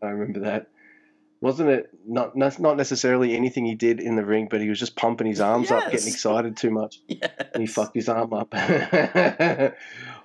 I, 0.02 0.06
I 0.06 0.10
remember 0.10 0.40
that. 0.40 0.68
Wasn't 1.40 1.68
it 1.68 1.90
not 2.06 2.36
not 2.36 2.76
necessarily 2.76 3.36
anything 3.36 3.64
he 3.64 3.76
did 3.76 4.00
in 4.00 4.16
the 4.16 4.24
ring, 4.24 4.48
but 4.50 4.60
he 4.60 4.68
was 4.68 4.78
just 4.78 4.96
pumping 4.96 5.26
his 5.26 5.40
arms 5.40 5.70
up, 5.70 5.90
getting 5.90 6.08
excited 6.08 6.56
too 6.56 6.70
much. 6.70 7.00
yes. 7.06 7.30
and 7.54 7.62
he 7.62 7.66
fucked 7.66 7.94
his 7.94 8.08
arm 8.08 8.32
up. 8.32 8.52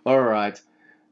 All 0.05 0.19
right. 0.19 0.59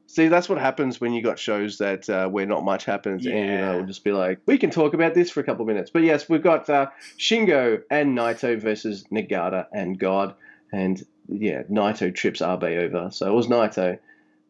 See, 0.08 0.28
that's 0.28 0.48
what 0.48 0.58
happens 0.58 1.00
when 1.00 1.14
you 1.14 1.22
got 1.22 1.38
shows 1.38 1.78
that 1.78 2.10
uh, 2.10 2.28
where 2.28 2.44
not 2.44 2.64
much 2.64 2.84
happens, 2.84 3.24
and 3.24 3.34
you 3.34 3.46
know, 3.46 3.76
we'll 3.76 3.86
just 3.86 4.04
be 4.04 4.12
like, 4.12 4.40
we 4.44 4.58
can 4.58 4.70
talk 4.70 4.92
about 4.92 5.14
this 5.14 5.30
for 5.30 5.40
a 5.40 5.44
couple 5.44 5.62
of 5.62 5.68
minutes. 5.68 5.90
But 5.90 6.02
yes, 6.02 6.28
we've 6.28 6.42
got 6.42 6.68
uh, 6.68 6.88
Shingo 7.16 7.82
and 7.90 8.18
Naito 8.18 8.60
versus 8.60 9.04
Nagata 9.10 9.68
and 9.72 9.98
God, 9.98 10.34
and 10.70 11.02
yeah, 11.28 11.62
Naito 11.62 12.14
trips 12.14 12.42
Abe 12.42 12.64
over. 12.64 13.10
So 13.10 13.26
it 13.26 13.34
was 13.34 13.46
Naito, 13.46 13.98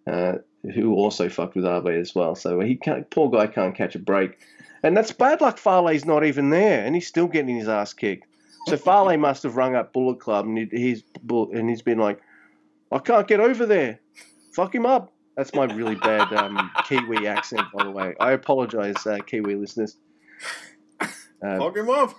uh, 0.07 0.39
who 0.75 0.95
also 0.95 1.29
fucked 1.29 1.55
with 1.55 1.67
Abe 1.67 2.01
as 2.01 2.15
well. 2.15 2.35
So 2.35 2.61
he 2.61 2.77
can't, 2.77 3.09
poor 3.11 3.31
guy 3.31 3.47
can't 3.47 3.77
catch 3.77 3.95
a 3.95 3.99
break, 4.01 4.39
and 4.83 4.97
that's 4.97 5.12
bad 5.12 5.41
luck. 5.41 5.59
Farley's 5.59 6.05
not 6.05 6.24
even 6.24 6.51
there, 6.51 6.85
and 6.85 6.95
he's 6.95 7.07
still 7.07 7.28
getting 7.28 7.57
his 7.57 7.68
ass 7.68 7.93
kicked. 7.93 8.26
So 8.66 8.76
Farley 8.76 9.16
must 9.18 9.43
have 9.45 9.57
rung 9.57 9.74
up 9.74 9.93
Bullet 9.93 10.20
Club, 10.20 10.47
and 10.47 10.59
he, 10.59 10.68
he's 10.70 11.03
and 11.28 11.68
he's 11.68 11.83
been 11.83 11.99
like, 11.99 12.20
I 12.91 12.99
can't 12.99 13.26
get 13.26 13.41
over 13.41 13.66
there. 13.66 14.01
Fuck 14.55 14.74
him 14.74 14.87
up. 14.87 15.12
That's 15.37 15.55
my 15.55 15.64
really 15.64 15.95
bad 15.95 16.33
um, 16.33 16.70
Kiwi 16.85 17.26
accent, 17.26 17.62
by 17.74 17.85
the 17.85 17.91
way. 17.91 18.14
I 18.20 18.33
apologize, 18.33 19.07
uh, 19.07 19.18
Kiwi 19.26 19.57
listeners. 19.57 19.97
Uh, 21.45 21.59
Fuck 21.59 21.76
him 21.76 21.91
up. 21.91 22.14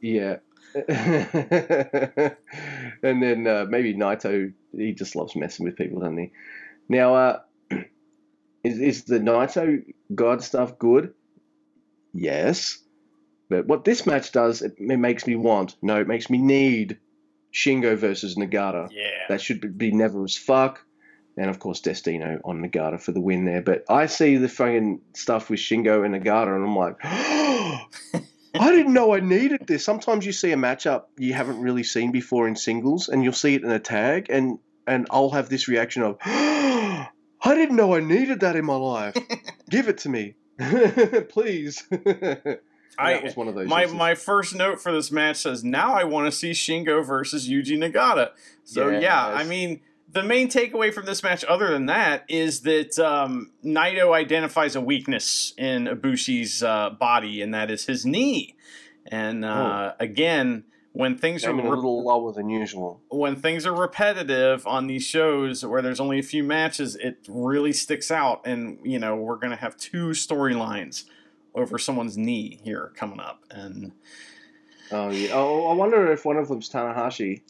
yeah. 0.00 0.36
and 3.02 3.20
then 3.20 3.48
uh, 3.48 3.66
maybe 3.68 3.94
Naito, 3.94 4.52
he 4.76 4.92
just 4.92 5.16
loves 5.16 5.34
messing 5.34 5.66
with 5.66 5.74
people, 5.74 5.98
doesn't 5.98 6.18
he? 6.18 6.30
Now, 6.88 7.16
uh, 7.16 7.40
is, 8.64 8.78
is 8.78 9.04
the 9.04 9.18
Naito 9.18 9.82
God 10.14 10.42
stuff 10.42 10.78
good? 10.78 11.14
Yes. 12.12 12.78
But 13.48 13.66
what 13.66 13.84
this 13.84 14.06
match 14.06 14.32
does, 14.32 14.62
it, 14.62 14.74
it 14.78 14.98
makes 14.98 15.26
me 15.26 15.36
want, 15.36 15.76
no, 15.82 16.00
it 16.00 16.08
makes 16.08 16.30
me 16.30 16.38
need 16.38 16.98
Shingo 17.52 17.96
versus 17.96 18.36
Nagata. 18.36 18.88
yeah. 18.90 19.26
That 19.28 19.40
should 19.40 19.76
be 19.76 19.92
never 19.92 20.24
as 20.24 20.36
fuck. 20.36 20.84
And 21.36 21.48
of 21.48 21.58
course, 21.58 21.80
Destino 21.80 22.40
on 22.44 22.62
Nagata 22.62 23.00
for 23.00 23.12
the 23.12 23.20
win 23.20 23.44
there. 23.44 23.62
But 23.62 23.84
I 23.88 24.06
see 24.06 24.36
the 24.36 24.48
fucking 24.48 25.00
stuff 25.14 25.48
with 25.48 25.60
Shingo 25.60 26.04
and 26.04 26.14
Nagata, 26.14 26.54
and 26.54 26.64
I'm 26.64 26.76
like, 26.76 26.96
I 28.54 28.70
didn't 28.70 28.92
know 28.92 29.14
I 29.14 29.20
needed 29.20 29.66
this. 29.66 29.82
Sometimes 29.84 30.26
you 30.26 30.32
see 30.32 30.52
a 30.52 30.56
matchup 30.56 31.04
you 31.16 31.32
haven't 31.32 31.62
really 31.62 31.84
seen 31.84 32.12
before 32.12 32.48
in 32.48 32.56
singles, 32.56 33.08
and 33.08 33.24
you'll 33.24 33.32
see 33.32 33.54
it 33.54 33.62
in 33.62 33.70
a 33.70 33.78
tag, 33.78 34.26
and 34.28 34.58
and 34.86 35.06
I'll 35.10 35.30
have 35.30 35.48
this 35.48 35.68
reaction 35.68 36.02
of, 36.02 36.18
I 37.44 37.54
didn't 37.54 37.76
know 37.76 37.94
I 37.94 38.00
needed 38.00 38.40
that 38.40 38.56
in 38.56 38.64
my 38.64 38.76
life. 38.76 39.16
Give 39.70 39.88
it 39.88 39.98
to 39.98 40.08
me, 40.08 40.34
please. 41.28 41.82
I- 41.90 41.94
that 43.14 43.24
was 43.24 43.36
one 43.36 43.48
of 43.48 43.54
those. 43.54 43.68
My 43.68 43.82
uses. 43.82 43.96
my 43.96 44.14
first 44.14 44.54
note 44.54 44.80
for 44.80 44.92
this 44.92 45.10
match 45.10 45.36
says 45.36 45.64
now 45.64 45.94
I 45.94 46.04
want 46.04 46.26
to 46.30 46.32
see 46.32 46.52
Shingo 46.52 47.04
versus 47.04 47.48
Yuji 47.48 47.78
Nagata. 47.78 48.30
So 48.64 48.90
yeah, 48.90 49.26
I 49.26 49.44
mean 49.44 49.80
the 50.12 50.22
main 50.22 50.48
takeaway 50.48 50.92
from 50.92 51.06
this 51.06 51.22
match, 51.22 51.42
other 51.44 51.70
than 51.70 51.86
that, 51.86 52.24
is 52.28 52.60
that 52.60 52.98
um, 52.98 53.50
Naito 53.64 54.12
identifies 54.14 54.76
a 54.76 54.80
weakness 54.80 55.54
in 55.56 55.86
Ibushi's 55.86 56.62
uh, 56.62 56.90
body, 56.90 57.40
and 57.40 57.54
that 57.54 57.70
is 57.70 57.86
his 57.86 58.04
knee. 58.04 58.54
And 59.06 59.42
uh, 59.44 59.94
again, 59.98 60.64
when 60.92 61.16
things 61.16 61.44
are 61.44 61.50
in 61.50 61.60
a 61.60 61.68
little 61.70 62.04
lower 62.04 62.32
than 62.32 62.48
usual. 62.50 63.00
when 63.08 63.36
things 63.36 63.64
are 63.66 63.74
repetitive 63.74 64.66
on 64.66 64.86
these 64.86 65.04
shows 65.04 65.64
where 65.64 65.80
there's 65.82 66.00
only 66.00 66.18
a 66.18 66.22
few 66.22 66.44
matches, 66.44 66.96
it 66.96 67.18
really 67.28 67.72
sticks 67.72 68.10
out. 68.10 68.42
And 68.44 68.78
you 68.84 68.98
know 68.98 69.16
we're 69.16 69.36
gonna 69.36 69.56
have 69.56 69.76
two 69.76 70.08
storylines 70.08 71.04
over 71.54 71.78
someone's 71.78 72.16
knee 72.16 72.60
here 72.62 72.92
coming 72.96 73.20
up, 73.20 73.42
and 73.50 73.92
Oh 74.90 75.10
yeah. 75.10 75.30
Oh, 75.32 75.66
I 75.68 75.74
wonder 75.74 76.12
if 76.12 76.24
one 76.24 76.36
of 76.36 76.48
them's 76.48 76.68
Tanahashi. 76.68 77.40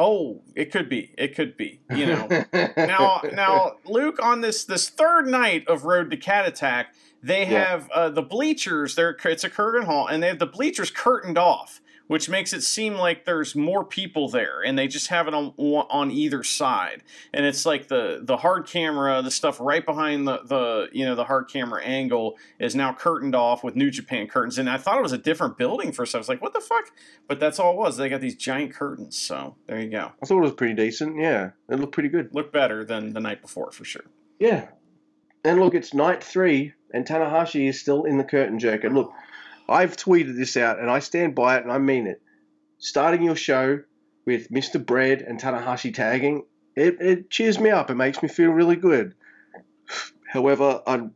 Oh, 0.00 0.42
it 0.54 0.70
could 0.72 0.88
be. 0.88 1.12
It 1.18 1.34
could 1.34 1.56
be. 1.56 1.80
You 1.94 2.06
know. 2.06 2.28
now, 2.76 3.20
now, 3.32 3.72
Luke, 3.84 4.18
on 4.22 4.40
this 4.40 4.64
this 4.64 4.88
third 4.88 5.26
night 5.28 5.66
of 5.68 5.84
Road 5.84 6.10
to 6.10 6.16
Cat 6.16 6.46
Attack, 6.46 6.94
they 7.22 7.42
Yeah. 7.42 7.64
have 7.64 7.90
uh, 7.90 8.08
the 8.10 8.22
bleachers. 8.22 8.94
There, 8.96 9.16
it's 9.24 9.44
a 9.44 9.50
Korakuen 9.50 9.84
Hall, 9.84 10.06
and 10.08 10.22
they 10.22 10.28
have 10.28 10.38
the 10.38 10.46
bleachers 10.46 10.90
curtained 10.90 11.38
off, 11.38 11.80
which 12.08 12.28
makes 12.28 12.52
it 12.52 12.62
seem 12.62 12.94
like 12.94 13.24
there's 13.24 13.54
more 13.54 13.84
people 13.84 14.28
there, 14.28 14.60
and 14.60 14.76
they 14.76 14.88
just 14.88 15.06
have 15.08 15.28
it 15.28 15.34
on 15.34 15.54
on 15.56 16.10
either 16.10 16.42
side. 16.42 17.04
And 17.32 17.46
it's 17.46 17.64
like 17.64 17.86
the 17.86 18.20
the 18.22 18.38
hard 18.38 18.66
camera, 18.66 19.22
the 19.22 19.30
stuff 19.30 19.60
right 19.60 19.84
behind 19.84 20.26
the 20.26 20.40
the 20.44 20.88
you 20.92 21.04
know 21.04 21.14
the 21.14 21.24
hard 21.24 21.48
camera 21.48 21.82
angle 21.82 22.36
is 22.58 22.74
now 22.74 22.92
curtained 22.92 23.34
off 23.34 23.62
with 23.62 23.76
New 23.76 23.90
Japan 23.90 24.26
curtains. 24.26 24.58
And 24.58 24.68
I 24.68 24.78
thought 24.78 24.98
it 24.98 25.02
was 25.02 25.12
a 25.12 25.18
different 25.18 25.56
building 25.56 25.92
first. 25.92 26.14
I 26.14 26.18
was 26.18 26.28
like, 26.28 26.42
what 26.42 26.54
the 26.54 26.60
fuck? 26.60 26.90
But 27.28 27.38
that's 27.38 27.60
all 27.60 27.72
it 27.72 27.78
was. 27.78 27.96
They 27.96 28.08
got 28.08 28.20
these 28.20 28.36
giant 28.36 28.74
curtains. 28.74 29.16
So 29.16 29.56
there 29.66 29.80
you 29.80 29.90
go. 29.90 30.12
I 30.22 30.26
thought 30.26 30.38
it 30.38 30.42
was 30.42 30.52
pretty 30.52 30.74
decent. 30.74 31.20
Yeah, 31.20 31.50
it 31.68 31.78
looked 31.78 31.92
pretty 31.92 32.08
good. 32.08 32.34
Look 32.34 32.52
better 32.52 32.84
than 32.84 33.12
the 33.12 33.20
night 33.20 33.42
before 33.42 33.70
for 33.70 33.84
sure. 33.84 34.04
Yeah. 34.38 34.68
And 35.44 35.60
look, 35.60 35.74
it's 35.74 35.94
night 35.94 36.22
three, 36.22 36.72
and 36.92 37.06
Tanahashi 37.06 37.68
is 37.68 37.80
still 37.80 38.04
in 38.04 38.18
the 38.18 38.24
curtain 38.24 38.58
jerk. 38.58 38.84
And 38.84 38.94
look, 38.94 39.12
I've 39.68 39.96
tweeted 39.96 40.36
this 40.36 40.56
out 40.56 40.78
and 40.78 40.90
I 40.90 41.00
stand 41.00 41.34
by 41.34 41.56
it 41.56 41.62
and 41.62 41.72
I 41.72 41.78
mean 41.78 42.06
it. 42.06 42.22
Starting 42.78 43.22
your 43.22 43.36
show 43.36 43.80
with 44.24 44.50
Mr. 44.50 44.84
Bread 44.84 45.22
and 45.22 45.40
Tanahashi 45.40 45.92
tagging, 45.92 46.44
it, 46.76 47.00
it 47.00 47.30
cheers 47.30 47.58
me 47.58 47.70
up. 47.70 47.90
It 47.90 47.96
makes 47.96 48.22
me 48.22 48.28
feel 48.28 48.50
really 48.50 48.76
good. 48.76 49.14
However, 50.26 50.82
I, 50.86 51.08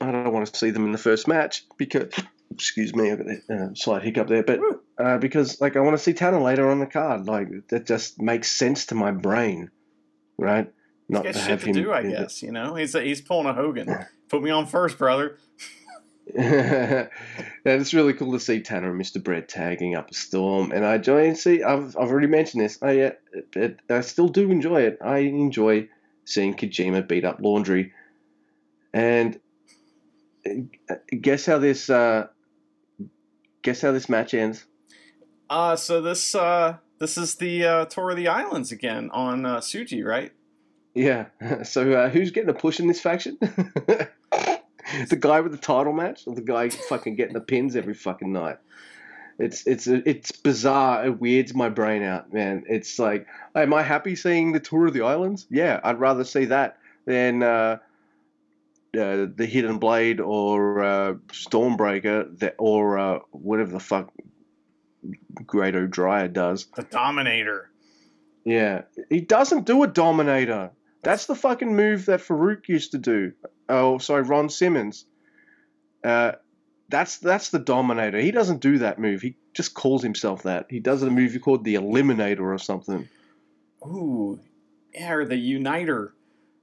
I 0.00 0.12
don't 0.12 0.32
want 0.32 0.46
to 0.46 0.56
see 0.56 0.70
them 0.70 0.84
in 0.84 0.92
the 0.92 0.98
first 0.98 1.26
match 1.26 1.64
because, 1.76 2.12
excuse 2.52 2.94
me, 2.94 3.10
I've 3.10 3.18
got 3.18 3.26
a 3.26 3.54
uh, 3.54 3.68
slight 3.74 4.02
hiccup 4.02 4.28
there, 4.28 4.42
but 4.42 4.60
uh, 4.98 5.18
because 5.18 5.60
like 5.60 5.76
I 5.76 5.80
want 5.80 5.96
to 5.96 6.02
see 6.02 6.12
Tana 6.12 6.42
later 6.42 6.70
on 6.70 6.78
the 6.78 6.86
card. 6.86 7.26
Like 7.26 7.48
that 7.68 7.86
just 7.86 8.20
makes 8.20 8.50
sense 8.50 8.86
to 8.86 8.94
my 8.94 9.10
brain, 9.10 9.70
right? 10.38 10.70
Not 11.08 11.24
to 11.24 11.32
have 11.32 11.60
to 11.60 11.66
him. 11.66 11.74
Do, 11.74 11.92
I 11.92 12.02
guess 12.02 12.42
you 12.42 12.52
know 12.52 12.74
he's 12.74 12.92
he's 12.92 13.20
pulling 13.20 13.46
a 13.46 13.54
Hogan. 13.54 14.06
Put 14.28 14.42
me 14.42 14.50
on 14.50 14.66
first, 14.66 14.98
brother. 14.98 15.38
yeah, 16.34 17.08
it's 17.64 17.92
really 17.92 18.12
cool 18.14 18.32
to 18.32 18.40
see 18.40 18.60
Tana 18.60 18.90
and 18.90 19.00
Mr. 19.00 19.22
Bread 19.22 19.48
tagging 19.48 19.94
up 19.94 20.10
a 20.10 20.14
storm, 20.14 20.72
and 20.72 20.84
I 20.84 20.94
enjoy 20.94 21.26
and 21.26 21.36
see. 21.36 21.62
I've, 21.62 21.96
I've 21.96 22.10
already 22.10 22.28
mentioned 22.28 22.62
this. 22.62 22.78
I 22.80 22.90
it, 22.92 23.20
it, 23.54 23.80
I 23.90 24.00
still 24.02 24.28
do 24.28 24.50
enjoy 24.50 24.82
it. 24.82 24.98
I 25.02 25.18
enjoy 25.18 25.88
seeing 26.24 26.54
Kojima 26.54 27.06
beat 27.08 27.24
up 27.24 27.38
Laundry, 27.40 27.92
and 28.92 29.38
uh, 30.46 30.94
guess 31.20 31.44
how 31.44 31.58
this 31.58 31.90
uh, 31.90 32.28
guess 33.62 33.80
how 33.80 33.92
this 33.92 34.08
match 34.08 34.32
ends. 34.32 34.64
Uh 35.50 35.76
so 35.76 36.00
this 36.00 36.34
uh 36.34 36.76
this 36.98 37.18
is 37.18 37.34
the 37.34 37.64
uh, 37.64 37.84
tour 37.86 38.10
of 38.10 38.16
the 38.16 38.28
islands 38.28 38.70
again 38.70 39.10
on 39.12 39.44
uh, 39.44 39.56
Tsuji, 39.56 40.04
right? 40.04 40.32
Yeah. 40.94 41.26
So 41.64 41.92
uh, 41.92 42.08
who's 42.08 42.30
getting 42.30 42.50
a 42.50 42.54
push 42.54 42.78
in 42.78 42.86
this 42.86 43.00
faction? 43.00 43.38
the 45.08 45.16
guy 45.16 45.40
with 45.40 45.52
the 45.52 45.58
title 45.58 45.92
match, 45.92 46.22
or 46.26 46.34
the 46.34 46.42
guy 46.42 46.68
fucking 46.68 47.16
getting 47.16 47.34
the 47.34 47.40
pins 47.40 47.76
every 47.76 47.94
fucking 47.94 48.32
night? 48.32 48.58
It's 49.38 49.66
it's 49.66 49.86
it's 49.86 50.32
bizarre. 50.32 51.06
It 51.06 51.20
weirds 51.20 51.54
my 51.54 51.68
brain 51.68 52.02
out, 52.02 52.32
man. 52.32 52.64
It's 52.68 52.98
like, 52.98 53.26
am 53.54 53.74
I 53.74 53.82
happy 53.82 54.14
seeing 54.14 54.52
the 54.52 54.60
tour 54.60 54.86
of 54.86 54.94
the 54.94 55.02
islands? 55.02 55.46
Yeah, 55.50 55.80
I'd 55.82 55.98
rather 55.98 56.24
see 56.24 56.46
that 56.46 56.78
than 57.06 57.42
uh, 57.42 57.78
uh, 58.96 59.26
the 59.34 59.48
Hidden 59.50 59.78
Blade 59.78 60.20
or 60.20 60.82
uh, 60.82 61.14
Stormbreaker, 61.28 62.38
that, 62.38 62.56
or 62.58 62.98
uh, 62.98 63.18
whatever 63.30 63.72
the 63.72 63.80
fuck 63.80 64.12
Great 65.46 65.74
O'Dryer 65.74 66.28
does. 66.28 66.66
The 66.76 66.82
Dominator. 66.82 67.70
Yeah, 68.44 68.82
he 69.08 69.20
doesn't 69.20 69.66
do 69.66 69.82
a 69.82 69.86
Dominator. 69.86 70.70
That's 71.02 71.26
the 71.26 71.34
fucking 71.34 71.74
move 71.74 72.06
that 72.06 72.20
Farouk 72.20 72.68
used 72.68 72.92
to 72.92 72.98
do. 72.98 73.32
Oh, 73.68 73.98
sorry, 73.98 74.22
Ron 74.22 74.48
Simmons. 74.48 75.06
Uh, 76.04 76.32
that's 76.88 77.18
that's 77.18 77.50
the 77.50 77.58
Dominator. 77.58 78.18
He 78.18 78.30
doesn't 78.30 78.60
do 78.60 78.78
that 78.78 78.98
move. 78.98 79.22
He 79.22 79.36
just 79.54 79.74
calls 79.74 80.02
himself 80.02 80.42
that. 80.42 80.66
He 80.68 80.80
does 80.80 81.02
a 81.02 81.10
move 81.10 81.38
called 81.40 81.64
the 81.64 81.74
Eliminator 81.76 82.40
or 82.40 82.58
something. 82.58 83.08
Ooh, 83.86 84.38
yeah, 84.92 85.12
or 85.12 85.24
the 85.24 85.36
Uniter 85.36 86.14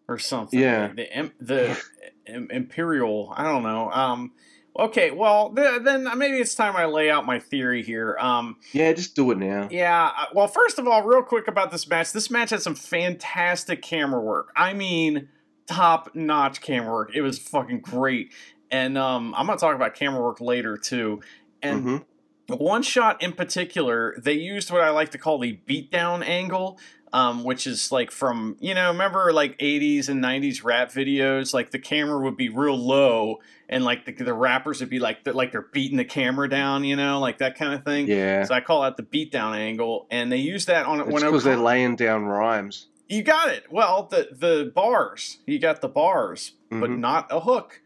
or 0.08 0.20
something. 0.20 0.60
Yeah, 0.60 0.90
the 0.94 1.32
the, 1.40 1.82
Imperial. 2.52 3.34
I 3.36 3.44
don't 3.44 3.64
know. 3.64 3.90
Um, 3.92 4.32
Okay, 4.80 5.12
well 5.12 5.50
then 5.50 6.08
maybe 6.18 6.38
it's 6.38 6.56
time 6.56 6.76
I 6.78 6.86
lay 6.86 7.10
out 7.10 7.26
my 7.26 7.40
theory 7.40 7.84
here. 7.84 8.16
Um, 8.20 8.56
yeah, 8.72 8.94
just 8.94 9.16
do 9.16 9.30
it 9.32 9.38
now. 9.38 9.68
Yeah. 9.70 10.12
Uh, 10.18 10.26
well, 10.34 10.48
first 10.48 10.80
of 10.80 10.88
all, 10.88 11.04
real 11.04 11.22
quick 11.22 11.48
about 11.48 11.72
this 11.72 11.88
match. 11.90 12.14
This 12.14 12.30
match 12.30 12.52
had 12.52 12.62
some 12.62 12.76
fantastic 12.76 13.82
camera 13.82 14.22
work. 14.22 14.52
I 14.56 14.74
mean, 14.74 15.28
top 15.70 16.16
notch 16.16 16.62
camera 16.62 16.91
work. 16.91 17.12
It 17.14 17.22
was 17.22 17.40
fucking 17.40 17.82
great. 17.82 18.34
And 18.72 18.98
um, 18.98 19.34
I'm 19.38 19.46
gonna 19.46 19.60
talk 19.60 19.76
about 19.76 19.96
camera 19.96 20.22
work 20.22 20.41
later 20.41 20.78
too. 20.78 21.22
And 21.62 21.84
mm-hmm. 21.86 22.54
one 22.56 22.84
shot 22.84 23.22
in 23.22 23.34
particular, 23.34 24.16
they 24.18 24.34
used 24.34 24.72
what 24.72 24.82
I 24.82 24.90
like 24.90 25.12
to 25.12 25.18
call 25.18 25.40
the 25.40 25.60
beatdown 25.68 26.26
angle 26.26 26.80
um, 27.14 27.44
which 27.44 27.66
is 27.66 27.91
like 27.91 28.12
from 28.12 28.56
you 28.60 28.74
know 28.74 28.90
remember 28.90 29.32
like 29.34 29.58
80s 29.58 30.10
and 30.10 30.24
90s 30.24 30.64
rap 30.64 30.91
videos 30.91 31.54
like 31.54 31.72
the 31.72 31.80
camera 31.80 32.20
would 32.20 32.38
be 32.38 32.50
real 32.50 32.78
low 32.78 33.40
and 33.68 33.84
like 33.84 34.06
the, 34.06 34.12
the 34.12 34.34
rappers 34.34 34.80
would 34.80 34.90
be 34.90 35.00
like 35.00 35.24
they're, 35.24 35.34
like 35.34 35.52
they're 35.52 35.68
beating 35.74 35.98
the 35.98 36.06
camera 36.06 36.48
down 36.48 36.84
you 36.84 36.96
know 36.96 37.20
like 37.20 37.40
that 37.40 37.58
kind 37.58 37.74
of 37.74 37.84
thing 37.84 38.08
yeah 38.08 38.44
so 38.44 38.54
i 38.54 38.62
call 38.62 38.84
that 38.84 38.98
the 38.98 39.04
beatdown 39.04 39.56
angle 39.56 40.08
and 40.12 40.32
they 40.32 40.38
use 40.38 40.66
that 40.66 40.86
on 40.86 41.00
it 41.00 41.08
when 41.08 41.24
because 41.24 41.44
they're 41.44 41.58
laying 41.58 41.96
down 41.96 42.26
rhymes 42.26 42.88
you 43.10 43.22
got 43.23 43.49
it 43.49 43.65
well 43.72 44.07
the 44.10 44.30
the 44.31 44.72
bars 44.73 45.40
you 45.45 45.60
got 45.60 45.81
the 45.81 45.90
bars 45.90 46.53
mm-hmm. 46.72 46.80
but 46.80 46.90
not 46.90 47.27
a 47.30 47.41
hook 47.41 47.81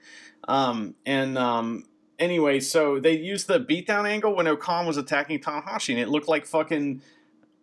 um, 0.48 0.94
and 1.06 1.38
um, 1.38 1.86
anyway 2.20 2.60
so 2.60 3.00
they 3.00 3.18
used 3.18 3.48
the 3.48 3.60
beatdown 3.60 4.08
angle 4.08 4.36
when 4.36 4.48
O-Khan 4.48 4.86
was 4.86 4.98
attacking 4.98 5.40
Tanahashi 5.40 5.90
and 5.90 6.00
it 6.00 6.10
looked 6.10 6.28
like 6.28 6.46
fucking 6.46 7.02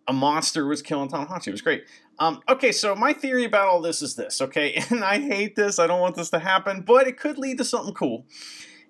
a 0.07 0.13
monster 0.13 0.65
was 0.65 0.81
killing 0.81 1.09
Tanahashi. 1.09 1.47
It 1.47 1.51
was 1.51 1.61
great. 1.61 1.85
Um, 2.19 2.41
okay, 2.49 2.71
so 2.71 2.95
my 2.95 3.13
theory 3.13 3.45
about 3.45 3.67
all 3.67 3.81
this 3.81 4.01
is 4.01 4.15
this, 4.15 4.41
okay? 4.41 4.83
And 4.89 5.03
I 5.03 5.19
hate 5.19 5.55
this. 5.55 5.79
I 5.79 5.87
don't 5.87 6.01
want 6.01 6.15
this 6.15 6.29
to 6.31 6.39
happen, 6.39 6.81
but 6.81 7.07
it 7.07 7.17
could 7.17 7.37
lead 7.37 7.57
to 7.59 7.63
something 7.63 7.93
cool. 7.93 8.25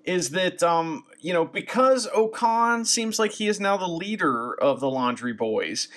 Is 0.04 0.32
that, 0.32 0.64
um, 0.64 1.04
you 1.20 1.32
know, 1.32 1.46
because 1.46 2.08
O-Khan 2.12 2.86
seems 2.86 3.20
like 3.20 3.34
he 3.34 3.48
is 3.48 3.60
now 3.60 3.78
the 3.78 3.88
leader 3.88 4.56
of 4.56 4.80
the 4.80 4.90
Laundry 4.90 5.34
Boys, 5.34 5.90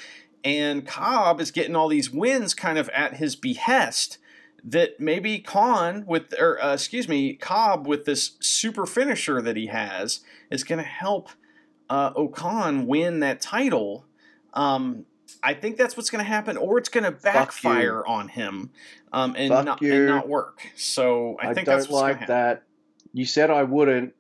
and 0.44 0.86
Cobb 0.86 1.40
is 1.40 1.50
getting 1.50 1.74
all 1.74 1.88
these 1.88 2.10
wins 2.10 2.52
kind 2.54 2.78
of 2.78 2.88
at 2.90 3.16
his 3.16 3.34
behest, 3.34 4.18
that 4.62 5.00
maybe 5.00 5.38
Khan 5.38 6.04
with, 6.06 6.34
or 6.38 6.62
uh, 6.62 6.74
excuse 6.74 7.08
me, 7.08 7.34
Cobb 7.34 7.86
with 7.86 8.04
this 8.04 8.32
super 8.40 8.86
finisher 8.86 9.40
that 9.42 9.56
he 9.56 9.66
has 9.66 10.20
is 10.50 10.64
going 10.64 10.78
to 10.78 10.88
help 10.88 11.30
uh, 11.90 12.12
O-Khan 12.14 12.86
win 12.86 13.20
that 13.20 13.40
title. 13.40 14.06
Um, 14.52 15.06
I 15.42 15.54
think 15.54 15.76
that's 15.76 15.96
what's 15.96 16.10
going 16.10 16.24
to 16.24 16.28
happen, 16.28 16.56
or 16.56 16.78
it's 16.78 16.88
going 16.88 17.04
to 17.04 17.10
backfire 17.10 18.06
on 18.06 18.28
him 18.28 18.70
um, 19.12 19.34
and, 19.36 19.50
not, 19.50 19.80
and, 19.82 20.06
not, 20.06 20.28
work. 20.28 20.66
So 20.76 21.36
I, 21.40 21.48
I 21.48 21.54
think 21.54 21.66
don't 21.66 21.90
like 21.90 22.26
that. 22.28 22.62
You 23.12 23.26
said 23.26 23.50
I 23.50 23.62
wouldn't, 23.62 24.14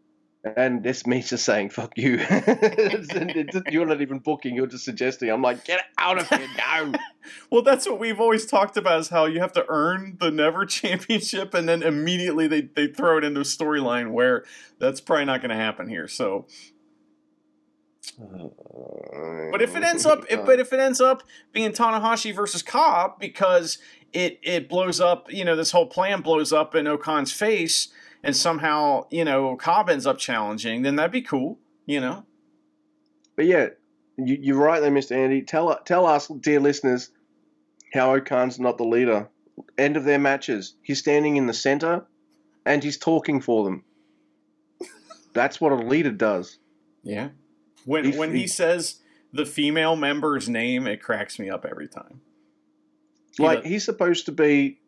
and 0.56 0.82
this 0.82 1.06
means 1.06 1.30
just 1.30 1.44
saying 1.44 1.70
"fuck 1.70 1.92
you." 1.96 2.16
you're 3.70 3.86
not 3.86 4.00
even 4.00 4.18
booking; 4.18 4.54
you're 4.54 4.66
just 4.66 4.84
suggesting. 4.84 5.30
I'm 5.30 5.42
like, 5.42 5.64
get 5.64 5.80
out 5.98 6.20
of 6.20 6.28
here 6.28 6.48
now. 6.56 6.92
well, 7.50 7.62
that's 7.62 7.86
what 7.86 7.98
we've 7.98 8.20
always 8.20 8.46
talked 8.46 8.76
about: 8.76 9.00
is 9.00 9.08
how 9.08 9.24
you 9.26 9.40
have 9.40 9.52
to 9.52 9.64
earn 9.68 10.16
the 10.20 10.30
Never 10.30 10.66
Championship, 10.66 11.54
and 11.54 11.68
then 11.68 11.82
immediately 11.82 12.46
they 12.46 12.62
they 12.62 12.86
throw 12.88 13.18
it 13.18 13.24
into 13.24 13.40
a 13.40 13.44
storyline 13.44 14.12
where 14.12 14.44
that's 14.78 15.00
probably 15.00 15.24
not 15.24 15.40
going 15.40 15.50
to 15.50 15.56
happen 15.56 15.88
here. 15.88 16.08
So 16.08 16.46
but 18.18 19.62
if 19.62 19.74
it 19.74 19.82
ends 19.82 20.06
up, 20.06 20.24
if, 20.30 20.44
but 20.44 20.60
if 20.60 20.72
it 20.72 20.80
ends 20.80 21.00
up 21.00 21.22
being 21.52 21.72
Tanahashi 21.72 22.34
versus 22.34 22.62
Cobb 22.62 23.18
because 23.18 23.78
it 24.12 24.38
it 24.42 24.68
blows 24.68 25.00
up, 25.00 25.32
you 25.32 25.44
know, 25.44 25.56
this 25.56 25.70
whole 25.70 25.86
plan 25.86 26.20
blows 26.20 26.52
up 26.52 26.74
in 26.74 26.86
O-Khan's 26.86 27.32
face, 27.32 27.88
and 28.24 28.36
somehow 28.36 29.06
you 29.10 29.24
know 29.24 29.56
Cobb 29.56 29.90
ends 29.90 30.06
up 30.06 30.18
challenging, 30.18 30.82
then 30.82 30.96
that'd 30.96 31.12
be 31.12 31.22
cool, 31.22 31.58
you 31.86 32.00
know. 32.00 32.24
But 33.36 33.46
yeah, 33.46 33.68
you, 34.16 34.58
are 34.60 34.64
right 34.64 34.80
there, 34.80 34.90
Mister 34.90 35.14
Andy. 35.14 35.42
Tell 35.42 35.78
tell 35.84 36.06
us, 36.06 36.28
dear 36.28 36.60
listeners, 36.60 37.10
how 37.92 38.14
O-Khan's 38.14 38.58
not 38.58 38.78
the 38.78 38.84
leader. 38.84 39.28
End 39.78 39.96
of 39.96 40.04
their 40.04 40.18
matches, 40.18 40.74
he's 40.82 40.98
standing 40.98 41.36
in 41.36 41.46
the 41.46 41.54
center, 41.54 42.04
and 42.66 42.82
he's 42.82 42.98
talking 42.98 43.40
for 43.40 43.64
them. 43.64 43.84
That's 45.32 45.60
what 45.60 45.72
a 45.72 45.76
leader 45.76 46.10
does. 46.10 46.58
Yeah. 47.04 47.28
When 47.84 48.04
he, 48.04 48.18
when 48.18 48.34
he, 48.34 48.42
he 48.42 48.46
says 48.46 49.00
the 49.32 49.46
female 49.46 49.94
member's 49.94 50.48
name, 50.48 50.86
it 50.86 51.02
cracks 51.02 51.38
me 51.38 51.50
up 51.50 51.64
every 51.64 51.88
time. 51.88 52.20
Like 53.38 53.64
he's 53.64 53.84
supposed 53.84 54.26
to 54.26 54.32
be, 54.32 54.78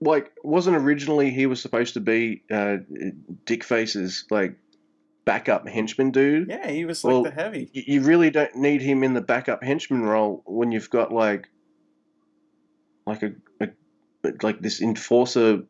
like 0.00 0.32
wasn't 0.42 0.76
originally 0.76 1.30
he 1.30 1.46
was 1.46 1.60
supposed 1.60 1.94
to 1.94 2.00
be 2.00 2.42
uh, 2.50 2.78
Dick 3.44 3.64
Face's 3.64 4.24
like 4.30 4.56
backup 5.24 5.66
henchman 5.68 6.10
dude. 6.10 6.48
Yeah, 6.48 6.70
he 6.70 6.84
was 6.84 7.02
like 7.02 7.12
well, 7.12 7.22
the 7.22 7.30
heavy. 7.30 7.70
You 7.72 8.02
really 8.02 8.30
don't 8.30 8.54
need 8.56 8.82
him 8.82 9.02
in 9.02 9.14
the 9.14 9.20
backup 9.20 9.62
henchman 9.62 10.02
role 10.02 10.42
when 10.46 10.72
you've 10.72 10.90
got 10.90 11.12
like, 11.12 11.48
like 13.06 13.22
a, 13.22 13.32
a 13.60 13.68
like 14.42 14.60
this 14.60 14.80
enforcer, 14.80 15.62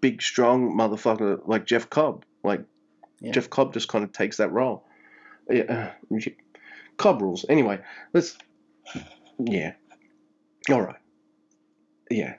big 0.00 0.22
strong 0.22 0.76
motherfucker 0.76 1.40
like 1.46 1.66
Jeff 1.66 1.90
Cobb. 1.90 2.24
Like 2.42 2.64
yeah. 3.20 3.32
Jeff 3.32 3.50
Cobb 3.50 3.72
just 3.72 3.88
kind 3.88 4.04
of 4.04 4.12
takes 4.12 4.38
that 4.38 4.52
role 4.52 4.84
yeah, 5.50 5.92
uh, 6.12 6.18
club 6.96 7.22
rules. 7.22 7.44
Anyway, 7.48 7.80
let's. 8.12 8.36
Yeah. 9.38 9.74
All 10.70 10.80
right. 10.80 11.00
Yeah. 12.10 12.34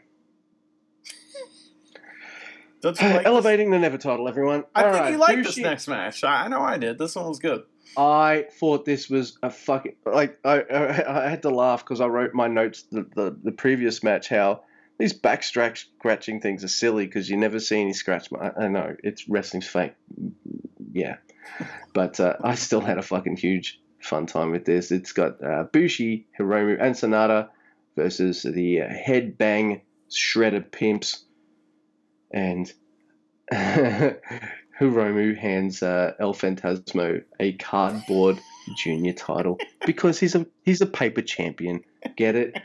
Don't 2.82 3.00
you 3.02 3.08
like 3.14 3.26
Elevating 3.26 3.70
this? 3.72 3.78
the 3.78 3.82
Never 3.82 3.98
title, 3.98 4.28
everyone. 4.28 4.64
I 4.76 4.84
All 4.84 4.92
think 4.92 5.02
right. 5.04 5.12
you 5.12 5.18
liked 5.18 5.44
this 5.44 5.58
next 5.58 5.88
match. 5.88 6.24
I 6.24 6.48
know 6.48 6.62
I 6.62 6.78
did. 6.78 6.98
This 6.98 7.16
one 7.16 7.28
was 7.28 7.40
good. 7.40 7.64
I 7.96 8.46
thought 8.60 8.86
this 8.86 9.10
was 9.10 9.38
a 9.42 9.50
fucking 9.50 9.96
like 10.06 10.40
I 10.44 10.60
I, 10.62 11.26
I 11.26 11.30
had 11.30 11.42
to 11.44 11.50
laugh 11.50 11.84
because 11.84 12.02
I 12.02 12.08
wrote 12.08 12.34
my 12.34 12.48
notes 12.48 12.84
the, 12.92 13.06
the 13.16 13.38
the 13.44 13.52
previous 13.52 14.04
match 14.04 14.28
how 14.30 14.62
these 15.00 15.14
back 15.14 15.44
scratching 15.44 16.42
things 16.42 16.64
are 16.64 16.68
silly 16.68 17.06
because 17.06 17.30
you 17.30 17.38
never 17.38 17.60
see 17.60 17.80
any 17.82 17.94
scratch. 17.94 18.28
I, 18.34 18.66
I 18.66 18.68
know 18.68 18.96
it's 19.04 19.28
wrestling's 19.30 19.68
fake 19.68 19.94
yeah. 20.98 21.18
But 21.94 22.20
uh, 22.20 22.36
I 22.44 22.56
still 22.56 22.82
had 22.82 22.98
a 22.98 23.02
fucking 23.02 23.38
huge 23.38 23.80
fun 24.02 24.26
time 24.26 24.52
with 24.52 24.66
this. 24.66 24.92
It's 24.92 25.12
got 25.12 25.44
uh, 25.44 25.64
Bushi, 25.72 26.28
Hiromu, 26.40 26.78
and 26.82 26.96
Sanada 26.96 27.50
versus 27.96 28.44
the 28.44 28.82
uh, 28.82 28.88
Headbang 28.90 29.82
Shredder 30.12 30.70
Pimps. 30.72 31.24
And 32.32 32.72
Hiromu 33.52 35.38
hands 35.38 35.82
uh, 35.82 36.14
El 36.20 36.34
Phantasmo 36.34 37.24
a 37.40 37.54
cardboard 37.54 38.40
junior 38.76 39.14
title 39.14 39.58
because 39.86 40.20
he's 40.20 40.36
a 40.36 40.46
he's 40.64 40.82
a 40.82 40.86
paper 40.86 41.22
champion. 41.22 41.84
Get 42.16 42.36
it? 42.36 42.58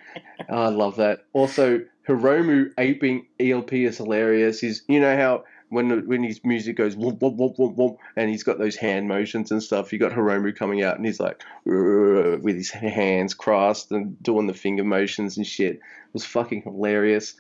I 0.51 0.69
love 0.69 0.97
that. 0.97 1.25
Also, 1.33 1.83
Hiromu 2.09 2.73
aping 2.79 3.27
ELP 3.41 3.73
is 3.73 3.97
hilarious. 3.99 4.61
He's 4.61 4.83
you 4.89 5.01
know 5.01 5.17
how 5.17 5.45
when 5.69 6.07
when 6.07 6.23
his 6.23 6.41
music 6.45 6.77
goes 6.77 6.97
whoop, 6.97 7.23
whoop, 7.23 7.35
whoop, 7.37 7.59
whoop, 7.59 7.77
whoop, 7.77 7.99
and 8.17 8.29
he's 8.29 8.43
got 8.43 8.59
those 8.59 8.77
hand 8.77 9.09
motions 9.09 9.51
and 9.51 9.63
stuff. 9.63 9.93
You 9.93 9.99
got 9.99 10.13
Hiromu 10.13 10.55
coming 10.55 10.83
out 10.83 10.97
and 10.97 11.07
he's 11.07 11.21
like 11.21 11.43
with 11.65 12.57
his 12.57 12.71
hands 12.71 13.33
crossed 13.33 13.91
and 13.91 14.23
doing 14.23 14.47
the 14.47 14.55
finger 14.55 14.85
motions 14.85 15.37
and 15.39 15.47
shit. 15.47 15.77
It 15.77 15.81
was 16.13 16.27
fucking 16.27 16.63
hilarious. 16.63 17.35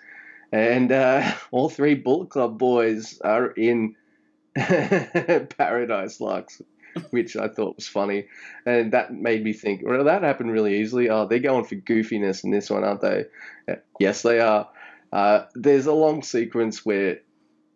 And 0.53 0.93
uh, 0.93 1.33
all 1.51 1.69
three 1.69 1.95
Bullet 1.95 2.31
Club 2.31 2.59
boys 2.59 3.20
are 3.24 3.47
in 3.47 3.97
Paradise 4.55 6.20
Lock, 6.20 6.51
which 7.11 7.37
I 7.37 7.49
thought 7.49 7.77
was 7.77 7.89
funny, 7.89 8.27
and 8.66 8.93
that 8.93 9.15
made 9.15 9.43
me 9.43 9.55
think, 9.55 9.81
well, 9.83 10.05
that 10.05 10.23
happened 10.23 10.53
really 10.53 10.81
easily. 10.81 11.09
Oh, 11.09 11.27
they're 11.27 11.39
going 11.39 11.65
for 11.65 11.77
goofiness 11.77 12.45
in 12.45 12.51
this 12.51 12.69
one, 12.69 12.85
aren't 12.85 13.01
they? 13.01 13.24
Yes, 13.99 14.23
they 14.23 14.41
are. 14.41 14.69
Uh, 15.11 15.47
there's 15.55 15.87
a 15.87 15.93
long 15.93 16.23
sequence 16.23 16.85
where 16.85 17.20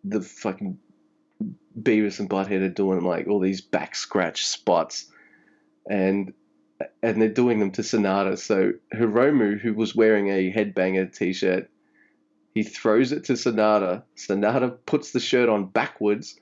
the 0.05 0.21
fucking 0.21 0.79
Beavis 1.81 2.21
and 2.21 2.31
Butthead 2.31 2.63
are 2.63 2.69
doing 2.69 3.03
like 3.03 3.27
all 3.27 3.41
these 3.41 3.61
back 3.61 3.95
scratch 3.95 4.47
spots, 4.47 5.11
and 5.89 6.33
and 7.03 7.21
they're 7.21 7.29
doing 7.29 7.59
them 7.59 7.71
to 7.73 7.83
Sanada. 7.83 8.39
So 8.39 8.73
Hiromu, 8.95 9.59
who 9.59 9.75
was 9.75 9.95
wearing 9.95 10.29
a 10.29 10.53
headbanger 10.53 11.15
t-shirt, 11.15 11.71
he 12.57 12.63
throws 12.63 13.13
it 13.13 13.25
to 13.25 13.35
Sanada. 13.35 14.03
Sanada 14.17 14.79
puts 14.87 15.11
the 15.13 15.21
shirt 15.21 15.51
on 15.51 15.67
backwards, 15.67 16.41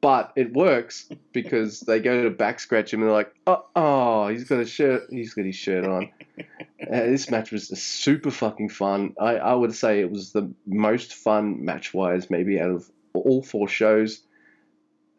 but 0.00 0.32
it 0.36 0.52
works 0.52 1.10
because 1.32 1.80
they 1.80 1.98
go 1.98 2.22
to 2.22 2.30
back 2.30 2.60
scratch 2.60 2.94
him 2.94 3.00
and 3.00 3.08
they're 3.08 3.16
like, 3.16 3.34
oh, 3.48 3.66
oh 3.74 4.28
he's 4.28 4.44
got 4.44 4.60
a 4.60 4.64
shirt, 4.64 5.08
he's 5.10 5.34
got 5.34 5.44
his 5.44 5.56
shirt 5.56 5.84
on. 5.84 6.10
uh, 6.38 6.44
this 6.86 7.32
match 7.32 7.50
was 7.50 7.66
super 7.66 8.30
fucking 8.30 8.68
fun. 8.68 9.14
I, 9.20 9.38
I 9.38 9.54
would 9.54 9.74
say 9.74 9.98
it 9.98 10.08
was 10.08 10.30
the 10.30 10.54
most 10.66 11.14
fun 11.14 11.64
match 11.64 11.92
wise, 11.92 12.30
maybe 12.30 12.60
out 12.60 12.70
of 12.70 12.88
all 13.12 13.42
four 13.42 13.66
shows. 13.66 14.20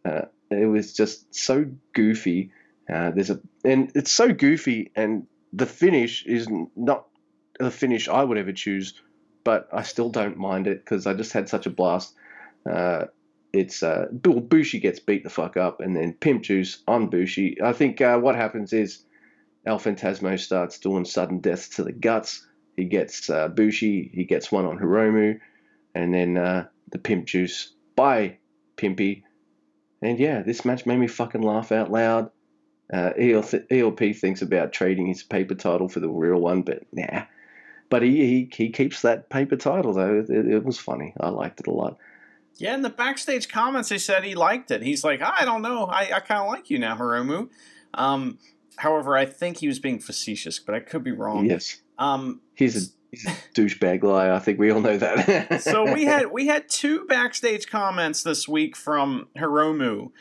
Uh, 0.06 0.28
it 0.50 0.68
was 0.68 0.94
just 0.94 1.36
so 1.36 1.70
goofy. 1.92 2.52
Uh, 2.90 3.12
there's 3.12 3.32
a 3.32 3.42
and 3.66 3.92
it's 3.96 4.14
so 4.14 4.32
goofy, 4.32 4.94
and 4.96 5.28
the 5.52 5.66
finish 5.66 6.26
is 6.26 6.48
not 6.78 7.08
the 7.60 7.70
finish 7.70 8.08
I 8.08 8.24
would 8.24 8.38
ever 8.38 8.54
choose, 8.54 8.94
but 9.46 9.70
I 9.72 9.84
still 9.84 10.10
don't 10.10 10.38
mind 10.38 10.68
it 10.68 10.84
because 10.84 11.08
I 11.08 11.14
just 11.14 11.32
had 11.32 11.48
such 11.48 11.66
a 11.66 11.70
blast. 11.70 12.14
Uh, 12.70 13.06
it's 13.54 13.84
uh, 13.84 14.08
Bushi 14.12 14.80
gets 14.82 15.00
beat 15.00 15.24
the 15.24 15.30
fuck 15.30 15.56
up, 15.56 15.80
and 15.80 15.96
then 15.96 16.12
Pimp 16.14 16.44
Juice 16.44 16.84
on 16.90 17.10
Bushi. 17.10 17.62
I 17.64 17.72
think 17.72 18.02
uh, 18.02 18.18
what 18.18 18.36
happens 18.36 18.74
is 18.74 19.06
El 19.66 19.80
Phantasmo 19.80 20.38
starts 20.38 20.80
doing 20.80 21.06
sudden 21.06 21.40
deaths 21.40 21.70
to 21.78 21.84
the 21.84 21.94
guts. 21.94 22.46
He 22.76 22.84
gets 22.84 23.30
uh, 23.30 23.48
Bushi, 23.48 24.12
he 24.14 24.26
gets 24.26 24.52
one 24.52 24.66
on 24.66 24.78
Hiromu, 24.78 25.40
and 25.94 26.14
then 26.14 26.36
uh, 26.36 26.66
the 26.92 26.98
Pimp 26.98 27.26
Juice 27.26 27.72
by 27.96 28.40
Pimpy. 28.76 29.24
And 30.02 30.20
yeah, 30.20 30.42
this 30.42 30.66
match 30.66 30.86
made 30.86 31.00
me 31.00 31.08
fucking 31.08 31.42
laugh 31.42 31.72
out 31.72 31.90
loud. 31.90 32.32
Uh, 32.92 33.12
ELP 33.72 34.16
thinks 34.16 34.42
about 34.42 34.74
trading 34.74 35.08
his 35.08 35.24
paper 35.24 35.56
title 35.56 35.88
for 35.88 36.02
the 36.02 36.10
real 36.10 36.40
one, 36.40 36.64
but 36.64 36.84
nah. 36.92 37.24
But 37.90 38.02
he, 38.02 38.18
he, 38.18 38.50
he 38.52 38.70
keeps 38.70 39.02
that 39.04 39.30
paper 39.30 39.56
title, 39.56 39.94
though. 39.94 40.26
It, 40.28 40.30
it 40.30 40.64
was 40.64 40.80
funny. 40.80 41.14
I 41.20 41.30
liked 41.30 41.60
it 41.60 41.68
a 41.68 41.72
lot. 41.72 41.98
Yeah, 42.58 42.74
in 42.74 42.82
the 42.82 42.90
backstage 42.90 43.50
comments, 43.50 43.90
he 43.90 43.98
said 43.98 44.24
he 44.24 44.34
liked 44.34 44.72
it. 44.72 44.82
He's 44.82 45.04
like, 45.04 45.22
I 45.22 45.44
don't 45.46 45.62
know. 45.62 45.86
I, 45.86 46.10
I 46.16 46.20
kind 46.22 46.42
of 46.42 46.48
like 46.48 46.70
you 46.70 46.80
now, 46.80 46.96
Hiromu. 46.96 47.50
Um, 47.94 48.40
however, 48.78 49.16
I 49.16 49.26
think 49.26 49.58
he 49.58 49.68
was 49.68 49.80
being 49.80 50.00
facetious, 50.00 50.60
but 50.60 50.74
I 50.74 50.80
could 50.80 51.04
be 51.04 51.12
wrong. 51.12 51.46
Yes. 51.46 51.82
Um, 51.98 52.42
he's 52.56 52.76
a 52.76 52.94
he's 53.12 53.26
a 53.26 53.30
douchebag 53.56 54.02
guy. 54.02 54.34
I 54.34 54.40
think 54.40 54.60
we 54.60 54.72
all 54.72 54.82
know 54.82 54.98
that. 54.98 55.62
so 55.62 55.92
we 55.94 56.06
had 56.06 56.32
we 56.32 56.48
had 56.48 56.70
two 56.70 57.06
backstage 57.06 57.68
comments 57.68 58.24
this 58.24 58.48
week 58.48 58.76
from 58.76 59.28
Hiromu. 59.38 60.12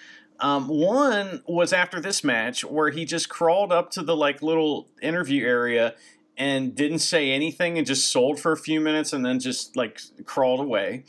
Um, 0.40 0.66
one 0.66 1.42
was 1.46 1.72
after 1.72 2.00
this 2.00 2.24
match 2.24 2.64
where 2.64 2.90
he 2.90 3.04
just 3.04 3.28
crawled 3.28 3.70
up 3.70 3.90
to 3.92 4.02
the 4.02 4.16
like 4.16 4.42
little 4.42 4.88
interview 5.00 5.46
area 5.46 5.94
and 6.36 6.74
didn't 6.74 6.98
say 6.98 7.30
anything 7.30 7.78
and 7.78 7.86
just 7.86 8.10
sold 8.10 8.40
for 8.40 8.52
a 8.52 8.56
few 8.56 8.80
minutes 8.80 9.12
and 9.12 9.24
then 9.24 9.38
just 9.38 9.76
like 9.76 10.00
crawled 10.24 10.60
away. 10.60 11.04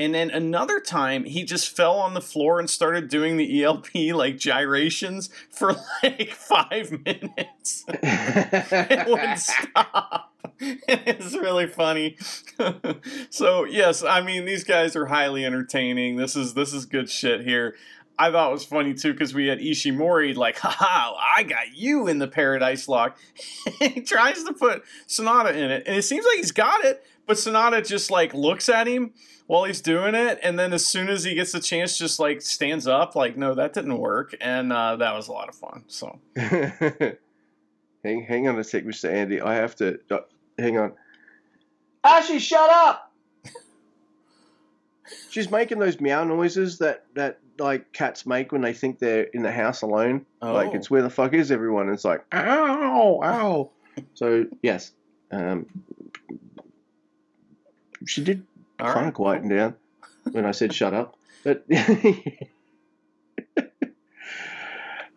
And 0.00 0.14
then 0.14 0.30
another 0.30 0.80
time, 0.80 1.24
he 1.24 1.44
just 1.44 1.76
fell 1.76 1.96
on 1.96 2.14
the 2.14 2.22
floor 2.22 2.58
and 2.58 2.70
started 2.70 3.08
doing 3.08 3.36
the 3.36 3.62
ELP 3.62 3.94
like 4.14 4.38
gyrations 4.38 5.28
for 5.50 5.76
like 6.02 6.30
five 6.32 6.90
minutes. 7.04 7.84
it 7.88 9.08
wouldn't 9.08 9.38
stop. 9.38 10.32
it's 10.58 11.34
really 11.34 11.66
funny. 11.66 12.16
so 13.30 13.64
yes, 13.64 14.02
I 14.02 14.22
mean 14.22 14.46
these 14.46 14.64
guys 14.64 14.96
are 14.96 15.06
highly 15.06 15.44
entertaining. 15.44 16.16
This 16.16 16.34
is 16.34 16.54
this 16.54 16.72
is 16.72 16.86
good 16.86 17.10
shit 17.10 17.42
here. 17.42 17.74
I 18.20 18.30
thought 18.30 18.50
it 18.50 18.52
was 18.52 18.64
funny 18.64 18.92
too 18.92 19.12
because 19.14 19.32
we 19.32 19.46
had 19.46 19.60
Ishimori 19.60 20.36
like, 20.36 20.58
haha, 20.58 21.16
I 21.36 21.42
got 21.42 21.74
you 21.74 22.06
in 22.06 22.18
the 22.18 22.28
Paradise 22.28 22.86
Lock. 22.86 23.16
he 23.78 24.02
tries 24.02 24.44
to 24.44 24.52
put 24.52 24.84
Sanada 25.08 25.54
in 25.54 25.70
it, 25.70 25.84
and 25.86 25.96
it 25.96 26.02
seems 26.02 26.26
like 26.26 26.36
he's 26.36 26.52
got 26.52 26.84
it, 26.84 27.02
but 27.26 27.38
Sanada 27.38 27.84
just 27.86 28.10
like 28.10 28.34
looks 28.34 28.68
at 28.68 28.86
him 28.86 29.14
while 29.46 29.64
he's 29.64 29.80
doing 29.80 30.14
it, 30.14 30.38
and 30.42 30.58
then 30.58 30.74
as 30.74 30.84
soon 30.84 31.08
as 31.08 31.24
he 31.24 31.34
gets 31.34 31.52
the 31.52 31.60
chance, 31.60 31.96
just 31.96 32.20
like 32.20 32.42
stands 32.42 32.86
up, 32.86 33.16
like, 33.16 33.38
no, 33.38 33.54
that 33.54 33.72
didn't 33.72 33.96
work, 33.96 34.34
and 34.38 34.70
uh, 34.70 34.96
that 34.96 35.14
was 35.14 35.28
a 35.28 35.32
lot 35.32 35.48
of 35.48 35.54
fun. 35.54 35.84
So, 35.86 36.18
hang, 36.36 37.16
hang 38.04 38.48
on 38.48 38.58
a 38.58 38.64
sec, 38.64 38.84
Mr. 38.84 39.10
Andy. 39.10 39.40
I 39.40 39.54
have 39.54 39.74
to 39.76 39.98
uh, 40.10 40.18
hang 40.58 40.76
on. 40.76 40.92
Ashley, 42.04 42.38
shut 42.38 42.68
up. 42.68 43.12
She's 45.30 45.50
making 45.50 45.78
those 45.78 46.00
meow 46.00 46.24
noises 46.24 46.78
that 46.78 47.06
that 47.14 47.39
like 47.60 47.92
cats 47.92 48.26
make 48.26 48.52
when 48.52 48.62
they 48.62 48.72
think 48.72 48.98
they're 48.98 49.22
in 49.22 49.42
the 49.42 49.52
house 49.52 49.82
alone. 49.82 50.26
Oh. 50.42 50.52
Like 50.52 50.74
it's 50.74 50.90
where 50.90 51.02
the 51.02 51.10
fuck 51.10 51.32
is 51.34 51.50
everyone? 51.50 51.88
It's 51.88 52.04
like 52.04 52.24
ow, 52.32 53.20
ow. 53.22 53.70
so 54.14 54.46
yes, 54.62 54.92
um, 55.30 55.66
she 58.06 58.24
did 58.24 58.44
kind 58.78 59.08
of 59.08 59.14
quieting 59.14 59.48
down 59.48 59.74
when 60.32 60.46
I 60.46 60.52
said 60.52 60.74
shut 60.74 60.94
up. 60.94 61.16
But 61.44 61.64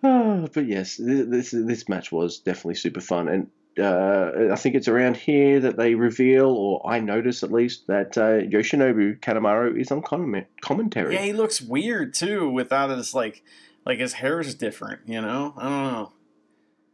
oh, 0.04 0.48
but 0.54 0.66
yes, 0.66 0.98
this 0.98 1.52
this 1.52 1.90
match 1.90 2.12
was 2.12 2.40
definitely 2.40 2.76
super 2.76 3.02
fun, 3.02 3.28
and 3.28 3.48
uh, 3.80 4.52
I 4.52 4.56
think 4.56 4.76
it's 4.76 4.88
around 4.88 5.18
here 5.18 5.60
that 5.62 5.78
they 5.78 5.96
reveal, 5.96 6.48
or 6.50 6.88
I 6.88 7.00
notice 7.00 7.44
at 7.44 7.52
least, 7.52 7.88
that 7.88 8.18
uh, 8.18 8.42
Yoshinobu 8.42 9.20
Kanemaru 9.20 9.80
is 9.80 9.92
on 9.92 10.02
comment- 10.02 10.48
commentary. 10.62 11.16
Yeah, 11.16 11.24
he 11.24 11.34
looks 11.34 11.62
weird 11.62 12.14
too, 12.14 12.50
without 12.50 12.90
his 12.90 13.14
like, 13.14 13.44
like 13.86 14.00
his 14.00 14.14
hair 14.14 14.40
is 14.40 14.56
different. 14.56 15.02
You 15.08 15.22
know, 15.22 15.54
I 15.58 15.64
don't 15.64 15.94
know. 15.94 16.12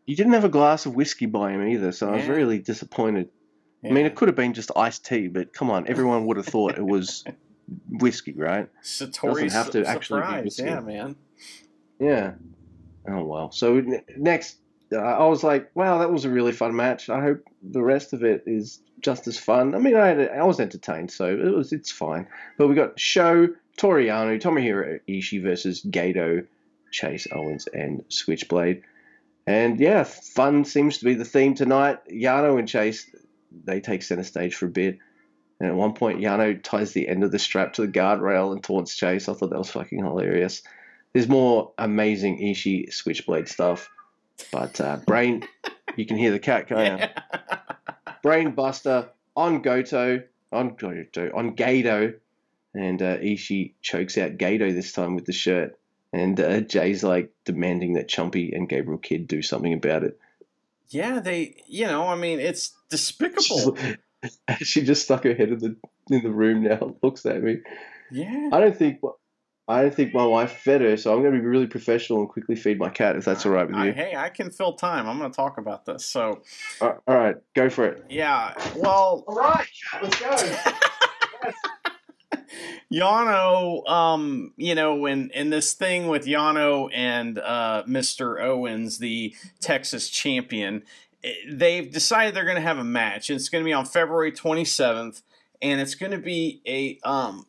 He 0.06 0.16
didn't 0.16 0.34
have 0.34 0.46
a 0.46 0.50
glass 0.50 0.86
of 0.86 0.96
whiskey 0.96 1.28
by 1.28 1.52
him 1.52 1.68
either, 1.68 1.92
so 1.92 2.08
yeah. 2.08 2.14
I 2.14 2.18
was 2.18 2.28
really 2.28 2.60
disappointed. 2.60 3.30
Yeah. 3.82 3.92
I 3.92 3.94
mean, 3.94 4.06
it 4.06 4.16
could 4.16 4.28
have 4.28 4.36
been 4.36 4.54
just 4.54 4.72
iced 4.76 5.06
tea, 5.06 5.28
but 5.28 5.54
come 5.54 5.70
on, 5.70 5.88
everyone 5.88 6.26
would 6.26 6.38
have 6.38 6.48
thought 6.48 6.78
it 6.78 6.86
was 6.86 7.24
whiskey, 7.90 8.34
right? 8.34 8.70
Satori 8.84 9.44
doesn't 9.44 9.52
have 9.52 9.72
to 9.72 9.86
actually 9.86 10.22
be 10.22 10.44
whiskey. 10.44 10.64
Yeah, 10.64 10.80
man. 10.80 11.16
Yeah. 12.00 12.34
Oh 13.08 13.24
well. 13.24 13.52
So 13.52 13.84
next, 14.18 14.58
I 14.94 15.26
was 15.26 15.44
like, 15.44 15.70
wow, 15.76 16.00
that 16.00 16.12
was 16.12 16.26
a 16.26 16.30
really 16.30 16.52
fun 16.52 16.76
match. 16.76 17.10
I 17.10 17.22
hope 17.22 17.44
the 17.62 17.84
rest 17.84 18.14
of 18.14 18.24
it 18.24 18.44
is 18.48 18.82
just 19.02 19.28
as 19.28 19.38
fun. 19.38 19.76
I 19.76 19.78
mean, 19.78 19.96
I 19.96 20.44
was 20.44 20.60
entertained, 20.60 21.12
so 21.12 21.26
it 21.26 21.54
was 21.54 21.72
it's 21.72 21.92
fine. 21.92 22.28
But 22.58 22.68
we 22.68 22.76
got 22.76 23.00
Sho, 23.00 23.50
Toru 23.78 24.06
Yano, 24.06 24.42
Tomohiro 24.42 25.00
Ishii 25.08 25.42
versus 25.42 25.84
Gedo, 25.84 26.46
Chase 26.92 27.28
Owens, 27.32 27.68
and 27.68 28.04
Switchblade. 28.10 28.84
And 29.46 29.80
yeah, 29.80 30.04
fun 30.04 30.66
seems 30.66 31.00
to 31.00 31.06
be 31.06 31.14
the 31.14 31.26
theme 31.26 31.56
tonight. 31.56 32.00
Yano 32.12 32.60
and 32.60 32.68
Chase 32.68 33.10
they 33.64 33.80
take 33.82 34.04
center 34.04 34.24
stage 34.24 34.56
for 34.56 34.66
a 34.66 34.70
bit. 34.70 35.00
And 35.60 35.70
at 35.70 35.76
one 35.76 35.94
point, 35.94 36.20
Yano 36.20 36.62
ties 36.62 36.94
the 36.94 37.08
end 37.08 37.24
of 37.24 37.32
the 37.32 37.40
strap 37.40 37.74
to 37.74 37.82
the 37.82 37.92
guardrail 37.92 38.54
and 38.54 38.64
taunts 38.64 38.96
Chase. 38.96 39.28
I 39.28 39.34
thought 39.34 39.50
that 39.50 39.58
was 39.58 39.72
fucking 39.72 40.00
hilarious. 40.00 40.62
There's 41.14 41.28
more 41.28 41.74
amazing 41.78 42.40
Ishii 42.40 42.94
switchblade 42.94 43.50
stuff. 43.50 43.90
But 44.52 44.80
uh, 44.82 44.98
Brain, 45.06 45.48
you 45.96 46.06
can 46.06 46.18
hear 46.18 46.32
the 46.32 46.40
cat, 46.40 46.68
can't 46.68 47.02
you? 47.02 47.08
Brain 48.22 48.52
Buster 48.52 49.10
on 49.36 49.62
Goto, 49.62 50.24
on 50.52 50.76
Goto, 50.76 51.32
on 51.34 51.56
Gedo. 51.56 52.16
And 52.74 53.02
uh, 53.02 53.18
Ishii 53.18 53.74
chokes 53.82 54.18
out 54.18 54.38
Gedo 54.38 54.74
this 54.74 54.92
time 54.92 55.16
with 55.16 55.26
the 55.26 55.34
shirt. 55.34 55.78
and 56.14 56.40
uh, 56.40 56.62
Jay's 56.62 57.04
like 57.04 57.32
demanding 57.46 57.94
that 57.94 58.10
Chumpy 58.10 58.56
and 58.56 58.70
Gabriel 58.70 59.00
Kidd 59.00 59.28
do 59.28 59.42
something 59.42 59.74
about 59.74 60.04
it. 60.04 60.20
Yeah, 60.90 61.20
they, 61.20 61.64
you 61.68 61.86
know, 61.86 62.08
I 62.08 62.16
mean, 62.16 62.40
it's 62.40 62.74
despicable. 62.90 63.78
she 64.62 64.84
just 64.84 65.04
stuck 65.04 65.24
her 65.24 65.34
head 65.34 65.50
in 65.50 65.60
the 65.60 65.76
in 66.10 66.24
the 66.24 66.32
room 66.32 66.64
now, 66.64 66.96
looks 67.04 67.26
at 67.26 67.44
me. 67.44 67.58
Yeah. 68.12 68.50
I 68.52 68.60
don't 68.60 68.76
think 68.76 69.00
I 69.70 69.84
don't 69.84 69.94
think 69.94 70.16
my 70.16 70.26
wife 70.26 70.52
fed 70.52 70.82
her, 70.82 70.98
so 70.98 71.14
I'm 71.14 71.22
going 71.22 71.36
to 71.36 71.40
be 71.40 71.46
really 71.46 71.68
professional 71.68 72.22
and 72.22 72.28
quickly 72.28 72.56
feed 72.56 72.80
my 72.80 72.90
cat 72.90 73.16
if 73.16 73.24
that's 73.24 73.46
all 73.46 73.52
right 73.52 73.68
with 73.68 73.76
you. 73.76 73.84
I, 73.84 73.92
hey, 73.92 74.16
I 74.16 74.30
can 74.30 74.50
fill 74.50 74.74
time. 74.74 75.08
I'm 75.08 75.20
going 75.20 75.30
to 75.30 75.36
talk 75.36 75.60
about 75.60 75.86
this. 75.86 76.04
So, 76.06 76.42
all 76.82 76.98
right, 77.08 77.36
go 77.54 77.70
for 77.70 77.86
it. 77.86 78.04
Yeah. 78.10 78.56
Well. 78.76 79.24
All 79.28 79.36
right, 79.36 79.68
let's 80.02 80.20
go. 80.20 80.32
Yano, 82.92 83.88
um, 83.88 84.54
you 84.58 84.74
know, 84.74 85.06
in 85.06 85.30
in 85.32 85.52
this 85.52 85.74
thing 85.74 86.08
with 86.08 86.26
Yano 86.26 86.90
and 86.94 87.38
uh, 87.38 87.84
Mr. 87.88 88.42
Owens, 88.42 88.98
the 88.98 89.36
Texas 89.62 90.10
champion, 90.10 90.82
eh, 91.24 91.34
they've 91.52 91.92
decided 91.92 92.34
they're 92.34 92.46
going 92.46 92.56
to 92.56 92.62
have 92.62 92.80
a 92.80 92.84
match. 92.84 93.30
It's 93.30 93.50
going 93.50 93.64
to 93.64 93.68
be 93.68 93.74
on 93.74 93.86
February 93.86 94.32
27th, 94.32 95.22
and 95.62 95.80
it's 95.80 95.96
going 95.96 96.12
to 96.12 96.18
be 96.18 96.62
a 96.66 97.00
um, 97.08 97.46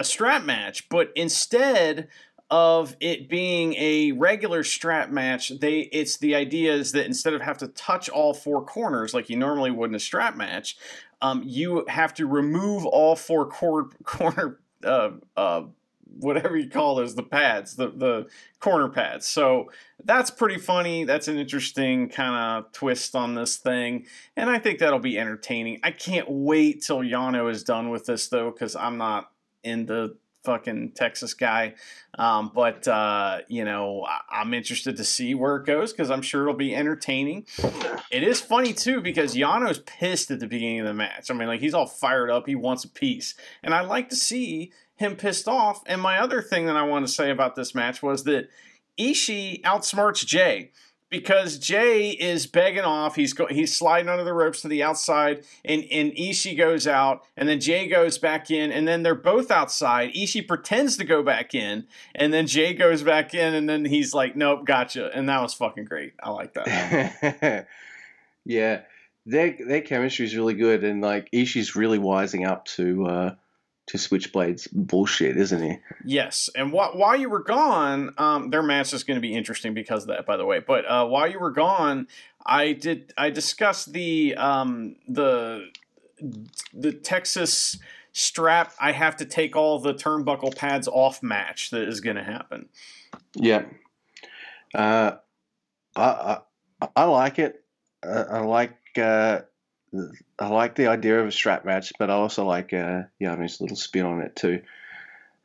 a 0.00 0.04
strap 0.04 0.44
match, 0.44 0.88
but 0.88 1.12
instead 1.14 2.08
of 2.50 2.96
it 3.00 3.28
being 3.28 3.74
a 3.74 4.12
regular 4.12 4.64
strap 4.64 5.10
match, 5.10 5.50
they 5.60 5.80
it's 5.92 6.16
the 6.16 6.34
idea 6.34 6.72
is 6.72 6.92
that 6.92 7.04
instead 7.04 7.34
of 7.34 7.42
have 7.42 7.58
to 7.58 7.68
touch 7.68 8.08
all 8.08 8.32
four 8.32 8.64
corners 8.64 9.12
like 9.12 9.28
you 9.28 9.36
normally 9.36 9.70
would 9.70 9.90
in 9.90 9.94
a 9.94 10.00
strap 10.00 10.36
match, 10.36 10.78
um, 11.20 11.42
you 11.44 11.84
have 11.86 12.14
to 12.14 12.26
remove 12.26 12.86
all 12.86 13.14
four 13.14 13.46
cor- 13.46 13.90
corner 14.04 14.58
uh, 14.82 15.10
uh, 15.36 15.64
whatever 16.18 16.56
you 16.56 16.70
call 16.70 16.94
those 16.94 17.14
the 17.14 17.22
pads 17.22 17.76
the 17.76 17.90
the 17.90 18.26
corner 18.58 18.88
pads. 18.88 19.28
So 19.28 19.70
that's 20.02 20.30
pretty 20.30 20.58
funny. 20.58 21.04
That's 21.04 21.28
an 21.28 21.38
interesting 21.38 22.08
kind 22.08 22.64
of 22.64 22.72
twist 22.72 23.14
on 23.14 23.34
this 23.34 23.58
thing. 23.58 24.06
And 24.34 24.48
i 24.48 24.58
think 24.58 24.78
that'll 24.78 24.98
be 24.98 25.18
entertaining. 25.18 25.78
I 25.82 25.90
can't 25.90 26.26
wait 26.30 26.82
till 26.82 27.00
yano 27.00 27.50
is 27.50 27.62
done 27.64 27.90
with 27.90 28.06
this 28.06 28.28
though 28.28 28.50
because 28.50 28.74
i'm 28.74 28.96
not 28.96 29.30
in 29.62 29.86
the 29.86 30.16
fucking 30.44 30.92
Texas 30.92 31.34
guy. 31.34 31.74
Um, 32.18 32.50
but, 32.54 32.88
uh, 32.88 33.40
you 33.48 33.64
know, 33.64 34.06
I- 34.08 34.40
am 34.40 34.54
interested 34.54 34.96
to 34.96 35.04
see 35.04 35.34
where 35.34 35.56
it 35.56 35.66
goes 35.66 35.92
because 35.92 36.10
I'm 36.10 36.22
sure 36.22 36.42
it'll 36.42 36.54
be 36.54 36.74
entertaining. 36.74 37.46
It 38.10 38.22
is 38.22 38.40
funny, 38.40 38.72
too, 38.72 39.00
because 39.00 39.36
Yano's 39.36 39.80
pissed 39.80 40.30
at 40.30 40.40
the 40.40 40.46
beginning 40.46 40.80
of 40.80 40.86
the 40.86 40.94
match. 40.94 41.30
I 41.30 41.34
mean, 41.34 41.48
like, 41.48 41.60
he's 41.60 41.74
all 41.74 41.86
fired 41.86 42.30
up. 42.30 42.46
He 42.46 42.54
wants 42.54 42.84
a 42.84 42.88
piece. 42.88 43.34
And 43.62 43.74
I 43.74 43.82
like 43.82 44.08
to 44.10 44.16
see 44.16 44.72
him 44.96 45.16
pissed 45.16 45.46
off. 45.46 45.82
And 45.86 46.00
my 46.00 46.18
other 46.18 46.42
thing 46.42 46.66
that 46.66 46.76
I 46.76 46.82
want 46.82 47.06
to 47.06 47.12
say 47.12 47.30
about 47.30 47.54
this 47.54 47.74
match 47.74 48.02
was 48.02 48.24
that 48.24 48.48
Ishii 48.98 49.62
outsmarts 49.62 50.24
Jay 50.26 50.72
because 51.10 51.58
Jay 51.58 52.10
is 52.10 52.46
begging 52.46 52.84
off. 52.84 53.16
He's 53.16 53.32
go, 53.32 53.46
he's 53.46 53.76
sliding 53.76 54.08
under 54.08 54.24
the 54.24 54.32
ropes 54.32 54.62
to 54.62 54.68
the 54.68 54.82
outside, 54.82 55.44
and 55.64 55.84
and 55.90 56.12
Ishii 56.12 56.56
goes 56.56 56.86
out, 56.86 57.24
and 57.36 57.48
then 57.48 57.60
Jay 57.60 57.88
goes 57.88 58.16
back 58.16 58.50
in, 58.50 58.70
and 58.70 58.86
then 58.86 59.02
they're 59.02 59.14
both 59.14 59.50
outside. 59.50 60.14
Ishii 60.14 60.46
pretends 60.46 60.96
to 60.96 61.04
go 61.04 61.22
back 61.22 61.54
in, 61.54 61.86
and 62.14 62.32
then 62.32 62.46
Jay 62.46 62.72
goes 62.72 63.02
back 63.02 63.34
in, 63.34 63.54
and 63.54 63.68
then 63.68 63.84
he's 63.84 64.14
like, 64.14 64.36
"Nope, 64.36 64.64
gotcha," 64.64 65.10
and 65.12 65.28
that 65.28 65.42
was 65.42 65.52
fucking 65.52 65.84
great. 65.84 66.14
I 66.22 66.30
like 66.30 66.54
that. 66.54 67.66
yeah, 68.44 68.82
their 69.26 69.56
their 69.58 69.82
chemistry 69.82 70.26
is 70.26 70.36
really 70.36 70.54
good, 70.54 70.84
and 70.84 71.02
like 71.02 71.30
Ishii's 71.32 71.74
really 71.74 71.98
wising 71.98 72.48
up 72.48 72.64
to. 72.66 73.06
Uh, 73.06 73.34
to 73.90 73.98
Switchblade's 73.98 74.68
bullshit, 74.68 75.36
isn't 75.36 75.62
he? 75.62 75.78
Yes, 76.04 76.48
and 76.54 76.70
wh- 76.70 76.94
while 76.94 77.16
you 77.16 77.28
were 77.28 77.42
gone, 77.42 78.14
um, 78.18 78.50
their 78.50 78.62
match 78.62 78.92
is 78.92 79.02
going 79.02 79.16
to 79.16 79.20
be 79.20 79.34
interesting 79.34 79.74
because 79.74 80.02
of 80.02 80.08
that, 80.08 80.26
by 80.26 80.36
the 80.36 80.44
way. 80.44 80.60
But 80.60 80.88
uh, 80.88 81.06
while 81.06 81.28
you 81.28 81.40
were 81.40 81.50
gone, 81.50 82.06
I 82.46 82.72
did 82.72 83.12
I 83.18 83.30
discussed 83.30 83.92
the 83.92 84.36
um, 84.36 84.94
the 85.08 85.70
the 86.72 86.92
Texas 86.92 87.78
strap. 88.12 88.72
I 88.80 88.92
have 88.92 89.16
to 89.16 89.24
take 89.24 89.56
all 89.56 89.80
the 89.80 89.94
turnbuckle 89.94 90.54
pads 90.56 90.86
off 90.86 91.20
match 91.20 91.70
that 91.70 91.88
is 91.88 92.00
going 92.00 92.16
to 92.16 92.24
happen. 92.24 92.68
Yeah, 93.34 93.64
uh, 94.72 95.16
I, 95.96 96.38
I, 96.80 96.88
I 96.94 97.04
like 97.04 97.40
it. 97.40 97.64
Uh, 98.04 98.24
I 98.30 98.38
like 98.38 98.78
uh, 98.96 99.40
I 100.38 100.48
like 100.48 100.76
the 100.76 100.86
idea 100.86 101.20
of 101.20 101.26
a 101.26 101.32
strap 101.32 101.64
match, 101.64 101.92
but 101.98 102.10
I 102.10 102.14
also 102.14 102.44
like 102.44 102.72
uh, 102.72 103.02
Yano's 103.20 103.60
little 103.60 103.76
spin 103.76 104.06
on 104.06 104.20
it 104.20 104.36
too. 104.36 104.62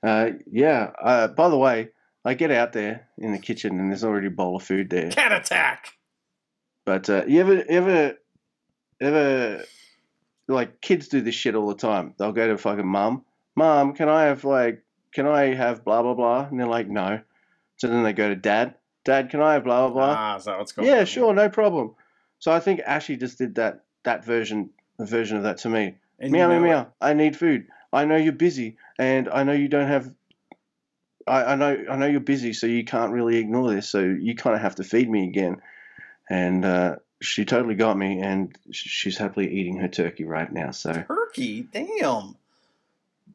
Uh, 0.04 0.32
yeah. 0.52 0.92
Uh, 1.02 1.28
by 1.28 1.50
the 1.50 1.58
way, 1.58 1.90
I 2.24 2.36
get 2.36 2.52
out 2.52 2.74
there 2.74 3.08
in 3.18 3.32
the 3.32 3.40
kitchen 3.40 3.80
and 3.80 3.90
there's 3.90 4.04
already 4.04 4.28
a 4.28 4.32
bowl 4.32 4.56
of 4.56 4.64
food 4.64 4.90
there. 4.90 5.10
Cat 5.10 5.32
attack. 5.32 5.94
But 6.86 7.10
uh, 7.10 7.26
you 7.28 7.40
ever, 7.42 7.64
ever, 7.68 8.18
ever, 9.02 9.64
like 10.48 10.82
kids 10.82 11.08
do 11.08 11.22
this 11.22 11.36
shit 11.36 11.56
all 11.56 11.68
the 11.68 11.76
time. 11.76 12.14
They'll 12.18 12.32
go 12.32 12.48
to 12.48 12.58
fucking 12.58 12.86
mum, 12.86 13.26
mum, 13.56 13.94
can 13.94 14.10
I 14.10 14.26
have 14.26 14.44
like, 14.44 14.84
can 15.12 15.26
I 15.26 15.56
have 15.56 15.84
blah 15.84 16.04
blah 16.04 16.14
blah? 16.14 16.48
And 16.48 16.60
they're 16.60 16.68
like, 16.68 16.88
no. 16.88 17.22
So 17.78 17.88
then 17.88 18.04
they 18.04 18.14
go 18.14 18.30
to 18.30 18.36
dad, 18.36 18.76
dad, 19.04 19.30
can 19.30 19.42
I 19.42 19.54
have 19.54 19.64
blah 19.64 19.88
blah 19.88 19.94
blah? 19.94 20.16
Ah, 20.18 20.36
is 20.36 20.46
that 20.46 20.60
what's 20.60 20.72
going 20.72 20.88
yeah, 20.88 21.00
on? 21.00 21.06
sure, 21.06 21.34
no 21.34 21.50
problem. 21.50 21.96
So 22.40 22.52
I 22.52 22.60
think 22.60 22.82
Ashley 22.82 23.18
just 23.18 23.38
did 23.38 23.56
that 23.56 23.85
that 24.06 24.26
version 24.26 24.69
a 24.98 25.06
version 25.06 25.38
of 25.38 25.44
that 25.44 25.57
to 25.60 25.69
me. 25.69 25.95
And 26.19 26.32
meow 26.32 26.48
meow 26.48 26.60
meow. 26.61 26.88
I 27.02 27.14
need 27.14 27.36
food. 27.36 27.68
I 27.91 28.06
know 28.06 28.15
you're 28.15 28.32
busy, 28.34 28.77
and 28.98 29.27
I 29.30 29.44
know 29.44 29.52
you 29.53 29.68
don't 29.68 29.88
have. 29.88 30.14
I, 31.27 31.44
I 31.44 31.56
know 31.56 31.84
I 31.90 31.95
know 31.98 32.06
you're 32.07 32.19
busy, 32.22 32.53
so 32.53 32.68
you 32.68 32.86
can't 32.86 33.11
really 33.11 33.38
ignore 33.38 33.73
this. 33.73 33.90
So 33.90 33.99
you 33.99 34.36
kind 34.36 34.56
of 34.56 34.61
have 34.61 34.76
to 34.76 34.84
feed 34.84 35.10
me 35.10 35.27
again. 35.27 35.61
And 36.30 36.64
uh, 36.65 36.95
she 37.22 37.45
totally 37.45 37.76
got 37.76 37.98
me, 37.98 38.19
and 38.22 38.57
she's 38.72 39.18
happily 39.18 39.53
eating 39.53 39.77
her 39.80 39.88
turkey 39.88 40.23
right 40.23 40.52
now. 40.52 40.72
So 40.72 40.94
Turkey, 40.94 41.64
damn. 41.72 42.36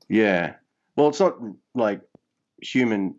yeah, 0.09 0.55
well, 0.97 1.09
it's 1.09 1.20
not 1.20 1.36
like 1.74 2.01
human 2.60 3.16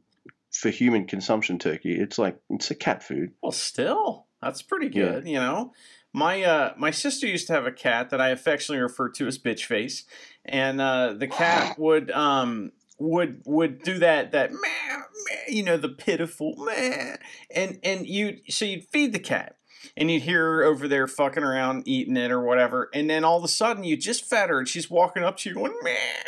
for 0.51 0.69
human 0.69 1.05
consumption 1.05 1.59
turkey. 1.59 1.93
It's 1.99 2.17
like 2.17 2.37
it's 2.49 2.71
a 2.71 2.75
cat 2.75 3.03
food. 3.03 3.31
Well, 3.41 3.51
still, 3.51 4.25
that's 4.41 4.61
pretty 4.61 4.87
Yeah. 4.87 5.11
good, 5.11 5.27
you 5.27 5.35
know. 5.39 5.73
My 6.13 6.43
uh, 6.43 6.73
my 6.77 6.91
sister 6.91 7.25
used 7.25 7.47
to 7.47 7.53
have 7.53 7.65
a 7.65 7.71
cat 7.71 8.09
that 8.09 8.19
I 8.19 8.29
affectionately 8.29 8.81
refer 8.81 9.09
to 9.09 9.27
as 9.27 9.37
bitch 9.37 9.65
face, 9.65 10.05
and 10.45 10.81
uh, 10.81 11.13
the 11.13 11.27
cat 11.27 11.79
would 11.79 12.11
um 12.11 12.71
would 12.99 13.41
would 13.45 13.81
do 13.83 13.99
that 13.99 14.31
that 14.31 14.51
meh, 14.51 14.57
meh, 14.59 15.35
you 15.47 15.63
know 15.63 15.77
the 15.77 15.89
pitiful 15.89 16.55
meh, 16.57 17.15
and 17.53 17.79
and 17.83 18.05
you 18.05 18.39
so 18.49 18.65
you'd 18.65 18.87
feed 18.91 19.13
the 19.13 19.19
cat. 19.19 19.55
And 19.97 20.09
you'd 20.11 20.23
hear 20.23 20.43
her 20.43 20.63
over 20.63 20.87
there 20.87 21.07
fucking 21.07 21.43
around, 21.43 21.87
eating 21.87 22.17
it 22.17 22.31
or 22.31 22.41
whatever, 22.41 22.89
and 22.93 23.09
then 23.09 23.23
all 23.23 23.37
of 23.37 23.43
a 23.43 23.47
sudden 23.47 23.83
you 23.83 23.97
just 23.97 24.25
fed 24.25 24.49
her, 24.49 24.59
and 24.59 24.67
she's 24.67 24.89
walking 24.89 25.23
up 25.23 25.37
to 25.37 25.49
you 25.49 25.55
going, 25.55 25.73
"Meh," 25.81 26.23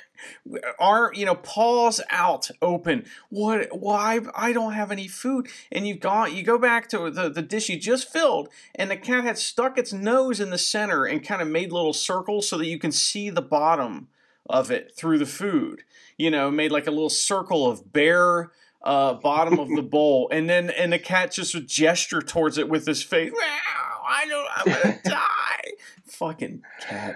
arm, 0.79 1.13
you 1.15 1.25
know, 1.25 1.35
paws 1.35 2.01
out, 2.09 2.49
open. 2.61 3.05
What? 3.29 3.67
Why? 3.77 4.19
I 4.35 4.53
don't 4.53 4.73
have 4.73 4.91
any 4.91 5.07
food. 5.07 5.47
And 5.71 5.87
you 5.87 5.95
go, 5.95 6.25
you 6.25 6.43
go 6.43 6.57
back 6.57 6.89
to 6.89 7.09
the, 7.09 7.29
the 7.29 7.41
dish 7.41 7.69
you 7.69 7.77
just 7.77 8.11
filled, 8.11 8.49
and 8.75 8.89
the 8.89 8.97
cat 8.97 9.23
had 9.23 9.37
stuck 9.37 9.77
its 9.77 9.93
nose 9.93 10.39
in 10.39 10.49
the 10.49 10.57
center 10.57 11.05
and 11.05 11.25
kind 11.25 11.41
of 11.41 11.47
made 11.47 11.71
little 11.71 11.93
circles 11.93 12.47
so 12.47 12.57
that 12.57 12.67
you 12.67 12.79
can 12.79 12.91
see 12.91 13.29
the 13.29 13.41
bottom 13.41 14.07
of 14.49 14.71
it 14.71 14.93
through 14.95 15.17
the 15.17 15.25
food. 15.25 15.83
You 16.17 16.29
know, 16.29 16.51
made 16.51 16.71
like 16.71 16.87
a 16.87 16.91
little 16.91 17.09
circle 17.09 17.69
of 17.69 17.91
bare 17.91 18.51
uh, 18.83 19.13
bottom 19.23 19.59
of 19.59 19.69
the 19.69 19.81
bowl, 19.81 20.29
and 20.31 20.49
then 20.49 20.69
and 20.69 20.93
the 20.93 20.99
cat 20.99 21.31
just 21.31 21.53
would 21.53 21.67
gesture 21.67 22.21
towards 22.21 22.57
it 22.57 22.69
with 22.69 22.85
his 22.85 23.03
face. 23.03 23.31
Wow, 23.31 24.01
I 24.07 24.25
don't, 24.27 24.47
I'm 24.55 24.83
gonna 24.83 24.99
die. 25.05 25.71
Fucking 26.05 26.61
cat. 26.81 27.15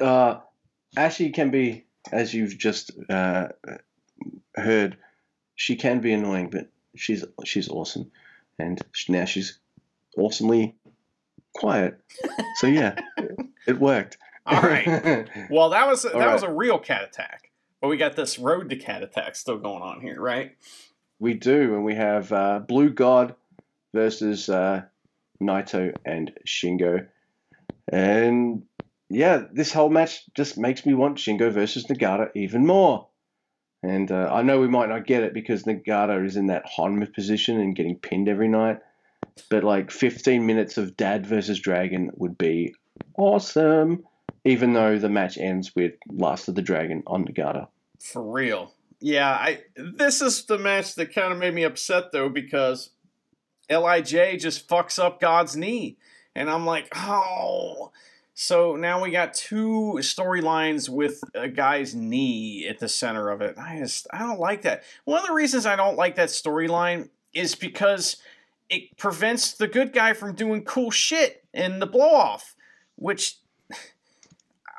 Uh, 0.00 0.40
Ashley 0.96 1.30
can 1.30 1.50
be, 1.50 1.86
as 2.12 2.34
you've 2.34 2.56
just 2.58 2.90
uh, 3.08 3.48
heard, 4.54 4.96
she 5.54 5.76
can 5.76 6.00
be 6.00 6.12
annoying, 6.12 6.50
but 6.50 6.68
she's 6.96 7.24
she's 7.44 7.68
awesome, 7.68 8.10
and 8.58 8.80
now 9.08 9.24
she's 9.24 9.58
awesomely 10.16 10.74
quiet. 11.54 11.98
So 12.56 12.66
yeah, 12.66 12.98
it 13.66 13.78
worked. 13.78 14.18
All 14.46 14.62
right. 14.62 15.28
Well, 15.50 15.70
that 15.70 15.86
was 15.88 16.02
that 16.02 16.14
All 16.14 16.32
was 16.32 16.42
a 16.42 16.52
real 16.52 16.78
cat 16.78 17.04
attack, 17.04 17.50
but 17.86 17.90
we 17.90 17.96
got 17.96 18.16
this 18.16 18.36
road 18.36 18.68
to 18.68 18.74
cat 18.74 19.04
attack 19.04 19.36
still 19.36 19.58
going 19.58 19.80
on 19.80 20.00
here, 20.00 20.20
right? 20.20 20.56
we 21.20 21.34
do, 21.34 21.74
and 21.74 21.84
we 21.84 21.94
have 21.94 22.32
uh, 22.32 22.58
Blue 22.58 22.90
God 22.90 23.36
versus 23.94 24.48
uh, 24.48 24.82
Naito 25.40 25.94
and 26.04 26.32
Shingo, 26.44 27.06
and 27.86 28.64
yeah, 29.08 29.44
this 29.52 29.72
whole 29.72 29.88
match 29.88 30.24
just 30.34 30.58
makes 30.58 30.84
me 30.84 30.94
want 30.94 31.18
Shingo 31.18 31.52
versus 31.52 31.86
Nagata 31.86 32.30
even 32.34 32.66
more. 32.66 33.06
And 33.84 34.10
uh, 34.10 34.30
I 34.32 34.42
know 34.42 34.58
we 34.58 34.66
might 34.66 34.88
not 34.88 35.06
get 35.06 35.22
it 35.22 35.32
because 35.32 35.62
Nagata 35.62 36.26
is 36.26 36.34
in 36.34 36.48
that 36.48 36.66
Honma 36.66 37.14
position 37.14 37.60
and 37.60 37.76
getting 37.76 38.00
pinned 38.00 38.28
every 38.28 38.48
night. 38.48 38.80
But 39.48 39.62
like 39.62 39.92
15 39.92 40.44
minutes 40.44 40.76
of 40.76 40.96
Dad 40.96 41.24
versus 41.24 41.60
Dragon 41.60 42.10
would 42.16 42.36
be 42.36 42.74
awesome, 43.16 44.04
even 44.44 44.72
though 44.72 44.98
the 44.98 45.08
match 45.08 45.38
ends 45.38 45.72
with 45.76 45.92
Last 46.08 46.48
of 46.48 46.56
the 46.56 46.62
Dragon 46.62 47.04
on 47.06 47.26
Nagata. 47.26 47.68
For 48.00 48.22
real. 48.22 48.72
yeah, 49.00 49.30
I 49.30 49.62
this 49.76 50.20
is 50.22 50.44
the 50.44 50.58
match 50.58 50.94
that 50.94 51.14
kind 51.14 51.32
of 51.32 51.38
made 51.38 51.54
me 51.54 51.64
upset 51.64 52.12
though 52.12 52.28
because 52.28 52.90
Lij 53.70 54.38
just 54.38 54.68
fucks 54.68 54.98
up 54.98 55.20
God's 55.20 55.56
knee, 55.56 55.98
and 56.34 56.50
I'm 56.50 56.66
like, 56.66 56.88
oh. 56.94 57.92
So 58.38 58.76
now 58.76 59.02
we 59.02 59.10
got 59.10 59.32
two 59.32 59.94
storylines 60.00 60.90
with 60.90 61.22
a 61.34 61.48
guy's 61.48 61.94
knee 61.94 62.66
at 62.68 62.78
the 62.78 62.88
center 62.88 63.30
of 63.30 63.40
it. 63.40 63.56
I 63.56 63.78
just 63.78 64.06
I 64.12 64.18
don't 64.18 64.38
like 64.38 64.62
that. 64.62 64.84
One 65.04 65.20
of 65.20 65.26
the 65.26 65.32
reasons 65.32 65.64
I 65.64 65.74
don't 65.74 65.96
like 65.96 66.16
that 66.16 66.28
storyline 66.28 67.08
is 67.32 67.54
because 67.54 68.18
it 68.68 68.96
prevents 68.98 69.52
the 69.52 69.66
good 69.66 69.92
guy 69.92 70.12
from 70.12 70.34
doing 70.34 70.64
cool 70.64 70.90
shit 70.90 71.44
in 71.54 71.78
the 71.78 71.86
blow 71.86 72.14
off, 72.14 72.54
which 72.96 73.38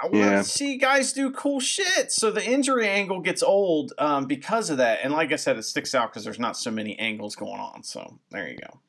I 0.02 0.06
want 0.06 0.16
Yeah. 0.16 0.38
to 0.38 0.44
see 0.44 0.78
guys 0.78 1.12
do 1.14 1.32
cool 1.32 1.60
shit. 1.60 2.12
So 2.12 2.30
the 2.32 2.46
injury 2.46 2.88
angle 2.88 3.20
gets 3.22 3.42
old 3.42 3.94
um, 3.98 4.26
because 4.26 4.70
of 4.70 4.78
that. 4.78 5.00
And 5.04 5.12
like 5.14 5.32
I 5.32 5.38
said, 5.38 5.58
it 5.58 5.64
sticks 5.64 5.96
out 5.96 6.12
because 6.12 6.24
there's 6.24 6.40
not 6.40 6.56
so 6.58 6.70
many 6.72 6.98
angles 7.00 7.36
going 7.36 7.60
on. 7.60 7.84
So 7.84 8.20
there 8.30 8.48
you 8.48 8.58
go. 8.58 8.80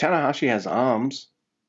Tanahashi 0.00 0.48
has 0.48 0.66
arms. 0.66 1.28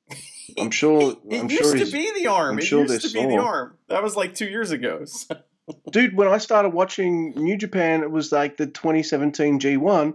I'm 0.58 0.72
sure. 0.72 1.18
It 1.30 1.40
I'm 1.42 1.50
used 1.50 1.64
sure 1.64 1.76
to 1.78 1.86
be 1.92 2.12
the 2.22 2.28
arm. 2.28 2.54
I'm 2.54 2.60
it 2.60 2.64
sure 2.66 2.82
used 2.86 3.02
to 3.02 3.14
be 3.14 3.26
the 3.26 3.38
arm. 3.38 3.78
That 3.90 4.04
was 4.04 4.16
like 4.16 4.34
two 4.34 4.48
years 4.48 4.72
ago. 4.72 5.06
So- 5.06 5.38
Dude, 5.92 6.16
when 6.16 6.30
I 6.30 6.38
started 6.38 6.70
watching 6.70 7.32
New 7.32 7.58
Japan, 7.58 8.02
it 8.02 8.10
was 8.10 8.32
like 8.32 8.56
the 8.56 8.68
2017 8.68 9.60
G1, 9.60 10.14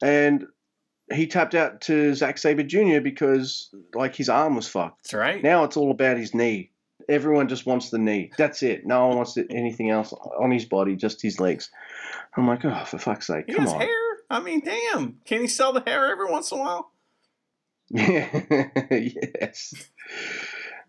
and 0.00 0.46
he 1.14 1.26
tapped 1.26 1.54
out 1.54 1.80
to 1.82 2.14
Zack 2.14 2.38
Sabre 2.38 2.62
Jr. 2.62 3.00
because 3.00 3.70
like 3.94 4.14
his 4.14 4.28
arm 4.28 4.56
was 4.56 4.68
fucked. 4.68 5.04
That's 5.04 5.14
right. 5.14 5.42
Now 5.42 5.64
it's 5.64 5.76
all 5.76 5.90
about 5.90 6.16
his 6.16 6.34
knee. 6.34 6.70
Everyone 7.08 7.48
just 7.48 7.66
wants 7.66 7.90
the 7.90 7.98
knee. 7.98 8.30
That's 8.38 8.62
it. 8.62 8.86
No 8.86 9.08
one 9.08 9.16
wants 9.16 9.36
anything 9.50 9.90
else 9.90 10.12
on 10.12 10.50
his 10.50 10.64
body, 10.64 10.94
just 10.96 11.20
his 11.20 11.40
legs. 11.40 11.70
I'm 12.36 12.46
like, 12.46 12.64
oh, 12.64 12.84
for 12.84 12.98
fuck's 12.98 13.26
sake, 13.26 13.46
he 13.48 13.54
come 13.54 13.64
has 13.64 13.72
on. 13.72 13.80
hair. 13.80 13.88
I 14.30 14.40
mean, 14.40 14.62
damn. 14.64 15.18
Can 15.24 15.40
he 15.40 15.48
sell 15.48 15.72
the 15.72 15.82
hair 15.84 16.10
every 16.10 16.30
once 16.30 16.52
in 16.52 16.58
a 16.58 16.60
while? 16.60 16.92
Yeah. 17.90 18.68
yes. 18.90 19.74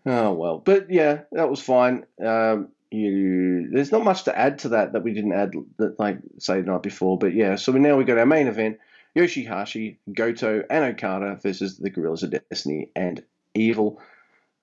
Oh 0.06 0.32
well, 0.32 0.58
but 0.58 0.90
yeah, 0.90 1.22
that 1.32 1.50
was 1.50 1.60
fine. 1.60 2.04
Um, 2.24 2.68
you, 2.90 3.68
there's 3.72 3.92
not 3.92 4.04
much 4.04 4.24
to 4.24 4.38
add 4.38 4.60
to 4.60 4.70
that 4.70 4.92
that 4.92 5.02
we 5.02 5.12
didn't 5.12 5.32
add, 5.32 5.52
that, 5.78 5.98
like 5.98 6.18
say 6.38 6.60
the 6.60 6.70
night 6.70 6.82
before. 6.82 7.18
But 7.18 7.34
yeah, 7.34 7.56
so 7.56 7.72
now 7.72 7.96
we 7.96 8.04
got 8.04 8.18
our 8.18 8.26
main 8.26 8.46
event: 8.46 8.78
Yoshihashi, 9.16 9.98
Goto, 10.12 10.64
and 10.68 10.84
Okada 10.84 11.38
versus 11.42 11.78
the 11.78 11.90
Gorillas 11.90 12.22
of 12.22 12.30
Destiny 12.30 12.90
and 12.96 13.22
Evil. 13.54 14.00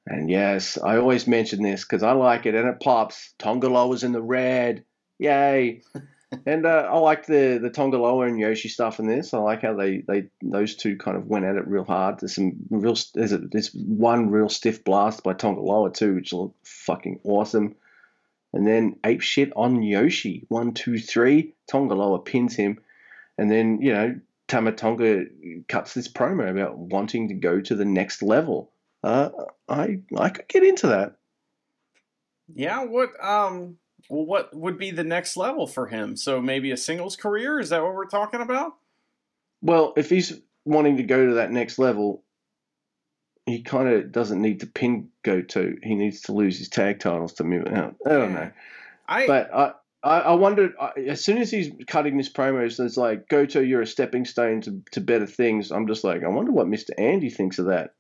And 0.05 0.29
yes, 0.29 0.77
I 0.77 0.97
always 0.97 1.27
mention 1.27 1.63
this 1.63 1.83
because 1.83 2.03
I 2.03 2.11
like 2.11 2.45
it, 2.45 2.55
and 2.55 2.67
it 2.67 2.79
pops. 2.79 3.33
Tanga 3.37 3.69
Loa 3.69 3.93
is 3.93 4.03
in 4.03 4.11
the 4.11 4.21
red, 4.21 4.83
yay! 5.19 5.81
And 6.45 6.65
uh, 6.65 6.87
I 6.89 6.97
like 6.99 7.25
the 7.25 7.59
the 7.61 7.69
Tanga 7.69 7.97
Loa 7.97 8.25
and 8.25 8.39
Yoshi 8.39 8.69
stuff 8.69 8.99
in 8.99 9.07
this. 9.07 9.33
I 9.33 9.39
like 9.39 9.63
how 9.63 9.73
they, 9.73 9.97
they 9.97 10.29
those 10.41 10.75
two 10.75 10.95
kind 10.95 11.17
of 11.17 11.27
went 11.27 11.43
at 11.43 11.57
it 11.57 11.67
real 11.67 11.83
hard. 11.83 12.19
There's 12.19 12.35
some 12.35 12.53
real 12.69 12.95
there's 13.13 13.33
a, 13.33 13.39
there's 13.39 13.73
one 13.73 14.29
real 14.29 14.47
stiff 14.47 14.85
blast 14.85 15.23
by 15.23 15.33
Tanga 15.33 15.59
Loa 15.59 15.91
too, 15.91 16.15
which 16.15 16.31
looked 16.31 16.65
fucking 16.65 17.19
awesome. 17.25 17.75
And 18.53 18.65
then 18.65 18.97
ape 19.03 19.19
shit 19.19 19.51
on 19.57 19.83
Yoshi. 19.83 20.45
One, 20.47 20.73
two, 20.73 20.99
three. 20.99 21.53
Tanga 21.67 21.95
Loa 21.95 22.19
pins 22.19 22.55
him, 22.55 22.79
and 23.37 23.51
then 23.51 23.81
you 23.81 23.91
know 23.91 24.15
Tama 24.51 24.73
Tonga 24.73 25.23
cuts 25.69 25.93
this 25.93 26.09
promo 26.09 26.51
about 26.51 26.77
wanting 26.77 27.29
to 27.29 27.33
go 27.33 27.61
to 27.61 27.73
the 27.73 27.85
next 27.85 28.21
level. 28.21 28.73
Uh, 29.01 29.29
I 29.69 29.99
I 30.17 30.27
could 30.29 30.49
get 30.49 30.63
into 30.65 30.87
that. 30.87 31.15
Yeah. 32.53 32.83
What? 32.83 33.11
Um. 33.23 33.77
Well, 34.09 34.25
what 34.25 34.53
would 34.53 34.77
be 34.77 34.91
the 34.91 35.05
next 35.05 35.37
level 35.37 35.67
for 35.67 35.87
him? 35.87 36.17
So 36.17 36.41
maybe 36.41 36.71
a 36.71 36.77
singles 36.77 37.15
career? 37.15 37.61
Is 37.61 37.69
that 37.69 37.81
what 37.81 37.93
we're 37.93 38.07
talking 38.07 38.41
about? 38.41 38.73
Well, 39.61 39.93
if 39.95 40.09
he's 40.09 40.37
wanting 40.65 40.97
to 40.97 41.03
go 41.03 41.27
to 41.27 41.35
that 41.35 41.51
next 41.51 41.79
level, 41.79 42.25
he 43.45 43.61
kind 43.61 43.87
of 43.87 44.11
doesn't 44.11 44.41
need 44.41 44.59
to 44.59 44.67
pin 44.67 45.07
Goto. 45.23 45.75
He 45.81 45.95
needs 45.95 46.23
to 46.23 46.33
lose 46.33 46.57
his 46.59 46.67
tag 46.67 46.99
titles 46.99 47.33
to 47.35 47.45
move 47.45 47.67
it 47.67 47.73
out. 47.73 47.95
I 48.05 48.09
don't 48.09 48.33
know, 48.33 48.51
I. 49.07 49.27
but 49.27 49.53
I. 49.53 49.73
I, 50.03 50.19
I 50.19 50.33
wondered 50.33 50.73
I, 50.79 50.91
as 51.07 51.23
soon 51.23 51.37
as 51.37 51.51
he's 51.51 51.71
cutting 51.87 52.17
this 52.17 52.31
promo, 52.31 52.71
so 52.71 52.85
it's 52.85 52.97
like 52.97 53.27
Goto, 53.29 53.59
you're 53.59 53.81
a 53.81 53.87
stepping 53.87 54.25
stone 54.25 54.61
to, 54.61 54.81
to 54.91 55.01
better 55.01 55.27
things. 55.27 55.71
I'm 55.71 55.87
just 55.87 56.03
like, 56.03 56.23
I 56.23 56.27
wonder 56.27 56.51
what 56.51 56.67
Mr. 56.67 56.89
Andy 56.97 57.29
thinks 57.29 57.59
of 57.59 57.67
that. 57.67 57.93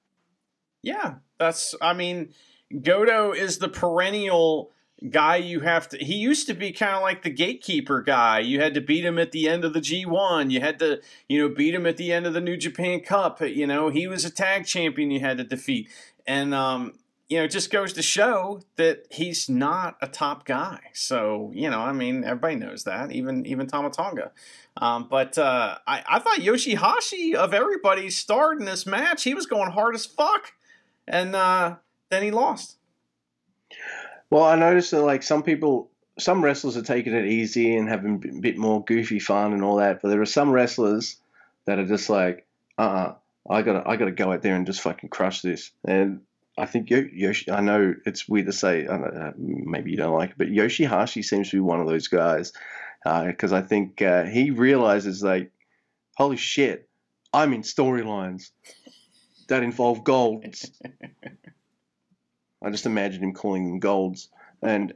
Yeah, 0.81 1.15
that's. 1.37 1.75
I 1.81 1.93
mean, 1.93 2.33
Goto 2.81 3.33
is 3.33 3.59
the 3.59 3.69
perennial 3.69 4.71
guy 5.09 5.35
you 5.37 5.59
have 5.61 5.89
to. 5.89 5.97
He 5.97 6.15
used 6.15 6.47
to 6.47 6.53
be 6.53 6.71
kind 6.71 6.95
of 6.95 7.01
like 7.01 7.23
the 7.23 7.29
gatekeeper 7.29 8.01
guy. 8.01 8.39
You 8.39 8.61
had 8.61 8.73
to 8.73 8.81
beat 8.81 9.05
him 9.05 9.19
at 9.19 9.31
the 9.31 9.47
end 9.47 9.63
of 9.63 9.73
the 9.73 9.79
G1. 9.79 10.51
You 10.51 10.59
had 10.59 10.79
to, 10.79 11.01
you 11.27 11.39
know, 11.39 11.53
beat 11.53 11.75
him 11.75 11.85
at 11.85 11.97
the 11.97 12.11
end 12.11 12.25
of 12.25 12.33
the 12.33 12.41
New 12.41 12.57
Japan 12.57 13.01
Cup. 13.01 13.41
You 13.41 13.67
know, 13.67 13.89
he 13.89 14.07
was 14.07 14.25
a 14.25 14.31
tag 14.31 14.65
champion 14.65 15.11
you 15.11 15.19
had 15.19 15.37
to 15.37 15.43
defeat, 15.43 15.89
and 16.25 16.53
um, 16.53 16.93
you 17.31 17.37
know, 17.37 17.45
it 17.45 17.51
just 17.51 17.71
goes 17.71 17.93
to 17.93 18.01
show 18.01 18.59
that 18.75 19.05
he's 19.09 19.47
not 19.47 19.95
a 20.01 20.07
top 20.07 20.43
guy. 20.43 20.81
So, 20.91 21.49
you 21.55 21.69
know, 21.69 21.79
I 21.79 21.93
mean, 21.93 22.25
everybody 22.25 22.55
knows 22.55 22.83
that, 22.83 23.13
even 23.13 23.45
even 23.45 23.67
Tama 23.67 23.89
Tonga. 23.89 24.31
Um, 24.75 25.07
but 25.09 25.37
uh, 25.37 25.77
I, 25.87 26.03
I 26.09 26.19
thought 26.19 26.39
Yoshihashi 26.39 27.35
of 27.35 27.53
everybody 27.53 28.09
starred 28.09 28.59
in 28.59 28.65
this 28.65 28.85
match. 28.85 29.23
He 29.23 29.33
was 29.33 29.45
going 29.45 29.71
hard 29.71 29.95
as 29.95 30.05
fuck, 30.05 30.51
and 31.07 31.33
uh, 31.33 31.75
then 32.09 32.21
he 32.21 32.31
lost. 32.31 32.75
Well, 34.29 34.43
I 34.43 34.57
noticed 34.57 34.91
that 34.91 35.03
like 35.03 35.23
some 35.23 35.41
people, 35.41 35.89
some 36.19 36.43
wrestlers 36.43 36.75
are 36.75 36.81
taking 36.81 37.13
it 37.13 37.27
easy 37.27 37.77
and 37.77 37.87
having 37.87 38.15
a 38.15 38.41
bit 38.41 38.57
more 38.57 38.83
goofy 38.83 39.19
fun 39.19 39.53
and 39.53 39.63
all 39.63 39.77
that, 39.77 40.01
but 40.01 40.09
there 40.09 40.21
are 40.21 40.25
some 40.25 40.51
wrestlers 40.51 41.15
that 41.63 41.79
are 41.79 41.87
just 41.87 42.09
like, 42.09 42.45
uh, 42.77 42.81
uh 42.81 43.15
I 43.49 43.61
gotta, 43.61 43.87
I 43.87 43.95
gotta 43.95 44.11
go 44.11 44.33
out 44.33 44.41
there 44.41 44.57
and 44.57 44.65
just 44.65 44.81
fucking 44.81 45.09
crush 45.09 45.41
this. 45.41 45.71
And 45.85 46.21
I 46.57 46.65
think 46.65 46.89
Yoshi, 46.89 47.49
I 47.49 47.61
know 47.61 47.95
it's 48.05 48.27
weird 48.27 48.47
to 48.47 48.53
say, 48.53 48.87
I 48.87 48.97
know, 48.97 49.33
maybe 49.37 49.91
you 49.91 49.97
don't 49.97 50.13
like 50.17 50.31
it, 50.31 50.37
but 50.37 50.47
Yoshihashi 50.47 51.23
seems 51.23 51.49
to 51.49 51.57
be 51.57 51.61
one 51.61 51.79
of 51.79 51.87
those 51.87 52.07
guys 52.07 52.51
because 53.03 53.53
I 53.53 53.61
think 53.61 54.01
uh, 54.01 54.25
he 54.25 54.51
realizes 54.51 55.23
like, 55.23 55.51
holy 56.15 56.37
shit, 56.37 56.89
I'm 57.33 57.53
in 57.53 57.61
storylines 57.61 58.51
that 59.47 59.63
involve 59.63 60.03
golds. 60.03 60.71
I 62.63 62.69
just 62.69 62.85
imagine 62.85 63.23
him 63.23 63.33
calling 63.33 63.65
them 63.65 63.79
golds, 63.79 64.29
and 64.61 64.93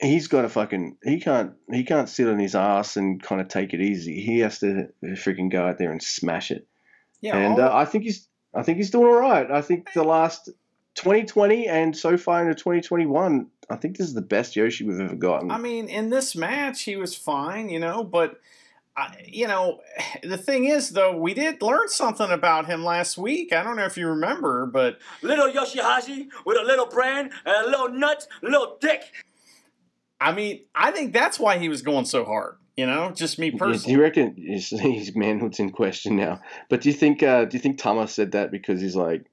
he's 0.00 0.28
got 0.28 0.42
to 0.42 0.48
fucking 0.48 0.98
he 1.02 1.20
can't 1.20 1.54
he 1.70 1.84
can't 1.84 2.08
sit 2.08 2.28
on 2.28 2.38
his 2.38 2.54
ass 2.54 2.96
and 2.96 3.22
kind 3.22 3.40
of 3.40 3.48
take 3.48 3.72
it 3.72 3.80
easy. 3.80 4.20
He 4.20 4.40
has 4.40 4.58
to 4.58 4.88
freaking 5.02 5.50
go 5.50 5.66
out 5.66 5.78
there 5.78 5.90
and 5.90 6.02
smash 6.02 6.50
it. 6.50 6.66
Yeah, 7.22 7.36
and 7.36 7.58
uh, 7.58 7.70
I 7.72 7.86
think 7.86 8.04
he's 8.04 8.28
I 8.54 8.62
think 8.62 8.78
he's 8.78 8.90
doing 8.90 9.06
all 9.06 9.20
right. 9.20 9.50
I 9.50 9.62
think 9.62 9.92
the 9.92 10.02
last 10.02 10.46
2020 10.96 11.68
and 11.68 11.96
so 11.96 12.16
far 12.16 12.42
into 12.42 12.54
2021, 12.54 13.46
I 13.68 13.76
think 13.76 13.96
this 13.96 14.08
is 14.08 14.14
the 14.14 14.20
best 14.20 14.56
Yoshi 14.56 14.84
we've 14.84 15.00
ever 15.00 15.14
gotten. 15.14 15.50
I 15.50 15.58
mean, 15.58 15.88
in 15.88 16.10
this 16.10 16.34
match, 16.34 16.82
he 16.82 16.96
was 16.96 17.14
fine, 17.14 17.68
you 17.68 17.78
know, 17.78 18.04
but. 18.04 18.40
I, 18.96 19.14
you 19.24 19.46
know, 19.46 19.82
the 20.24 20.36
thing 20.36 20.64
is, 20.64 20.90
though, 20.90 21.16
we 21.16 21.32
did 21.32 21.62
learn 21.62 21.88
something 21.88 22.28
about 22.28 22.66
him 22.66 22.84
last 22.84 23.16
week. 23.16 23.52
I 23.52 23.62
don't 23.62 23.76
know 23.76 23.84
if 23.84 23.96
you 23.96 24.08
remember, 24.08 24.66
but 24.66 24.98
Little 25.22 25.48
Yoshihashi 25.48 26.28
with 26.44 26.58
a 26.58 26.64
little 26.64 26.86
brain 26.86 27.30
and 27.46 27.66
a 27.66 27.70
little 27.70 27.88
nut, 27.88 28.26
little 28.42 28.78
dick. 28.80 29.12
I 30.20 30.32
mean, 30.32 30.62
I 30.74 30.90
think 30.90 31.12
that's 31.12 31.38
why 31.38 31.58
he 31.58 31.68
was 31.68 31.82
going 31.82 32.04
so 32.04 32.24
hard. 32.24 32.56
You 32.80 32.86
know, 32.86 33.10
just 33.10 33.38
me 33.38 33.48
Yeah, 33.48 33.52
do 33.52 33.58
personally. 33.58 33.92
you 33.92 34.00
reckon 34.00 34.34
his, 34.38 34.70
his 34.70 35.14
manhood's 35.14 35.60
in 35.60 35.68
question 35.70 36.16
now? 36.16 36.40
But 36.70 36.80
do 36.80 36.88
you 36.88 36.94
think 36.94 37.22
uh, 37.22 37.44
do 37.44 37.58
you 37.58 37.60
think 37.62 37.76
Thomas 37.76 38.14
said 38.14 38.32
that 38.32 38.50
because 38.50 38.80
he's 38.80 38.96
like, 38.96 39.26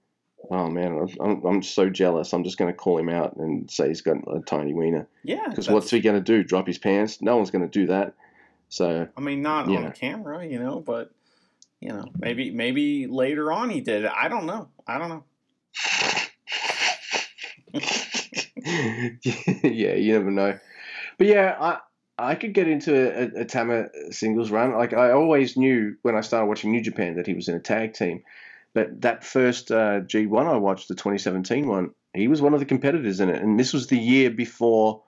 oh 0.52 0.70
man, 0.70 1.08
I'm, 1.22 1.46
I'm 1.46 1.64
so 1.64 1.90
jealous. 1.90 2.34
I'm 2.34 2.44
just 2.44 2.58
going 2.58 2.70
to 2.74 2.78
call 2.78 2.98
him 2.98 3.08
out 3.08 3.38
and 3.38 3.72
say 3.72 3.88
he's 3.88 4.02
got 4.02 4.18
a 4.28 4.42
tiny 4.42 4.74
wiener. 4.74 5.08
yeah, 5.24 5.48
Because 5.48 5.70
what's 5.70 5.90
he 5.90 6.02
going 6.02 6.18
to 6.18 6.22
do? 6.22 6.44
Drop 6.44 6.68
his 6.68 6.78
pants? 6.78 7.22
No 7.22 7.38
one's 7.38 7.50
going 7.52 7.64
to 7.64 7.72
do 7.72 7.88
that. 7.88 8.16
So 8.68 9.08
I 9.16 9.22
mean, 9.22 9.42
not 9.42 9.68
on 9.70 9.84
know. 9.84 9.92
camera, 9.92 10.46
you 10.46 10.60
know, 10.60 10.82
but 10.82 11.12
you 11.80 11.88
know, 11.88 12.04
maybe 12.20 12.52
maybe 12.52 13.08
later 13.08 13.50
on 13.54 13.70
he 13.70 13.80
did 13.80 14.04
it. 14.04 14.12
I 14.14 14.28
don't 14.28 14.46
know. 14.46 14.68
I 14.86 14.98
don't 14.98 15.08
know. 15.10 15.24
yeah, 19.64 19.94
you 19.94 20.14
never 20.14 20.32
know. 20.32 20.60
But 21.18 21.28
yeah, 21.28 21.56
I 21.60 21.80
I 22.20 22.36
could 22.36 22.54
get 22.54 22.68
into 22.68 22.94
a, 22.96 23.42
a 23.42 23.46
Tama 23.46 23.90
singles 24.12 24.50
run. 24.50 24.74
Like 24.74 24.94
I 24.94 25.12
always 25.12 25.56
knew 25.56 25.96
when 26.02 26.16
I 26.16 26.22
started 26.22 26.48
watching 26.48 26.72
New 26.72 26.82
Japan 26.82 27.16
that 27.16 27.28
he 27.28 27.34
was 27.34 27.48
in 27.48 27.56
a 27.56 27.60
tag 27.60 27.94
team. 27.94 28.24
But 28.74 29.02
that 29.02 29.24
first 29.24 29.72
uh, 29.72 30.02
G1 30.02 30.46
I 30.46 30.58
watched, 30.58 30.88
the 30.88 30.96
2017 30.96 31.68
one, 31.68 31.92
he 32.14 32.28
was 32.28 32.42
one 32.42 32.54
of 32.54 32.60
the 32.60 32.66
competitors 32.66 33.20
in 33.20 33.30
it, 33.30 33.42
and 33.42 33.60
this 33.60 33.74
was 33.74 33.88
the 33.88 33.98
year 33.98 34.30
before 34.30 35.04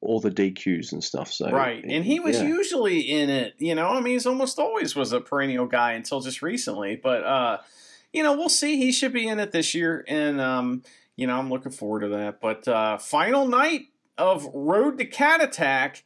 all 0.00 0.20
the 0.20 0.30
DQs 0.30 0.92
and 0.92 1.02
stuff. 1.02 1.32
So 1.32 1.50
Right, 1.50 1.84
and 1.84 2.04
he 2.04 2.20
was 2.20 2.40
yeah. 2.40 2.46
usually 2.46 3.00
in 3.00 3.30
it. 3.30 3.54
You 3.58 3.74
know, 3.74 3.88
I 3.88 4.00
mean, 4.00 4.14
he's 4.14 4.26
almost 4.26 4.58
always 4.58 4.94
was 4.94 5.12
a 5.12 5.20
perennial 5.20 5.66
guy 5.66 5.92
until 5.92 6.20
just 6.20 6.42
recently. 6.42 6.96
But 6.96 7.24
uh, 7.24 7.58
you 8.12 8.22
know, 8.22 8.36
we'll 8.36 8.48
see. 8.48 8.76
He 8.76 8.92
should 8.92 9.12
be 9.12 9.26
in 9.26 9.38
it 9.38 9.52
this 9.52 9.74
year, 9.74 10.04
and 10.08 10.40
um, 10.40 10.82
you 11.16 11.26
know, 11.26 11.38
I'm 11.38 11.50
looking 11.50 11.72
forward 11.72 12.00
to 12.00 12.08
that. 12.08 12.40
But 12.40 12.66
uh, 12.68 12.98
final 12.98 13.46
night 13.46 13.86
of 14.16 14.46
Road 14.54 14.98
to 14.98 15.04
Cat 15.04 15.42
Attack, 15.42 16.04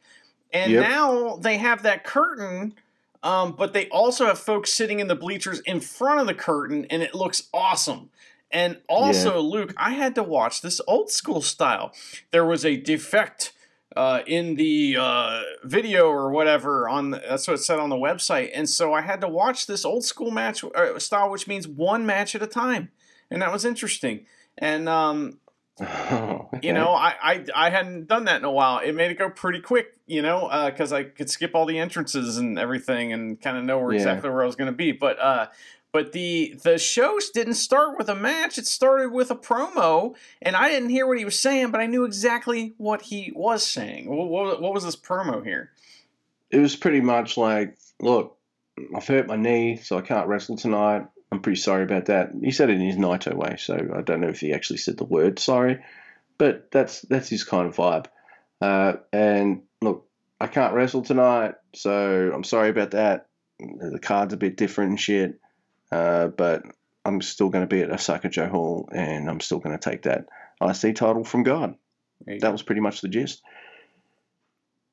and 0.53 0.71
Yep. 0.71 0.89
now 0.89 1.35
they 1.37 1.57
have 1.57 1.83
that 1.83 2.05
curtain. 2.05 2.75
Um, 3.23 3.53
but 3.53 3.71
they 3.71 3.87
also 3.87 4.25
have 4.25 4.37
folks 4.37 4.73
sitting 4.73 4.99
in 4.99 5.07
the 5.07 5.15
bleachers 5.15 5.61
in 5.61 5.79
front 5.79 6.19
of 6.19 6.27
the 6.27 6.33
curtain, 6.33 6.85
and 6.89 7.01
it 7.01 7.15
looks 7.15 7.47
awesome. 7.53 8.09
And 8.51 8.81
also, 8.89 9.39
Luke, 9.39 9.73
I 9.77 9.91
had 9.93 10.13
to 10.15 10.23
watch 10.23 10.61
this 10.61 10.81
old 10.89 11.09
school 11.09 11.41
style. 11.41 11.93
There 12.31 12.43
was 12.45 12.65
a 12.65 12.75
defect 12.75 13.53
uh, 13.95 14.23
in 14.27 14.55
the 14.55 14.97
uh, 14.99 15.41
video 15.63 16.07
or 16.09 16.31
whatever 16.31 16.89
on 16.89 17.11
the, 17.11 17.21
that's 17.27 17.47
what 17.47 17.53
it 17.53 17.63
said 17.63 17.79
on 17.79 17.89
the 17.89 17.95
website, 17.95 18.51
and 18.53 18.69
so 18.69 18.93
I 18.93 19.01
had 19.01 19.21
to 19.21 19.29
watch 19.29 19.67
this 19.67 19.85
old 19.85 20.03
school 20.03 20.29
match 20.29 20.61
uh, 20.63 20.99
style, 20.99 21.29
which 21.31 21.47
means 21.47 21.65
one 21.65 22.05
match 22.05 22.35
at 22.35 22.41
a 22.43 22.47
time, 22.47 22.91
and 23.31 23.41
that 23.41 23.53
was 23.53 23.63
interesting. 23.63 24.25
And 24.57 24.89
um, 24.89 25.39
Oh, 25.81 26.49
you 26.61 26.71
know, 26.73 26.89
I, 26.93 27.15
I 27.21 27.45
I 27.55 27.69
hadn't 27.71 28.07
done 28.07 28.25
that 28.25 28.37
in 28.37 28.45
a 28.45 28.51
while. 28.51 28.79
It 28.79 28.93
made 28.93 29.09
it 29.09 29.17
go 29.17 29.29
pretty 29.29 29.59
quick, 29.59 29.97
you 30.05 30.21
know, 30.21 30.47
because 30.69 30.93
I 30.93 31.03
could 31.03 31.29
skip 31.29 31.55
all 31.55 31.65
the 31.65 31.79
entrances 31.79 32.37
and 32.37 32.59
everything 32.59 33.11
and 33.11 33.41
kind 33.41 33.57
of 33.57 33.63
know 33.63 33.79
where 33.79 33.91
Yeah. 33.91 33.97
exactly 33.97 34.29
where 34.29 34.43
I 34.43 34.45
was 34.45 34.55
going 34.55 34.71
to 34.71 34.75
be. 34.77 34.91
But 34.91 35.17
uh, 35.19 35.47
but 35.91 36.11
the 36.11 36.55
the 36.63 36.77
shows 36.77 37.31
didn't 37.31 37.55
start 37.55 37.97
with 37.97 38.07
a 38.09 38.13
match. 38.15 38.57
It 38.59 38.67
started 38.67 39.11
with 39.11 39.31
a 39.31 39.35
promo, 39.35 40.15
and 40.43 40.55
I 40.55 40.69
didn't 40.69 40.89
hear 40.89 41.07
what 41.07 41.17
he 41.17 41.25
was 41.25 41.39
saying, 41.39 41.71
but 41.71 41.81
I 41.81 41.87
knew 41.87 42.03
exactly 42.05 42.75
what 42.77 43.01
he 43.03 43.31
was 43.35 43.65
saying. 43.65 44.07
What, 44.07 44.27
what, 44.27 44.61
what 44.61 44.73
was 44.73 44.83
this 44.83 44.95
promo 44.95 45.43
here? 45.43 45.71
it 46.51 46.59
was 46.59 46.75
pretty 46.75 47.01
much 47.01 47.35
like, 47.35 47.75
look, 47.99 48.37
I've 48.95 49.07
hurt 49.07 49.25
my 49.25 49.35
knee, 49.37 49.77
so 49.77 49.97
I 49.97 50.01
can't 50.01 50.27
wrestle 50.27 50.55
tonight. 50.55 51.07
I'm 51.33 51.39
pretty 51.39 51.59
sorry 51.59 51.81
about 51.81 52.05
that. 52.05 52.29
He 52.43 52.51
said 52.51 52.69
it 52.69 52.75
in 52.75 52.81
his 52.81 52.95
Naito 52.95 53.33
way, 53.33 53.55
so 53.57 53.73
I 53.73 54.01
don't 54.01 54.21
know 54.21 54.29
if 54.29 54.39
he 54.39 54.53
actually 54.53 54.77
said 54.77 54.97
the 54.97 55.03
word 55.03 55.39
sorry, 55.39 55.83
but 56.37 56.69
that's 56.69 57.01
that's 57.01 57.27
his 57.27 57.43
kind 57.43 57.67
of 57.67 57.75
vibe. 57.75 58.05
Uh, 58.61 58.97
and 59.11 59.63
look, 59.81 60.07
I 60.39 60.45
can't 60.45 60.75
wrestle 60.75 61.01
tonight, 61.01 61.55
so 61.73 62.31
I'm 62.31 62.43
sorry 62.43 62.69
about 62.69 62.91
that. 62.91 63.25
The 63.59 63.97
card's 63.99 64.35
a 64.35 64.37
bit 64.37 64.57
different 64.57 64.91
and 64.91 64.99
shit, 64.99 65.39
uh, 65.91 66.27
but 66.27 66.61
I'm 67.03 67.19
still 67.19 67.49
going 67.49 67.63
to 67.63 67.75
be 67.75 67.81
at 67.81 67.89
Osaka-jo 67.89 68.47
Hall, 68.49 68.87
and 68.91 69.27
I'm 69.27 69.39
still 69.39 69.57
going 69.57 69.75
to 69.75 69.89
take 69.89 70.03
that 70.03 70.27
IC 70.61 70.97
title 70.97 71.23
from 71.23 71.41
God. 71.41 71.73
That 72.27 72.41
go. 72.41 72.51
was 72.51 72.61
pretty 72.61 72.81
much 72.81 73.01
the 73.01 73.07
gist. 73.07 73.41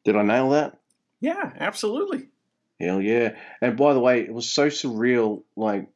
Did 0.06 0.16
I 0.16 0.22
nail 0.22 0.48
that? 0.50 0.78
yeah, 1.20 1.52
absolutely. 1.60 2.28
Hell 2.80 3.02
yeah! 3.02 3.36
And 3.60 3.76
by 3.76 3.92
the 3.92 4.00
way, 4.00 4.22
it 4.22 4.32
was 4.32 4.48
so 4.48 4.68
surreal. 4.68 5.42
Like 5.54 5.86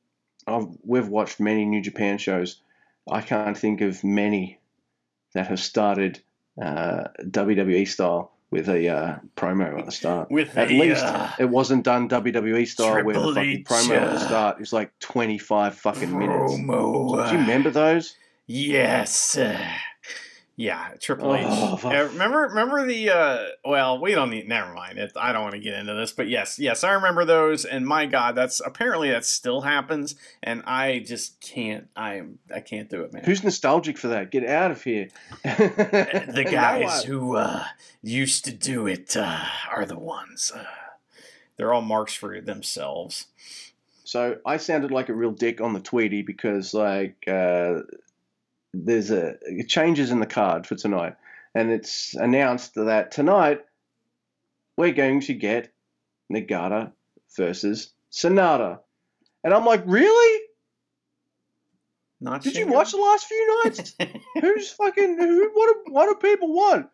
I've 0.47 0.69
we've 0.85 1.09
watched 1.09 1.41
many 1.41 1.65
New 1.65 1.81
Japan 1.81 2.19
shows. 2.19 2.61
I 3.11 3.21
can't 3.21 3.57
think 3.57 3.81
of 3.81 4.03
many 4.03 4.59
that 5.35 5.49
have 5.49 5.61
started 5.61 6.21
uh, 6.61 7.05
WWE 7.21 7.87
style 7.87 8.33
with 8.51 8.69
a 8.69 8.89
uh, 8.89 9.19
promo 9.37 9.79
at 9.79 9.85
the 9.85 9.93
start. 9.93 10.31
With 10.31 10.57
At 10.57 10.71
a, 10.71 10.75
least 10.79 11.05
uh, 11.05 11.31
it 11.39 11.49
wasn't 11.51 11.85
done 11.85 12.09
WWE 12.09 12.67
style 12.69 13.05
where 13.05 13.15
the 13.15 13.35
fucking 13.35 13.65
promo 13.65 13.97
at 13.97 14.11
the 14.11 14.17
uh, 14.17 14.27
start 14.27 14.61
is 14.61 14.73
like 14.73 14.97
twenty 15.01 15.39
five 15.39 15.75
fucking 15.77 16.17
minutes. 16.17 16.53
promo. 16.53 17.27
Do 17.27 17.35
you 17.35 17.41
remember 17.41 17.71
those? 17.71 18.15
Yes. 18.47 19.37
Yeah, 20.57 20.91
Triple 21.01 21.35
H. 21.35 21.47
Oh, 21.49 21.81
remember, 22.13 22.43
remember 22.43 22.87
the. 22.87 23.11
Uh, 23.11 23.47
well, 23.65 24.01
we 24.01 24.13
don't 24.13 24.31
need. 24.31 24.49
Never 24.49 24.73
mind. 24.73 24.99
It, 24.99 25.13
I 25.17 25.33
don't 25.33 25.43
want 25.43 25.55
to 25.55 25.61
get 25.61 25.75
into 25.75 25.95
this, 25.95 26.13
but 26.13 26.29
yes, 26.29 26.61
yes, 26.61 26.85
I 26.85 26.93
remember 26.93 27.25
those. 27.25 27.65
And 27.65 27.85
my 27.85 28.07
God, 28.07 28.37
that's 28.37 28.61
apparently 28.61 29.11
that 29.11 29.25
still 29.25 29.63
happens, 29.63 30.15
and 30.45 30.63
I 30.65 31.01
just 31.01 31.41
can't. 31.41 31.89
I 31.97 32.23
I 32.55 32.61
can't 32.61 32.89
do 32.89 33.03
it, 33.03 33.13
man. 33.13 33.25
Who's 33.25 33.43
nostalgic 33.43 33.99
for 33.99 34.09
that? 34.09 34.31
Get 34.31 34.47
out 34.47 34.71
of 34.71 34.85
here. 34.85 35.09
the 35.43 36.47
guys 36.51 37.03
who 37.03 37.35
uh, 37.37 37.65
used 38.01 38.45
to 38.45 38.53
do 38.53 38.87
it 38.87 39.17
uh, 39.17 39.45
are 39.73 39.85
the 39.85 39.99
ones. 39.99 40.53
Uh, 40.55 40.65
they're 41.57 41.73
all 41.73 41.83
marks 41.83 42.15
for 42.15 42.41
themselves. 42.41 43.27
So 44.05 44.39
I 44.47 44.59
sounded 44.59 44.93
like 44.93 45.09
a 45.09 45.15
real 45.15 45.33
dick 45.33 45.61
on 45.61 45.73
the 45.73 45.81
Tweety 45.81 46.23
because 46.23 46.75
like 46.75 47.17
uh, 47.27 47.81
there's 48.75 49.11
a 49.11 49.37
changes 49.67 50.11
in 50.11 50.21
the 50.21 50.27
card 50.27 50.67
for 50.67 50.75
tonight, 50.75 51.17
and 51.55 51.71
it's 51.71 52.15
announced 52.15 52.75
that 52.75 53.13
tonight 53.13 53.65
we're 54.77 54.93
going 54.93 55.21
to 55.21 55.35
get 55.35 55.73
Nagata 56.33 56.93
versus 57.37 57.93
Sanada, 58.11 58.81
and 59.43 59.55
I'm 59.55 59.65
like, 59.65 59.83
really? 59.87 60.43
Not 62.21 62.43
Did 62.43 62.57
you 62.57 62.67
watch 62.67 62.93
the 62.93 62.99
last 62.99 63.27
few 63.27 63.63
nights? 63.65 63.95
Who's 64.41 64.71
fucking 64.71 65.19
who? 65.19 65.51
What 65.53 65.75
do, 65.75 65.93
what 65.93 66.07
do 66.07 66.29
people 66.29 66.55
want? 66.55 66.89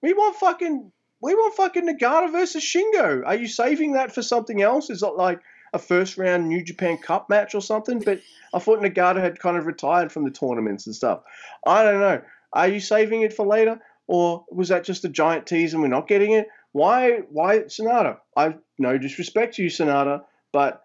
We 0.00 0.12
want 0.12 0.36
fucking 0.36 0.92
we 1.20 1.34
want 1.34 1.54
fucking 1.54 1.86
Nagata 1.86 2.30
versus 2.30 2.62
Shingo. 2.62 3.26
Are 3.26 3.34
you 3.34 3.48
saving 3.48 3.94
that 3.94 4.14
for 4.14 4.22
something 4.22 4.62
else? 4.62 4.88
Is 4.88 5.02
it 5.02 5.14
like 5.16 5.40
a 5.72 5.78
first 5.78 6.18
round 6.18 6.48
New 6.48 6.62
Japan 6.62 6.98
Cup 6.98 7.28
match 7.28 7.54
or 7.54 7.60
something? 7.60 8.00
But 8.00 8.20
I 8.52 8.58
thought 8.58 8.80
Nagata 8.80 9.20
had 9.20 9.38
kind 9.38 9.56
of 9.56 9.66
retired 9.66 10.12
from 10.12 10.24
the 10.24 10.30
tournaments 10.30 10.86
and 10.86 10.94
stuff. 10.94 11.22
I 11.66 11.82
don't 11.82 12.00
know. 12.00 12.22
Are 12.52 12.68
you 12.68 12.80
saving 12.80 13.22
it 13.22 13.32
for 13.32 13.46
later, 13.46 13.80
or 14.06 14.44
was 14.50 14.68
that 14.68 14.84
just 14.84 15.04
a 15.04 15.08
giant 15.08 15.46
tease 15.46 15.72
and 15.72 15.82
we're 15.82 15.88
not 15.88 16.08
getting 16.08 16.32
it? 16.32 16.48
Why? 16.72 17.20
Why 17.30 17.60
Sanada? 17.60 18.18
I've 18.36 18.58
no 18.78 18.98
disrespect 18.98 19.56
to 19.56 19.62
you, 19.62 19.70
Sanada, 19.70 20.24
but 20.52 20.82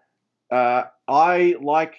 uh, 0.50 0.84
I 1.08 1.56
like 1.60 1.94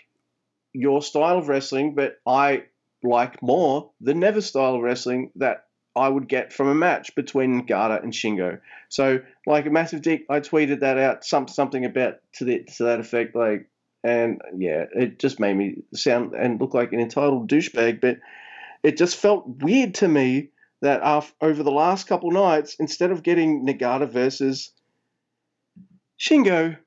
your 0.74 1.02
style 1.02 1.38
of 1.38 1.50
wrestling, 1.50 1.96
but 1.96 2.20
I 2.26 2.64
like 3.04 3.42
more 3.42 3.92
the 4.02 4.14
never 4.14 4.42
style 4.42 4.76
of 4.76 4.82
wrestling 4.82 5.32
that 5.36 5.67
I 5.98 6.08
would 6.08 6.28
get 6.28 6.54
from 6.54 6.68
a 6.68 6.76
match 6.76 7.16
between 7.16 7.62
Nagata 7.62 8.02
and 8.02 8.14
Shingo. 8.14 8.60
So, 8.90 9.22
like 9.46 9.66
a 9.66 9.70
massive 9.70 10.02
dick, 10.02 10.26
I 10.30 10.40
tweeted 10.40 10.82
that 10.82 10.98
out, 10.98 11.26
some 11.26 11.48
something 11.48 11.86
about 11.86 12.16
to 12.36 12.46
the 12.46 12.64
to 12.78 12.84
that 12.86 13.00
effect, 13.00 13.36
like, 13.36 13.68
and 14.04 14.42
yeah, 14.58 14.86
it 14.94 15.20
just 15.20 15.40
made 15.40 15.56
me 15.56 15.84
sound 15.94 16.34
and 16.34 16.62
look 16.62 16.74
like 16.74 16.94
an 16.94 17.00
entitled 17.00 17.50
douchebag. 17.50 18.00
But 18.02 18.20
it 18.84 18.98
just 18.98 19.18
felt 19.18 19.48
weird 19.48 19.96
to 19.96 20.08
me 20.08 20.50
that 20.82 21.02
af 21.04 21.34
over 21.42 21.64
the 21.64 21.72
last 21.72 22.08
couple 22.08 22.32
nights, 22.32 22.76
instead 22.80 23.12
of 23.12 23.24
getting 23.24 23.66
Nagata 23.66 24.10
versus 24.10 24.72
Shingo, 26.20 26.78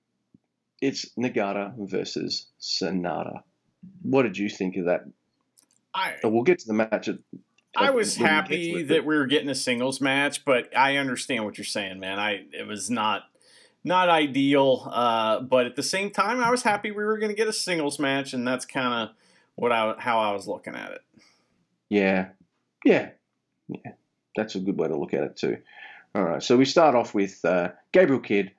it's 0.81 1.07
Nagata 1.19 1.75
versus 1.77 2.47
Sanada. 2.61 3.43
What 4.03 4.23
did 4.23 4.39
you 4.39 4.49
think 4.49 4.77
of 4.77 4.87
that? 4.87 5.05
I 5.95 6.15
we'll 6.25 6.45
get 6.45 6.61
to 6.61 6.67
the 6.67 6.75
match. 6.75 7.09
At, 7.09 7.19
I 7.77 7.91
was 7.91 8.19
when 8.19 8.25
we 8.25 8.29
get 8.29 8.29
to 8.29 8.35
happy 8.35 8.83
that 8.85 9.05
we 9.05 9.17
were 9.17 9.27
getting 9.27 9.49
a 9.49 9.55
singles 9.55 10.01
match, 10.01 10.45
but 10.45 10.77
I 10.77 10.97
understand 10.97 11.45
what 11.45 11.57
you're 11.57 11.65
saying, 11.65 12.01
man. 12.01 12.19
I 12.19 12.45
it 12.53 12.67
was 12.67 12.91
not 12.91 13.23
not 13.85 14.09
ideal, 14.09 14.89
uh, 14.93 15.41
but 15.41 15.67
at 15.67 15.77
the 15.77 15.83
same 15.83 16.11
time, 16.11 16.41
I 16.41 16.51
was 16.51 16.63
happy 16.63 16.91
we 16.91 17.05
were 17.05 17.19
going 17.19 17.31
to 17.31 17.37
get 17.37 17.49
a 17.49 17.53
singles 17.53 17.99
match, 17.99 18.33
and 18.35 18.47
that's 18.47 18.65
kind 18.65 18.93
of 19.09 19.17
what 19.55 19.73
I 19.73 19.95
how 19.99 20.19
I 20.19 20.33
was 20.33 20.49
looking 20.49 20.75
at 20.75 20.93
it. 20.93 21.01
Yeah, 21.89 22.29
yeah, 22.85 23.11
yeah. 23.69 23.93
That's 24.37 24.55
a 24.55 24.61
good 24.61 24.79
way 24.79 24.89
to 24.89 24.97
look 24.97 25.15
at 25.15 25.25
it 25.25 25.37
too. 25.37 25.59
All 26.15 26.23
right, 26.23 26.43
so 26.43 26.57
we 26.57 26.65
start 26.65 26.97
off 26.97 27.15
with 27.15 27.45
uh, 27.45 27.71
Gabriel 27.93 28.21
Kidd, 28.21 28.51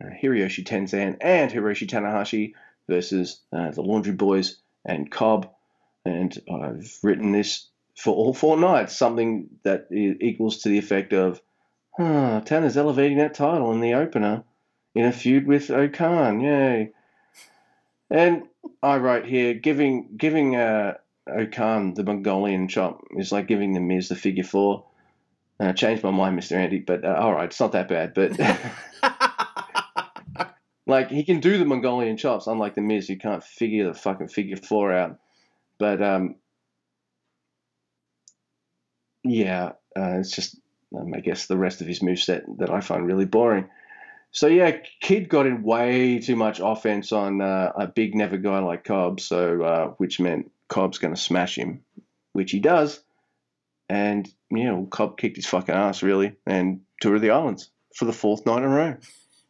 uh, 0.00 0.08
Hiroshi 0.20 0.64
Tenzan, 0.64 1.16
and 1.20 1.50
Hiroshi 1.50 1.86
Tanahashi 1.86 2.54
versus 2.88 3.40
uh, 3.52 3.70
the 3.70 3.82
Laundry 3.82 4.14
Boys 4.14 4.56
and 4.84 5.10
Cobb. 5.10 5.50
And 6.04 6.36
I've 6.50 6.98
written 7.02 7.32
this 7.32 7.66
for 7.98 8.14
all 8.14 8.32
four 8.32 8.56
nights, 8.56 8.96
something 8.96 9.48
that 9.64 9.88
equals 9.90 10.58
to 10.58 10.68
the 10.68 10.78
effect 10.78 11.12
of, 11.12 11.40
huh, 11.96 12.40
Tana's 12.44 12.76
elevating 12.76 13.18
that 13.18 13.34
title 13.34 13.72
in 13.72 13.80
the 13.80 13.94
opener 13.94 14.44
in 14.94 15.04
a 15.04 15.12
feud 15.12 15.48
with 15.48 15.70
O-Khan. 15.70 16.40
Yay. 16.40 16.92
And 18.08 18.44
I 18.82 18.98
wrote 18.98 19.26
here, 19.26 19.54
giving 19.54 20.10
giving 20.16 20.54
uh, 20.54 20.94
O-Khan 21.28 21.94
the 21.94 22.04
Mongolian 22.04 22.68
chop 22.68 23.02
is 23.16 23.32
like 23.32 23.48
giving 23.48 23.72
the 23.72 23.80
Miz 23.80 24.08
the 24.08 24.16
figure 24.16 24.44
four. 24.44 24.84
Uh, 25.60 25.72
changed 25.72 26.04
my 26.04 26.12
mind, 26.12 26.38
Mr. 26.38 26.52
Andy, 26.52 26.78
but 26.78 27.04
uh, 27.04 27.16
all 27.18 27.32
right, 27.32 27.46
it's 27.46 27.58
not 27.58 27.72
that 27.72 27.88
bad. 27.88 28.14
But 28.14 28.38
like 30.86 31.10
he 31.10 31.24
can 31.24 31.40
do 31.40 31.58
the 31.58 31.64
Mongolian 31.64 32.16
chops, 32.16 32.46
unlike 32.46 32.76
the 32.76 32.80
Miz, 32.80 33.08
who 33.08 33.16
can't 33.16 33.42
figure 33.42 33.88
the 33.88 33.94
fucking 33.94 34.28
figure 34.28 34.56
four 34.56 34.92
out. 34.92 35.18
But 35.78 36.00
um, 36.00 36.36
yeah, 39.24 39.72
uh, 39.96 40.18
it's 40.18 40.30
just 40.34 40.58
um, 40.96 41.12
I 41.14 41.20
guess 41.20 41.46
the 41.46 41.56
rest 41.58 41.80
of 41.80 41.86
his 41.86 42.00
moveset 42.00 42.58
that 42.58 42.70
I 42.70 42.80
find 42.80 43.06
really 43.06 43.24
boring. 43.26 43.68
So 44.30 44.46
yeah, 44.46 44.76
Kidd 45.00 45.28
got 45.28 45.46
in 45.46 45.62
way 45.62 46.18
too 46.18 46.36
much 46.36 46.60
offense 46.62 47.12
on 47.12 47.40
uh, 47.40 47.72
a 47.76 47.86
big 47.86 48.14
never 48.14 48.36
guy 48.36 48.58
like 48.58 48.84
Cobb, 48.84 49.20
so 49.20 49.62
uh, 49.62 49.86
which 49.98 50.20
meant 50.20 50.50
Cobb's 50.68 50.98
going 50.98 51.14
to 51.14 51.20
smash 51.20 51.56
him, 51.56 51.80
which 52.32 52.50
he 52.50 52.60
does, 52.60 53.00
and 53.88 54.28
yeah, 54.50 54.72
well, 54.72 54.86
Cobb 54.86 55.16
kicked 55.18 55.36
his 55.36 55.46
fucking 55.46 55.74
ass 55.74 56.02
really, 56.02 56.36
and 56.46 56.80
tour 57.00 57.16
of 57.16 57.22
the 57.22 57.30
islands 57.30 57.70
for 57.94 58.04
the 58.04 58.12
fourth 58.12 58.44
night 58.44 58.58
in 58.58 58.64
a 58.64 58.68
row. 58.68 58.96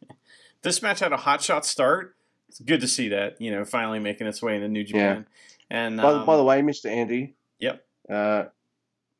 this 0.61 0.81
match 0.81 0.99
had 1.01 1.11
a 1.11 1.17
hot 1.17 1.41
shot 1.41 1.65
start. 1.65 2.15
It's 2.47 2.59
good 2.59 2.81
to 2.81 2.87
see 2.87 3.09
that 3.09 3.39
you 3.41 3.51
know 3.51 3.65
finally 3.65 3.99
making 3.99 4.27
its 4.27 4.41
way 4.41 4.55
into 4.55 4.69
New 4.69 4.83
Japan. 4.85 5.25
Yeah. 5.69 5.77
And 5.77 5.97
By, 5.97 6.13
um, 6.13 6.25
by 6.25 6.35
the 6.37 6.43
way, 6.43 6.61
Mr. 6.61 6.89
Andy, 6.89 7.35
Yep. 7.59 7.85
uh, 8.09 8.45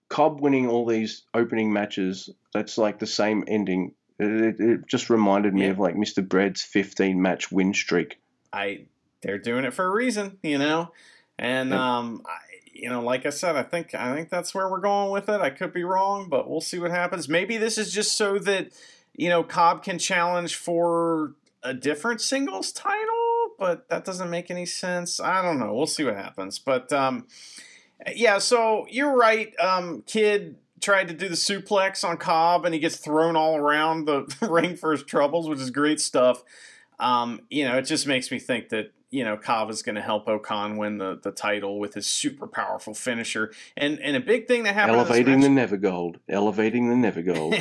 Cobb 0.09 0.41
winning 0.41 0.67
all 0.67 0.85
these 0.85 1.23
opening 1.33 1.71
matches, 1.71 2.29
that's 2.53 2.77
like 2.77 2.99
the 2.99 3.07
same 3.07 3.43
ending. 3.47 3.93
It, 4.19 4.59
it 4.59 4.87
just 4.87 5.09
reminded 5.09 5.53
me 5.53 5.65
Yeah. 5.65 5.71
of 5.71 5.79
like 5.79 5.95
Mr. 5.95 6.27
Bread's 6.27 6.61
15 6.61 7.21
match 7.21 7.51
win 7.51 7.73
streak. 7.73 8.19
I 8.51 8.85
they're 9.21 9.37
doing 9.37 9.65
it 9.65 9.73
for 9.73 9.85
a 9.85 9.89
reason, 9.91 10.37
you 10.43 10.57
know. 10.57 10.91
And 11.37 11.69
Yep. 11.71 11.79
um, 11.79 12.21
I, 12.25 12.37
you 12.73 12.89
know, 12.89 13.01
like 13.01 13.25
I 13.25 13.29
said, 13.29 13.55
I 13.55 13.63
think 13.63 13.93
I 13.93 14.13
think 14.15 14.29
that's 14.29 14.53
where 14.55 14.69
we're 14.69 14.79
going 14.79 15.11
with 15.11 15.29
it. 15.29 15.41
I 15.41 15.49
could 15.51 15.73
be 15.73 15.83
wrong, 15.83 16.27
but 16.29 16.49
we'll 16.49 16.61
see 16.61 16.79
what 16.79 16.91
happens. 16.91 17.29
Maybe 17.29 17.57
this 17.57 17.77
is 17.77 17.93
just 17.93 18.17
so 18.17 18.39
that 18.39 18.69
you 19.15 19.29
know 19.29 19.43
Cobb 19.43 19.83
can 19.83 19.99
challenge 19.99 20.55
for 20.55 21.33
a 21.61 21.73
different 21.73 22.21
singles 22.21 22.71
title, 22.71 23.51
but 23.59 23.87
that 23.89 24.05
doesn't 24.05 24.29
make 24.29 24.49
any 24.49 24.65
sense. 24.65 25.19
I 25.19 25.41
don't 25.41 25.59
know. 25.59 25.73
We'll 25.73 25.87
see 25.87 26.05
what 26.05 26.15
happens. 26.15 26.57
But 26.59 26.91
um, 26.93 27.27
yeah, 28.13 28.37
so 28.37 28.85
you're 28.89 29.15
right. 29.15 29.53
Um, 29.59 30.03
Kidd 30.05 30.55
tried 30.81 31.09
to 31.09 31.13
do 31.13 31.27
the 31.27 31.35
suplex 31.35 32.07
on 32.07 32.17
Cobb, 32.17 32.65
and 32.65 32.73
he 32.73 32.79
gets 32.79 32.97
thrown 32.97 33.35
all 33.35 33.57
around 33.57 34.05
the 34.05 34.25
ring 34.49 34.75
for 34.75 34.91
his 34.91 35.03
troubles, 35.03 35.49
which 35.49 35.59
is 35.59 35.71
great 35.71 35.99
stuff. 35.99 36.43
Um, 36.99 37.41
you 37.49 37.65
know, 37.65 37.77
it 37.77 37.83
just 37.83 38.07
makes 38.07 38.31
me 38.31 38.39
think 38.39 38.69
that 38.69 38.91
you 39.09 39.23
know 39.23 39.37
Cobb 39.37 39.69
is 39.69 39.81
going 39.81 39.95
to 39.95 40.01
help 40.01 40.27
O-Khan 40.27 40.77
win 40.77 40.97
the, 40.97 41.19
the 41.21 41.31
title 41.31 41.79
with 41.79 41.93
his 41.93 42.07
super 42.07 42.47
powerful 42.47 42.93
finisher. 42.93 43.51
And 43.75 43.99
and 43.99 44.15
a 44.15 44.19
big 44.19 44.47
thing 44.47 44.63
that 44.63 44.75
happened. 44.75 44.97
Elevating 44.97 45.41
the 45.41 45.49
Never 45.49 45.77
Gold. 45.77 46.19
Elevating 46.27 46.89
the 46.89 46.95
Never 46.95 47.21
Gold. 47.21 47.55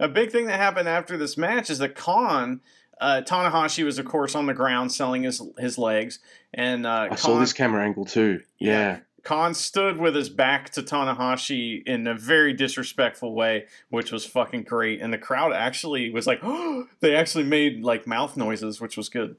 a 0.00 0.08
big 0.08 0.30
thing 0.30 0.46
that 0.46 0.58
happened 0.58 0.88
after 0.88 1.16
this 1.16 1.36
match 1.36 1.70
is 1.70 1.78
that 1.78 1.94
Khan, 1.94 2.60
uh, 3.00 3.22
Tanahashi 3.24 3.84
was 3.84 3.98
of 3.98 4.06
course 4.06 4.34
on 4.34 4.46
the 4.46 4.54
ground 4.54 4.92
selling 4.92 5.24
his 5.24 5.42
his 5.58 5.78
legs, 5.78 6.20
and 6.54 6.86
uh, 6.86 7.08
I 7.10 7.14
saw 7.16 7.38
this 7.38 7.52
camera 7.52 7.84
angle 7.84 8.04
too. 8.04 8.40
Yeah. 8.58 9.00
Khan 9.24 9.54
stood 9.54 9.98
with 9.98 10.14
his 10.14 10.28
back 10.28 10.70
to 10.70 10.82
Tanahashi 10.82 11.82
in 11.86 12.06
a 12.06 12.14
very 12.14 12.52
disrespectful 12.52 13.34
way, 13.34 13.66
which 13.90 14.12
was 14.12 14.24
fucking 14.24 14.62
great. 14.62 15.00
And 15.00 15.12
the 15.12 15.18
crowd 15.18 15.52
actually 15.52 16.10
was 16.10 16.26
like, 16.26 16.40
oh, 16.42 16.86
they 17.00 17.14
actually 17.14 17.44
made 17.44 17.82
like 17.82 18.06
mouth 18.06 18.36
noises, 18.36 18.80
which 18.80 18.96
was 18.96 19.08
good. 19.08 19.36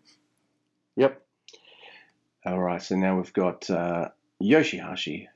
Yep. 0.95 1.21
All 2.45 2.59
right, 2.59 2.81
so 2.81 2.95
now 2.95 3.17
we've 3.17 3.33
got 3.33 3.69
uh, 3.69 4.09
Yoshihashi, 4.41 5.27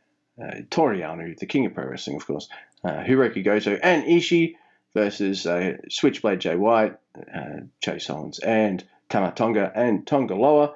uh, 0.41 0.61
the 0.69 1.45
king 1.47 1.65
of 1.65 1.73
pro 1.73 1.85
wrestling, 1.85 2.15
of 2.15 2.25
course, 2.25 2.47
uh, 2.83 3.03
Hiroki 3.03 3.43
Goto, 3.43 3.75
and 3.75 4.03
Ishii 4.05 4.55
versus 4.93 5.45
uh, 5.45 5.77
Switchblade 5.89 6.39
Jay 6.39 6.55
White, 6.55 6.97
uh, 7.33 7.61
Chase 7.81 8.09
Owens, 8.09 8.39
and 8.39 8.83
Tama 9.09 9.31
Tonga 9.31 9.71
and 9.75 10.07
Tanga 10.07 10.35
Loa. 10.35 10.75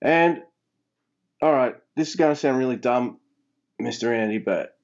And, 0.00 0.42
all 1.42 1.52
right, 1.52 1.76
this 1.98 2.10
is 2.10 2.16
going 2.16 2.32
to 2.32 2.40
sound 2.40 2.56
really 2.58 2.76
dumb, 2.76 3.18
Mr. 3.82 4.16
Andy, 4.16 4.38
but 4.38 4.76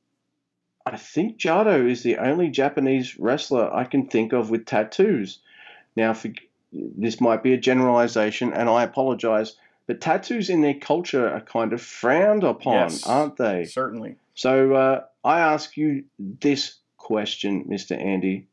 I 0.85 0.97
think 0.97 1.39
Jado 1.39 1.89
is 1.89 2.03
the 2.03 2.19
only 2.19 2.49
Japanese 2.49 3.19
wrestler 3.19 3.73
I 3.73 3.85
can 3.85 4.09
think 4.09 4.33
of 4.33 4.51
with 4.51 4.67
tattoos. 4.67 5.39
Now, 5.97 6.13
for, 6.13 6.31
this 6.73 7.21
might 7.21 7.43
be 7.43 7.55
a 7.55 7.57
generalization, 7.59 8.53
and 8.53 8.69
I 8.69 8.83
apologize, 8.83 9.57
but 9.87 10.01
tattoos 10.01 10.51
in 10.51 10.61
their 10.61 10.75
culture 10.75 11.29
are 11.29 11.41
kind 11.41 11.73
of 11.73 11.81
frowned 11.81 12.43
upon, 12.43 12.75
Yes. 12.91 13.07
aren't 13.07 13.37
they? 13.37 13.65
Certainly. 13.65 14.17
So 14.35 14.75
uh, 14.75 15.05
I 15.25 15.39
ask 15.41 15.77
you 15.77 16.05
this 16.19 16.79
question, 16.97 17.65
Mr. 17.71 17.97
Andy. 17.97 18.49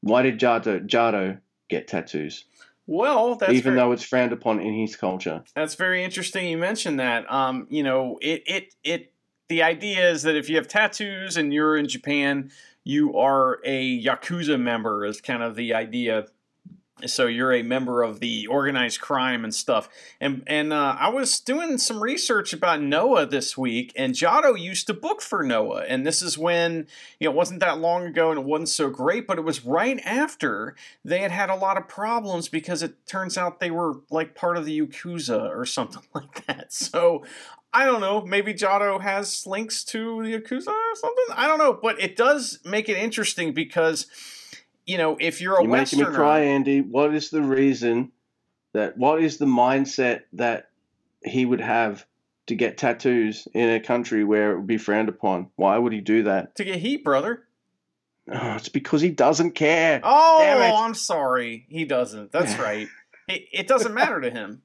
Why 0.00 0.22
did 0.22 0.40
Jado, 0.40 0.84
Jado 0.86 1.38
get 1.70 1.86
tattoos, 1.88 2.44
Well, 2.86 3.36
that's 3.36 3.52
even 3.52 3.74
very, 3.74 3.76
though 3.76 3.92
it's 3.92 4.02
frowned 4.02 4.32
upon 4.32 4.60
in 4.60 4.74
his 4.74 4.96
culture? 4.96 5.42
that's 5.54 5.74
very 5.74 6.04
interesting. 6.04 6.48
You 6.48 6.58
mentioned 6.58 7.00
that. 7.00 7.30
Um, 7.32 7.66
you 7.70 7.82
know, 7.82 8.18
it 8.20 8.42
it 8.46 8.74
it. 8.82 9.12
The 9.48 9.62
idea 9.62 10.10
is 10.10 10.22
that 10.22 10.36
if 10.36 10.48
you 10.48 10.56
have 10.56 10.68
tattoos 10.68 11.36
and 11.36 11.52
you're 11.52 11.76
in 11.76 11.86
Japan, 11.86 12.50
you 12.82 13.16
are 13.16 13.60
a 13.64 14.02
yakuza 14.02 14.60
member. 14.60 15.04
Is 15.04 15.20
kind 15.20 15.42
of 15.42 15.54
the 15.54 15.74
idea. 15.74 16.26
So 17.06 17.26
you're 17.26 17.52
a 17.52 17.62
member 17.62 18.02
of 18.02 18.20
the 18.20 18.46
organized 18.46 19.00
crime 19.00 19.44
and 19.44 19.54
stuff. 19.54 19.88
And 20.20 20.42
and 20.46 20.72
uh, 20.72 20.96
I 20.98 21.08
was 21.08 21.40
doing 21.40 21.78
some 21.78 22.02
research 22.02 22.52
about 22.52 22.80
Noah 22.80 23.26
this 23.26 23.56
week, 23.56 23.92
and 23.96 24.14
Jado 24.14 24.58
used 24.58 24.86
to 24.86 24.94
book 24.94 25.20
for 25.20 25.42
Noah. 25.42 25.84
And 25.88 26.06
this 26.06 26.22
is 26.22 26.38
when 26.38 26.86
you 27.18 27.26
know 27.26 27.32
it 27.32 27.36
wasn't 27.36 27.60
that 27.60 27.78
long 27.78 28.06
ago, 28.06 28.30
and 28.30 28.40
it 28.40 28.46
wasn't 28.46 28.68
so 28.68 28.90
great, 28.90 29.26
but 29.26 29.38
it 29.38 29.44
was 29.44 29.64
right 29.64 30.00
after 30.04 30.74
they 31.04 31.18
had 31.18 31.30
had 31.30 31.50
a 31.50 31.56
lot 31.56 31.76
of 31.76 31.88
problems 31.88 32.48
because 32.48 32.82
it 32.82 33.06
turns 33.06 33.36
out 33.36 33.60
they 33.60 33.70
were 33.70 34.00
like 34.10 34.34
part 34.34 34.56
of 34.56 34.64
the 34.64 34.80
Yakuza 34.80 35.50
or 35.50 35.64
something 35.64 36.02
like 36.14 36.46
that. 36.46 36.72
So 36.72 37.24
I 37.72 37.84
don't 37.84 38.00
know. 38.00 38.22
Maybe 38.22 38.54
Jado 38.54 39.00
has 39.00 39.46
links 39.46 39.82
to 39.84 40.22
the 40.22 40.38
Yakuza 40.38 40.68
or 40.68 40.94
something. 40.94 41.24
I 41.34 41.48
don't 41.48 41.58
know, 41.58 41.72
but 41.72 42.00
it 42.00 42.16
does 42.16 42.60
make 42.64 42.88
it 42.88 42.96
interesting 42.96 43.52
because. 43.52 44.06
You 44.86 44.98
know, 44.98 45.16
if 45.18 45.40
you're 45.40 45.58
a 45.58 45.62
You're 45.62 45.70
making 45.70 46.00
me 46.00 46.04
cry, 46.06 46.40
Andy. 46.40 46.80
What 46.80 47.14
is 47.14 47.30
the 47.30 47.42
reason 47.42 48.12
that? 48.72 48.96
What 48.98 49.22
is 49.22 49.38
the 49.38 49.46
mindset 49.46 50.22
that 50.34 50.68
he 51.24 51.46
would 51.46 51.60
have 51.60 52.06
to 52.46 52.54
get 52.54 52.76
tattoos 52.76 53.48
in 53.54 53.70
a 53.70 53.80
country 53.80 54.24
where 54.24 54.52
it 54.52 54.56
would 54.56 54.66
be 54.66 54.78
frowned 54.78 55.08
upon? 55.08 55.48
Why 55.56 55.78
would 55.78 55.92
he 55.92 56.00
do 56.00 56.24
that? 56.24 56.54
to 56.56 56.64
get 56.64 56.78
heat, 56.78 57.02
brother. 57.04 57.44
Oh, 58.30 58.54
it's 58.54 58.68
because 58.70 59.00
he 59.00 59.10
doesn't 59.10 59.52
care. 59.52 60.00
Oh. 60.02 60.76
I'm 60.84 60.94
sorry. 60.94 61.66
He 61.68 61.84
doesn't. 61.84 62.32
That's 62.32 62.58
right. 62.58 62.88
It, 63.28 63.48
it 63.52 63.66
doesn't 63.66 63.94
matter 63.94 64.20
to 64.20 64.30
him. 64.30 64.62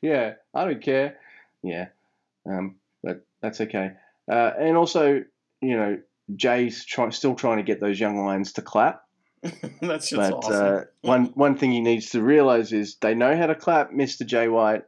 Yeah, 0.00 0.34
I 0.52 0.64
don't 0.64 0.82
care. 0.82 1.16
Yeah, 1.62 1.86
um, 2.46 2.76
but 3.02 3.24
that's 3.40 3.60
okay. 3.62 3.92
Uh, 4.30 4.50
and 4.58 4.76
also, 4.76 5.24
you 5.62 5.76
know, 5.76 5.98
Jay's 6.36 6.84
try- 6.84 7.08
still 7.08 7.34
trying 7.34 7.56
to 7.56 7.62
get 7.62 7.80
those 7.80 7.98
young 7.98 8.24
lions 8.24 8.52
to 8.54 8.62
clap. 8.62 9.03
That's 9.80 10.08
just 10.08 10.30
but 10.30 10.32
awesome. 10.32 10.76
uh, 10.76 10.80
one 11.02 11.24
one 11.34 11.56
thing 11.56 11.72
he 11.72 11.80
needs 11.80 12.10
to 12.10 12.22
realize 12.22 12.72
is 12.72 12.96
they 12.96 13.14
know 13.14 13.36
how 13.36 13.46
to 13.46 13.54
clap, 13.54 13.92
Mister 13.92 14.24
Jay 14.24 14.48
White. 14.48 14.84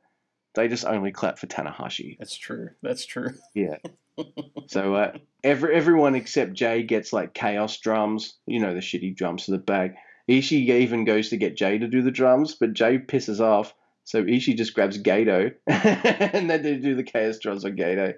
They 0.55 0.69
just 0.69 0.87
only 0.87 1.13
clap 1.13 1.39
for 1.39 1.47
Tanahashi. 1.47 2.17
That's 2.19 2.37
true. 2.37 2.71
That's 2.83 3.05
true. 3.05 3.35
Yeah. 3.55 3.77
so 4.69 4.95
uh, 4.95 5.13
every 5.45 5.75
everyone 5.75 6.15
except 6.15 6.55
Jay 6.55 6.83
gets 6.83 7.13
like 7.13 7.35
chaos 7.35 7.79
drums. 7.79 8.39
You 8.47 8.61
know 8.61 8.75
the 8.75 8.81
shitty 8.81 9.17
drums 9.17 9.45
to 9.45 9.51
the 9.53 9.59
back. 9.59 9.97
Ishii 10.29 10.69
even 10.69 11.05
goes 11.05 11.29
to 11.29 11.37
get 11.37 11.57
Jay 11.57 11.79
to 11.79 11.87
do 11.87 12.03
the 12.03 12.11
drums, 12.11 12.55
but 12.55 12.73
Jay 12.73 12.99
pisses 12.99 13.41
off. 13.41 13.75
So 14.05 14.23
Ishii 14.25 14.57
just 14.57 14.75
grabs 14.75 14.99
Goto, 14.99 15.51
and 15.67 16.49
then 16.49 16.63
they 16.63 16.77
do 16.77 16.95
the 16.95 17.03
chaos 17.03 17.39
drums 17.39 17.65
on 17.65 17.77
Goto. 17.77 18.15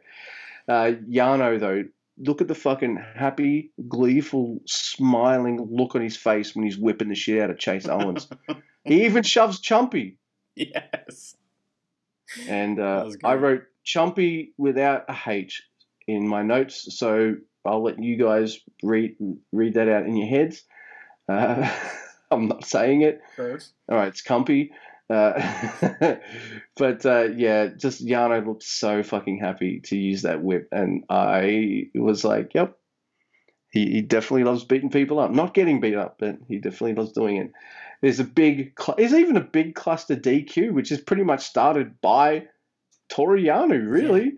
Uh, 0.68 0.92
Yano 1.10 1.58
though, 1.58 1.84
look 2.18 2.40
at 2.40 2.48
the 2.48 2.54
fucking 2.54 3.02
happy, 3.14 3.70
gleeful, 3.88 4.60
smiling 4.66 5.68
look 5.70 5.94
on 5.94 6.02
his 6.02 6.16
face 6.16 6.54
when 6.54 6.64
he's 6.64 6.78
whipping 6.78 7.08
the 7.08 7.14
shit 7.14 7.40
out 7.40 7.50
of 7.50 7.58
Chase 7.58 7.88
Owens. 7.88 8.28
he 8.84 9.04
even 9.04 9.22
shoves 9.22 9.60
Chumpy. 9.60 10.16
yes. 10.54 11.36
And 12.46 12.78
uh, 12.78 13.10
I 13.24 13.34
wrote 13.36 13.62
Chumpy 13.86 14.52
without 14.58 15.04
a 15.08 15.16
H 15.26 15.62
in 16.06 16.28
my 16.28 16.42
notes, 16.42 16.96
so 16.98 17.36
I'll 17.64 17.82
let 17.82 18.02
you 18.02 18.16
guys 18.16 18.58
read 18.82 19.16
read 19.52 19.74
that 19.74 19.88
out 19.88 20.06
in 20.06 20.16
your 20.16 20.28
heads. 20.28 20.64
Uh, 21.28 21.70
I'm 22.30 22.48
not 22.48 22.64
saying 22.66 23.02
it. 23.02 23.20
All 23.88 23.96
right, 23.96 24.08
it's 24.08 24.22
Cumpy. 24.22 24.70
Uh, 25.10 26.16
but 26.76 27.06
uh, 27.06 27.28
yeah, 27.36 27.66
just 27.66 28.04
Yano 28.04 28.46
looked 28.46 28.62
so 28.62 29.02
fucking 29.02 29.38
happy 29.38 29.80
to 29.84 29.96
use 29.96 30.22
that 30.22 30.42
whip, 30.42 30.68
and 30.72 31.04
I 31.08 31.88
was 31.94 32.24
like, 32.24 32.52
"Yep, 32.54 32.76
he, 33.70 33.90
he 33.90 34.00
definitely 34.02 34.44
loves 34.44 34.64
beating 34.64 34.90
people 34.90 35.18
up. 35.18 35.30
Not 35.30 35.54
getting 35.54 35.80
beat 35.80 35.96
up, 35.96 36.16
but 36.18 36.38
he 36.46 36.58
definitely 36.58 36.94
loves 36.94 37.12
doing 37.12 37.36
it." 37.36 37.52
There's 38.00 38.20
a 38.20 38.24
big, 38.24 38.74
cl- 38.78 38.96
there's 38.96 39.14
even 39.14 39.36
a 39.36 39.42
big 39.42 39.74
cluster 39.74 40.14
DQ, 40.14 40.72
which 40.72 40.92
is 40.92 41.00
pretty 41.00 41.24
much 41.24 41.44
started 41.44 42.00
by 42.00 42.46
Toru 43.08 43.42
Yano, 43.42 43.90
really. 43.90 44.34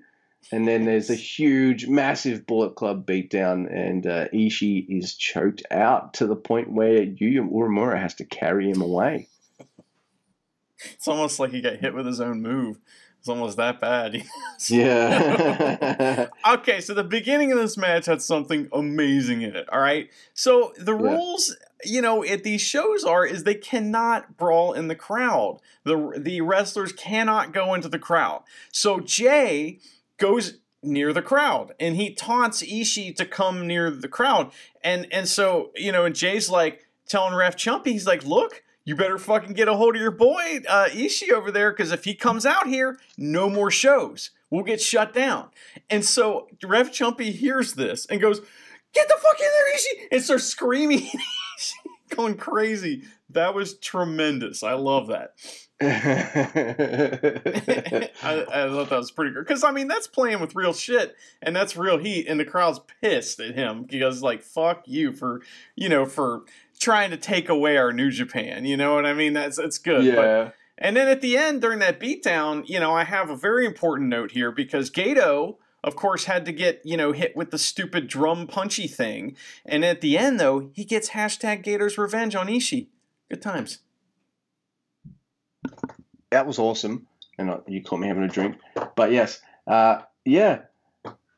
And 0.53 0.67
then 0.67 0.87
there's 0.87 1.11
a 1.11 1.15
huge, 1.15 1.87
massive 1.87 2.47
Bullet 2.47 2.75
Club 2.75 3.07
beatdown, 3.07 3.71
and 3.71 4.07
uh, 4.07 4.29
Ishii 4.29 4.87
is 4.89 5.15
choked 5.15 5.63
out 5.71 6.15
to 6.15 6.27
the 6.27 6.37
point 6.37 6.73
where 6.73 7.05
Yuya 7.05 7.47
Uemura 7.49 8.01
has 8.01 8.15
to 8.17 8.25
carry 8.25 8.71
him 8.71 8.81
away. 8.81 9.29
It's 10.93 11.09
almost 11.09 11.39
like 11.41 11.51
he 11.51 11.61
got 11.61 11.77
hit 11.77 11.95
with 11.95 12.07
his 12.07 12.21
own 12.21 12.43
move. 12.43 12.79
It's 13.19 13.29
almost 13.29 13.57
that 13.59 13.81
bad. 13.81 14.23
Yeah. 14.69 16.29
okay, 16.53 16.81
so 16.81 16.93
the 16.95 17.05
beginning 17.05 17.51
of 17.53 17.59
this 17.59 17.77
match 17.79 18.07
had 18.07 18.21
something 18.21 18.69
amazing 18.73 19.43
in 19.43 19.57
it. 19.57 19.69
All 19.71 19.81
right, 19.81 20.11
so 20.35 20.73
the 20.79 20.95
Yeah. 20.95 21.13
rules, 21.13 21.57
you 21.85 22.03
know, 22.03 22.25
at 22.25 22.45
these 22.45 22.61
shows 22.61 23.05
are 23.05 23.25
is 23.25 23.45
they 23.45 23.55
cannot 23.55 24.37
brawl 24.37 24.73
in 24.75 24.89
the 24.89 24.95
crowd. 24.95 25.61
the 25.85 26.13
The 26.17 26.41
wrestlers 26.43 26.93
cannot 26.93 27.53
go 27.53 27.73
into 27.75 27.89
the 27.89 27.99
crowd. 27.99 28.43
So 28.71 29.01
Jay 29.01 29.79
goes 30.19 30.59
near 30.83 31.13
the 31.13 31.23
crowd 31.23 31.73
and 31.81 31.97
he 31.97 32.13
taunts 32.15 32.63
Ishii 32.63 33.15
to 33.17 33.25
come 33.27 33.67
near 33.67 33.91
the 33.91 34.09
crowd. 34.09 34.53
And 34.85 35.07
and 35.11 35.27
so 35.29 35.71
you 35.75 35.91
know, 35.93 36.05
and 36.05 36.15
Jay's 36.15 36.51
like 36.51 36.87
telling 37.09 37.35
Ref 37.35 37.57
Chumpy, 37.57 37.89
he's 37.89 38.07
like, 38.07 38.25
look. 38.25 38.63
You 38.91 38.97
better 38.97 39.19
fucking 39.19 39.53
get 39.53 39.69
a 39.69 39.75
hold 39.75 39.95
of 39.95 40.03
your 40.03 40.11
boy 40.11 40.59
uh, 40.69 40.89
Ishii 40.91 41.31
over 41.31 41.53
there 41.53 41.71
because 41.71 41.93
if 41.93 42.03
he 42.03 42.13
comes 42.13 42.45
out 42.45 42.67
here, 42.67 42.99
no 43.17 43.49
more 43.49 43.71
shows. 43.71 44.31
We'll 44.51 44.65
get 44.65 44.81
shut 44.81 45.15
down. 45.15 45.51
And 45.89 46.05
so 46.05 46.49
Rev 46.61 46.91
Chumpy 46.91 47.31
hears 47.33 47.75
this 47.75 48.05
and 48.07 48.21
goes, 48.21 48.41
"Get 48.93 49.07
the 49.07 49.15
fuck 49.23 49.39
in 49.39 49.47
there, 49.47 49.77
Ishii!" 49.77 50.09
and 50.11 50.23
starts 50.25 50.43
screaming, 50.43 51.09
going 52.17 52.37
crazy. 52.37 53.05
That 53.29 53.55
was 53.55 53.79
tremendous. 53.79 54.65
I 54.65 54.73
love 54.73 55.07
that. 55.07 55.35
I, 55.83 55.87
I, 58.23 58.69
thought 58.69 58.91
that 58.91 58.99
was 58.99 59.13
pretty 59.13 59.33
good 59.33 59.47
because 59.47 59.65
I 59.65 59.71
mean 59.71 59.89
that's 59.89 60.07
playing 60.07 60.41
with 60.41 60.55
real 60.55 60.75
shit 60.75 61.17
and 61.41 61.57
that's 61.57 61.75
real 61.75 61.97
heat 61.97 62.27
and 62.29 62.39
the 62.39 62.45
crowd's 62.45 62.81
pissed 63.01 63.41
at 63.41 63.55
him 63.55 63.85
because 63.85 64.23
like 64.23 64.43
fuck 64.43 64.83
you 64.87 65.15
for 65.15 65.41
you 65.77 65.89
know 65.89 66.05
for 66.05 66.43
trying 66.81 67.11
to 67.11 67.17
take 67.17 67.49
away 67.49 67.77
our 67.77 67.93
New 67.93 68.11
Japan 68.11 68.65
you 68.65 68.77
know 68.77 68.95
what 68.95 69.07
I 69.07 69.15
mean 69.15 69.33
that's 69.33 69.59
it's 69.59 69.79
good 69.79 70.05
yeah. 70.05 70.15
But, 70.15 70.55
and 70.79 70.97
then 70.97 71.09
at 71.09 71.21
the 71.21 71.37
end 71.37 71.61
during 71.61 71.79
that 71.81 72.01
beatdown 72.01 72.69
you 72.69 72.81
know 72.81 72.93
I 72.93 73.05
have 73.05 73.31
a 73.31 73.37
very 73.37 73.67
important 73.67 74.09
note 74.09 74.33
here 74.33 74.51
because 74.51 74.91
Goto, 74.91 75.59
of 75.85 75.97
course 75.97 76.25
had 76.25 76.45
to 76.47 76.53
get 76.53 76.81
you 76.85 76.97
know 76.97 77.13
hit 77.13 77.37
with 77.37 77.51
the 77.51 77.59
stupid 77.59 78.09
drum 78.09 78.47
punchy 78.47 78.89
thing 78.89 79.37
and 79.65 79.85
at 79.85 80.01
the 80.01 80.19
end 80.19 80.41
though 80.41 80.71
he 80.73 80.85
gets 80.85 81.11
hashtag 81.11 81.63
Gators 81.63 81.99
revenge 81.99 82.35
on 82.35 82.49
Ishii 82.49 82.89
good 83.29 83.43
times 83.43 83.81
that 86.31 86.47
was 86.47 86.59
awesome. 86.59 87.07
And 87.39 87.61
you 87.67 87.83
caught 87.83 88.01
me 88.01 88.09
having 88.09 88.23
a 88.23 88.29
drink. 88.29 88.57
But 88.97 89.13
yes, 89.13 89.41
uh, 89.67 90.03
yeah. 90.25 90.63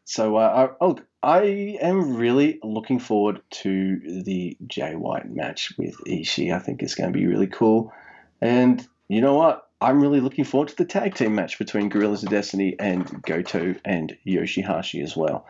So 0.05 0.37
uh, 0.37 0.69
I, 0.71 0.77
oh, 0.81 0.99
I 1.23 1.79
am 1.81 2.17
really 2.17 2.59
looking 2.63 2.99
forward 2.99 3.43
to 3.51 4.23
the 4.25 4.57
Jay 4.67 4.97
White 4.97 5.31
match 5.31 5.73
with 5.79 5.97
Ishii. 6.05 6.53
I 6.53 6.59
think 6.59 6.83
it's 6.83 6.97
going 6.97 7.13
to 7.13 7.19
be 7.19 7.27
really 7.27 7.47
cool. 7.47 7.93
And 8.41 8.87
you 9.09 9.21
know 9.21 9.35
what? 9.35 9.69
I'm 9.81 10.01
really 10.01 10.21
looking 10.21 10.45
forward 10.45 10.69
to 10.69 10.77
the 10.77 10.85
tag 10.85 11.15
team 11.15 11.35
match 11.35 11.59
between 11.59 11.89
Gorillas 11.89 12.23
of 12.23 12.31
Destiny 12.31 12.77
and 12.79 13.23
Goto 13.23 13.75
and 13.85 14.17
Yoshihashi 14.27 15.03
as 15.03 15.17
well. 15.17 15.47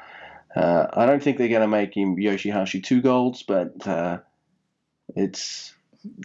Uh, 0.54 0.86
I 0.92 1.06
don't 1.06 1.22
think 1.22 1.38
they're 1.38 1.48
going 1.48 1.62
to 1.62 1.68
make 1.68 1.96
him 1.96 2.16
Yoshihashi 2.16 2.82
two 2.82 3.00
golds, 3.00 3.42
but 3.42 3.86
uh, 3.86 4.18
it's 5.16 5.74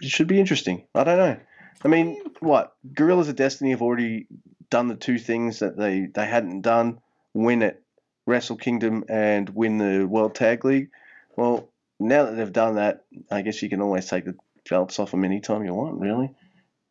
it 0.02 0.10
should 0.10 0.26
be 0.26 0.40
interesting. 0.40 0.84
I 0.94 1.04
don't 1.04 1.18
know. 1.18 1.36
I 1.84 1.88
mean, 1.88 2.20
what? 2.40 2.74
Gorillas 2.92 3.28
of 3.28 3.36
Destiny 3.36 3.70
have 3.70 3.82
already 3.82 4.26
done 4.70 4.88
the 4.88 4.96
two 4.96 5.18
things 5.18 5.60
that 5.60 5.76
they, 5.76 6.06
they 6.06 6.26
hadn't 6.26 6.62
done 6.62 7.00
win 7.32 7.62
at 7.62 7.80
Wrestle 8.28 8.56
Kingdom 8.56 9.04
and 9.08 9.48
win 9.50 9.78
the 9.78 10.04
World 10.06 10.34
Tag 10.34 10.64
League. 10.64 10.90
Well, 11.36 11.70
now 11.98 12.26
that 12.26 12.36
they've 12.36 12.52
done 12.52 12.74
that, 12.76 13.04
I 13.30 13.40
guess 13.42 13.62
you 13.62 13.70
can 13.70 13.80
always 13.80 14.06
take 14.06 14.26
the 14.26 14.36
belts 14.68 14.98
off 14.98 15.12
them 15.12 15.24
anytime 15.24 15.64
you 15.64 15.72
want, 15.72 15.98
really. 15.98 16.30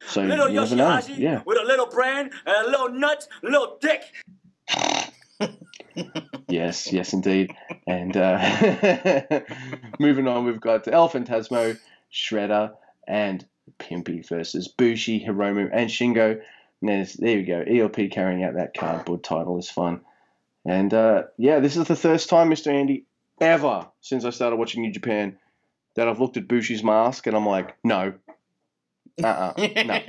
So 0.08 0.24
little 0.24 0.50
you. 0.50 0.62
Yoshihashi 0.62 1.18
Yeah. 1.18 1.44
with 1.46 1.60
a 1.60 1.64
little 1.64 1.86
brain 1.86 2.32
and 2.46 2.68
a 2.68 2.70
little 2.70 2.90
nut, 2.90 3.28
a 3.44 3.48
little 3.48 3.78
dick. 3.80 4.02
Yes, 6.50 6.94
yes, 6.94 7.12
indeed. 7.14 7.52
And 7.88 8.16
uh, 8.16 8.38
moving 10.00 10.28
on, 10.28 10.46
we've 10.46 10.62
got 10.62 10.88
El 10.88 11.10
Phantasmo, 11.10 11.78
Shredder, 12.14 12.74
and 13.08 13.46
Pimpy 13.80 14.26
versus 14.28 14.68
Bushi, 14.68 15.20
Hiromu, 15.26 15.70
and 15.74 15.90
Shingo. 15.90 16.40
And 16.82 16.90
there's, 16.90 17.14
there 17.14 17.38
you 17.40 17.46
go. 17.46 17.62
ELP 17.68 18.12
carrying 18.12 18.44
out 18.44 18.54
that 18.54 18.78
cardboard 18.78 19.24
title 19.24 19.58
is 19.58 19.70
fun. 19.70 20.02
And 20.68 20.94
uh, 20.94 21.24
yeah, 21.38 21.62
this 21.62 21.78
is 21.78 21.88
the 21.88 21.96
first 21.96 22.30
time, 22.30 22.50
Mr. 22.50 22.68
Andy, 22.68 23.06
ever 23.40 23.88
since 24.02 24.26
I 24.26 24.32
started 24.32 24.58
watching 24.58 24.82
New 24.82 24.92
Japan 24.92 25.38
that 25.96 26.10
I've 26.10 26.20
looked 26.20 26.36
at 26.36 26.48
Bushi's 26.48 26.84
mask 26.84 27.26
and 27.26 27.36
I'm 27.38 27.46
like, 27.46 27.78
no. 27.86 28.14
Uh 29.24 29.28
uh 29.28 29.54
no. 29.58 30.00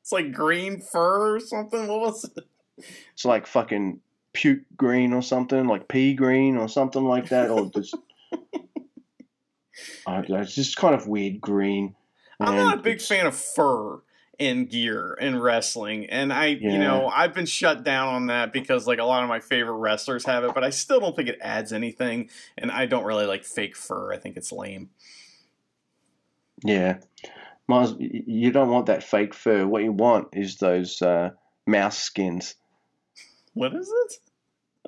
it's 0.00 0.12
like 0.12 0.30
green 0.32 0.82
fur 0.82 1.36
or 1.36 1.40
something. 1.40 1.88
What 1.88 2.00
was 2.00 2.24
it? 2.24 2.44
It's 3.14 3.24
like 3.24 3.46
fucking 3.46 4.00
puke 4.34 4.64
green 4.76 5.14
or 5.14 5.22
something, 5.22 5.66
like 5.66 5.88
pea 5.88 6.12
green 6.12 6.58
or 6.58 6.68
something 6.68 7.04
like 7.04 7.30
that. 7.30 7.50
Or 7.50 7.70
just. 7.70 7.96
I 10.06 10.16
don't 10.16 10.28
know, 10.28 10.40
it's 10.40 10.54
just 10.54 10.76
kind 10.76 10.94
of 10.94 11.06
weird 11.06 11.40
green. 11.40 11.94
I'm 12.40 12.48
And 12.48 12.56
not 12.58 12.78
a 12.78 12.82
big 12.82 13.00
fan 13.00 13.26
of 13.26 13.34
fur 13.34 14.02
in 14.38 14.66
gear 14.66 15.16
in 15.20 15.38
wrestling, 15.40 16.06
and 16.06 16.32
I, 16.32 16.46
you 16.46 16.78
know, 16.78 17.08
I've 17.08 17.34
been 17.34 17.46
shut 17.46 17.82
down 17.82 18.14
on 18.14 18.26
that 18.26 18.52
because 18.52 18.86
like 18.86 18.98
a 18.98 19.04
lot 19.04 19.22
of 19.22 19.28
my 19.28 19.40
favorite 19.40 19.74
wrestlers 19.74 20.24
have 20.26 20.44
it, 20.44 20.54
but 20.54 20.62
I 20.62 20.70
still 20.70 21.00
don't 21.00 21.16
think 21.16 21.28
it 21.28 21.38
adds 21.42 21.72
anything, 21.72 22.30
and 22.56 22.70
I 22.70 22.86
don't 22.86 23.04
really 23.04 23.26
like 23.26 23.44
fake 23.44 23.76
fur. 23.76 24.12
I 24.12 24.16
think 24.16 24.36
it's 24.36 24.52
lame. 24.52 24.90
Yeah. 26.64 26.98
Y- 27.68 28.22
you 28.26 28.50
don't 28.50 28.70
want 28.70 28.86
that 28.86 29.02
fake 29.02 29.34
fur. 29.34 29.66
What 29.66 29.82
you 29.82 29.92
want 29.92 30.28
is 30.32 30.56
those 30.56 31.02
uh, 31.02 31.30
mouse 31.66 31.98
skins. 31.98 32.54
What 33.54 33.74
is 33.74 33.90
it? 33.92 34.18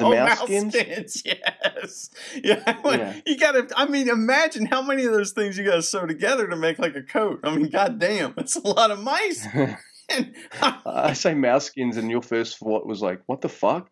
The 0.01 0.07
oh, 0.07 0.11
mouse, 0.13 0.39
mouse 0.39 0.49
skins? 0.49 0.75
skins. 0.75 1.23
Yes. 1.27 2.11
Yeah. 2.43 2.79
like, 2.83 3.01
Yeah. 3.01 3.21
You 3.27 3.37
gotta. 3.37 3.69
I 3.77 3.87
mean, 3.87 4.09
imagine 4.09 4.65
how 4.65 4.81
many 4.81 5.05
of 5.05 5.13
those 5.13 5.33
things 5.33 5.59
you 5.59 5.65
gotta 5.65 5.83
sew 5.83 6.07
together 6.07 6.49
to 6.49 6.57
make 6.57 6.79
like 6.79 6.97
a 6.97 7.03
coat. 7.03 7.41
I 7.45 7.55
mean, 7.55 7.69
goddamn, 7.69 8.35
it's 8.39 8.57
a 8.57 8.67
lot 8.67 8.91
of 8.91 8.99
mice. 8.99 9.47
I 10.87 11.13
say 11.13 11.35
mouse 11.35 11.67
skins, 11.67 11.97
and 11.97 12.11
your 12.11 12.23
first 12.23 12.59
thought 12.59 12.87
was 12.87 13.03
like, 13.03 13.21
"What 13.27 13.43
the 13.43 13.49
fuck?" 13.49 13.91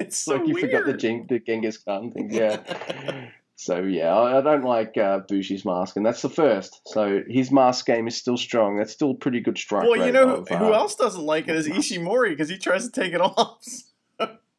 it's 0.00 0.18
so 0.18 0.34
like 0.34 0.48
you 0.48 0.54
weird. 0.54 0.70
forgot 0.70 0.86
the, 0.86 0.94
Gen- 0.94 1.26
the 1.28 1.38
Genghis 1.38 1.78
Khan 1.78 2.10
thing. 2.10 2.30
Yeah. 2.32 3.30
so 3.56 3.82
yeah, 3.82 4.14
I, 4.14 4.38
I 4.38 4.40
don't 4.42 4.64
like 4.64 4.98
uh, 4.98 5.20
Bushi's 5.20 5.64
mask, 5.64 5.96
and 5.96 6.04
that's 6.04 6.22
the 6.22 6.28
first. 6.28 6.80
So 6.86 7.22
his 7.28 7.50
mask 7.50 7.86
game 7.86 8.06
is 8.06 8.16
still 8.16 8.36
strong. 8.36 8.76
That's 8.76 8.92
still 8.92 9.12
a 9.12 9.14
pretty 9.14 9.40
good 9.40 9.56
strike 9.56 9.88
Well, 9.88 10.04
you 10.04 10.12
know 10.12 10.36
of, 10.36 10.48
who, 10.48 10.56
who 10.56 10.72
uh, 10.72 10.76
else 10.76 10.96
doesn't 10.96 11.24
like 11.24 11.48
it 11.48 11.56
is 11.56 11.68
Ishimori 11.68 12.30
because 12.30 12.48
he 12.48 12.58
tries 12.58 12.84
to 12.84 12.92
take 12.92 13.12
it 13.12 13.20
off. 13.20 13.64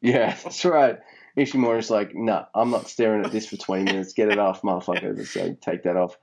Yeah, 0.04 0.36
that's 0.44 0.64
right. 0.64 1.00
Ishimori's 1.36 1.90
like, 1.90 2.14
nah, 2.14 2.44
I'm 2.54 2.70
not 2.70 2.88
staring 2.88 3.24
at 3.24 3.32
this 3.32 3.46
for 3.48 3.56
20 3.56 3.84
minutes. 3.84 4.12
Get 4.12 4.28
it 4.28 4.38
off, 4.38 4.62
motherfucker. 4.62 5.26
So 5.26 5.56
take 5.60 5.82
that 5.82 5.96
off. 5.96 6.16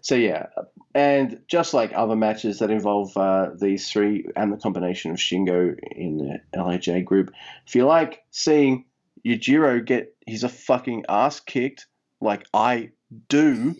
So 0.00 0.14
yeah, 0.14 0.46
and 0.94 1.40
just 1.48 1.74
like 1.74 1.92
other 1.94 2.16
matches 2.16 2.60
that 2.60 2.70
involve 2.70 3.14
uh, 3.16 3.50
these 3.60 3.90
three 3.90 4.26
and 4.34 4.52
the 4.52 4.56
combination 4.56 5.10
of 5.10 5.18
Shingo 5.18 5.76
in 5.90 6.40
the 6.52 6.58
LIJ 6.58 7.04
group, 7.04 7.32
if 7.66 7.74
you 7.74 7.84
like 7.84 8.22
seeing 8.30 8.86
Yujiro 9.26 9.84
get 9.84 10.16
his 10.26 10.44
a 10.44 10.48
fucking 10.48 11.04
ass 11.08 11.40
kicked 11.40 11.86
like 12.20 12.46
I 12.54 12.90
do, 13.28 13.74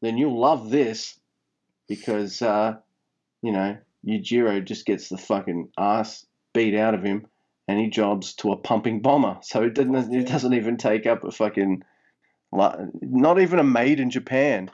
then 0.00 0.16
you'll 0.16 0.40
love 0.40 0.70
this 0.70 1.18
because 1.86 2.40
uh, 2.40 2.76
you 3.42 3.52
know 3.52 3.76
Yujiro 4.06 4.64
just 4.64 4.86
gets 4.86 5.08
the 5.08 5.18
fucking 5.18 5.70
ass 5.76 6.24
beat 6.54 6.74
out 6.74 6.94
of 6.94 7.02
him 7.02 7.26
he 7.76 7.88
jobs 7.88 8.34
to 8.34 8.52
a 8.52 8.56
pumping 8.56 9.02
bomber. 9.02 9.38
So 9.42 9.64
it 9.64 9.74
doesn't 9.74 10.14
it 10.14 10.28
doesn't 10.28 10.54
even 10.54 10.76
take 10.76 11.06
up 11.06 11.24
a 11.24 11.32
fucking 11.32 11.82
not 12.52 13.40
even 13.40 13.58
a 13.58 13.64
Made 13.64 14.00
in 14.00 14.10
Japan. 14.10 14.70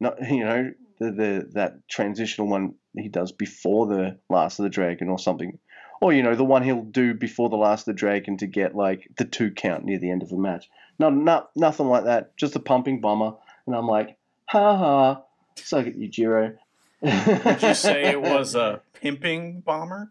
Not 0.00 0.18
you 0.28 0.44
know 0.44 0.72
the, 0.98 1.10
the 1.10 1.50
that 1.52 1.88
transitional 1.88 2.48
one 2.48 2.74
he 2.94 3.08
does 3.08 3.32
before 3.32 3.86
the 3.86 4.18
Last 4.28 4.58
of 4.58 4.64
the 4.64 4.70
Dragon 4.70 5.08
or 5.08 5.18
something. 5.18 5.58
Or 6.00 6.12
you 6.12 6.22
know 6.22 6.34
the 6.34 6.44
one 6.44 6.62
he'll 6.62 6.82
do 6.82 7.14
before 7.14 7.48
the 7.48 7.56
Last 7.56 7.82
of 7.82 7.94
the 7.94 7.98
Dragon 7.98 8.36
to 8.38 8.46
get 8.46 8.74
like 8.74 9.08
the 9.16 9.24
two 9.24 9.50
count 9.50 9.84
near 9.84 9.98
the 9.98 10.10
end 10.10 10.22
of 10.22 10.28
the 10.28 10.36
match. 10.36 10.68
No, 10.98 11.10
not 11.10 11.50
nothing 11.56 11.86
like 11.86 12.04
that. 12.04 12.36
Just 12.36 12.56
a 12.56 12.60
pumping 12.60 13.00
bomber, 13.00 13.34
and 13.66 13.74
I'm 13.74 13.86
like, 13.86 14.16
ha 14.46 14.76
ha, 14.76 15.22
suck 15.56 15.86
it, 15.86 15.98
Yujiro. 15.98 16.56
Did 17.02 17.62
you 17.62 17.74
say 17.74 18.04
it 18.06 18.20
was 18.22 18.54
a 18.54 18.80
pimping 18.94 19.60
bomber? 19.60 20.10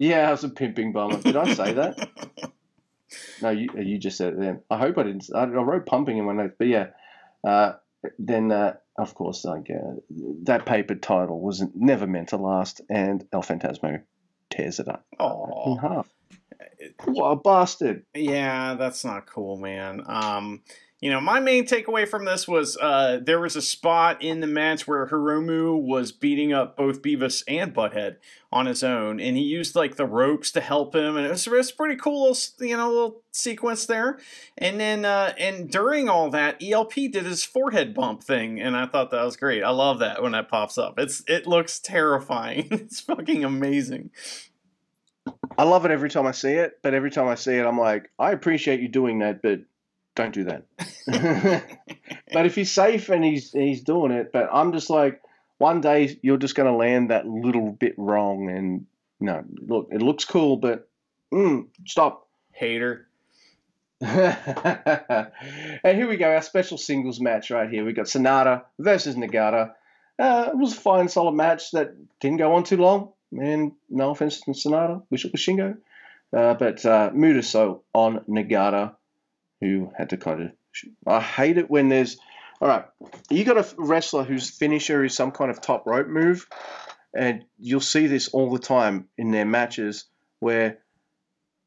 Yeah, 0.00 0.28
I 0.28 0.30
was 0.32 0.42
a 0.44 0.48
pimping 0.48 0.92
bomber. 0.92 1.18
Did 1.20 1.36
I 1.36 1.54
say 1.54 1.72
that? 1.74 2.08
No, 3.42 3.50
you 3.50 3.68
you 3.76 3.98
just 3.98 4.18
said 4.18 4.34
it 4.34 4.38
then. 4.38 4.60
I 4.70 4.76
hope 4.78 4.96
I 4.98 5.02
didn't. 5.02 5.24
I, 5.34 5.40
I 5.40 5.46
wrote 5.46 5.84
pumping 5.86 6.18
in 6.18 6.26
my 6.26 6.32
notes, 6.32 6.54
but 6.58 6.68
yeah. 6.68 6.88
Uh, 7.42 7.72
then 8.20 8.52
uh, 8.52 8.74
of 8.96 9.14
course, 9.14 9.44
like 9.44 9.68
uh, 9.70 9.94
that 10.44 10.64
paper 10.66 10.94
title 10.94 11.40
was 11.40 11.64
never 11.74 12.06
meant 12.06 12.28
to 12.28 12.36
last, 12.36 12.82
and 12.88 13.26
El 13.32 13.42
Phantasmo 13.42 14.02
tears 14.50 14.78
it 14.78 14.88
up 14.88 15.04
in 15.12 15.16
Oh, 15.26 15.76
half. 15.80 16.06
What 17.06 17.30
a 17.30 17.36
bastard! 17.36 18.04
yeah, 18.14 18.74
that's 18.74 19.04
not 19.04 19.26
cool, 19.26 19.56
man. 19.56 20.02
Um, 20.06 20.62
you 21.00 21.10
know, 21.10 21.20
my 21.20 21.40
main 21.40 21.64
takeaway 21.64 22.06
from 22.06 22.26
this 22.26 22.46
was 22.46 22.76
uh, 22.76 23.20
there 23.22 23.40
was 23.40 23.56
a 23.56 23.62
spot 23.62 24.22
in 24.22 24.40
the 24.40 24.46
match 24.46 24.86
where 24.86 25.06
Hiromu 25.06 25.80
was 25.80 26.12
beating 26.12 26.52
up 26.52 26.76
both 26.76 27.00
Beavis 27.00 27.42
and 27.48 27.74
Butthead 27.74 28.16
on 28.52 28.66
his 28.66 28.84
own, 28.84 29.18
and 29.18 29.34
he 29.34 29.42
used 29.42 29.74
like 29.74 29.96
the 29.96 30.04
ropes 30.04 30.50
to 30.52 30.60
help 30.60 30.94
him, 30.94 31.16
and 31.16 31.24
it 31.24 31.30
was, 31.30 31.46
it 31.46 31.52
was 31.52 31.72
pretty 31.72 31.96
cool, 31.96 32.28
little, 32.28 32.66
you 32.66 32.76
know, 32.76 32.88
little 32.88 33.22
sequence 33.32 33.86
there. 33.86 34.18
And 34.58 34.78
then, 34.78 35.06
uh, 35.06 35.32
and 35.38 35.70
during 35.70 36.10
all 36.10 36.28
that, 36.30 36.62
ELP 36.62 36.92
did 36.92 37.24
his 37.24 37.44
forehead 37.44 37.94
bump 37.94 38.22
thing, 38.22 38.60
and 38.60 38.76
I 38.76 38.84
thought 38.84 39.10
that 39.12 39.24
was 39.24 39.38
great. 39.38 39.62
I 39.62 39.70
love 39.70 40.00
that 40.00 40.22
when 40.22 40.32
that 40.32 40.50
pops 40.50 40.76
up. 40.76 40.98
It's 40.98 41.22
it 41.26 41.46
looks 41.46 41.80
terrifying. 41.80 42.68
it's 42.70 43.00
fucking 43.00 43.42
amazing. 43.42 44.10
I 45.56 45.64
love 45.64 45.86
it 45.86 45.90
every 45.90 46.10
time 46.10 46.26
I 46.26 46.32
see 46.32 46.52
it, 46.52 46.78
but 46.82 46.92
every 46.92 47.10
time 47.10 47.28
I 47.28 47.36
see 47.36 47.54
it, 47.54 47.64
I'm 47.64 47.78
like, 47.78 48.10
I 48.18 48.32
appreciate 48.32 48.80
you 48.80 48.88
doing 48.88 49.20
that, 49.20 49.40
but 49.42 49.60
don't 50.20 50.34
do 50.34 50.44
that. 50.44 50.66
but 52.32 52.46
if 52.46 52.54
he's 52.54 52.70
safe 52.70 53.08
and 53.08 53.24
he's 53.24 53.52
he's 53.52 53.82
doing 53.82 54.12
it, 54.12 54.32
but 54.32 54.48
I'm 54.52 54.72
just 54.72 54.90
like, 54.90 55.22
one 55.58 55.80
day 55.80 56.18
you're 56.22 56.38
just 56.38 56.54
going 56.54 56.70
to 56.70 56.76
land 56.76 57.10
that 57.10 57.26
little 57.26 57.72
bit 57.72 57.94
wrong, 57.96 58.50
and 58.50 58.86
no, 59.18 59.44
look, 59.66 59.88
it 59.92 60.02
looks 60.02 60.24
cool, 60.24 60.56
but 60.56 60.88
mm, 61.32 61.66
stop. 61.86 62.26
Hater. 62.52 63.06
and 64.00 65.30
here 65.84 66.08
we 66.08 66.16
go, 66.16 66.30
our 66.30 66.42
special 66.42 66.76
singles 66.78 67.20
match 67.20 67.50
right 67.50 67.70
here. 67.70 67.84
We 67.84 67.92
got 67.92 68.06
Sanada 68.06 68.64
versus 68.78 69.14
Nagata. 69.14 69.72
Uh, 70.18 70.50
it 70.52 70.56
was 70.56 70.72
a 70.72 70.80
fine, 70.80 71.08
solid 71.08 71.32
match 71.32 71.70
that 71.72 71.94
didn't 72.20 72.38
go 72.38 72.54
on 72.54 72.64
too 72.64 72.76
long. 72.76 73.12
And 73.32 73.72
no 73.88 74.10
offense 74.10 74.40
to 74.40 74.50
Sanada, 74.50 75.02
wish 75.10 75.24
it 75.24 75.32
was 75.32 75.40
Shingo. 75.40 75.76
Uh, 76.32 76.54
but 76.54 76.84
uh, 76.84 77.10
moonsault 77.10 77.80
on 77.94 78.20
Nagata, 78.28 78.94
who 79.60 79.92
had 79.96 80.10
to 80.10 80.16
kind 80.16 80.42
of. 80.42 80.50
I 81.06 81.20
hate 81.20 81.58
it 81.58 81.70
when 81.70 81.88
there's. 81.88 82.18
All 82.60 82.68
right, 82.68 82.84
you 83.30 83.44
got 83.44 83.56
a 83.56 83.66
wrestler 83.78 84.22
whose 84.22 84.50
finisher 84.50 85.02
is 85.02 85.14
some 85.14 85.30
kind 85.30 85.50
of 85.50 85.62
top 85.62 85.86
rope 85.86 86.08
move, 86.08 86.46
and 87.14 87.44
you'll 87.58 87.80
see 87.80 88.06
this 88.06 88.28
all 88.28 88.50
the 88.50 88.58
time 88.58 89.08
in 89.16 89.30
their 89.30 89.46
matches 89.46 90.04
where, 90.40 90.78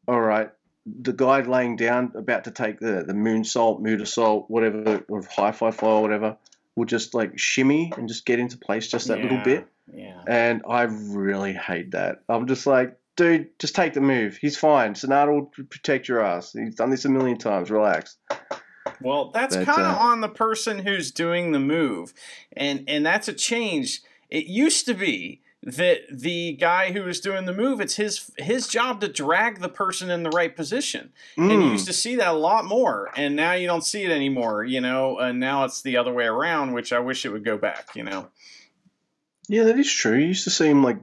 all 0.08 0.22
right, 0.22 0.52
the 0.86 1.14
guy 1.14 1.42
laying 1.42 1.78
down 1.78 2.12
about 2.16 2.44
to 2.44 2.52
take 2.52 2.80
the 2.80 3.04
the 3.04 3.14
moonsault, 3.14 3.82
moonsault, 3.82 4.46
whatever, 4.50 5.04
or 5.10 5.24
high 5.24 5.52
five 5.52 5.76
fly 5.76 5.90
or 5.90 6.02
whatever, 6.04 6.38
will 6.76 6.86
just 6.86 7.14
like 7.14 7.40
shimmy 7.40 7.92
and 7.98 8.08
just 8.08 8.26
get 8.26 8.40
into 8.40 8.58
place 8.58 8.88
just 8.88 9.08
that 9.08 9.20
little 9.20 9.42
bit. 9.44 9.68
Yeah. 9.92 10.22
And 10.28 10.62
I 10.70 10.84
really 10.84 11.54
hate 11.54 11.92
that. 11.92 12.24
I'm 12.30 12.48
just 12.48 12.66
like, 12.66 12.98
dude, 13.16 13.58
just 13.60 13.76
take 13.76 13.94
the 13.94 14.02
move. 14.02 14.38
He's 14.38 14.58
fine. 14.58 14.94
Sanada 14.94 15.32
will 15.34 15.46
protect 15.66 16.08
your 16.08 16.22
ass. 16.24 16.54
He's 16.54 16.76
done 16.76 16.90
this 16.90 17.06
a 17.06 17.10
million 17.10 17.38
times. 17.38 17.70
Relax. 17.70 18.18
Well, 19.02 19.32
that's 19.32 19.56
kind 19.56 19.70
of 19.70 19.96
uh, 19.96 20.00
on 20.00 20.22
the 20.22 20.30
person 20.30 20.80
who's 20.80 21.12
doing 21.12 21.52
the 21.52 21.60
move, 21.60 22.14
and 22.56 22.84
and 22.88 23.06
that's 23.06 23.28
a 23.28 23.34
change. 23.34 24.02
It 24.30 24.46
used 24.46 24.86
to 24.88 24.94
be 24.94 25.42
that 25.66 26.00
the 26.12 26.54
guy 26.54 26.92
who 26.92 27.04
was 27.04 27.22
doing 27.22 27.46
the 27.46 27.54
move, 27.54 27.80
it's 27.80 27.96
his 27.96 28.30
his 28.38 28.68
job 28.68 29.00
to 29.02 29.08
drag 29.08 29.60
the 29.62 29.70
person 29.70 30.10
in 30.10 30.24
the 30.24 30.30
right 30.30 30.56
position, 30.56 31.12
and 31.38 31.52
you 31.52 31.58
Mm. 31.60 31.72
used 31.72 31.88
to 31.88 31.94
see 31.94 32.16
that 32.18 32.28
a 32.30 32.38
lot 32.38 32.66
more, 32.66 33.10
and 33.16 33.36
now 33.36 33.54
you 33.54 33.68
don't 33.68 33.86
see 33.86 34.04
it 34.04 34.12
anymore. 34.12 34.64
You 34.66 34.82
know, 34.82 35.18
and 35.18 35.40
now 35.40 35.64
it's 35.64 35.82
the 35.82 35.96
other 35.98 36.14
way 36.14 36.26
around, 36.26 36.74
which 36.74 36.92
I 36.92 37.00
wish 37.00 37.26
it 37.26 37.30
would 37.32 37.46
go 37.46 37.58
back. 37.58 37.96
You 37.96 38.04
know. 38.04 38.30
Yeah, 39.48 39.64
that 39.64 39.80
is 39.80 39.92
true. 39.92 40.18
You 40.18 40.28
used 40.28 40.44
to 40.46 40.50
see 40.50 40.68
him 40.68 40.84
like 40.84 40.98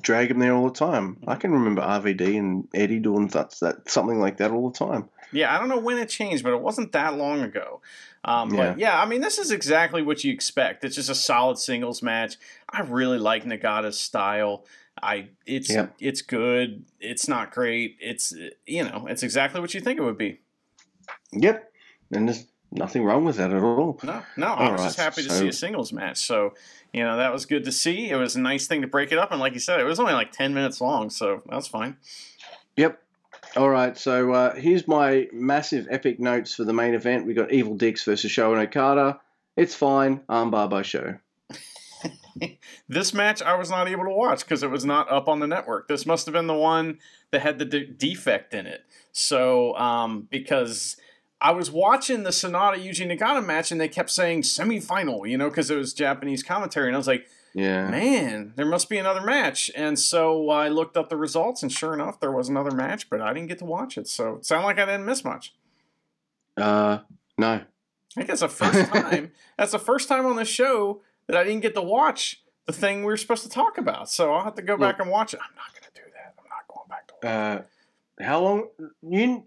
drag 0.00 0.30
him 0.30 0.38
there 0.38 0.54
all 0.54 0.68
the 0.68 0.74
time. 0.74 1.18
I 1.26 1.34
can 1.36 1.52
remember 1.52 1.82
RVD 1.82 2.38
and 2.38 2.68
Eddie 2.74 3.00
doing 3.00 3.28
that, 3.28 3.50
that 3.60 3.88
something 3.90 4.20
like 4.20 4.36
that 4.38 4.50
all 4.50 4.70
the 4.70 4.78
time. 4.78 5.08
Yeah, 5.32 5.54
I 5.54 5.58
don't 5.58 5.68
know 5.68 5.78
when 5.78 5.98
it 5.98 6.08
changed, 6.08 6.44
but 6.44 6.52
it 6.52 6.60
wasn't 6.60 6.92
that 6.92 7.16
long 7.16 7.40
ago. 7.42 7.80
Um, 8.24 8.50
But 8.50 8.78
yeah, 8.78 9.00
I 9.00 9.04
mean, 9.06 9.20
this 9.20 9.38
is 9.38 9.50
exactly 9.50 10.00
what 10.02 10.22
you 10.24 10.32
expect. 10.32 10.84
It's 10.84 10.94
just 10.94 11.10
a 11.10 11.14
solid 11.14 11.58
singles 11.58 12.02
match. 12.02 12.36
I 12.70 12.80
really 12.82 13.18
like 13.18 13.44
Nagata's 13.44 13.98
style. 13.98 14.64
I 15.02 15.28
it's 15.44 15.68
Yeah. 15.70 15.88
it's 15.98 16.22
good. 16.22 16.84
It's 17.00 17.26
not 17.28 17.50
great. 17.50 17.96
It's 18.00 18.32
you 18.66 18.84
know, 18.84 19.06
it's 19.08 19.22
exactly 19.24 19.60
what 19.60 19.74
you 19.74 19.80
think 19.80 19.98
it 19.98 20.02
would 20.04 20.16
be. 20.18 20.40
Yep. 21.32 21.70
And 22.12 22.28
there's 22.28 22.46
nothing 22.70 23.04
wrong 23.04 23.24
with 23.24 23.36
that 23.36 23.50
at 23.52 23.62
all. 23.62 23.98
No, 24.04 24.22
no, 24.36 24.46
I 24.46 24.66
All 24.66 24.72
was 24.72 24.82
just 24.82 24.98
happy 24.98 25.22
to 25.24 25.28
so- 25.30 25.40
see 25.40 25.48
a 25.48 25.52
singles 25.52 25.92
match. 25.92 26.18
So 26.18 26.54
you 26.94 27.02
know, 27.02 27.16
that 27.16 27.32
was 27.32 27.44
good 27.44 27.64
to 27.64 27.72
see. 27.72 28.08
It 28.08 28.16
was 28.16 28.36
a 28.36 28.40
nice 28.40 28.66
thing 28.66 28.82
to 28.82 28.86
break 28.86 29.10
it 29.10 29.18
up, 29.18 29.32
and 29.32 29.40
like 29.40 29.52
you 29.52 29.58
said, 29.58 29.80
it 29.80 29.84
was 29.84 29.98
only 29.98 30.12
like 30.12 30.30
ten 30.30 30.54
minutes 30.54 30.80
long, 30.80 31.10
so 31.10 31.42
that's 31.50 31.66
fine. 31.66 31.96
Yep. 32.76 33.00
All 33.56 33.68
right. 33.68 33.96
So 33.98 34.32
uh, 34.32 34.54
here's 34.54 34.86
my 34.88 35.28
massive 35.32 35.86
epic 35.90 36.18
notes 36.18 36.54
for 36.54 36.64
the 36.64 36.72
main 36.72 36.94
event. 36.94 37.26
We 37.26 37.34
got 37.34 37.52
Evil 37.52 37.76
Dicks 37.76 38.04
versus 38.04 38.30
Sho 38.30 38.52
and 38.52 38.62
Okada. 38.62 39.20
It's 39.56 39.74
fine. 39.74 40.20
Armbar 40.28 40.70
by 40.70 40.82
Sho. 40.82 41.18
This 42.88 43.14
match 43.14 43.40
I 43.40 43.54
was 43.54 43.70
not 43.70 43.88
able 43.88 44.04
to 44.04 44.10
watch 44.10 44.40
because 44.40 44.62
it 44.62 44.70
was 44.70 44.84
not 44.84 45.10
up 45.10 45.28
on 45.28 45.38
the 45.38 45.46
network. 45.46 45.88
This 45.88 46.04
must 46.04 46.26
have 46.26 46.32
been 46.32 46.48
the 46.48 46.52
one 46.52 46.98
that 47.30 47.40
had 47.40 47.58
the 47.58 47.64
de- 47.64 47.86
defect 47.86 48.52
in 48.52 48.66
it. 48.66 48.84
So, 49.12 49.74
um, 49.76 50.26
because 50.30 50.96
I 51.44 51.50
was 51.52 51.70
watching 51.70 52.22
the 52.22 52.30
Sanada 52.30 52.76
Yuji 52.82 53.06
Nagata 53.06 53.44
match 53.44 53.70
and 53.70 53.78
they 53.80 53.86
kept 53.88 54.08
saying 54.10 54.42
semifinal, 54.42 55.28
you 55.28 55.36
know, 55.36 55.50
because 55.50 55.70
it 55.70 55.76
was 55.76 55.92
Japanese 55.92 56.42
commentary, 56.42 56.86
and 56.86 56.96
I 56.96 56.98
was 56.98 57.06
like, 57.06 57.26
Yeah. 57.52 57.88
man, 57.90 58.54
there 58.56 58.64
must 58.64 58.88
be 58.88 58.96
another 58.96 59.20
match. 59.20 59.70
And 59.76 59.98
so 59.98 60.48
I 60.48 60.68
looked 60.68 60.96
up 60.96 61.10
the 61.10 61.16
results, 61.18 61.62
and 61.62 61.70
sure 61.70 61.92
enough, 61.92 62.18
there 62.18 62.32
was 62.32 62.48
another 62.48 62.70
match, 62.70 63.10
but 63.10 63.20
I 63.20 63.34
didn't 63.34 63.48
get 63.48 63.58
to 63.58 63.66
watch 63.66 63.98
it. 63.98 64.08
So 64.08 64.36
it 64.36 64.46
sounded 64.46 64.64
like 64.66 64.78
I 64.78 64.86
didn't 64.86 65.04
miss 65.04 65.22
much. 65.22 65.54
Uh, 66.56 67.00
no. 67.36 67.48
I 67.52 67.64
think 68.14 68.28
that's 68.28 68.40
the 68.40 68.48
first 68.48 68.88
time. 68.92 69.32
that's 69.58 69.72
the 69.72 69.78
first 69.78 70.08
time 70.08 70.24
on 70.24 70.36
the 70.36 70.44
show 70.44 71.02
that 71.26 71.36
I 71.36 71.44
didn't 71.44 71.60
get 71.62 71.74
to 71.74 71.82
watch 71.82 72.42
the 72.66 72.72
thing 72.72 73.00
we 73.00 73.06
were 73.06 73.16
supposed 73.16 73.42
to 73.42 73.48
talk 73.50 73.76
about. 73.76 74.08
So 74.08 74.32
I'll 74.32 74.44
have 74.44 74.54
to 74.54 74.62
go 74.62 74.76
back 74.76 74.98
and 75.00 75.10
watch 75.10 75.34
it. 75.34 75.40
I'm 75.42 75.54
not 75.56 75.72
going 75.74 75.92
to 75.92 76.00
do 76.00 76.10
that. 76.14 76.34
I'm 76.38 76.48
not 76.48 76.66
going 76.68 76.88
back 76.88 77.08
to 77.08 77.14
watch. 77.22 77.68
Uh, 78.18 78.24
how 78.24 78.40
long? 78.40 78.68
You 79.02 79.44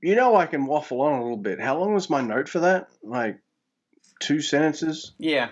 you 0.00 0.14
know 0.14 0.36
I 0.36 0.46
can 0.46 0.66
waffle 0.66 1.00
on 1.00 1.14
a 1.14 1.22
little 1.22 1.36
bit. 1.36 1.60
How 1.60 1.78
long 1.78 1.94
was 1.94 2.10
my 2.10 2.20
note 2.20 2.48
for 2.48 2.60
that? 2.60 2.88
Like 3.02 3.38
two 4.20 4.40
sentences. 4.40 5.12
Yeah. 5.18 5.50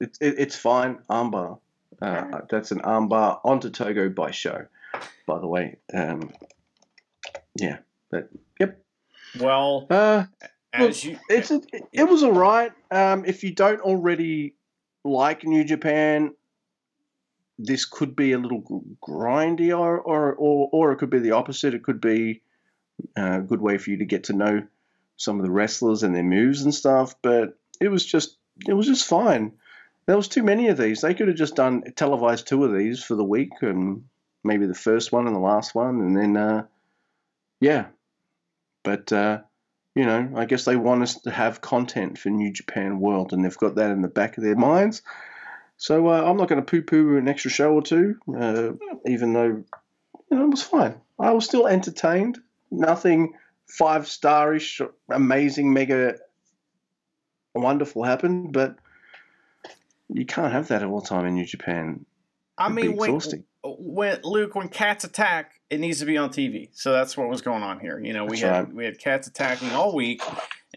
It's 0.00 0.18
it, 0.20 0.34
it's 0.38 0.56
fine. 0.56 0.98
Armbar. 1.08 1.58
Uh, 2.00 2.40
that's 2.50 2.72
an 2.72 2.80
armbar 2.80 3.40
onto 3.44 3.70
Togo 3.70 4.08
by 4.10 4.30
Sho. 4.30 4.66
By 5.26 5.38
the 5.38 5.46
way. 5.46 5.78
Um, 5.92 6.30
yeah. 7.58 7.78
But 8.10 8.28
yep. 8.60 8.82
Well, 9.38 9.86
Uh, 9.90 10.24
as 10.72 11.04
you, 11.04 11.18
it's 11.28 11.50
it, 11.50 11.66
it 11.92 12.04
was 12.04 12.22
alright. 12.22 12.72
Um, 12.90 13.24
if 13.24 13.42
you 13.44 13.52
don't 13.52 13.80
already 13.80 14.54
like 15.04 15.44
New 15.44 15.64
Japan, 15.64 16.34
this 17.58 17.86
could 17.86 18.14
be 18.14 18.32
a 18.32 18.38
little 18.38 18.84
grindy, 19.02 19.76
or 19.76 19.98
or 19.98 20.34
or, 20.34 20.68
or 20.72 20.92
it 20.92 20.96
could 20.96 21.10
be 21.10 21.18
the 21.18 21.32
opposite. 21.32 21.74
It 21.74 21.82
could 21.82 22.00
be 22.00 22.42
a 23.16 23.40
good 23.40 23.60
way 23.60 23.78
for 23.78 23.90
you 23.90 23.98
to 23.98 24.04
get 24.04 24.24
to 24.24 24.32
know 24.32 24.62
some 25.16 25.38
of 25.38 25.44
the 25.44 25.50
wrestlers 25.50 26.02
and 26.02 26.14
their 26.14 26.22
moves 26.22 26.62
and 26.62 26.74
stuff. 26.74 27.14
But 27.22 27.58
it 27.80 27.88
was 27.88 28.04
just 28.04 28.36
it 28.66 28.74
was 28.74 28.86
just 28.86 29.06
fine. 29.06 29.52
There 30.06 30.16
was 30.16 30.28
too 30.28 30.42
many 30.42 30.68
of 30.68 30.78
these. 30.78 31.00
They 31.00 31.14
could 31.14 31.28
have 31.28 31.36
just 31.36 31.56
done 31.56 31.82
televised 31.96 32.46
two 32.46 32.64
of 32.64 32.72
these 32.72 33.02
for 33.02 33.16
the 33.16 33.24
week, 33.24 33.50
and 33.60 34.04
maybe 34.44 34.66
the 34.66 34.74
first 34.74 35.12
one 35.12 35.26
and 35.26 35.34
the 35.34 35.40
last 35.40 35.74
one, 35.74 36.00
and 36.00 36.16
then 36.16 36.36
uh, 36.36 36.66
yeah. 37.60 37.86
But 38.84 39.12
uh, 39.12 39.40
you 39.94 40.04
know, 40.04 40.32
I 40.36 40.44
guess 40.44 40.64
they 40.64 40.76
want 40.76 41.02
us 41.02 41.20
to 41.22 41.30
have 41.30 41.60
content 41.60 42.18
for 42.18 42.30
New 42.30 42.52
Japan 42.52 43.00
World, 43.00 43.32
and 43.32 43.44
they've 43.44 43.56
got 43.56 43.76
that 43.76 43.90
in 43.90 44.02
the 44.02 44.08
back 44.08 44.38
of 44.38 44.44
their 44.44 44.56
minds. 44.56 45.02
So 45.78 46.08
uh, 46.08 46.22
I'm 46.22 46.36
not 46.36 46.48
going 46.48 46.60
to 46.60 46.70
poo-poo 46.70 47.16
an 47.16 47.28
extra 47.28 47.50
show 47.50 47.72
or 47.72 47.82
two, 47.82 48.16
uh, 48.34 48.72
even 49.06 49.32
though 49.32 49.64
you 50.30 50.36
know 50.36 50.44
it 50.44 50.50
was 50.50 50.62
fine. 50.62 51.00
I 51.18 51.32
was 51.32 51.44
still 51.44 51.66
entertained. 51.66 52.38
Nothing 52.76 53.34
five-starish, 53.68 54.80
amazing, 55.08 55.72
mega 55.72 56.16
wonderful 57.54 58.04
happened, 58.04 58.52
but 58.52 58.76
you 60.08 60.26
can't 60.26 60.52
have 60.52 60.68
that 60.68 60.82
at 60.82 60.88
all 60.88 61.00
the 61.00 61.06
time 61.08 61.26
in 61.26 61.34
New 61.34 61.46
Japan. 61.46 62.04
I 62.58 62.66
It'd 62.66 62.76
mean, 62.76 62.96
when, 62.96 63.20
when 63.64 64.20
Luke, 64.22 64.54
when 64.54 64.68
cats 64.68 65.04
attack, 65.04 65.60
it 65.68 65.80
needs 65.80 65.98
to 66.00 66.06
be 66.06 66.16
on 66.16 66.30
TV. 66.30 66.68
So 66.72 66.92
that's 66.92 67.16
what 67.16 67.28
was 67.28 67.42
going 67.42 67.62
on 67.62 67.80
here. 67.80 67.98
You 67.98 68.12
know, 68.12 68.24
we 68.24 68.40
That's 68.40 68.42
had 68.42 68.64
right. 68.66 68.74
we 68.74 68.84
had 68.84 68.98
cats 68.98 69.26
attacking 69.26 69.70
all 69.72 69.94
week, 69.94 70.22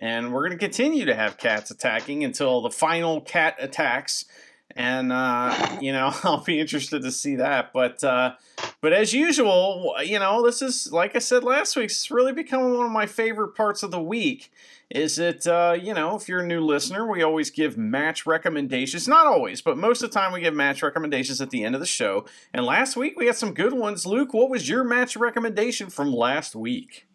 and 0.02 0.34
we're 0.34 0.48
going 0.48 0.58
to 0.58 0.64
continue 0.64 1.06
to 1.06 1.16
have 1.16 1.38
cats 1.38 1.72
attacking 1.72 2.24
until 2.24 2.62
the 2.62 2.72
final 2.72 3.22
cat 3.22 3.56
attacks. 3.60 4.26
And 4.76 5.12
uh, 5.12 5.78
you 5.82 5.92
know, 5.92 6.12
I'll 6.24 6.44
be 6.44 6.60
interested 6.60 7.02
to 7.02 7.12
see 7.12 7.36
that. 7.36 7.74
But 7.74 8.04
uh, 8.04 8.36
but 8.82 8.94
as 8.94 9.14
usual, 9.14 9.96
you 10.04 10.20
know, 10.20 10.44
this 10.44 10.62
is 10.62 10.92
like 10.92 11.16
I 11.16 11.20
said 11.20 11.44
last 11.44 11.76
week. 11.76 11.86
It's 11.86 12.12
really 12.12 12.34
becoming 12.34 12.78
one 12.78 12.86
of 12.86 12.92
my 12.92 13.06
favorite 13.06 13.56
parts 13.56 13.84
of 13.84 13.92
the 13.92 14.02
week. 14.02 14.52
Is 14.90 15.20
it 15.20 15.46
uh, 15.46 15.78
you 15.80 15.94
know, 15.94 16.16
if 16.16 16.28
you're 16.28 16.42
a 16.42 16.48
new 16.48 16.62
listener, 16.62 17.10
we 17.10 17.22
always 17.22 17.50
give 17.50 17.78
match 17.78 18.26
recommendations. 18.26 19.08
Not 19.08 19.26
always, 19.26 19.62
but 19.62 19.78
most 19.78 20.02
of 20.02 20.12
the 20.12 20.20
time 20.20 20.34
we 20.34 20.42
give 20.42 20.54
match 20.54 20.82
recommendations 20.82 21.42
at 21.42 21.50
the 21.50 21.64
end 21.64 21.76
of 21.76 21.82
the 21.82 21.88
show. 21.88 22.26
And 22.54 22.66
last 22.66 22.96
week 22.96 23.18
we 23.18 23.26
had 23.26 23.36
some 23.36 23.54
good 23.54 23.74
ones. 23.74 24.06
Luke, 24.06 24.34
what 24.34 24.50
was 24.50 24.70
your 24.70 24.84
match 24.84 25.16
recommendation 25.16 25.90
from 25.90 26.12
last 26.12 26.56
week? 26.56 27.08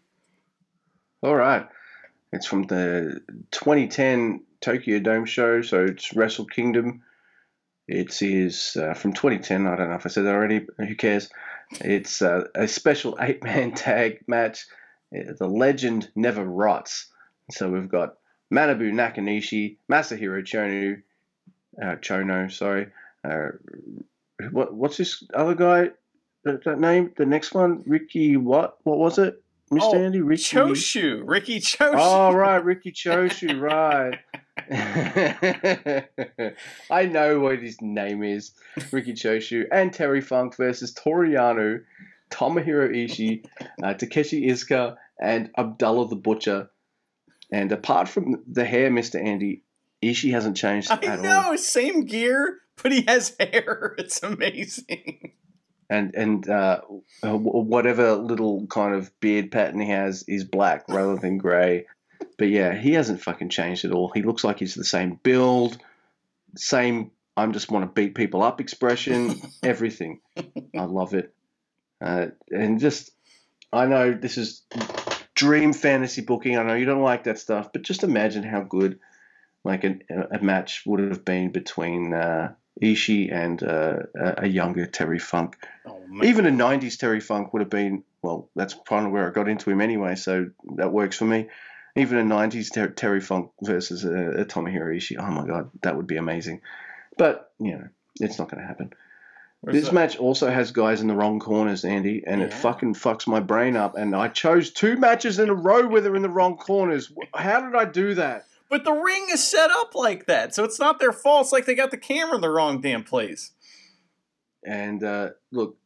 All 1.22 1.34
right. 1.34 1.66
It's 2.34 2.46
from 2.46 2.64
the 2.64 3.20
2010 3.52 4.42
Tokyo 4.60 4.98
Dome 4.98 5.24
show, 5.24 5.62
so 5.62 5.84
it's 5.84 6.14
Wrestle 6.14 6.46
Kingdom. 6.46 7.02
It 7.86 8.22
is 8.22 8.76
uh, 8.80 8.94
from 8.94 9.12
2010. 9.12 9.66
I 9.66 9.76
don't 9.76 9.90
know 9.90 9.96
if 9.96 10.06
I 10.06 10.08
said 10.08 10.24
that 10.24 10.34
already. 10.34 10.60
but 10.60 10.86
Who 10.86 10.94
cares? 10.94 11.28
It's 11.80 12.22
uh, 12.22 12.44
a 12.54 12.66
special 12.68 13.16
eight-man 13.20 13.72
tag 13.72 14.20
match. 14.26 14.66
Uh, 15.14 15.32
The 15.38 15.46
legend 15.48 16.10
never 16.14 16.44
rots. 16.44 17.06
So 17.50 17.70
we've 17.70 17.88
got 17.88 18.14
Manabu 18.52 18.90
Nakanishi, 18.92 19.76
Masahiro 19.90 20.42
Chono, 20.42 21.02
uh, 21.82 21.96
Chono, 21.96 22.50
sorry. 22.50 22.86
Uh, 23.22 23.48
what 24.50 24.74
what's 24.74 24.96
this 24.96 25.22
other 25.34 25.54
guy? 25.54 25.90
That, 26.44 26.64
that 26.64 26.78
name? 26.78 27.12
The 27.16 27.26
next 27.26 27.54
one, 27.54 27.82
Riki. 27.86 28.36
What? 28.36 28.76
What 28.84 28.98
was 28.98 29.18
it? 29.18 29.42
Mr. 29.70 29.80
Oh, 29.82 29.94
Andy, 29.94 30.20
Riki. 30.20 30.42
Choshu, 30.56 31.22
Riki 31.24 31.58
Choshu. 31.60 31.94
Oh 31.96 32.32
right, 32.34 32.62
Riki 32.64 32.92
Choshu, 32.92 33.58
right. 33.60 34.18
I 36.90 37.06
know 37.06 37.40
what 37.40 37.60
his 37.60 37.80
name 37.80 38.22
is. 38.22 38.52
Riki 38.90 39.14
Choshu 39.14 39.64
and 39.70 39.92
Terry 39.92 40.20
Funk 40.20 40.56
versus 40.56 40.92
Toru 40.92 41.30
Yano, 41.30 41.82
Tomohiro 42.30 42.90
Ishii, 42.90 43.44
uh, 43.82 43.94
Takashi 43.94 44.46
Iizuka, 44.46 44.96
and 45.20 45.50
Abdullah 45.56 46.08
the 46.08 46.16
Butcher. 46.16 46.70
And 47.52 47.70
apart 47.72 48.08
from 48.08 48.42
the 48.50 48.64
hair, 48.64 48.90
Mr. 48.90 49.22
Andy, 49.22 49.62
Ishii 50.02 50.32
hasn't 50.32 50.56
changed 50.56 50.90
I 50.90 50.94
at 50.96 51.20
know, 51.20 51.50
all. 51.50 51.58
same 51.58 52.04
gear, 52.04 52.58
but 52.82 52.92
he 52.92 53.02
has 53.02 53.34
hair. 53.38 53.94
It's 53.98 54.22
amazing. 54.22 55.32
And 55.90 56.14
and 56.14 56.48
uh, 56.48 56.80
whatever 57.22 58.14
little 58.14 58.66
kind 58.68 58.94
of 58.94 59.12
beard 59.20 59.52
pattern 59.52 59.80
he 59.80 59.90
has 59.90 60.24
is 60.26 60.44
black 60.44 60.84
rather 60.88 61.16
than 61.16 61.38
grey. 61.38 61.86
But 62.36 62.48
yeah, 62.48 62.74
he 62.74 62.92
hasn't 62.92 63.22
fucking 63.22 63.50
changed 63.50 63.84
at 63.84 63.92
all. 63.92 64.10
He 64.10 64.22
looks 64.22 64.44
like 64.44 64.58
he's 64.58 64.74
the 64.74 64.84
same 64.84 65.18
build, 65.22 65.78
same 66.56 67.10
I'm 67.36 67.52
just 67.52 67.70
want 67.70 67.84
to 67.84 67.92
beat 67.92 68.14
people 68.14 68.42
up 68.42 68.60
expression, 68.60 69.40
everything. 69.62 70.20
I 70.36 70.84
love 70.84 71.14
it. 71.14 71.34
Uh, 72.00 72.26
and 72.50 72.78
just, 72.78 73.10
I 73.72 73.86
know 73.86 74.12
this 74.12 74.38
is 74.38 74.62
dream 75.34 75.72
fantasy 75.72 76.22
booking. 76.22 76.58
I 76.58 76.62
know 76.62 76.74
you 76.74 76.86
don't 76.86 77.02
like 77.02 77.24
that 77.24 77.38
stuff, 77.38 77.72
but 77.72 77.82
just 77.82 78.04
imagine 78.04 78.44
how 78.44 78.60
good 78.60 79.00
like 79.64 79.84
a, 79.84 79.98
a 80.30 80.42
match 80.42 80.82
would 80.86 81.00
have 81.00 81.24
been 81.24 81.50
between 81.50 82.12
uh, 82.12 82.52
Ishii 82.80 83.32
and 83.32 83.62
uh, 83.62 83.96
a 84.14 84.46
younger 84.46 84.86
Terry 84.86 85.18
Funk. 85.18 85.56
Oh. 85.86 86.02
Even 86.22 86.46
a 86.46 86.50
90s 86.50 86.98
Terry 86.98 87.20
Funk 87.20 87.52
would 87.52 87.60
have 87.60 87.70
been, 87.70 88.04
well, 88.22 88.48
that's 88.54 88.74
kind 88.86 89.06
of 89.06 89.12
where 89.12 89.26
I 89.26 89.32
got 89.32 89.48
into 89.48 89.70
him 89.70 89.80
anyway, 89.80 90.14
so 90.14 90.50
that 90.76 90.92
works 90.92 91.16
for 91.16 91.24
me. 91.24 91.48
Even 91.96 92.18
a 92.18 92.34
90s 92.34 92.72
Ter- 92.72 92.88
Terry 92.88 93.20
Funk 93.20 93.50
versus 93.62 94.04
a, 94.04 94.40
a 94.40 94.44
Tomohiro 94.44 94.96
Ishii, 94.96 95.16
oh 95.18 95.30
my 95.30 95.46
god, 95.46 95.70
that 95.82 95.96
would 95.96 96.06
be 96.06 96.16
amazing. 96.16 96.60
But, 97.16 97.52
you 97.60 97.72
know, 97.72 97.88
it's 98.20 98.38
not 98.38 98.50
going 98.50 98.60
to 98.60 98.66
happen. 98.66 98.92
Where's 99.60 99.76
This 99.76 99.84
that? 99.86 99.94
match 99.94 100.16
also 100.18 100.50
has 100.50 100.72
guys 100.72 101.00
in 101.00 101.06
the 101.06 101.14
wrong 101.14 101.38
corners, 101.40 101.84
Andy, 101.84 102.22
and 102.26 102.42
it 102.42 102.52
fucking 102.52 102.94
fucks 102.94 103.26
my 103.26 103.40
brain 103.40 103.76
up. 103.76 103.96
And 103.96 104.14
I 104.14 104.28
chose 104.28 104.70
two 104.70 104.96
matches 104.96 105.38
in 105.38 105.48
a 105.48 105.54
row 105.54 105.86
where 105.86 106.00
they're 106.00 106.16
in 106.16 106.22
the 106.22 106.28
wrong 106.28 106.56
corners. 106.56 107.12
How 107.34 107.60
did 107.60 107.74
I 107.74 107.84
do 107.84 108.14
that? 108.14 108.44
But 108.68 108.84
the 108.84 108.92
ring 108.92 109.26
is 109.32 109.42
set 109.46 109.70
up 109.70 109.94
like 109.94 110.26
that, 110.26 110.54
so 110.54 110.64
it's 110.64 110.80
not 110.80 110.98
their 110.98 111.12
fault. 111.12 111.44
It's 111.46 111.52
like 111.52 111.64
they 111.64 111.74
got 111.76 111.92
the 111.92 111.96
camera 111.96 112.34
in 112.34 112.40
the 112.40 112.50
wrong 112.50 112.80
damn 112.80 113.04
place. 113.04 113.52
And 114.66 115.02
uh, 115.04 115.30
look, 115.52 115.76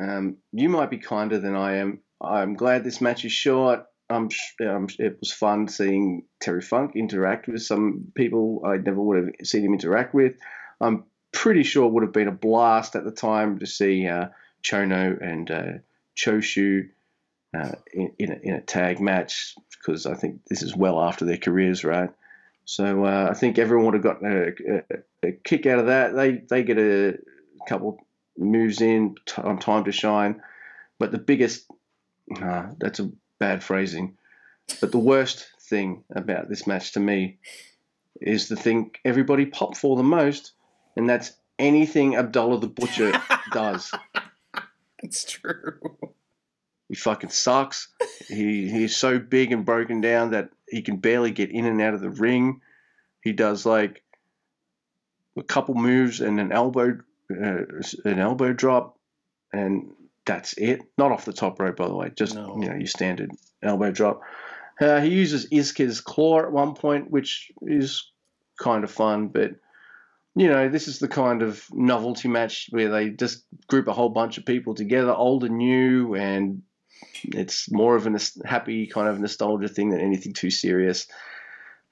um, 0.00 0.36
you 0.52 0.68
might 0.68 0.90
be 0.90 0.98
kinder 0.98 1.38
than 1.38 1.56
I 1.56 1.76
am. 1.76 2.00
I'm 2.20 2.54
glad 2.54 2.84
this 2.84 3.00
match 3.00 3.24
is 3.24 3.32
short. 3.32 3.84
Sh- 4.28 4.60
um, 4.60 4.88
it 4.98 5.18
was 5.20 5.32
fun 5.32 5.68
seeing 5.68 6.24
Terry 6.40 6.60
Funk 6.60 6.92
interact 6.94 7.48
with 7.48 7.62
some 7.62 8.12
people 8.14 8.62
I 8.64 8.76
never 8.76 9.00
would 9.00 9.24
have 9.24 9.46
seen 9.46 9.64
him 9.64 9.72
interact 9.72 10.14
with. 10.14 10.34
I'm 10.80 11.04
pretty 11.32 11.62
sure 11.62 11.86
it 11.86 11.92
would 11.92 12.02
have 12.02 12.12
been 12.12 12.28
a 12.28 12.32
blast 12.32 12.96
at 12.96 13.04
the 13.04 13.10
time 13.10 13.58
to 13.58 13.66
see 13.66 14.06
uh, 14.06 14.28
Chono 14.62 15.20
and 15.20 15.50
uh, 15.50 15.72
Choshu 16.16 16.88
uh, 17.56 17.72
in, 17.92 18.12
in, 18.18 18.32
a, 18.32 18.38
in 18.42 18.54
a 18.54 18.60
tag 18.60 19.00
match 19.00 19.54
because 19.70 20.06
I 20.06 20.14
think 20.14 20.44
this 20.46 20.62
is 20.62 20.76
well 20.76 21.00
after 21.00 21.24
their 21.24 21.36
careers, 21.36 21.84
right? 21.84 22.10
So 22.64 23.04
uh, 23.04 23.28
I 23.30 23.34
think 23.34 23.58
everyone 23.58 23.86
would 23.86 23.94
have 23.94 24.02
got 24.02 24.22
a, 24.24 24.54
a, 24.68 25.28
a 25.28 25.32
kick 25.32 25.66
out 25.66 25.78
of 25.78 25.86
that. 25.86 26.14
They 26.14 26.42
they 26.48 26.62
get 26.62 26.78
a 26.78 27.18
couple 27.68 27.98
moves 28.38 28.80
in 28.80 29.16
on 29.36 29.58
time 29.58 29.84
to 29.84 29.92
shine, 29.92 30.42
but 30.98 31.12
the 31.12 31.18
biggest 31.18 31.66
nah, 32.26 32.68
that's 32.78 33.00
a 33.00 33.10
bad 33.44 33.62
phrasing. 33.62 34.16
But 34.80 34.90
the 34.90 34.98
worst 34.98 35.46
thing 35.60 36.04
about 36.10 36.48
this 36.48 36.66
match 36.66 36.92
to 36.92 37.00
me 37.00 37.36
is 38.18 38.48
the 38.48 38.56
thing 38.56 38.92
everybody 39.04 39.44
popped 39.44 39.76
for 39.76 39.96
the 39.96 40.02
most, 40.02 40.52
and 40.96 41.06
that's 41.06 41.32
anything 41.58 42.16
Abdullah 42.16 42.60
the 42.60 42.68
Butcher 42.68 43.12
does. 43.52 43.92
It's 45.02 45.30
true. 45.30 45.78
He 46.88 46.94
fucking 46.94 47.30
sucks. 47.30 47.88
He 48.28 48.70
he's 48.70 48.96
so 48.96 49.18
big 49.18 49.52
and 49.52 49.66
broken 49.66 50.00
down 50.00 50.30
that 50.30 50.48
he 50.66 50.80
can 50.80 50.96
barely 50.96 51.30
get 51.30 51.50
in 51.50 51.66
and 51.66 51.82
out 51.82 51.92
of 51.92 52.00
the 52.00 52.08
ring. 52.08 52.62
He 53.22 53.32
does 53.32 53.66
like 53.66 54.02
a 55.36 55.42
couple 55.42 55.74
moves 55.74 56.22
and 56.22 56.40
an 56.40 56.50
elbow 56.50 56.98
uh, 57.30 57.64
an 58.06 58.18
elbow 58.18 58.54
drop, 58.54 58.98
and 59.52 59.92
that's 60.26 60.54
it. 60.54 60.82
Not 60.98 61.12
off 61.12 61.24
the 61.24 61.32
top 61.32 61.60
rope, 61.60 61.76
by 61.76 61.88
the 61.88 61.94
way. 61.94 62.10
Just 62.16 62.34
No. 62.34 62.56
you 62.60 62.68
know 62.68 62.74
your 62.74 62.86
standard 62.86 63.30
elbow 63.62 63.90
drop. 63.90 64.22
Uh, 64.80 65.00
he 65.00 65.10
uses 65.10 65.48
Iizuka's 65.50 66.00
claw 66.00 66.40
at 66.40 66.50
one 66.52 66.74
point, 66.74 67.10
which 67.10 67.52
is 67.62 68.10
kind 68.58 68.82
of 68.84 68.90
fun, 68.90 69.28
but 69.28 69.52
you 70.36 70.48
know, 70.48 70.68
this 70.68 70.88
is 70.88 70.98
the 70.98 71.06
kind 71.06 71.42
of 71.42 71.64
novelty 71.72 72.26
match 72.26 72.66
where 72.70 72.88
they 72.90 73.10
just 73.10 73.44
group 73.68 73.86
a 73.86 73.92
whole 73.92 74.08
bunch 74.08 74.36
of 74.36 74.44
people 74.44 74.74
together, 74.74 75.12
old 75.14 75.44
and 75.44 75.58
new, 75.58 76.16
and 76.16 76.62
it's 77.22 77.70
more 77.70 77.94
of 77.94 78.06
a 78.06 78.18
happy 78.44 78.88
kind 78.88 79.08
of 79.08 79.20
nostalgia 79.20 79.68
thing 79.68 79.90
than 79.90 80.00
anything 80.00 80.32
too 80.32 80.50
serious. 80.50 81.06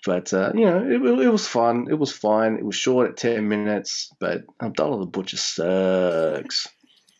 But 0.05 0.33
uh, 0.35 0.51
you 0.55 0.65
know, 0.65 0.79
it, 0.79 1.21
it 1.25 1.29
was 1.31 1.47
fun. 1.47 1.87
It 1.89 1.99
was 1.99 2.11
fine. 2.13 2.57
It 2.57 2.65
was 2.65 2.75
short 2.75 3.11
at 3.11 3.17
ten 3.17 3.47
minutes, 3.47 4.13
but 4.19 4.43
Abdullah 4.61 4.99
the 4.99 5.07
Butcher 5.07 5.37
sucks. 5.37 6.69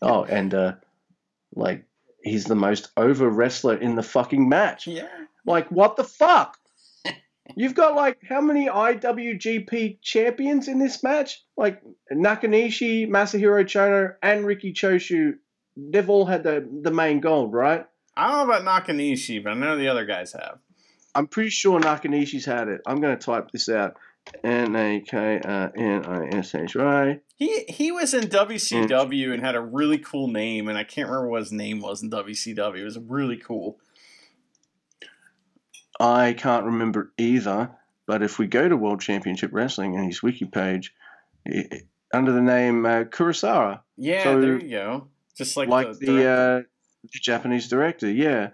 Oh, 0.01 0.25
and 0.25 0.53
uh, 0.53 0.73
like 1.55 1.85
he's 2.23 2.45
the 2.45 2.55
most 2.55 2.91
over 2.97 3.29
wrestler 3.29 3.75
in 3.75 3.95
the 3.95 4.03
fucking 4.03 4.47
match. 4.47 4.87
Yeah. 4.87 5.07
Like, 5.45 5.69
what 5.69 5.95
the 5.97 6.03
fuck? 6.03 6.57
You've 7.55 7.75
got 7.75 7.95
like 7.95 8.19
how 8.27 8.41
many 8.41 8.67
IWGP 8.67 10.01
champions 10.01 10.67
in 10.67 10.79
this 10.79 11.03
match? 11.03 11.43
Like 11.57 11.81
Nakanishi, 12.11 13.07
Masahiro 13.07 13.63
Chono, 13.63 14.15
and 14.21 14.45
Riki 14.45 14.73
Choshu. 14.73 15.33
They've 15.75 16.09
all 16.09 16.25
had 16.25 16.43
the 16.43 16.67
the 16.81 16.91
main 16.91 17.19
gold, 17.19 17.53
right? 17.53 17.85
I 18.15 18.27
don't 18.27 18.47
know 18.47 18.53
about 18.53 18.85
Nakanishi, 18.85 19.43
but 19.43 19.51
I 19.51 19.55
know 19.55 19.75
the 19.75 19.87
other 19.87 20.05
guys 20.05 20.33
have. 20.33 20.59
I'm 21.15 21.27
pretty 21.27 21.49
sure 21.49 21.79
Nakanishi's 21.79 22.45
had 22.45 22.67
it. 22.67 22.81
I'm 22.85 22.99
going 22.99 23.17
to 23.17 23.23
type 23.23 23.51
this 23.51 23.69
out. 23.69 23.95
N 24.43 24.75
A 24.75 25.01
K 25.01 25.39
N 25.43 26.05
I 26.05 26.37
S 26.37 26.55
H 26.55 26.75
Y. 26.75 27.19
He 27.43 27.65
he 27.67 27.91
was 27.91 28.13
in 28.13 28.25
WCW 28.29 29.33
and 29.33 29.43
had 29.43 29.55
a 29.55 29.59
really 29.61 29.97
cool 29.97 30.27
name, 30.29 30.69
and 30.69 30.77
I 30.77 30.83
can't 30.85 31.09
remember 31.09 31.29
what 31.29 31.41
his 31.41 31.51
name 31.51 31.81
was 31.81 32.01
in 32.01 32.09
WCW. 32.09 32.77
It 32.79 32.83
was 32.85 32.97
really 32.97 33.35
cool. 33.37 33.79
I 35.99 36.33
can't 36.33 36.65
remember 36.65 37.11
either, 37.17 37.71
but 38.07 38.23
if 38.23 38.39
we 38.39 38.47
go 38.47 38.67
to 38.67 38.77
World 38.77 39.01
Championship 39.01 39.51
Wrestling 39.53 39.95
and 39.97 40.05
his 40.05 40.23
wiki 40.23 40.45
page, 40.45 40.93
i 41.47 41.65
i- 41.71 41.81
under 42.13 42.31
the 42.31 42.41
name 42.41 42.85
uh, 42.85 43.03
Kurosawa, 43.05 43.81
Yeah, 43.97 44.23
So- 44.23 44.39
there 44.41 44.59
you 44.59 44.69
go. 44.69 45.07
Just 45.35 45.57
like, 45.57 45.67
like, 45.67 45.91
the, 45.99 46.05
the, 46.05 46.25
uh, 46.27 46.61
the 47.11 47.19
Japanese 47.19 47.67
director, 47.67 48.07
yeah. 48.09 48.49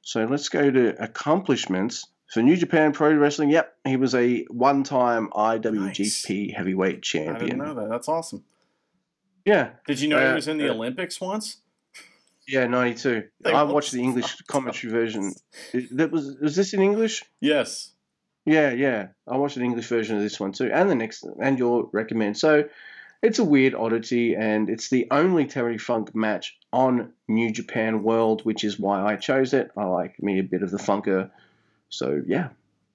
So 0.00 0.24
let's 0.24 0.48
go 0.48 0.70
to 0.70 1.02
accomplishments 1.02 2.06
for 2.32 2.42
New 2.42 2.56
Japan 2.56 2.92
Pro 2.92 3.14
Wrestling. 3.14 3.50
Yep, 3.50 3.74
he 3.86 3.96
was 3.96 4.14
a 4.14 4.44
one-time 4.44 5.28
IWGP 5.30 6.54
Heavyweight 6.54 7.02
Champion. 7.02 7.36
I 7.36 7.38
didn't 7.38 7.58
know 7.58 7.74
that. 7.74 7.88
That's 7.88 8.08
awesome. 8.08 8.44
Yeah, 9.44 9.70
Did 9.86 10.00
you 10.00 10.08
know 10.08 10.18
he 10.18 10.24
Uh, 10.26 10.34
was 10.34 10.48
in 10.48 10.58
the 10.58 10.68
uh, 10.68 10.74
Olympics 10.74 11.20
once? 11.20 11.58
yeah, 12.48 12.66
ninety-two. 12.66 13.24
They 13.42 13.52
I 13.52 13.62
watched 13.62 13.92
the 13.92 14.02
English 14.02 14.36
commentary 14.48 14.92
version. 14.92 15.32
That 15.92 16.10
was 16.10 16.36
was 16.40 16.56
this 16.56 16.74
in 16.74 16.82
English? 16.82 17.22
Yes. 17.40 17.92
Yeah, 18.44 18.70
yeah. 18.72 19.08
I 19.26 19.36
watched 19.36 19.56
an 19.56 19.64
English 19.64 19.86
version 19.88 20.16
of 20.16 20.22
this 20.22 20.38
one 20.40 20.52
too, 20.52 20.70
and 20.72 20.88
the 20.90 20.94
next, 20.94 21.24
and 21.42 21.58
your 21.58 21.88
recommend. 21.92 22.36
So 22.38 22.64
it's 23.22 23.38
a 23.40 23.44
weird 23.44 23.74
oddity, 23.74 24.34
and 24.36 24.68
it's 24.70 24.88
the 24.90 25.06
only 25.10 25.46
Terry 25.46 25.78
Funk 25.78 26.14
match 26.14 26.56
on 26.72 27.12
New 27.28 27.50
Japan 27.52 28.02
World, 28.02 28.42
which 28.44 28.62
is 28.64 28.78
why 28.78 29.02
I 29.04 29.16
chose 29.16 29.52
it. 29.54 29.70
I 29.76 29.84
like 29.84 30.20
me 30.22 30.38
a 30.38 30.44
bit 30.44 30.62
of 30.62 30.70
the 30.70 30.78
Funker. 30.78 31.30
So 31.96 32.22
yeah, 32.26 32.48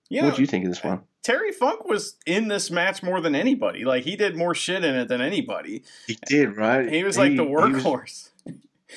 Yeah. 0.10 0.26
what 0.26 0.36
do 0.36 0.42
you 0.42 0.48
think 0.48 0.66
of 0.66 0.72
this 0.72 0.84
one? 0.84 1.02
Terry 1.24 1.52
Funk 1.52 1.86
was 1.86 2.16
in 2.26 2.48
this 2.48 2.72
match 2.72 3.04
more 3.04 3.22
than 3.22 3.36
anybody. 3.36 3.86
Like 3.86 4.04
he 4.04 4.16
did 4.16 4.36
more 4.36 4.56
shit 4.56 4.84
in 4.84 4.96
it 4.96 5.08
than 5.08 5.22
anybody. 5.22 5.84
He 6.08 6.18
did 6.26 6.58
right. 6.58 6.90
He 6.90 7.04
was 7.04 7.18
like 7.18 7.36
the 7.36 7.44
he 7.46 7.50
was- 7.50 7.84
workhorse. 7.84 8.30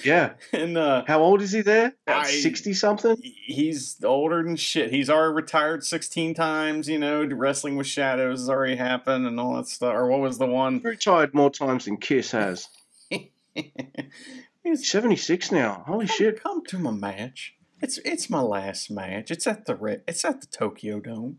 yeah. 0.02 0.32
and 0.52 0.78
uh 0.78 1.05
How 1.06 1.20
old 1.20 1.43
is 1.43 1.52
he 1.52 1.60
there? 1.60 1.93
Sixty 2.24 2.72
something. 2.72 3.16
he's 3.22 4.02
older 4.02 4.43
than 4.43 4.56
shit. 4.56 4.90
He's 4.90 5.10
already 5.10 5.35
retired 5.35 5.85
16 5.85 6.32
times, 6.35 6.89
you 6.89 6.98
know, 6.98 7.24
wrestling 7.26 7.76
with 7.76 7.86
shadows 7.86 8.40
has 8.40 8.48
already 8.48 8.76
happened 8.76 9.26
and 9.26 9.39
all 9.39 9.56
that 9.56 9.66
stuff. 9.68 9.94
Or 9.94 10.06
what 10.06 10.20
was 10.20 10.39
the 10.39 10.47
one? 10.47 10.81
Retired 10.82 11.35
more 11.35 11.51
times 11.51 11.85
than 11.85 11.98
Kiss 11.98 12.31
has. 12.31 12.68
He's 14.64 14.90
Seventy 14.90 15.16
six 15.16 15.52
now. 15.52 15.85
Holy 15.86 16.06
come, 16.06 16.16
shit. 16.16 16.43
come 16.43 16.64
to 16.66 16.78
my 16.78 16.90
match. 16.90 17.55
It's 17.85 17.98
it's 17.98 18.31
my 18.31 18.40
last 18.40 18.90
match. 18.90 19.31
It's 19.31 19.47
at 19.47 19.66
the 19.66 20.01
it's 20.09 20.24
at 20.24 20.40
the 20.40 20.47
Tokyo 20.47 21.01
Dome. 21.01 21.39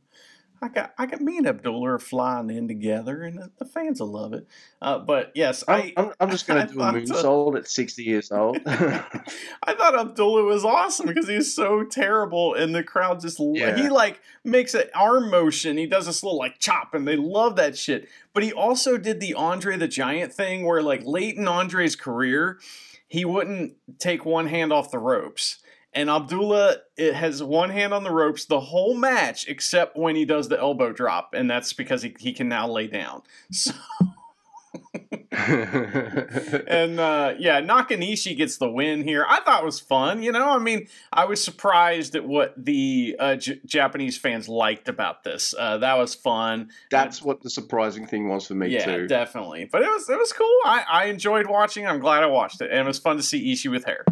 I 0.62 0.68
got, 0.70 0.94
I 0.96 1.08
got 1.08 1.20
me 1.20 1.38
and 1.38 1.48
Abdullah 1.48 1.94
are 1.96 2.00
flying 2.00 2.52
in 2.52 2.68
together, 2.68 3.24
and 3.24 3.40
the, 3.40 3.52
the 3.58 3.66
fans 3.66 4.00
will 4.00 4.12
love 4.12 4.34
it. 4.34 4.48
Uh, 4.80 5.00
but 5.00 5.32
yes, 5.34 5.64
I, 5.68 5.92
I'm, 5.98 6.12
I'm 6.20 6.30
just 6.30 6.48
going 6.48 6.66
to 6.68 6.72
do 6.72 6.80
a 6.82 6.86
moonsault 6.94 7.58
at 7.58 7.68
60 7.68 8.04
years 8.04 8.32
old. 8.32 8.60
I 8.66 9.74
thought 9.74 10.00
Abdullah 10.00 10.44
was 10.44 10.64
awesome 10.64 11.08
because 11.08 11.28
he's 11.28 11.54
so 11.54 11.84
terrible, 11.84 12.54
and 12.54 12.76
the 12.76 12.84
crowd 12.84 13.22
just 13.22 13.40
Yeah. 13.40 13.76
he 13.76 13.90
like 13.90 14.22
makes 14.44 14.76
an 14.76 14.86
arm 14.94 15.32
motion. 15.32 15.78
He 15.78 15.88
does 15.88 16.06
this 16.06 16.24
little 16.24 16.38
like 16.38 16.60
chop, 16.60 16.94
and 16.94 17.08
they 17.08 17.18
love 17.18 17.56
that 17.56 17.76
shit. 17.76 18.08
But 18.34 18.44
he 18.44 18.54
also 18.54 18.98
did 18.98 19.20
the 19.20 19.34
Andre 19.34 19.78
the 19.78 19.88
Giant 19.88 20.32
thing, 20.32 20.64
where 20.64 20.84
like 20.84 21.02
late 21.06 21.38
in 21.38 21.48
Andre's 21.48 21.96
career, 21.96 22.60
he 23.08 23.26
wouldn't 23.26 23.74
take 23.98 24.26
one 24.26 24.46
hand 24.46 24.72
off 24.72 24.92
the 24.92 25.00
ropes. 25.00 25.60
And 25.96 26.10
Abdullah 26.10 26.78
it 26.98 27.16
has 27.16 27.42
one 27.42 27.70
hand 27.70 27.94
on 27.94 28.04
the 28.04 28.12
ropes 28.12 28.46
the 28.46 28.60
whole 28.60 28.96
match, 28.96 29.48
except 29.48 29.96
when 29.96 30.16
he 30.16 30.26
does 30.26 30.50
the 30.50 30.60
elbow 30.60 30.92
drop, 30.92 31.34
and 31.34 31.50
that's 31.50 31.74
because 31.74 32.02
he, 32.02 32.16
he 32.20 32.34
can 32.34 32.50
now 32.50 32.68
lay 32.68 32.88
down. 32.88 33.24
So 33.52 33.72
and 35.32 37.00
uh, 37.00 37.34
yeah, 37.38 37.62
Nakanishi 37.62 38.36
gets 38.36 38.58
the 38.58 38.70
win 38.70 39.04
here. 39.04 39.26
I 39.28 39.42
thought 39.42 39.62
it 39.62 39.66
was 39.66 39.80
fun. 39.80 40.24
You 40.24 40.32
know, 40.32 40.50
I 40.50 40.60
mean, 40.60 40.88
I 41.12 41.26
was 41.26 41.44
surprised 41.44 42.16
at 42.16 42.26
what 42.26 42.54
the 42.58 43.16
uh, 43.20 43.36
J- 43.36 43.60
Japanese 43.66 44.18
fans 44.18 44.48
liked 44.48 44.88
about 44.88 45.24
this. 45.24 45.54
Uh, 45.58 45.78
that 45.80 45.98
was 45.98 46.16
fun. 46.16 46.70
That's 46.92 47.22
what 47.22 47.42
the 47.42 47.50
surprising 47.50 48.08
thing 48.08 48.30
was 48.30 48.48
for 48.48 48.56
me 48.56 48.70
yeah, 48.70 48.86
too. 48.86 49.08
definitely. 49.08 49.70
But 49.72 49.82
it 49.82 49.88
was 49.90 50.10
it 50.10 50.18
was 50.18 50.34
cool. 50.34 50.60
I, 50.66 50.84
I 50.92 51.06
enjoyed 51.06 51.48
watching. 51.48 51.86
I'm 51.88 52.00
glad 52.00 52.24
I 52.24 52.28
watched 52.28 52.62
it, 52.62 52.72
and 52.72 52.80
it 52.80 52.86
was 52.86 53.00
fun 53.00 53.18
to 53.18 53.24
see 53.24 53.54
Ishii 53.54 53.72
with 53.72 53.86
hair. 53.86 54.06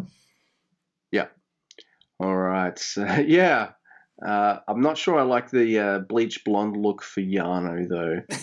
All 2.24 2.38
right. 2.38 2.80
So, 2.80 3.06
yeah. 3.28 3.72
Uh, 4.26 4.60
I'm 4.68 4.80
not 4.80 4.98
sure 4.98 5.20
I 5.20 5.24
like 5.24 5.50
the 5.50 5.80
uh, 5.80 6.00
bleach 6.00 6.46
blonde 6.46 6.78
look 6.78 7.02
for 7.04 7.22
Yano 7.22 7.88
though. 7.88 8.22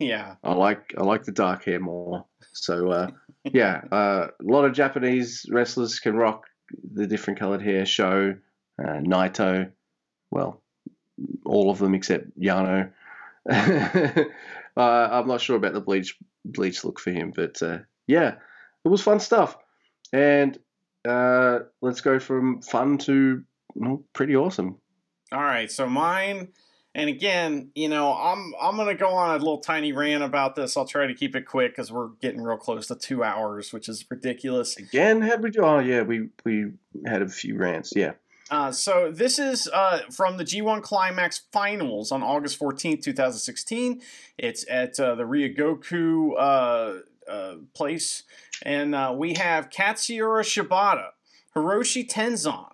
Yeah, 0.00 0.34
I 0.42 0.54
like 0.54 0.92
I 0.98 1.04
like 1.04 1.22
the 1.22 1.30
dark 1.30 1.64
hair 1.64 1.78
more. 1.78 2.26
So 2.52 2.90
uh, 2.90 3.10
yeah, 3.44 3.82
uh, 3.92 4.26
a 4.40 4.42
lot 4.42 4.64
of 4.64 4.72
Japanese 4.72 5.46
wrestlers 5.48 6.00
can 6.00 6.16
rock 6.16 6.46
the 6.92 7.06
different 7.06 7.38
colored 7.38 7.62
hair. 7.62 7.86
Sho 7.86 8.34
uh, 8.82 8.98
Naito, 8.98 9.70
well, 10.32 10.60
all 11.46 11.70
of 11.70 11.78
them 11.78 11.94
except 11.94 12.38
Yano. 12.38 12.90
uh, 13.48 14.24
I'm 14.76 15.28
not 15.28 15.40
sure 15.40 15.56
about 15.56 15.74
the 15.74 15.80
bleach 15.80 16.18
bleach 16.44 16.84
look 16.84 16.98
for 16.98 17.12
him, 17.12 17.32
but 17.34 17.62
uh, 17.62 17.78
yeah, 18.08 18.34
it 18.84 18.88
was 18.88 19.00
fun 19.00 19.20
stuff. 19.20 19.56
And 20.12 20.58
uh, 21.06 21.60
let's 21.80 22.00
go 22.00 22.18
from 22.18 22.62
fun 22.62 22.98
to 22.98 23.42
well, 23.74 24.04
pretty 24.12 24.36
awesome. 24.36 24.78
All 25.32 25.40
right, 25.40 25.70
so 25.70 25.88
mine, 25.88 26.48
and 26.94 27.10
again, 27.10 27.70
you 27.74 27.88
know, 27.88 28.12
I'm 28.12 28.52
I'm 28.60 28.76
gonna 28.76 28.94
go 28.94 29.08
on 29.08 29.30
a 29.30 29.38
little 29.38 29.58
tiny 29.58 29.92
rant 29.92 30.22
about 30.22 30.54
this. 30.54 30.76
I'll 30.76 30.86
try 30.86 31.06
to 31.06 31.14
keep 31.14 31.34
it 31.34 31.46
quick 31.46 31.72
because 31.72 31.90
we're 31.90 32.08
getting 32.20 32.42
real 32.42 32.56
close 32.56 32.86
to 32.88 32.94
two 32.94 33.24
hours, 33.24 33.72
which 33.72 33.88
is 33.88 34.04
ridiculous. 34.10 34.76
Again, 34.76 35.20
had 35.22 35.42
we? 35.42 35.50
Oh 35.58 35.80
yeah, 35.80 36.02
we 36.02 36.28
we 36.44 36.72
had 37.06 37.22
a 37.22 37.28
few 37.28 37.56
rants. 37.56 37.92
Yeah. 37.96 38.12
Uh, 38.50 38.70
so 38.70 39.10
this 39.10 39.38
is 39.38 39.68
uh, 39.72 40.00
from 40.10 40.36
the 40.36 40.44
G1 40.44 40.82
Climax 40.82 41.42
Finals 41.50 42.12
on 42.12 42.22
August 42.22 42.60
14th, 42.60 43.02
2016. 43.02 44.02
It's 44.36 44.66
at 44.68 45.00
uh, 45.00 45.14
the 45.14 45.24
Ryogoku 45.24 46.38
uh, 47.28 47.56
place, 47.74 48.24
and 48.62 48.94
uh, 48.94 49.14
we 49.16 49.34
have 49.34 49.70
Katsuyori 49.70 50.42
Shibata, 50.42 51.10
Hiroshi 51.54 52.08
Tenzan, 52.08 52.70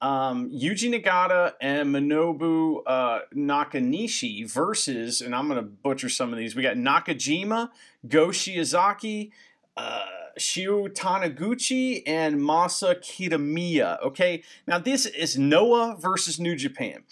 um, 0.00 0.50
Yuji 0.50 0.92
Nagata, 0.92 1.54
and 1.60 1.94
Minobu 1.94 2.82
uh, 2.86 3.20
Nakanishi 3.34 4.50
versus, 4.50 5.20
and 5.20 5.34
I'm 5.34 5.48
going 5.48 5.58
to 5.58 5.66
butcher 5.66 6.08
some 6.08 6.32
of 6.32 6.38
these. 6.38 6.54
We 6.54 6.62
got 6.62 6.76
Nakajima, 6.76 7.70
Go 8.06 8.28
Shiozaki, 8.28 9.30
uh, 9.76 10.04
Shiu 10.38 10.88
Taniguchi, 10.92 12.02
and 12.06 12.36
Masa 12.40 12.96
Kitamiya. 13.00 14.02
Okay, 14.02 14.42
now 14.66 14.78
this 14.78 15.06
is 15.06 15.38
Noah 15.38 15.96
versus 15.98 16.38
New 16.38 16.56
Japan, 16.56 17.04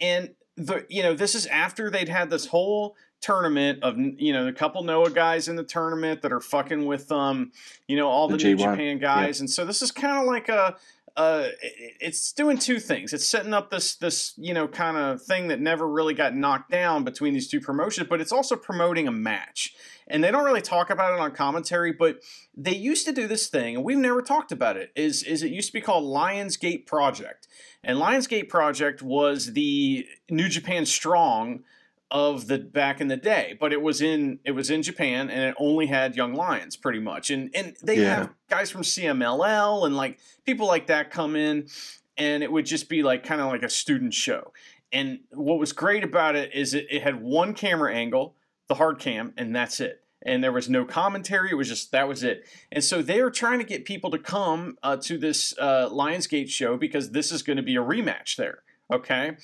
and 0.00 0.34
the 0.56 0.84
you 0.88 1.02
know 1.02 1.14
this 1.14 1.34
is 1.34 1.46
after 1.46 1.90
they'd 1.90 2.08
had 2.08 2.30
this 2.30 2.46
whole 2.46 2.96
tournament 3.22 3.82
of 3.82 3.96
you 3.98 4.32
know 4.32 4.46
a 4.48 4.52
couple 4.52 4.82
Noah 4.82 5.10
guys 5.10 5.48
in 5.48 5.56
the 5.56 5.64
tournament 5.64 6.22
that 6.22 6.32
are 6.32 6.40
fucking 6.40 6.84
with 6.84 7.10
um 7.10 7.52
you 7.88 7.96
know 7.96 8.08
all 8.08 8.28
the, 8.28 8.36
The 8.36 8.44
New 8.44 8.56
Japan 8.56 8.98
guys, 8.98 9.40
and 9.40 9.48
so 9.48 9.64
this 9.64 9.80
is 9.80 9.90
kind 9.90 10.18
of 10.18 10.26
like 10.26 10.48
a 10.48 10.76
uh, 11.16 11.48
it's 12.00 12.32
doing 12.32 12.56
two 12.56 12.80
things. 12.80 13.12
It's 13.12 13.26
setting 13.26 13.52
up 13.52 13.70
this 13.70 13.96
this 13.96 14.32
you 14.36 14.54
know 14.54 14.66
kind 14.66 14.96
of 14.96 15.22
thing 15.22 15.48
that 15.48 15.60
never 15.60 15.86
really 15.86 16.14
got 16.14 16.34
knocked 16.34 16.70
down 16.70 17.04
between 17.04 17.34
these 17.34 17.48
two 17.48 17.60
promotions, 17.60 18.08
but 18.08 18.20
it's 18.20 18.32
also 18.32 18.56
promoting 18.56 19.08
a 19.08 19.12
match. 19.12 19.74
And 20.08 20.24
they 20.24 20.30
don't 20.30 20.44
really 20.44 20.62
talk 20.62 20.90
about 20.90 21.14
it 21.14 21.20
on 21.20 21.32
commentary, 21.32 21.92
but 21.92 22.22
they 22.56 22.74
used 22.74 23.06
to 23.06 23.12
do 23.12 23.26
this 23.26 23.48
thing, 23.48 23.76
and 23.76 23.84
we've 23.84 23.98
never 23.98 24.22
talked 24.22 24.52
about 24.52 24.76
it. 24.76 24.90
Is 24.96 25.22
is 25.22 25.42
it 25.42 25.50
used 25.50 25.68
to 25.68 25.72
be 25.74 25.80
called 25.80 26.04
Lionsgate 26.04 26.86
Project, 26.86 27.46
and 27.84 27.98
Lionsgate 27.98 28.48
Project 28.48 29.02
was 29.02 29.52
the 29.52 30.06
New 30.30 30.48
Japan 30.48 30.86
Strong 30.86 31.62
of 32.12 32.46
the 32.46 32.58
back 32.58 33.00
in 33.00 33.08
the 33.08 33.16
day, 33.16 33.56
but 33.58 33.72
it 33.72 33.80
was 33.82 34.00
in 34.02 34.38
it 34.44 34.52
was 34.52 34.70
in 34.70 34.82
Japan 34.82 35.30
and 35.30 35.40
it 35.40 35.54
only 35.58 35.86
had 35.86 36.14
young 36.14 36.34
lions 36.34 36.76
pretty 36.76 37.00
much. 37.00 37.30
And 37.30 37.50
and 37.54 37.74
they 37.82 37.96
Yeah. 38.02 38.14
have 38.14 38.30
guys 38.48 38.70
from 38.70 38.82
CMLL 38.82 39.84
and 39.86 39.96
like 39.96 40.18
people 40.46 40.66
like 40.68 40.86
that 40.86 41.10
come 41.10 41.34
in 41.34 41.66
and 42.16 42.42
it 42.42 42.52
would 42.52 42.66
just 42.66 42.88
be 42.88 43.02
like 43.02 43.24
kind 43.24 43.40
of 43.40 43.48
like 43.48 43.62
a 43.62 43.68
student 43.70 44.14
show. 44.14 44.52
And 44.92 45.20
what 45.30 45.58
was 45.58 45.72
great 45.72 46.04
about 46.04 46.36
it 46.36 46.54
is 46.54 46.74
it, 46.74 46.86
it 46.90 47.02
had 47.02 47.22
one 47.22 47.54
camera 47.54 47.94
angle, 47.94 48.36
the 48.68 48.74
hard 48.74 48.98
cam, 48.98 49.32
and 49.38 49.56
that's 49.56 49.80
it. 49.80 50.00
And 50.24 50.44
there 50.44 50.52
was 50.52 50.68
no 50.68 50.84
commentary. 50.84 51.50
It 51.50 51.54
was 51.54 51.68
just 51.68 51.92
that 51.92 52.06
was 52.06 52.22
it. 52.22 52.44
And 52.70 52.84
so 52.84 53.00
they 53.00 53.22
were 53.22 53.30
trying 53.30 53.58
to 53.58 53.64
get 53.64 53.86
people 53.86 54.10
to 54.10 54.18
come 54.18 54.76
uh, 54.82 54.96
to 54.98 55.16
this 55.16 55.54
uh, 55.58 55.88
Lionsgate 55.88 56.50
show 56.50 56.76
because 56.76 57.10
this 57.12 57.32
is 57.32 57.42
going 57.42 57.56
to 57.56 57.62
be 57.62 57.74
a 57.76 57.80
rematch 57.82 58.36
there. 58.36 58.58
Okay. 58.92 59.36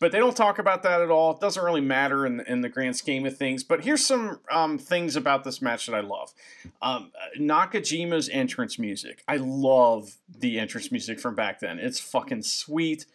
But 0.00 0.12
they 0.12 0.18
don't 0.18 0.36
talk 0.36 0.58
about 0.58 0.82
that 0.82 1.00
at 1.00 1.10
all. 1.10 1.32
It 1.32 1.40
doesn't 1.40 1.62
really 1.62 1.80
matter 1.80 2.26
in, 2.26 2.40
in 2.40 2.60
the 2.62 2.68
grand 2.68 2.96
scheme 2.96 3.24
of 3.26 3.36
things. 3.36 3.62
But 3.62 3.84
here's 3.84 4.04
some 4.04 4.40
um, 4.50 4.76
things 4.78 5.14
about 5.16 5.44
this 5.44 5.62
match 5.62 5.86
that 5.86 5.94
I 5.94 6.00
love. 6.00 6.32
Um, 6.82 7.12
Nakajima's 7.38 8.28
entrance 8.28 8.78
music. 8.78 9.22
I 9.28 9.36
love 9.36 10.16
the 10.38 10.58
entrance 10.58 10.90
music 10.90 11.20
from 11.20 11.34
back 11.34 11.60
then. 11.60 11.78
It's 11.78 12.00
fucking 12.00 12.42
sweet. 12.42 13.06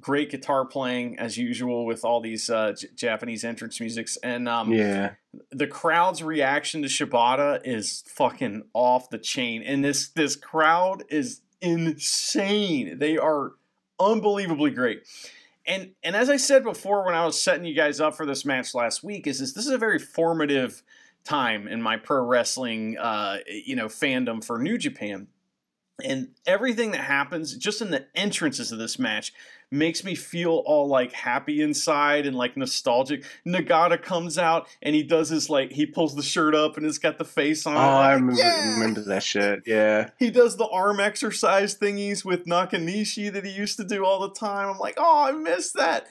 Great 0.00 0.30
guitar 0.30 0.66
playing 0.66 1.18
as 1.18 1.38
usual 1.38 1.86
with 1.86 2.04
all 2.04 2.20
these 2.20 2.50
uh, 2.50 2.72
J- 2.78 2.88
Japanese 2.94 3.44
entrance 3.44 3.80
musics. 3.80 4.18
And 4.22 4.46
um, 4.48 4.70
Yeah. 4.72 5.12
the 5.52 5.66
crowd's 5.66 6.22
reaction 6.22 6.82
to 6.82 6.88
Shibata 6.88 7.60
is 7.64 8.04
fucking 8.08 8.64
off 8.74 9.08
the 9.08 9.18
chain, 9.18 9.62
and 9.62 9.82
this 9.82 10.08
this 10.08 10.36
crowd 10.36 11.04
is 11.08 11.40
insane. 11.62 12.98
They 12.98 13.16
are 13.16 13.52
unbelievably 13.98 14.72
great. 14.72 15.02
And 15.66 15.92
and 16.02 16.14
as 16.14 16.30
I 16.30 16.36
said 16.36 16.62
before 16.62 17.04
when 17.04 17.14
I 17.14 17.24
was 17.24 17.40
setting 17.40 17.64
you 17.64 17.74
guys 17.74 18.00
up 18.00 18.14
for 18.16 18.26
this 18.26 18.44
match 18.44 18.74
last 18.74 19.02
week, 19.02 19.26
is 19.26 19.40
this 19.40 19.52
this 19.52 19.66
is 19.66 19.72
a 19.72 19.78
very 19.78 19.98
formative 19.98 20.82
time 21.24 21.66
in 21.66 21.82
my 21.82 21.96
pro 21.96 22.24
wrestling 22.24 22.96
uh, 22.98 23.38
you 23.48 23.76
know 23.76 23.86
fandom 23.86 24.44
for 24.44 24.58
New 24.58 24.78
Japan. 24.78 25.28
And 26.04 26.34
everything 26.46 26.90
that 26.90 27.00
happens 27.00 27.56
just 27.56 27.80
in 27.80 27.90
the 27.90 28.06
entrances 28.14 28.70
of 28.70 28.78
this 28.78 28.98
match 28.98 29.32
makes 29.70 30.04
me 30.04 30.14
feel 30.14 30.62
all 30.64 30.86
like 30.86 31.12
happy 31.12 31.60
inside 31.60 32.26
and 32.26 32.36
like 32.36 32.56
nostalgic. 32.56 33.24
Nagata 33.46 34.00
comes 34.00 34.38
out 34.38 34.68
and 34.80 34.94
he 34.94 35.02
does 35.02 35.28
his 35.28 35.50
like 35.50 35.72
he 35.72 35.86
pulls 35.86 36.14
the 36.14 36.22
shirt 36.22 36.54
up 36.54 36.76
and 36.76 36.86
it's 36.86 36.98
got 36.98 37.18
the 37.18 37.24
face 37.24 37.66
on. 37.66 37.76
Oh. 37.76 37.78
I 37.78 38.12
remember 38.14 38.40
"Yeah!" 38.40 38.74
remember 38.74 39.00
that 39.02 39.22
shit. 39.22 39.62
Yeah. 39.66 40.10
He 40.18 40.30
does 40.30 40.56
the 40.56 40.68
arm 40.68 41.00
exercise 41.00 41.76
thingies 41.76 42.24
with 42.24 42.46
Nakanishi 42.46 43.32
that 43.32 43.44
he 43.44 43.50
used 43.50 43.76
to 43.78 43.84
do 43.84 44.04
all 44.04 44.20
the 44.20 44.34
time. 44.34 44.68
I'm 44.68 44.78
like, 44.78 44.94
oh, 44.98 45.24
I 45.26 45.32
miss 45.32 45.72
that. 45.72 46.06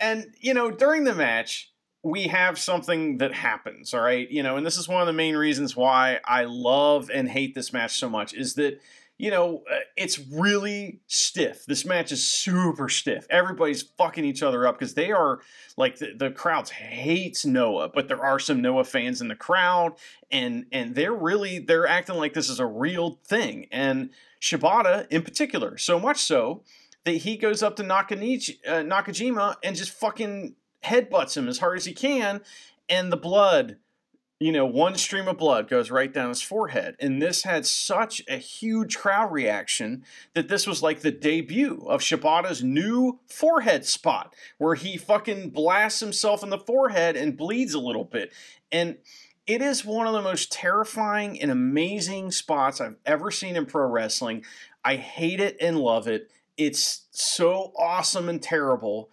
And, 0.00 0.34
you 0.40 0.54
know, 0.54 0.70
during 0.70 1.04
the 1.04 1.14
match, 1.14 1.70
we 2.02 2.24
have 2.24 2.58
something 2.58 3.18
that 3.18 3.32
happens, 3.32 3.94
all 3.94 4.00
right? 4.00 4.30
You 4.30 4.42
know, 4.42 4.56
and 4.56 4.66
this 4.66 4.76
is 4.76 4.88
one 4.88 5.00
of 5.00 5.06
the 5.06 5.12
main 5.12 5.36
reasons 5.36 5.74
why 5.76 6.20
I 6.24 6.44
love 6.44 7.10
and 7.12 7.28
hate 7.28 7.54
this 7.54 7.72
match 7.72 7.98
so 7.98 8.10
much 8.10 8.34
is 8.34 8.54
that, 8.54 8.80
you 9.16 9.30
know, 9.30 9.62
uh, 9.70 9.78
it's 9.96 10.18
really 10.18 11.00
stiff. 11.06 11.64
This 11.66 11.84
match 11.84 12.10
is 12.10 12.26
super 12.26 12.88
stiff. 12.88 13.26
Everybody's 13.30 13.82
fucking 13.82 14.24
each 14.24 14.42
other 14.42 14.66
up 14.66 14.78
because 14.78 14.94
they 14.94 15.12
are 15.12 15.40
like 15.76 15.98
the, 15.98 16.14
the 16.16 16.30
crowd 16.30 16.68
hates 16.68 17.46
Noah, 17.46 17.88
but 17.88 18.08
there 18.08 18.24
are 18.24 18.40
some 18.40 18.60
Noah 18.60 18.84
fans 18.84 19.20
in 19.20 19.28
the 19.28 19.36
crowd 19.36 19.92
and 20.32 20.66
and 20.72 20.94
they're 20.94 21.14
really 21.14 21.60
they're 21.60 21.86
acting 21.86 22.16
like 22.16 22.34
this 22.34 22.48
is 22.48 22.58
a 22.58 22.66
real 22.66 23.20
thing. 23.24 23.68
And 23.70 24.10
Shibata 24.40 25.06
in 25.10 25.22
particular, 25.22 25.78
so 25.78 26.00
much 26.00 26.18
so 26.18 26.62
that 27.04 27.18
he 27.18 27.36
goes 27.36 27.62
up 27.62 27.76
to 27.76 27.84
uh, 27.84 27.86
Nakajima 27.86 29.56
and 29.62 29.76
just 29.76 29.92
fucking 29.92 30.56
headbutts 30.82 31.36
him 31.36 31.48
as 31.48 31.58
hard 31.58 31.78
as 31.78 31.84
he 31.84 31.92
can, 31.92 32.40
and 32.88 33.12
the 33.12 33.16
blood, 33.16 33.76
you 34.44 34.52
know, 34.52 34.66
one 34.66 34.94
stream 34.96 35.26
of 35.26 35.38
blood 35.38 35.70
goes 35.70 35.90
right 35.90 36.12
down 36.12 36.28
his 36.28 36.42
forehead. 36.42 36.96
And 37.00 37.22
this 37.22 37.44
had 37.44 37.64
such 37.64 38.20
a 38.28 38.36
huge 38.36 38.98
crowd 38.98 39.32
reaction 39.32 40.04
that 40.34 40.48
this 40.48 40.66
was 40.66 40.82
like 40.82 41.00
the 41.00 41.10
debut 41.10 41.82
of 41.88 42.02
Shibata's 42.02 42.62
new 42.62 43.20
forehead 43.26 43.86
spot, 43.86 44.34
where 44.58 44.74
he 44.74 44.98
fucking 44.98 45.48
blasts 45.48 46.00
himself 46.00 46.42
in 46.42 46.50
the 46.50 46.58
forehead 46.58 47.16
and 47.16 47.38
bleeds 47.38 47.72
a 47.72 47.80
little 47.80 48.04
bit. 48.04 48.34
And 48.70 48.98
it 49.46 49.62
is 49.62 49.82
one 49.82 50.06
of 50.06 50.12
the 50.12 50.20
most 50.20 50.52
terrifying 50.52 51.40
and 51.40 51.50
amazing 51.50 52.30
spots 52.30 52.82
I've 52.82 52.98
ever 53.06 53.30
seen 53.30 53.56
in 53.56 53.64
pro 53.64 53.86
wrestling. 53.86 54.44
I 54.84 54.96
hate 54.96 55.40
it 55.40 55.56
and 55.58 55.78
love 55.78 56.06
it. 56.06 56.30
It's 56.58 57.06
so 57.12 57.72
awesome 57.78 58.28
and 58.28 58.42
terrible. 58.42 59.08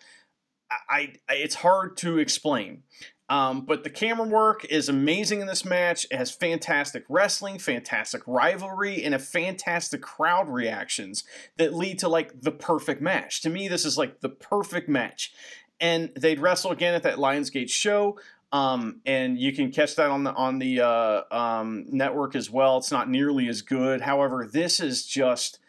I, 0.89 1.13
I 1.29 1.35
it's 1.35 1.55
hard 1.55 1.95
to 1.97 2.17
explain. 2.17 2.83
Um, 3.31 3.61
but 3.61 3.85
the 3.85 3.89
camera 3.89 4.27
work 4.27 4.65
is 4.65 4.89
amazing 4.89 5.39
in 5.39 5.47
this 5.47 5.63
match. 5.63 6.05
It 6.11 6.17
has 6.17 6.31
fantastic 6.31 7.05
wrestling, 7.07 7.59
fantastic 7.59 8.21
rivalry, 8.27 9.05
and 9.05 9.15
a 9.15 9.19
fantastic 9.19 10.01
crowd 10.01 10.49
reactions 10.49 11.23
that 11.55 11.73
lead 11.73 11.99
to 11.99 12.09
like 12.09 12.41
the 12.41 12.51
perfect 12.51 13.01
match. 13.01 13.39
To 13.43 13.49
me, 13.49 13.69
this 13.69 13.85
is 13.85 13.97
like 13.97 14.19
the 14.19 14.27
perfect 14.27 14.89
match. 14.89 15.31
And 15.79 16.09
they'd 16.13 16.39
wrestle 16.39 16.71
again 16.71 16.93
at 16.93 17.03
that 17.03 17.19
Lionsgate 17.19 17.69
show. 17.69 18.19
Um, 18.51 18.99
and 19.05 19.39
you 19.39 19.53
can 19.53 19.71
catch 19.71 19.95
that 19.95 20.11
on 20.11 20.25
the 20.25 20.33
on 20.33 20.59
the 20.59 20.81
uh, 20.81 21.21
um, 21.31 21.85
network 21.87 22.35
as 22.35 22.49
well. 22.49 22.79
It's 22.79 22.91
not 22.91 23.09
nearly 23.09 23.47
as 23.47 23.61
good. 23.61 24.01
However, 24.01 24.45
this 24.51 24.81
is 24.81 25.05
just 25.05 25.60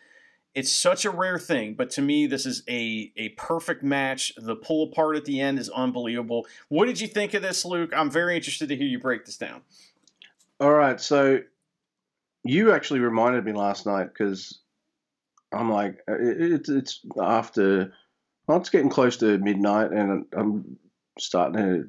it's 0.55 0.71
such 0.71 1.05
a 1.05 1.11
rare 1.11 1.39
thing, 1.39 1.75
but 1.75 1.91
to 1.91 2.03
me, 2.03 2.27
this 2.27 2.45
is 2.45 2.63
a 2.69 3.13
a 3.17 3.31
perfect 3.31 3.83
match. 3.83 4.33
The 4.37 4.57
pull 4.57 4.85
apart 4.91 5.17
at 5.17 5.25
the 5.25 5.41
end 5.41 5.59
is 5.59 5.71
unbelievable. 5.71 6.47
What 6.69 6.87
did 6.87 7.01
you 7.01 7.09
think 7.09 7.35
of 7.35 7.43
this, 7.43 7.65
Luke? 7.65 7.93
I'm 7.97 8.11
very 8.11 8.37
interested 8.37 8.69
to 8.69 8.77
hear 8.77 8.87
you 8.87 8.99
break 8.99 9.25
this 9.25 9.39
down. 9.39 9.63
All 10.61 10.73
right, 10.73 11.01
so 11.01 11.41
you 12.45 12.73
actually 12.73 13.01
reminded 13.01 13.45
me 13.45 13.53
last 13.53 13.87
night 13.87 14.09
because 14.09 14.61
I'm 15.53 15.71
like, 15.71 15.99
uh, 16.09 16.15
it, 16.19 16.69
it's 16.69 17.01
after, 17.21 17.93
well, 18.47 18.59
it's 18.59 18.71
getting 18.71 18.91
close 18.91 19.17
to 19.19 19.39
midnight, 19.39 19.91
and 19.93 20.25
I'm 20.33 20.79
starting 21.19 21.57
to 21.57 21.89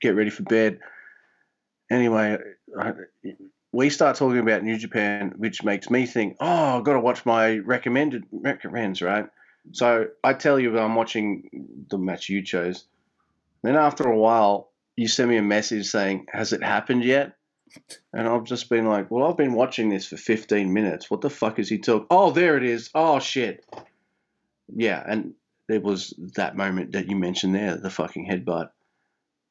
get 0.00 0.14
ready 0.14 0.30
for 0.30 0.42
bed. 0.42 0.80
Anyway, 1.90 2.38
we 3.72 3.88
start 3.88 4.16
talking 4.16 4.38
about 4.38 4.62
New 4.62 4.76
Japan, 4.76 5.32
which 5.36 5.64
makes 5.64 5.90
me 5.90 6.06
think, 6.06 6.36
oh, 6.40 6.78
I've 6.78 6.84
got 6.84 6.92
to 6.92 7.00
watch 7.00 7.24
my 7.24 7.56
recommended 7.58 8.24
recommends, 8.30 9.00
right? 9.00 9.26
So 9.72 10.08
I 10.22 10.34
tell 10.34 10.60
you, 10.60 10.78
I'm 10.78 10.94
watching 10.94 11.86
the 11.88 11.96
match 11.96 12.28
you 12.28 12.42
chose. 12.42 12.84
Then 13.62 13.76
after 13.76 14.04
a 14.04 14.16
while, 14.16 14.70
you 14.96 15.08
send 15.08 15.30
me 15.30 15.38
a 15.38 15.42
message 15.42 15.86
saying, 15.86 16.26
has 16.32 16.52
it 16.52 16.62
happened 16.62 17.04
yet? 17.04 17.36
And 18.12 18.28
I've 18.28 18.44
just 18.44 18.68
been 18.68 18.86
like, 18.86 19.10
well, 19.10 19.26
I've 19.26 19.38
been 19.38 19.54
watching 19.54 19.88
this 19.88 20.06
for 20.06 20.18
15 20.18 20.70
minutes. 20.70 21.10
What 21.10 21.22
the 21.22 21.30
fuck 21.30 21.58
is 21.58 21.70
he 21.70 21.78
talking? 21.78 22.06
Oh, 22.10 22.30
there 22.30 22.58
it 22.58 22.64
is. 22.64 22.90
Oh, 22.94 23.18
shit. 23.18 23.64
Yeah, 24.74 25.02
and 25.06 25.32
there 25.68 25.80
was 25.80 26.12
that 26.34 26.56
moment 26.56 26.92
that 26.92 27.08
you 27.08 27.16
mentioned 27.16 27.54
there, 27.54 27.76
the 27.76 27.88
fucking 27.88 28.28
headbutt 28.28 28.70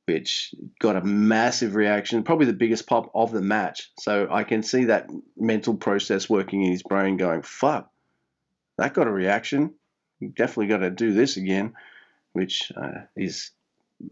which 0.06 0.54
got 0.80 0.96
a 0.96 1.02
massive 1.02 1.76
reaction, 1.76 2.24
probably 2.24 2.46
the 2.46 2.54
biggest 2.54 2.88
pop 2.88 3.12
of 3.14 3.32
the 3.32 3.42
match. 3.42 3.92
So 4.00 4.28
I 4.30 4.44
can 4.44 4.64
see 4.64 4.86
that 4.86 5.10
mental 5.38 5.76
process 5.76 6.30
working 6.30 6.64
in 6.64 6.72
his 6.72 6.84
brain 6.84 7.18
going, 7.18 7.44
fuck, 7.44 7.90
that 8.78 8.94
got 8.94 9.08
a 9.08 9.12
reaction. 9.12 9.74
Definitely 10.22 10.68
got 10.68 10.78
to 10.78 10.90
do 10.90 11.14
this 11.14 11.38
again, 11.38 11.74
which 12.34 12.72
uh, 12.76 13.02
is 13.16 13.52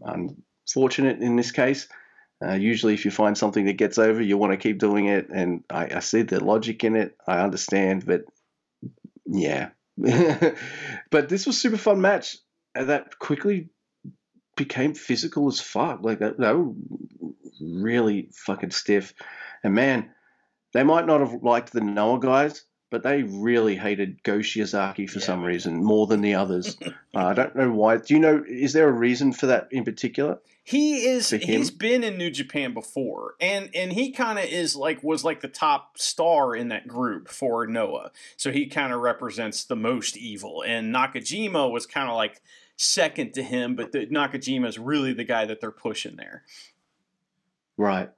unfortunate 0.02 1.20
in 1.20 1.36
this 1.36 1.52
case. 1.52 1.88
Uh, 2.42 2.54
usually, 2.54 2.94
if 2.94 3.04
you 3.04 3.10
find 3.10 3.36
something 3.36 3.66
that 3.66 3.74
gets 3.74 3.98
over, 3.98 4.22
you 4.22 4.38
want 4.38 4.52
to 4.52 4.56
keep 4.56 4.78
doing 4.78 5.06
it. 5.06 5.28
And 5.28 5.62
I, 5.68 5.96
I 5.96 6.00
see 6.00 6.22
the 6.22 6.42
logic 6.42 6.82
in 6.84 6.96
it. 6.96 7.16
I 7.26 7.40
understand, 7.40 8.06
but 8.06 8.22
yeah. 9.26 9.70
but 11.10 11.28
this 11.28 11.46
was 11.46 11.60
super 11.60 11.76
fun 11.76 12.00
match. 12.00 12.36
that 12.74 13.18
quickly 13.18 13.68
became 14.60 14.92
physical 14.92 15.48
as 15.48 15.58
fuck. 15.58 16.00
Like 16.02 16.18
they, 16.18 16.32
they 16.38 16.52
were 16.52 16.74
really 17.62 18.28
fucking 18.32 18.72
stiff. 18.72 19.14
And 19.64 19.74
man, 19.74 20.10
they 20.74 20.82
might 20.82 21.06
not 21.06 21.20
have 21.20 21.42
liked 21.42 21.72
the 21.72 21.80
Noah 21.80 22.20
guys, 22.20 22.66
but 22.90 23.02
they 23.02 23.22
really 23.22 23.74
hated 23.74 24.22
Go 24.22 24.40
Shiozaki 24.40 25.08
for 25.08 25.18
yeah. 25.18 25.24
some 25.24 25.42
reason 25.42 25.82
more 25.82 26.06
than 26.06 26.20
the 26.20 26.34
others. 26.34 26.76
uh, 26.84 26.92
I 27.14 27.32
don't 27.32 27.56
know 27.56 27.72
why. 27.72 27.96
Do 27.96 28.12
you 28.12 28.20
know? 28.20 28.44
Is 28.46 28.74
there 28.74 28.88
a 28.88 28.92
reason 28.92 29.32
for 29.32 29.46
that 29.46 29.68
in 29.70 29.82
particular? 29.82 30.38
He 30.62 31.06
is. 31.06 31.30
He's 31.30 31.70
been 31.70 32.04
in 32.04 32.18
New 32.18 32.30
Japan 32.30 32.74
before, 32.74 33.34
and 33.40 33.70
and 33.74 33.92
he 33.92 34.12
kind 34.12 34.38
of 34.38 34.44
is 34.44 34.76
like 34.76 35.02
was 35.02 35.24
like 35.24 35.40
the 35.40 35.48
top 35.48 35.98
star 35.98 36.54
in 36.54 36.68
that 36.68 36.86
group 36.86 37.28
for 37.28 37.66
Noah. 37.66 38.12
So 38.36 38.52
he 38.52 38.66
kind 38.66 38.92
of 38.92 39.00
represents 39.00 39.64
the 39.64 39.74
most 39.74 40.18
evil, 40.18 40.62
and 40.62 40.94
Nakajima 40.94 41.72
was 41.72 41.86
kind 41.86 42.10
of 42.10 42.14
like 42.14 42.42
second 42.80 43.34
to 43.34 43.42
him, 43.42 43.76
but 43.76 43.92
the, 43.92 44.06
Nakajima 44.06 44.66
is 44.66 44.78
really 44.78 45.12
the 45.12 45.24
guy 45.24 45.44
that 45.44 45.60
they're 45.60 45.70
pushing 45.70 46.16
there. 46.16 46.44
Right. 47.76 48.10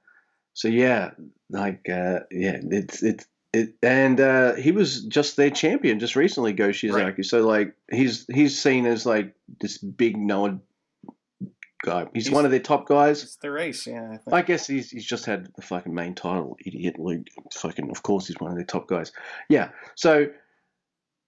So 0.53 0.67
yeah, 0.67 1.11
like 1.49 1.89
uh, 1.89 2.21
yeah, 2.31 2.59
it's 2.61 3.03
it's 3.03 3.25
it, 3.51 3.73
and 3.81 4.19
uh, 4.19 4.55
he 4.55 4.71
was 4.71 5.03
just 5.03 5.35
their 5.35 5.49
champion 5.49 5.99
just 5.99 6.15
recently, 6.15 6.53
Go 6.53 6.69
Shiozaki. 6.69 7.17
Right. 7.17 7.25
So 7.25 7.45
like 7.45 7.75
he's 7.91 8.25
he's 8.31 8.59
seen 8.59 8.85
as 8.85 9.05
like 9.05 9.33
this 9.59 9.77
big 9.77 10.17
Noah 10.17 10.59
guy. 11.83 12.07
He's, 12.13 12.25
he's, 12.25 12.33
one 12.33 12.45
of 12.45 12.51
their 12.51 12.59
top 12.59 12.87
guys. 12.87 13.23
It's 13.23 13.35
the 13.37 13.51
race, 13.51 13.85
yeah. 13.85 14.17
I, 14.31 14.37
I, 14.37 14.41
guess 14.41 14.67
he's 14.67 14.89
he's 14.89 15.05
just 15.05 15.25
had 15.25 15.49
the 15.55 15.61
fucking 15.61 15.93
main 15.93 16.15
title, 16.15 16.57
idiot 16.65 16.99
Luke. 16.99 17.27
Fucking, 17.53 17.89
of 17.89 18.03
course, 18.03 18.27
he's 18.27 18.39
one 18.39 18.51
of 18.51 18.57
their 18.57 18.65
top 18.65 18.87
guys. 18.87 19.11
Yeah. 19.49 19.69
So 19.95 20.27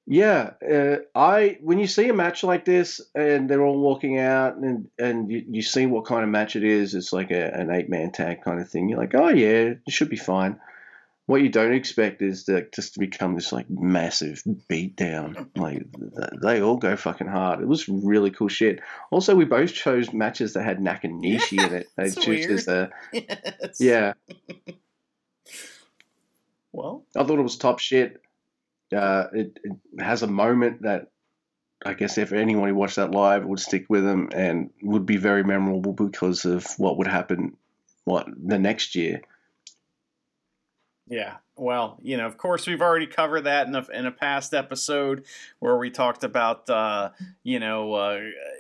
yeah, 0.08 0.52
uh, 0.68 0.98
I 1.16 1.58
when 1.62 1.80
you 1.80 1.88
see 1.88 2.08
a 2.10 2.14
match 2.14 2.44
like 2.44 2.64
this 2.64 3.02
and 3.16 3.50
they're 3.50 3.66
all 3.66 3.80
walking 3.80 4.20
out 4.20 4.56
and 4.56 4.88
and 5.00 5.32
you, 5.32 5.44
you 5.50 5.62
see 5.64 5.88
what 5.88 6.06
kind 6.06 6.24
of 6.24 6.30
match 6.30 6.56
it 6.56 6.64
is, 6.64 6.94
it's 6.94 7.12
like 7.12 7.32
a, 7.32 7.54
an 7.54 7.72
eight 7.72 7.90
man 7.90 8.12
tag 8.12 8.44
kind 8.44 8.62
of 8.62 8.70
thing. 8.70 8.88
You're 8.88 9.00
like, 9.00 9.16
oh 9.16 9.30
yeah, 9.30 9.74
it 9.74 9.80
should 9.90 10.10
be 10.10 10.16
fine. 10.16 10.60
What 11.26 11.42
you 11.42 11.50
don't 11.50 11.74
expect 11.74 12.22
is 12.22 12.46
that 12.46 12.72
just 12.72 12.94
to 12.94 13.00
become 13.00 13.34
this 13.34 13.52
like 13.52 13.68
massive 13.68 14.44
beatdown. 14.70 15.48
Like 15.58 15.88
they 16.40 16.62
all 16.62 16.78
go 16.78 16.96
fucking 16.96 17.26
hard. 17.26 17.62
It 17.62 17.68
was 17.68 17.90
really 17.90 18.30
cool 18.30 18.48
shit. 18.48 18.82
Also, 19.10 19.34
we 19.34 19.46
both 19.46 19.74
chose 19.74 20.14
matches 20.14 20.54
that 20.54 20.64
had 20.64 20.78
Nakanishi 20.78 21.54
yeah, 21.54 21.66
in 21.66 21.74
it. 21.74 21.88
They 21.98 22.12
chose 22.12 22.46
as 22.46 22.68
a 22.68 22.92
yes. 23.12 23.78
yeah. 23.80 24.14
Well, 26.72 27.06
I 27.16 27.24
thought 27.24 27.40
it 27.40 27.42
was 27.42 27.56
top 27.56 27.80
shit. 27.80 28.22
Uh, 28.96 29.28
it, 29.34 29.60
it, 29.64 30.02
has 30.02 30.22
a 30.24 30.28
moment 30.28 30.84
that 30.84 31.08
I 31.86 31.94
guess 31.94 32.18
if 32.18 32.32
anyone 32.32 32.70
who 32.70 32.76
watched 32.76 32.98
that 32.98 33.12
live 33.12 33.46
would 33.46 33.60
stick 33.60 33.86
with 33.90 34.04
them 34.04 34.30
and 34.34 34.70
would 34.82 35.06
be 35.06 35.18
very 35.18 35.44
memorable 35.44 35.94
because 35.94 36.46
of 36.46 36.66
what 36.78 36.98
would 36.98 37.08
happen 37.08 37.58
what 38.06 38.28
the 38.38 38.60
next 38.60 38.96
year. 38.96 39.22
Yeah. 41.08 41.36
Well, 41.56 42.00
you 42.02 42.18
know, 42.18 42.26
of 42.26 42.38
course, 42.38 42.68
we've 42.68 42.82
already 42.82 43.08
covered 43.08 43.42
that 43.42 43.68
in 43.68 43.76
a, 43.76 43.88
in 43.94 44.06
a 44.06 44.12
past 44.12 44.54
episode 44.54 45.26
where 45.60 45.78
we 45.78 45.90
talked 45.90 46.24
about, 46.24 46.70
uh, 46.70 47.12
you 47.44 47.60
know, 47.60 47.94
uh, 47.94 48.20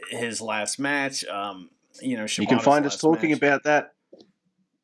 his 0.09 0.41
last 0.41 0.79
match. 0.79 1.25
Um, 1.25 1.69
you 2.01 2.17
know, 2.17 2.25
you 2.37 2.47
can 2.47 2.59
find 2.59 2.85
us 2.85 2.99
talking 2.99 3.31
match. 3.31 3.37
about 3.37 3.63
that 3.63 3.95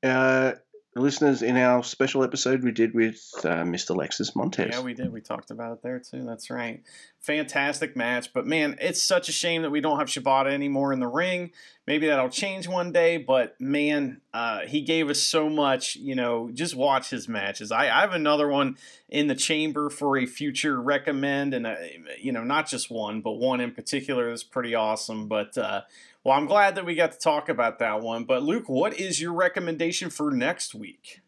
uh, 0.03 0.53
listeners 0.99 1.41
in 1.41 1.55
our 1.55 1.83
special 1.83 2.21
episode 2.23 2.63
we 2.63 2.71
did 2.71 2.93
with 2.93 3.21
uh, 3.45 3.63
Mr. 3.63 3.95
Lexus 3.95 4.35
Montez. 4.35 4.71
Yeah, 4.71 4.81
we 4.81 4.93
did. 4.93 5.13
We 5.13 5.21
talked 5.21 5.49
about 5.49 5.71
it 5.71 5.81
there 5.81 5.99
too. 5.99 6.25
That's 6.25 6.49
right. 6.49 6.83
Fantastic 7.19 7.95
match. 7.95 8.33
But 8.33 8.45
man, 8.45 8.77
it's 8.81 9.01
such 9.01 9.29
a 9.29 9.31
shame 9.31 9.61
that 9.61 9.69
we 9.69 9.79
don't 9.79 9.99
have 9.99 10.09
Shibata 10.09 10.51
anymore 10.51 10.91
in 10.91 10.99
the 10.99 11.07
ring. 11.07 11.51
Maybe 11.87 12.07
that'll 12.07 12.29
change 12.29 12.67
one 12.67 12.91
day. 12.91 13.17
But 13.17 13.59
man, 13.59 14.19
uh, 14.33 14.61
he 14.61 14.81
gave 14.81 15.09
us 15.09 15.21
so 15.21 15.49
much. 15.49 15.95
You 15.95 16.15
know, 16.15 16.49
just 16.53 16.75
watch 16.75 17.09
his 17.09 17.29
matches. 17.29 17.71
I, 17.71 17.83
I 17.83 18.01
have 18.01 18.13
another 18.13 18.49
one 18.49 18.77
in 19.07 19.27
the 19.27 19.35
chamber 19.35 19.89
for 19.89 20.17
a 20.17 20.25
future 20.25 20.81
recommend, 20.81 21.53
and 21.53 21.67
uh, 21.67 21.75
you 22.19 22.33
know, 22.33 22.43
not 22.43 22.67
just 22.67 22.91
one, 22.91 23.21
but 23.21 23.33
one 23.33 23.61
in 23.61 23.71
particular 23.71 24.29
is 24.29 24.43
pretty 24.43 24.75
awesome. 24.75 25.27
But 25.27 25.57
uh, 25.57 25.81
well, 26.23 26.37
I'm 26.37 26.45
glad 26.45 26.75
that 26.75 26.85
we 26.85 26.95
got 26.95 27.11
to 27.13 27.19
talk 27.19 27.49
about 27.49 27.79
that 27.79 28.01
one. 28.01 28.25
But 28.25 28.43
Luke, 28.43 28.69
what 28.69 28.99
is 28.99 29.21
your 29.21 29.33
recommendation 29.33 30.09
for 30.09 30.31
next 30.31 30.75
week? 30.75 31.21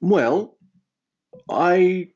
Well, 0.00 0.56
I 1.48 2.08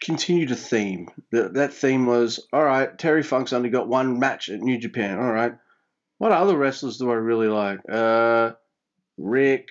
continued 0.00 0.50
a 0.50 0.56
theme. 0.56 1.08
That 1.32 1.54
that 1.54 1.72
theme 1.72 2.06
was 2.06 2.46
all 2.52 2.64
right. 2.64 2.96
Terry 2.96 3.22
Funk's 3.22 3.52
only 3.52 3.70
got 3.70 3.88
one 3.88 4.18
match 4.18 4.48
at 4.48 4.60
New 4.60 4.78
Japan. 4.78 5.18
All 5.18 5.32
right. 5.32 5.54
What 6.18 6.32
other 6.32 6.56
wrestlers 6.56 6.98
do 6.98 7.10
I 7.10 7.14
really 7.14 7.48
like? 7.48 7.80
Uh, 7.90 8.52
Ric, 9.18 9.68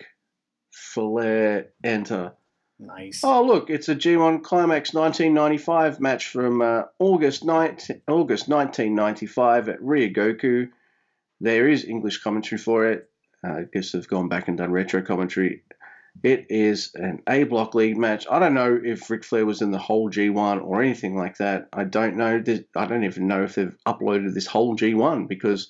Flair, 0.72 1.70
Enter. 1.84 2.34
Nice. 2.78 3.22
Oh, 3.24 3.44
look, 3.44 3.70
it's 3.70 3.88
a 3.88 3.96
G1 3.96 4.44
Climax 4.44 4.94
1995 4.94 6.00
match 6.02 6.28
from 6.28 6.62
uh, 6.62 6.84
August 7.00 7.46
19, 7.46 8.02
August 8.08 8.50
1995 8.50 9.70
at 9.70 9.80
Ryogoku. 9.80 10.70
There 11.40 11.70
is 11.70 11.86
English 11.86 12.22
commentary 12.22 12.60
for 12.60 12.86
it. 12.92 13.10
uh, 13.46 13.52
I 13.52 13.66
guess 13.72 13.92
they've 13.92 14.08
gone 14.08 14.28
back 14.28 14.48
and 14.50 14.58
done 14.58 14.72
retro 14.72 15.02
commentary. 15.02 15.64
It 16.24 16.48
is 16.50 16.92
an 16.96 17.22
A 17.30 17.44
Block 17.44 17.76
League 17.76 17.98
match. 17.98 18.26
I 18.30 18.40
don't 18.40 18.54
know 18.54 18.80
if 18.82 19.10
Ric 19.10 19.24
Flair 19.24 19.46
was 19.46 19.62
in 19.62 19.72
the 19.72 19.78
whole 19.78 20.10
G1 20.10 20.64
or 20.64 20.82
anything 20.82 21.18
like 21.18 21.38
that. 21.38 21.68
I 21.74 21.84
don't 21.84 22.16
know. 22.16 22.42
I 22.76 22.86
don't 22.86 23.04
even 23.04 23.28
know 23.28 23.44
if 23.44 23.56
they've 23.56 23.76
uploaded 23.86 24.34
this 24.34 24.48
whole 24.48 24.78
G1 24.78 25.28
because 25.28 25.70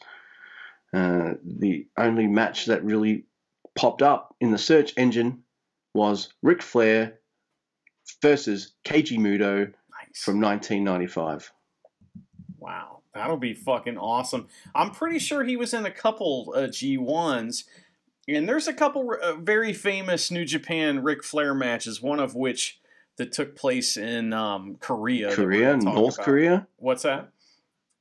uh, 0.94 1.34
the 1.44 1.88
only 1.98 2.28
match 2.28 2.66
that 2.66 2.84
really 2.84 3.26
popped 3.76 4.02
up 4.02 4.36
in 4.40 4.52
the 4.52 4.58
search 4.58 4.94
engine 4.98 5.44
was 5.96 6.34
Ric 6.44 6.62
Flair 6.62 7.20
versus 8.22 8.74
Keiji 8.86 9.18
Muto 9.18 9.60
nice. 9.60 10.22
from 10.22 10.40
1995. 10.40 11.52
Wow, 12.60 13.02
that'll 13.14 13.38
be 13.38 13.54
fucking 13.54 13.98
awesome. 13.98 14.48
I'm 14.76 14.92
pretty 14.92 15.20
sure 15.20 15.44
he 15.44 15.58
was 15.58 15.74
in 15.74 15.86
a 15.86 15.92
couple 15.92 16.54
uh, 16.56 16.68
G1s 16.68 17.64
and 18.28 18.50
there's 18.50 18.68
a 18.68 18.74
couple 18.74 19.16
uh, 19.22 19.36
very 19.36 19.74
famous 19.74 20.32
New 20.32 20.46
Japan 20.46 21.04
Ric 21.04 21.24
Flair 21.24 21.54
matches, 21.54 22.02
one 22.02 22.20
of 22.20 22.36
which 22.36 22.80
that 23.18 23.32
took 23.32 23.56
place 23.56 23.98
in 23.98 24.34
um, 24.34 24.78
Korea. 24.80 25.34
Korea, 25.34 25.78
North 25.78 26.16
about. 26.16 26.26
Korea. 26.26 26.68
What's 26.78 27.04
that? 27.04 27.30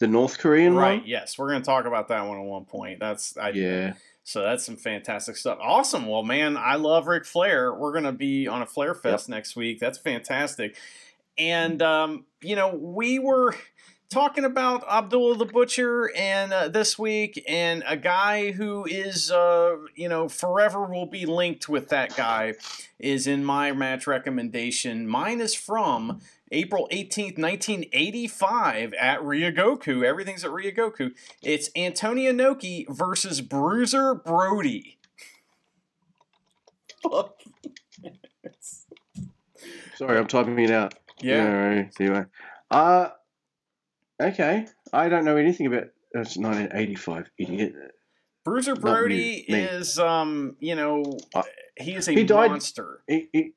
The 0.00 0.08
North 0.08 0.38
Korean 0.38 0.74
right, 0.74 1.00
one. 1.00 1.08
Yes, 1.08 1.38
we're 1.38 1.50
going 1.50 1.62
to 1.62 1.66
talk 1.66 1.84
about 1.84 2.08
that 2.08 2.26
one 2.26 2.38
at 2.38 2.44
one 2.44 2.64
point. 2.64 2.98
That's 2.98 3.36
I, 3.36 3.50
yeah. 3.50 3.92
So 4.24 4.42
that's 4.42 4.64
some 4.64 4.76
fantastic 4.76 5.36
stuff. 5.36 5.58
Awesome. 5.60 6.06
Well, 6.06 6.22
man, 6.22 6.56
I 6.56 6.76
love 6.76 7.06
Ric 7.06 7.26
Flair. 7.26 7.74
We're 7.74 7.92
going 7.92 8.04
to 8.04 8.12
be 8.12 8.48
on 8.48 8.62
a 8.62 8.66
Flair 8.66 8.94
Fest 8.94 9.28
yep. 9.28 9.36
next 9.36 9.54
week. 9.54 9.78
That's 9.78 9.98
fantastic. 9.98 10.76
And 11.36 11.82
um, 11.82 12.24
you 12.40 12.56
know, 12.56 12.74
we 12.74 13.18
were 13.18 13.54
talking 14.14 14.44
about 14.44 14.84
Abdullah 14.88 15.36
the 15.36 15.44
Butcher 15.44 16.08
and 16.16 16.52
uh, 16.52 16.68
this 16.68 16.96
week, 16.96 17.42
and 17.48 17.82
a 17.84 17.96
guy 17.96 18.52
who 18.52 18.86
is, 18.86 19.32
uh, 19.32 19.76
you 19.96 20.08
know, 20.08 20.28
forever 20.28 20.84
will 20.84 21.06
be 21.06 21.26
linked 21.26 21.68
with 21.68 21.88
that 21.88 22.16
guy 22.16 22.54
is 23.00 23.26
in 23.26 23.44
my 23.44 23.72
match 23.72 24.06
recommendation. 24.06 25.08
Mine 25.08 25.40
is 25.40 25.52
from 25.56 26.20
April 26.52 26.88
18th, 26.92 27.38
1985 27.38 28.94
at 28.94 29.18
Ryogoku. 29.20 30.04
Everything's 30.04 30.44
at 30.44 30.50
Ryogoku. 30.52 31.10
It's 31.42 31.70
Antonio 31.74 32.32
Inoki 32.32 32.86
versus 32.88 33.40
Bruiser 33.40 34.14
Brody. 34.14 34.96
Sorry, 39.96 40.18
I'm 40.18 40.28
typing 40.28 40.56
it 40.60 40.70
out. 40.70 40.94
Yeah. 41.20 41.34
Anyway, 41.34 41.90
you. 41.98 42.26
uh, 42.70 43.08
Okay, 44.20 44.66
I 44.92 45.08
don't 45.08 45.24
know 45.24 45.36
anything 45.36 45.66
about. 45.66 45.88
It's 46.12 46.36
1985, 46.36 47.30
idiot. 47.38 47.74
Bruiser 48.44 48.76
Brody 48.76 49.44
me. 49.48 49.54
is, 49.54 49.98
um, 49.98 50.56
you 50.60 50.76
know, 50.76 51.18
uh, 51.34 51.42
he 51.76 51.94
is 51.94 52.06
a 52.06 52.12
he 52.12 52.24
died, 52.24 52.50
monster. 52.50 53.00
He, 53.08 53.28
he, 53.32 53.52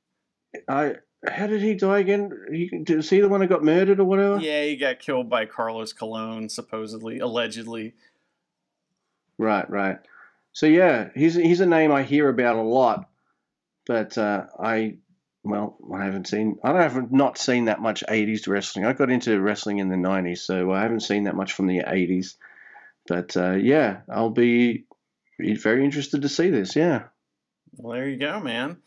I. 0.67 0.95
How 1.27 1.47
did 1.47 1.61
he 1.61 1.73
die 1.73 1.99
again? 1.99 2.31
He, 2.51 2.69
is 2.87 3.09
he 3.09 3.19
the 3.19 3.27
one 3.27 3.41
that 3.41 3.47
got 3.47 3.63
murdered 3.63 3.99
or 3.99 4.05
whatever? 4.05 4.37
Yeah, 4.37 4.63
he 4.63 4.77
got 4.77 4.99
killed 4.99 5.29
by 5.29 5.45
Carlos 5.45 5.91
Colon, 5.91 6.47
supposedly, 6.47 7.19
allegedly. 7.19 7.95
Right, 9.37 9.69
right. 9.69 9.99
So 10.53 10.65
yeah, 10.65 11.09
he's 11.15 11.35
he's 11.35 11.59
a 11.59 11.65
name 11.65 11.91
I 11.91 12.03
hear 12.03 12.29
about 12.29 12.55
a 12.55 12.61
lot, 12.61 13.09
but 13.85 14.17
uh, 14.17 14.45
I 14.59 14.97
well, 15.49 15.77
I 15.93 16.05
haven't 16.05 16.27
seen. 16.27 16.59
I 16.63 16.81
have 16.81 16.95
not 16.95 17.11
not 17.11 17.37
seen 17.37 17.65
that 17.65 17.81
much 17.81 18.03
'80s 18.07 18.47
wrestling. 18.47 18.85
I 18.85 18.93
got 18.93 19.09
into 19.09 19.39
wrestling 19.39 19.79
in 19.79 19.89
the 19.89 19.95
'90s, 19.95 20.39
so 20.39 20.71
I 20.71 20.81
haven't 20.81 21.01
seen 21.01 21.23
that 21.23 21.35
much 21.35 21.53
from 21.53 21.67
the 21.67 21.79
'80s. 21.79 22.35
But 23.07 23.35
uh, 23.37 23.53
yeah, 23.53 24.01
I'll 24.09 24.29
be 24.29 24.85
very 25.39 25.85
interested 25.85 26.23
to 26.23 26.29
see 26.29 26.49
this. 26.49 26.75
Yeah. 26.75 27.03
Well, 27.75 27.95
there 27.95 28.09
you 28.09 28.17
go, 28.17 28.39
man. 28.39 28.77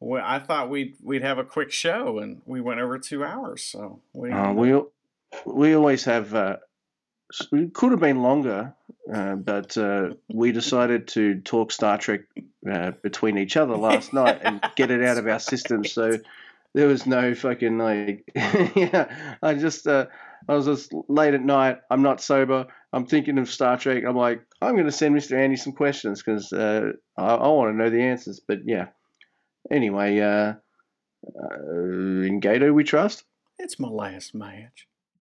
Well, 0.00 0.22
I 0.24 0.38
thought 0.38 0.70
we'd 0.70 0.96
we'd 1.02 1.22
have 1.22 1.38
a 1.38 1.44
quick 1.44 1.72
show, 1.72 2.18
and 2.18 2.42
we 2.44 2.60
went 2.60 2.80
over 2.80 2.98
two 2.98 3.24
hours. 3.24 3.62
So 3.62 4.00
we 4.12 4.30
uh, 4.30 4.52
we 4.52 4.80
we 5.46 5.74
always 5.74 6.04
have. 6.04 6.34
Uh, 6.34 6.56
it 7.52 7.72
could 7.72 7.90
have 7.90 8.00
been 8.00 8.22
longer, 8.22 8.74
uh, 9.12 9.34
but 9.34 9.76
uh, 9.76 10.10
we 10.32 10.52
decided 10.52 11.08
to 11.08 11.40
talk 11.40 11.72
Star 11.72 11.98
Trek 11.98 12.22
uh, 12.70 12.92
between 13.02 13.36
each 13.38 13.56
other 13.56 13.76
last 13.76 14.12
night 14.12 14.40
and 14.42 14.60
get 14.76 14.90
it 14.90 15.04
out 15.04 15.18
of 15.18 15.26
our 15.26 15.38
system. 15.38 15.84
So 15.84 16.18
there 16.72 16.88
was 16.88 17.06
no 17.06 17.34
fucking 17.34 17.78
like, 17.78 18.30
yeah. 18.34 19.36
I 19.42 19.54
just, 19.54 19.86
uh, 19.86 20.06
I 20.48 20.54
was 20.54 20.66
just 20.66 20.92
late 21.08 21.34
at 21.34 21.42
night. 21.42 21.80
I'm 21.90 22.02
not 22.02 22.20
sober. 22.20 22.66
I'm 22.92 23.06
thinking 23.06 23.38
of 23.38 23.50
Star 23.50 23.76
Trek. 23.78 24.04
I'm 24.06 24.16
like, 24.16 24.42
I'm 24.62 24.74
going 24.74 24.86
to 24.86 24.92
send 24.92 25.14
Mr. 25.14 25.36
Andy 25.36 25.56
some 25.56 25.72
questions 25.74 26.22
because 26.22 26.52
uh, 26.52 26.92
I, 27.16 27.34
I 27.34 27.48
want 27.48 27.72
to 27.72 27.76
know 27.76 27.90
the 27.90 28.02
answers. 28.02 28.40
But 28.46 28.60
yeah. 28.64 28.88
Anyway, 29.70 30.20
uh, 30.20 30.54
in 31.50 32.40
Goto 32.40 32.72
we 32.72 32.84
trust. 32.84 33.24
It's 33.58 33.78
my 33.78 33.88
last 33.88 34.34
match. 34.34 34.86